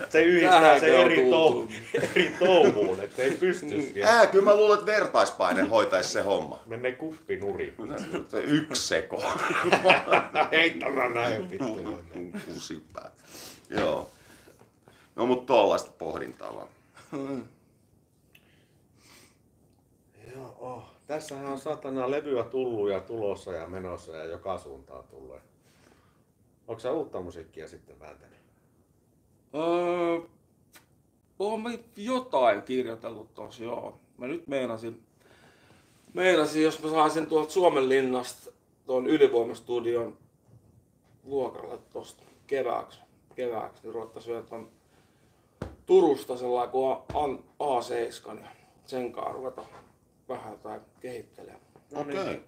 se 0.09 0.23
yhdistää 0.23 0.61
Tähänkö 0.61 0.81
se 0.87 1.03
eri, 1.03 1.31
tou, 1.31 1.69
eri 1.95 2.35
touhuun, 2.39 3.01
että 3.01 3.23
ei 3.23 3.31
pysty 3.31 3.69
siihen. 3.69 4.05
Ää, 4.09 4.27
kyllä 4.27 4.45
mä 4.45 4.57
luulen, 4.57 4.79
että 4.79 4.93
vertaispaine 4.93 5.63
hoitaisi 5.63 6.09
se 6.11 6.23
homma. 6.23 6.59
Menee 6.67 6.93
kuppi 6.93 7.37
nuri. 7.37 7.75
Se 8.31 8.41
Yksi 8.41 8.83
seko. 8.89 9.23
Heittämään 10.53 11.15
näin 11.15 11.51
vittu. 11.51 11.99
Kusipää. 12.55 13.11
Joo. 13.71 14.11
No 15.17 15.27
mut 15.27 15.47
tollaista 15.47 15.91
pohdintaa 15.99 16.55
vaan. 16.55 16.69
Joo, 20.35 20.53
oh. 20.65 20.95
Tässähän 21.07 21.47
on 21.47 21.59
satana 21.59 22.11
levyä 22.11 22.45
tullut 22.45 22.91
ja 22.91 23.01
tulossa 23.01 23.53
ja 23.53 23.67
menossa 23.67 24.17
ja 24.17 24.25
joka 24.25 24.59
suuntaan 24.59 25.05
tullut. 25.05 25.37
Onko 26.69 26.81
sä 26.81 26.93
uutta 26.93 27.21
musiikkia 27.21 27.69
sitten 27.69 28.01
vääntänyt? 28.01 28.39
Öö, 29.55 30.21
mä 31.63 31.71
jotain 31.97 32.63
kirjoitellut 32.63 33.35
tossa, 33.35 33.65
joo. 33.65 33.99
Mä 34.19 34.27
nyt 34.27 34.47
meinasin, 34.47 35.03
meinasin 36.15 36.63
jos 36.63 36.83
mä 36.83 36.91
saisin 36.91 37.27
tuolta 37.27 37.53
Suomen 37.53 37.89
linnasta 37.89 38.51
tuon 38.87 39.07
ylivoimastudion 39.07 40.19
vuokralle 41.25 41.79
tosta 41.93 42.23
kevääksi, 42.47 43.01
kevääksi 43.35 43.83
niin 43.83 43.95
ruvettaisiin 43.95 44.35
vielä 44.35 44.47
ton 44.47 44.71
Turusta 45.87 46.37
sellainen 46.37 46.71
kuin 46.71 46.97
A- 46.97 47.01
A7 47.61 48.41
ja 48.41 48.49
sen 48.85 49.13
kanssa 49.13 49.33
ruveta 49.33 49.63
vähän 50.37 50.53
jotain 50.53 50.81
kehittelemään. 51.01 51.61
Okei. 51.95 52.21
Okay. 52.21 52.41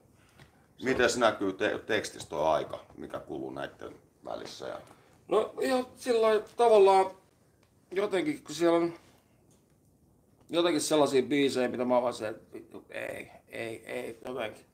Miten 0.83 1.11
se 1.11 1.21
näkyy 1.21 1.53
te- 1.53 1.79
tekstissä 1.79 2.29
tuo 2.29 2.43
aika, 2.43 2.85
mikä 2.97 3.19
kuluu 3.19 3.51
näiden 3.51 3.93
välissä? 4.25 4.69
Ja... 4.69 4.81
No 5.29 5.55
ihan 5.61 5.87
sillä 5.97 6.41
tavallaan 6.57 7.11
jotenkin, 7.91 8.43
kun 8.43 8.55
siellä 8.55 8.77
on 8.77 8.93
jotenkin 10.51 10.81
sellaisia 10.81 11.23
biisejä, 11.23 11.69
mitä 11.69 11.85
mä 11.85 12.03
vaan 12.03 12.15
se, 12.15 12.29
että 12.29 12.53
vittu, 12.53 12.85
ei, 12.91 13.31
ei, 13.49 13.85
ei, 13.87 14.19
jotenkin. 14.29 14.65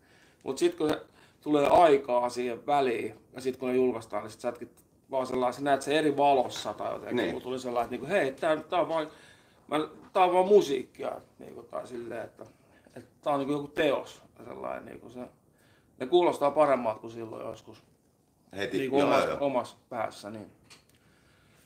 Mut 0.43 0.59
sit 0.59 0.75
kun 0.75 0.89
se 0.89 1.03
tulee 1.41 1.67
aikaa 1.67 2.29
siihen 2.29 2.67
väliin, 2.67 3.15
ja 3.33 3.41
sit 3.41 3.57
kun 3.57 3.69
ne 3.69 3.75
julkaistaan, 3.75 4.23
niin 4.23 4.31
sit 4.31 4.41
sä 4.41 4.49
etkin 4.49 4.71
vaan 5.11 5.27
sellainen, 5.27 5.55
sä 5.55 5.63
näet 5.63 5.83
sen 5.83 5.97
eri 5.97 6.17
valossa 6.17 6.75
tai 6.75 6.93
jotenkin. 6.93 7.17
Niin. 7.17 7.25
Niin. 7.25 7.35
Mulla 7.35 7.43
tuli 7.43 7.59
sellainen, 7.59 7.95
että 7.95 8.07
niinku, 8.07 8.25
hei, 8.25 8.33
tää, 8.33 8.57
tää, 8.57 8.81
on 8.81 8.89
vaan, 8.89 9.09
mä, 9.69 9.89
tää 10.13 10.25
on 10.25 10.33
vaan 10.33 10.47
musiikkia, 10.47 11.13
niinku, 11.39 11.63
tai 11.63 11.87
silleen, 11.87 12.25
että, 12.25 12.47
että 12.97 13.11
tää 13.23 13.33
on 13.33 13.39
niinku 13.39 13.53
joku 13.53 13.69
teos. 13.69 14.23
Sellainen, 14.45 14.85
niinku 14.85 15.11
se, 15.11 15.21
ne 16.01 16.07
kuulostaa 16.07 16.51
paremmalta 16.51 17.01
kuin 17.01 17.11
silloin 17.11 17.47
joskus. 17.47 17.83
Heti 18.57 18.79
Niin 18.79 18.91
kuin 18.91 19.05
omassa, 19.05 19.39
omassa 19.39 19.77
päässä, 19.89 20.31
niin. 20.31 20.51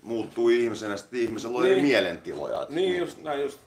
muuttuu 0.02 0.48
ihmisenä, 0.48 0.96
sitten 0.96 1.20
ihmisellä 1.20 1.58
eri 1.66 1.74
Niin. 1.74 1.84
mielentiloja. 1.84 2.62
että- 2.62 2.74
Niin 2.74 2.98
just 2.98 3.22
näin 3.22 3.40
just. 3.42 3.60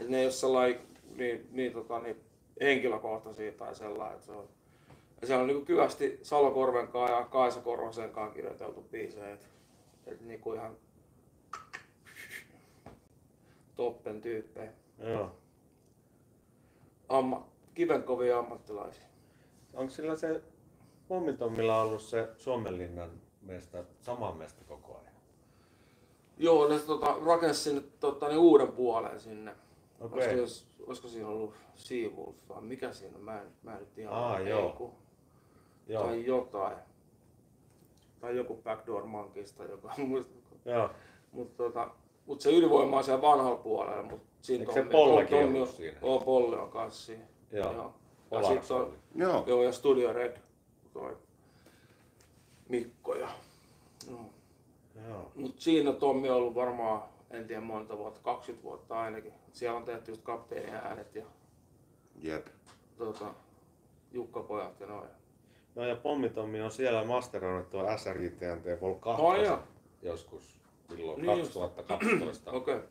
Et 0.00 0.08
ne 0.08 0.18
ei 0.18 0.24
ole 0.26 0.32
sellainen 0.32 0.80
niin, 1.16 1.48
niin, 1.52 1.72
tota, 1.72 1.98
niin 2.00 2.16
henkilökohtaisia 2.60 3.52
tai 3.52 3.74
sellainen, 3.74 4.14
että 4.14 4.26
se 4.26 4.32
on. 4.32 4.48
Ja 5.20 5.26
se 5.26 5.36
on 5.36 5.46
niinku 5.46 5.64
kyvästi 5.64 6.18
Salo 6.22 6.50
Korvenkaan 6.50 7.10
ja 7.12 7.24
Kaisa 7.24 7.60
Korhosen 7.60 8.10
kanssa 8.10 8.34
kirjoiteltu 8.34 8.82
biisejä. 8.90 9.32
Et, 9.32 9.48
et 10.06 10.20
niinku 10.20 10.52
ihan 10.54 10.76
toppen 13.76 14.20
tyyppejä. 14.20 14.72
Joo. 14.98 15.34
Amma, 17.12 17.46
kivenkovia 17.74 18.38
ammattilaisia. 18.38 19.04
Onko 19.74 19.90
sillä 19.92 20.16
se 20.16 20.42
Pommitommilla 21.08 21.82
ollut 21.82 22.02
se 22.02 22.28
Suomenlinnan 22.36 23.10
mesta, 23.42 23.84
sama 24.00 24.32
mesta 24.32 24.64
koko 24.68 24.92
ajan? 24.98 25.12
Joo, 26.38 26.68
ne 26.68 26.78
tota, 26.78 27.16
rakensi 27.26 27.60
sinne 27.62 27.82
tota, 28.00 28.28
niin 28.28 28.38
uuden 28.38 28.72
puolen 28.72 29.20
sinne. 29.20 29.54
Okei. 30.00 30.16
Olisiko, 30.18 30.36
jos- 30.40 30.66
olisiko 30.86 31.08
siinä 31.08 31.28
ollut 31.28 31.54
Seawolf 31.74 32.36
vai 32.48 32.62
mikä 32.62 32.92
siinä 32.92 33.16
on? 33.16 33.24
Mä 33.24 33.40
en, 33.40 33.46
mä 33.62 33.72
en 33.72 33.78
nyt 33.80 33.98
ihan 33.98 34.14
Aa, 34.14 34.38
ei, 34.38 34.48
joo. 34.48 34.70
kun- 34.70 34.92
Joo. 35.86 36.02
tai 36.04 36.26
jotain. 36.26 36.76
Tai 38.20 38.36
joku 38.36 38.54
Backdoor 38.64 39.06
Monkeys 39.06 39.52
tai 39.52 39.70
joku 39.70 39.88
muista. 40.06 40.34
Joo. 40.64 40.90
Mutta 41.32 41.56
tota, 41.56 41.90
mut 42.26 42.40
se 42.40 42.52
ylivoima 42.52 42.96
on 42.98 43.04
siellä 43.04 43.22
vanhalla 43.22 43.56
puolella. 43.56 44.02
Mut 44.02 44.20
siinä 44.42 44.62
Eikö 44.62 44.72
se 44.72 44.78
Tommi- 44.80 44.92
Pollekin 44.92 45.38
Tommi 45.38 45.58
ollut 45.58 45.68
on- 45.70 45.76
siinä? 45.76 45.98
Oo, 46.02 46.20
Polle 46.20 46.58
on 46.60 46.70
kanssa 46.70 47.06
siinä. 47.06 47.24
Joo. 47.52 47.72
Ja 47.72 47.90
Polaris 48.30 48.62
sit 48.62 48.70
on. 48.70 48.96
Joo. 49.14 49.44
joo, 49.46 49.62
ja 49.62 49.72
Studio 49.72 50.12
Red. 50.12 50.36
Toi 50.92 51.16
Mikko 52.68 53.14
ja 53.14 53.28
no. 54.10 54.18
Joo. 55.08 55.32
Mut 55.34 55.60
siinä 55.60 55.92
Tommi 55.92 56.30
on 56.30 56.36
ollut 56.36 56.54
varmaan, 56.54 57.02
en 57.30 57.46
tiedä 57.46 57.60
monta 57.60 57.98
vuotta, 57.98 58.20
20 58.22 58.62
vuotta 58.64 59.00
ainakin. 59.00 59.32
Siellä 59.52 59.76
on 59.78 59.84
tehty 59.84 60.10
just 60.10 60.22
kapteenin 60.22 60.74
äänet 60.74 61.14
ja 61.14 61.24
Jep. 62.22 62.46
tota, 62.98 63.34
Jukka-pojat 64.12 64.80
ja 64.80 64.86
noin. 64.86 65.08
No 65.74 65.84
ja 65.86 65.96
Pommitommi 65.96 66.60
on 66.60 66.70
siellä 66.70 67.04
masteroinut 67.04 67.70
tuo 67.70 67.96
SRJTNT 67.98 68.80
Vol 68.80 68.94
2 68.94 69.22
Ai 69.22 69.44
joo. 69.44 69.58
joskus 70.02 70.60
silloin 70.96 71.22
Niin 71.22 71.38
just. 71.38 71.52
2012. 71.54 72.50
Okei. 72.56 72.74
Okay. 72.76 72.88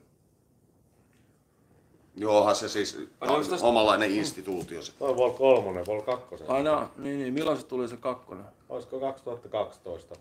Joohan 2.15 2.55
se 2.55 2.69
siis 2.69 2.97
Ai, 3.19 3.29
onks 3.35 3.47
tästä- 3.47 3.67
omanlainen 3.67 4.11
instituutio. 4.11 4.81
Se. 4.81 4.91
Toi 4.99 5.15
Vol 5.15 5.29
3, 5.31 5.85
Vol 5.85 6.01
2. 6.01 6.35
Aina, 6.47 6.89
niin, 6.97 7.19
niin, 7.19 7.33
milloin 7.33 7.57
se 7.57 7.65
tuli 7.65 7.87
se 7.87 7.97
kakkonen? 7.97 8.45
Olisiko 8.69 8.99
2012? 8.99 10.15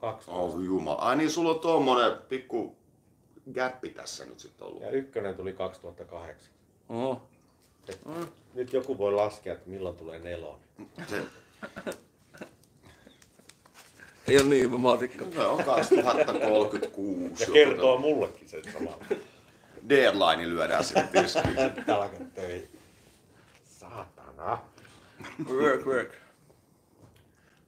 12. 0.00 0.32
Oh 0.32 0.60
jumala. 0.60 0.96
Ai 1.00 1.16
niin, 1.16 1.30
sulla 1.30 1.50
on 1.50 1.60
tuommoinen 1.60 2.12
pikku 2.28 2.76
gappi 3.54 3.88
tässä 3.88 4.24
nyt 4.24 4.40
sitten 4.40 4.66
ollut. 4.66 4.82
Ja 4.82 4.90
ykkönen 4.90 5.34
tuli 5.34 5.52
2008. 5.52 6.52
Oho. 6.88 7.22
Et 7.88 8.00
Nyt 8.54 8.72
joku 8.72 8.98
voi 8.98 9.12
laskea, 9.12 9.52
että 9.52 9.70
milloin 9.70 9.96
tulee 9.96 10.18
nelonen. 10.18 10.60
Se, 11.08 11.22
Ei 14.28 14.36
ole 14.36 14.44
niin 14.48 14.80
matikka. 14.80 15.24
se 15.34 15.40
on 15.46 15.64
2036. 15.64 17.42
Ja 17.42 17.46
kertoo 17.52 17.98
mullekin 17.98 18.48
sen 18.48 18.62
samalla. 18.72 19.04
Deadline 19.88 20.48
lyödään 20.48 20.84
sitten 20.84 21.08
tiskiin. 21.08 21.84
Talkat 21.86 22.34
töihin. 22.34 22.80
Saatana. 23.80 24.58
Work, 25.50 25.86
work. 25.86 26.12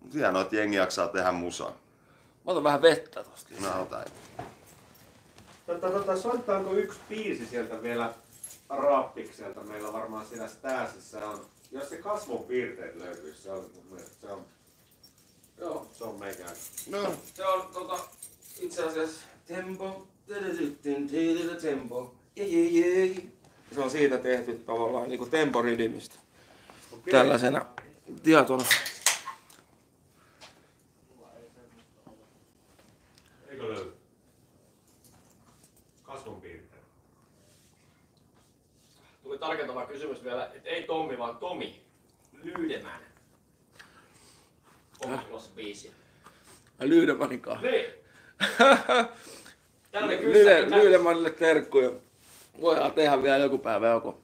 Mut 0.00 0.14
Hienoa, 0.14 0.42
että 0.42 0.56
jengi 0.56 0.76
jaksaa 0.76 1.08
tehdä 1.08 1.32
musaa. 1.32 1.70
Mä 2.44 2.52
otan 2.52 2.64
vähän 2.64 2.82
vettä 2.82 3.24
tosta. 3.24 3.48
Mä 3.60 3.74
otan. 3.74 4.04
Tota, 5.66 5.90
tota, 5.90 6.20
soittaako 6.20 6.72
yksi 6.74 6.98
biisi 7.08 7.46
sieltä 7.46 7.82
vielä 7.82 8.14
Rappikselta 8.68 9.60
meillä 9.60 9.92
varmaan 9.92 10.26
siinä 10.26 10.48
Stasissä 10.48 11.28
on, 11.28 11.46
jos 11.72 11.88
se 11.88 11.96
kasvonpiirteet 11.96 12.96
löytyisi, 12.96 13.42
se 13.42 13.50
on 13.52 13.70
mun 13.74 13.86
mielestä, 13.90 14.16
se 14.20 14.32
on, 14.32 14.44
Joo. 15.58 15.86
se 15.92 16.04
on 16.04 16.18
meikään. 16.18 16.56
No, 16.90 17.14
Se 17.34 17.46
on 17.46 17.68
tota, 17.72 17.98
itse 18.60 18.84
asiassa 18.84 19.20
tempo, 19.46 20.06
tempo. 21.62 22.14
Se 23.74 23.80
on 23.80 23.90
siitä 23.90 24.18
tehty 24.18 24.54
tavallaan 24.54 25.08
niinku 25.08 25.26
temporidimistä. 25.26 26.14
Tällaisena 27.10 27.66
tietona. 28.22 28.64
Eikö 33.48 33.68
löydy? 33.68 33.92
Kasvonpiirteet. 36.02 36.82
Tuli 39.22 39.38
tarkentava 39.38 39.86
kysymys 39.86 40.24
vielä, 40.24 40.46
että 40.46 40.68
ei 40.68 40.82
Tommi, 40.82 41.18
vaan 41.18 41.36
Tomi 41.36 41.82
Lyydemän. 42.42 43.00
Omikossa 45.04 45.50
biisi. 45.56 45.92
Lyydemanikaan. 46.80 47.62
Niin. 47.62 47.86
Lyydemanille 50.70 51.30
terkkuja. 51.30 51.90
Voidaan 52.60 52.92
tehdä 52.92 53.22
vielä 53.22 53.38
joku 53.38 53.58
päivä 53.58 53.88
joku. 53.88 54.22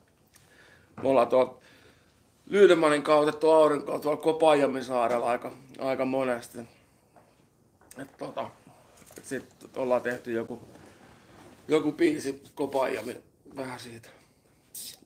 Me 1.03 1.09
ollaan 1.09 1.29
tuolla 1.29 1.59
Lyydemanin 2.47 3.03
kautettu 3.03 3.51
aurinkoa 3.51 3.99
tuolla 3.99 4.21
Kopajamin 4.21 4.85
saarella 4.85 5.27
aika, 5.27 5.53
aika 5.79 6.05
monesti. 6.05 6.59
Et 7.99 8.17
tota, 8.19 8.51
et 9.19 9.25
sit 9.25 9.45
ollaan 9.77 10.03
tehty 10.03 10.33
joku, 10.33 10.61
joku 11.69 11.93
biisi 11.93 12.43
Kopajamin 12.55 13.23
vähän 13.57 13.81
siitä 13.81 14.09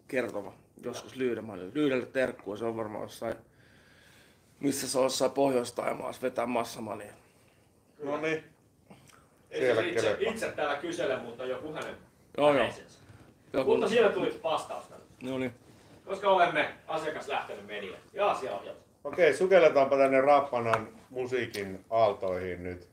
kertova. 0.09 0.53
Joskus 0.85 1.17
Lyydemanille. 1.17 1.71
Lyydelle 1.75 2.07
terkkua, 2.07 2.57
se 2.57 2.65
on 2.65 2.77
varmaan 2.77 3.03
jossain, 3.03 3.35
missä 4.61 4.89
se 4.89 4.99
on 4.99 5.05
jossain 5.05 5.31
Pohjois-Taimaassa 5.31 6.23
vetää 6.23 6.47
massamania. 6.47 7.13
No 8.03 8.17
niin. 8.17 8.52
Ei 9.53 9.61
Siellä 9.61 9.83
se 9.83 9.89
itse, 9.89 10.17
itse 10.21 10.53
täällä 10.53 10.77
kysele, 10.77 11.17
mutta 11.17 11.45
joku 11.45 11.73
hänen 11.73 11.97
Joo, 12.39 12.55
joo. 12.55 13.65
Mutta 13.65 13.89
siellä 13.89 14.13
tuli 14.13 14.41
vastaus 14.43 14.85
tänne. 14.87 15.05
no 15.23 15.39
niin. 15.39 15.55
Koska 16.05 16.31
olemme 16.31 16.75
asiakaslähtöinen 16.87 17.65
media 17.67 17.97
ja 18.13 18.31
asiaohjelma. 18.31 18.81
Okei, 19.05 19.35
sukelletaanpa 19.35 19.97
tänne 19.97 20.21
Rappanan 20.21 20.89
musiikin 21.11 21.85
aaltoihin 21.91 22.63
nyt. 22.65 22.89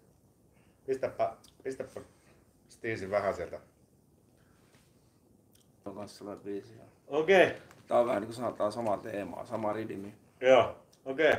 Pistäpä, 0.85 1.33
pistäpä 1.63 2.01
Stiisi 2.69 3.11
vähän 3.11 3.33
sieltä. 3.33 3.59
On 5.85 5.95
kanssa 5.95 6.17
sellainen 6.17 6.43
biisi. 6.43 6.73
Okei, 7.07 7.51
Tää 7.87 7.99
on 7.99 8.07
vähän 8.07 8.21
niin 8.21 8.27
kuin 8.27 8.35
sanotaan 8.35 8.71
samaa 8.71 8.97
teemaa, 8.97 9.45
sama 9.45 9.73
ridimi. 9.73 10.13
joo, 10.41 10.75
okei. 11.05 11.33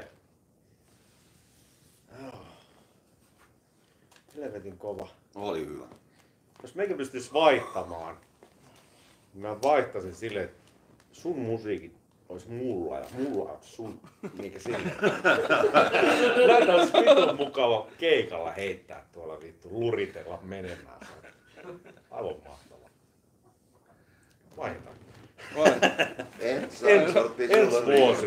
Joo. 2.23 2.50
Helvetin 4.37 4.79
kova. 4.79 5.09
oli 5.35 5.67
hyvä. 5.67 5.85
Jos 6.63 6.75
meikä 6.75 6.95
pystyis 6.95 7.33
vaihtamaan, 7.33 8.17
niin 9.35 9.43
mä 9.43 9.57
vaihtaisin 9.63 10.15
silleen, 10.15 10.45
että 10.45 10.61
sun 11.13 11.39
musiikit 11.39 11.93
olisi 12.29 12.49
mulla 12.49 12.99
ja 12.99 13.05
mulla 13.19 13.53
olisi 13.53 13.69
sun. 13.69 14.01
Mikä 14.43 14.59
silleen. 14.59 14.93
Näitä 16.49 16.75
olisi 16.75 16.93
vitun 16.93 17.37
mukava 17.37 17.87
keikalla 17.99 18.51
heittää 18.53 19.05
tuolla 19.13 19.41
vittu, 19.41 19.69
luritella 19.73 20.39
menemään. 20.43 21.01
Aivan 22.11 22.35
mahtavaa. 22.49 22.91
En 26.41 26.71
saa 26.71 26.91
Ensi- 26.91 27.15
vuosi. 27.87 28.27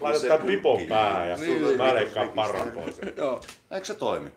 Laitetaan 0.00 0.40
pipon 0.46 0.86
päähän 0.88 1.28
ja 1.30 1.36
Niin. 1.36 1.76
mä 1.76 1.94
leikkaan 1.94 2.28
parran 2.28 2.70
pois. 2.70 2.96
Joo. 3.16 3.40
Eikö 3.70 3.86
se 3.86 3.94
toimi? 3.94 4.30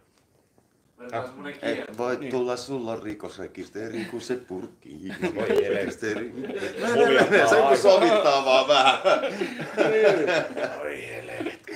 Ei 1.00 1.54
kieli. 1.76 1.98
voi 1.98 2.18
tulla 2.18 2.58
sulla 2.58 3.00
rikosrekisteri, 3.04 4.06
kun 4.06 4.22
se 4.22 4.36
purkki. 4.36 5.00
Voi 5.36 5.48
Rekisteri. 5.70 6.34
Suljettaa 6.94 7.48
Se 7.48 7.56
kun 7.56 7.64
aikaa. 7.64 7.76
sovittaa 7.76 8.46
vaan 8.46 8.68
vähän. 8.68 9.00
Oi 10.82 11.08
helvetti. 11.08 11.72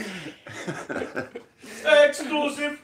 Exclusive! 2.05 2.77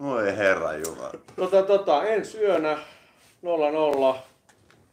Voi 0.00 0.36
herra 0.36 0.72
Jumala. 0.76 1.12
Tota, 1.36 1.62
tota, 1.62 2.04
ensi 2.04 2.38
yönä 2.38 2.78
00 3.42 4.22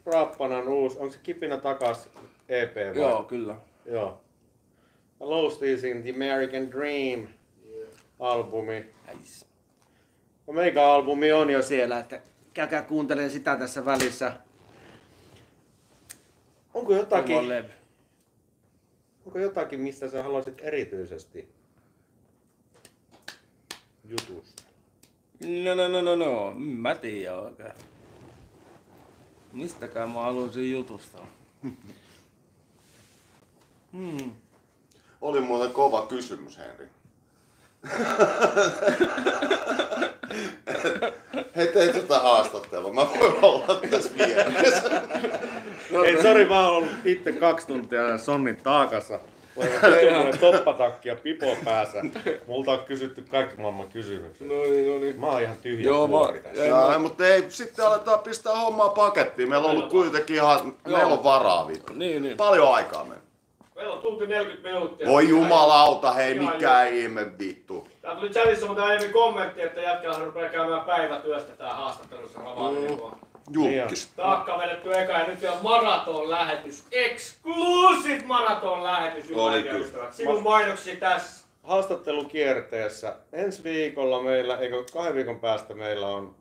Rappanan 0.06 0.68
uusi, 0.68 0.98
onko 1.00 1.14
se 1.14 1.20
kipinä 1.24 1.58
takas 1.58 2.10
EP 2.50 2.76
vai? 2.76 2.98
Joo, 2.98 3.24
kyllä. 3.24 3.56
Joo. 3.86 4.22
In 5.92 6.04
the 6.04 6.14
American 6.14 6.72
Dream 6.72 7.28
albumi. 8.20 8.86
Nice. 9.14 9.46
No 10.48 10.54
meikä 10.54 10.88
albumi 10.92 11.32
on 11.32 11.50
jo 11.50 11.62
siellä, 11.62 12.00
että 12.00 12.22
käykää 12.54 12.82
kuuntelemaan 12.82 13.32
sitä 13.32 13.56
tässä 13.56 13.86
välissä. 13.86 14.34
Onko 16.74 16.94
jotakin, 16.94 17.50
levy. 17.50 17.70
onko 19.26 19.40
jotakin, 19.40 19.82
mistä 19.82 20.10
sä 20.10 20.24
haluaisit 20.24 20.62
erityisesti 20.62 21.50
jutusta? 24.04 24.64
No, 25.64 25.76
no, 25.76 25.88
no, 25.88 26.02
no, 26.02 26.16
no. 26.16 26.54
Mä 26.56 26.96
tiedän 26.96 27.40
oikein. 27.40 27.74
Mistäkään 29.54 30.10
mä 30.10 30.22
haluaisin 30.22 30.72
jutusta. 30.72 31.18
Hmm. 33.92 34.32
Oli 35.22 35.42
muuten 35.42 35.72
kova 35.72 36.08
kysymys, 36.08 36.58
Henri. 36.58 36.88
Hei, 41.56 41.68
tee 41.68 41.94
tätä 41.94 42.20
haastattelua. 42.20 42.94
Mä 42.94 43.08
voin 43.20 43.34
olla 43.42 43.82
tässä 43.92 44.10
vieressä. 44.18 45.02
Ei, 46.06 46.22
sori, 46.22 46.46
mä 46.46 46.68
oon 46.68 46.76
ollut 46.78 46.92
itse 47.06 47.32
kaksi 47.32 47.68
tuntia 47.68 48.18
Sonnin 48.18 48.58
taakassa. 48.58 49.20
Mulla 49.56 50.38
toppatakki 50.40 51.10
ja 51.10 51.16
pipo 51.16 51.58
päässä. 51.66 52.02
Multa 52.48 52.72
on 52.72 52.80
kysytty 52.80 53.22
kaikki 53.32 53.62
maailman 53.62 53.88
kysymykset. 53.90 54.48
No 54.48 54.54
niin, 54.56 54.92
no 54.94 55.00
niin. 55.00 55.20
Mä 55.20 55.28
oon 55.28 55.42
ihan 55.42 55.58
tyhjä 55.58 55.86
Joo, 55.86 56.08
mä, 56.08 56.40
tässä. 56.44 56.64
ei, 56.64 56.70
Jaa, 56.70 56.90
mä, 56.92 56.98
mutta 57.00 57.28
ei, 57.28 57.46
sitten 57.50 57.86
aletaan 57.86 58.20
pistää 58.20 58.56
hommaa 58.56 58.90
pakettiin. 58.90 59.50
Meillä 59.50 59.66
on 59.68 59.72
ollut 59.72 59.90
kuitenkin 59.90 60.36
ihan, 60.36 60.74
meillä 60.88 61.06
on 61.14 61.24
varaa 61.24 61.68
vittu. 61.68 61.94
niin, 61.94 62.22
niin. 62.24 62.38
Paljon 62.38 62.74
aikaa 62.76 63.06
me. 63.06 63.16
Meillä 63.76 63.94
on 63.94 64.02
tunti 64.02 64.28
40 64.28 64.70
minuuttia. 64.70 65.08
Voi 65.08 65.30
jumalauta, 65.30 66.12
hei 66.12 66.36
Ihan 66.36 66.56
mikä 66.56 66.84
ihme 66.84 67.38
vittu. 67.40 67.88
Tää 68.02 68.16
tuli 68.16 68.30
chatissa 68.30 68.66
mutta 68.68 68.84
aiemmin 68.84 69.14
kommentti, 69.14 69.62
että 69.62 69.82
jätkällä 69.82 70.26
rupeaa 70.26 70.50
käymään 70.50 70.82
päivätyöstä 70.82 71.56
tää 71.56 71.74
haastattelussa 71.74 72.40
ravaa. 72.40 72.72
Julkis. 73.50 74.08
Taakka 74.16 74.58
vedetty 74.58 74.94
eka 74.94 75.12
ja 75.12 75.28
nyt 75.28 75.42
vielä 75.42 75.58
maraton 75.62 76.30
lähetys. 76.30 76.84
Exclusive 76.92 78.24
maraton 78.26 78.84
lähetys. 78.84 79.32
Oli 79.36 79.64
kyllä. 79.64 79.78
ystävät. 79.78 80.14
Sinun 80.14 80.44
mainoksi 80.44 80.96
tässä. 80.96 81.46
haastattelukierteessä. 81.64 83.16
Ensi 83.34 83.64
viikolla 83.64 84.22
meillä, 84.24 84.58
eikö 84.58 84.84
kahden 84.94 85.16
viikon 85.16 85.40
päästä 85.40 85.74
meillä 85.74 86.08
on 86.08 86.36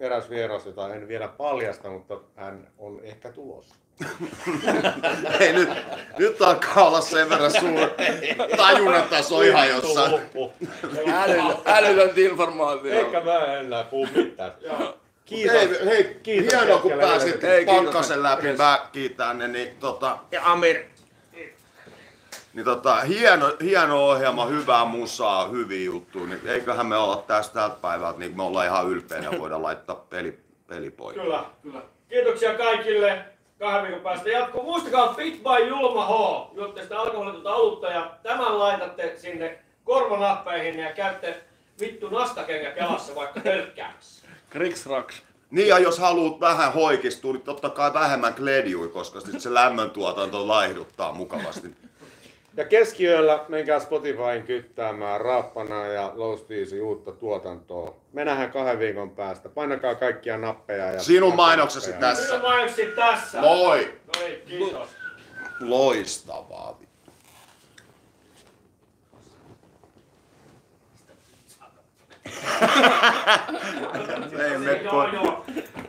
eräs 0.00 0.30
vieras, 0.30 0.66
jota 0.66 0.94
en 0.94 1.08
vielä 1.08 1.28
paljasta, 1.28 1.90
mutta 1.90 2.20
hän 2.36 2.68
on 2.78 3.00
ehkä 3.02 3.32
tulossa. 3.32 3.74
Hei 5.38 5.52
nyt, 5.52 5.68
nyt 6.18 6.42
alkaa 6.42 6.86
olla 6.86 7.00
sen 7.00 7.30
verran 7.30 7.50
suuri 7.50 7.86
tajunnan 8.56 9.02
taso 9.02 9.42
ihan 9.42 9.68
jossain. 9.68 10.12
Älytön, 11.22 11.56
älytöntä 11.66 12.20
informaatiota. 12.20 12.98
Eikä 12.98 13.20
mä 13.20 13.44
enää 13.44 13.84
puhu 13.84 14.08
mitään. 14.16 14.52
Kiitos. 15.24 15.52
Hei, 15.52 15.86
hei 15.86 16.20
Kiitos 16.22 16.52
hienoa 16.52 16.78
kun 16.78 16.92
pääsit 16.92 17.36
pakkasen 17.66 18.22
läpi, 18.22 18.52
mä 18.52 18.86
kiitän 18.92 19.38
ne, 19.38 19.48
niin 19.48 19.76
tota, 19.80 20.18
Ja 20.30 20.52
Amir, 20.52 20.76
niin 22.54 22.64
tota, 22.64 23.00
hieno, 23.00 23.56
hieno 23.62 24.06
ohjelma, 24.06 24.46
hyvää 24.46 24.84
musaa, 24.84 25.48
hyviä 25.48 25.84
juttuja, 25.84 26.26
niin 26.26 26.40
eiköhän 26.46 26.86
me 26.86 26.96
olla 26.96 27.24
tästä 27.26 27.54
tältä 27.54 27.76
päivältä, 27.80 28.18
niin 28.18 28.36
me 28.36 28.42
ollaan 28.42 28.66
ihan 28.66 28.88
ylpeänä 28.88 29.28
ja 29.32 29.38
voidaan 29.38 29.62
laittaa 29.62 29.96
peli, 30.10 30.38
pelipoika. 30.66 31.20
Kyllä, 31.20 31.44
kyllä. 31.62 31.82
Kiitoksia 32.08 32.54
kaikille. 32.54 33.33
Kahden 33.58 33.82
viikon 33.82 34.00
päästä 34.00 34.28
jatkuu. 34.28 34.62
Muistakaa 34.62 35.14
Fit 35.14 35.42
by 35.42 35.68
Julma 35.68 36.06
H. 36.06 36.10
Juotte 36.56 36.82
sitä 36.82 37.00
alkoholitonta 37.00 37.54
olutta 37.54 37.86
ja 37.86 38.10
tämän 38.22 38.58
laitatte 38.58 39.14
sinne 39.16 39.58
korvanappeihin 39.84 40.78
ja 40.78 40.92
käytte 40.92 41.42
vittu 41.80 42.08
nastakengä 42.08 42.70
kelassa 42.70 43.14
vaikka 43.14 43.40
hölkkäämässä. 43.44 44.28
Kriks 44.50 44.86
raks. 44.86 45.22
Niin 45.50 45.68
ja 45.68 45.78
jos 45.78 45.98
haluat 45.98 46.40
vähän 46.40 46.72
hoikistua, 46.72 47.32
niin 47.32 47.42
totta 47.42 47.70
kai 47.70 47.94
vähemmän 47.94 48.34
kledjui, 48.34 48.88
koska 48.88 49.20
sit 49.20 49.40
se 49.40 49.54
lämmöntuotanto 49.54 50.48
laihduttaa 50.48 51.12
mukavasti. 51.12 51.74
Ja 52.56 52.64
keskiyöllä 52.64 53.44
menkää 53.48 53.80
Spotifyin 53.80 54.42
kyttäämään 54.46 55.20
Raappana 55.20 55.86
ja 55.86 56.12
Speedsin 56.38 56.82
uutta 56.82 57.12
tuotantoa. 57.12 57.96
Me 58.12 58.24
nähdään 58.24 58.50
kahden 58.52 58.78
viikon 58.78 59.10
päästä. 59.10 59.48
Painakaa 59.48 59.94
kaikkia 59.94 60.38
nappeja. 60.38 60.92
Ja 60.92 61.02
Sinun 61.02 61.36
mainoksesi 61.36 61.90
nappeja. 61.90 62.10
tässä. 62.10 62.26
Sinun 62.26 62.42
mainoksi 62.42 62.86
tässä. 62.96 63.40
Moi! 63.40 63.98
No 64.06 64.26
niin, 64.26 64.42
kiitos. 64.46 64.88
Loistavaa. 65.60 66.78
Ei 74.44 74.58
me 74.58 74.72
Joo, 74.82 75.08
joo. 75.12 75.44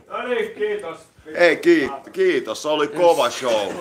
No 0.07 0.27
niin, 0.27 0.51
kiitos. 0.55 0.97
Ei, 1.35 1.57
kiitos. 1.57 1.99
Kiitos. 2.11 2.65
Oli 2.65 2.87
kova 2.87 3.29
show. 3.29 3.71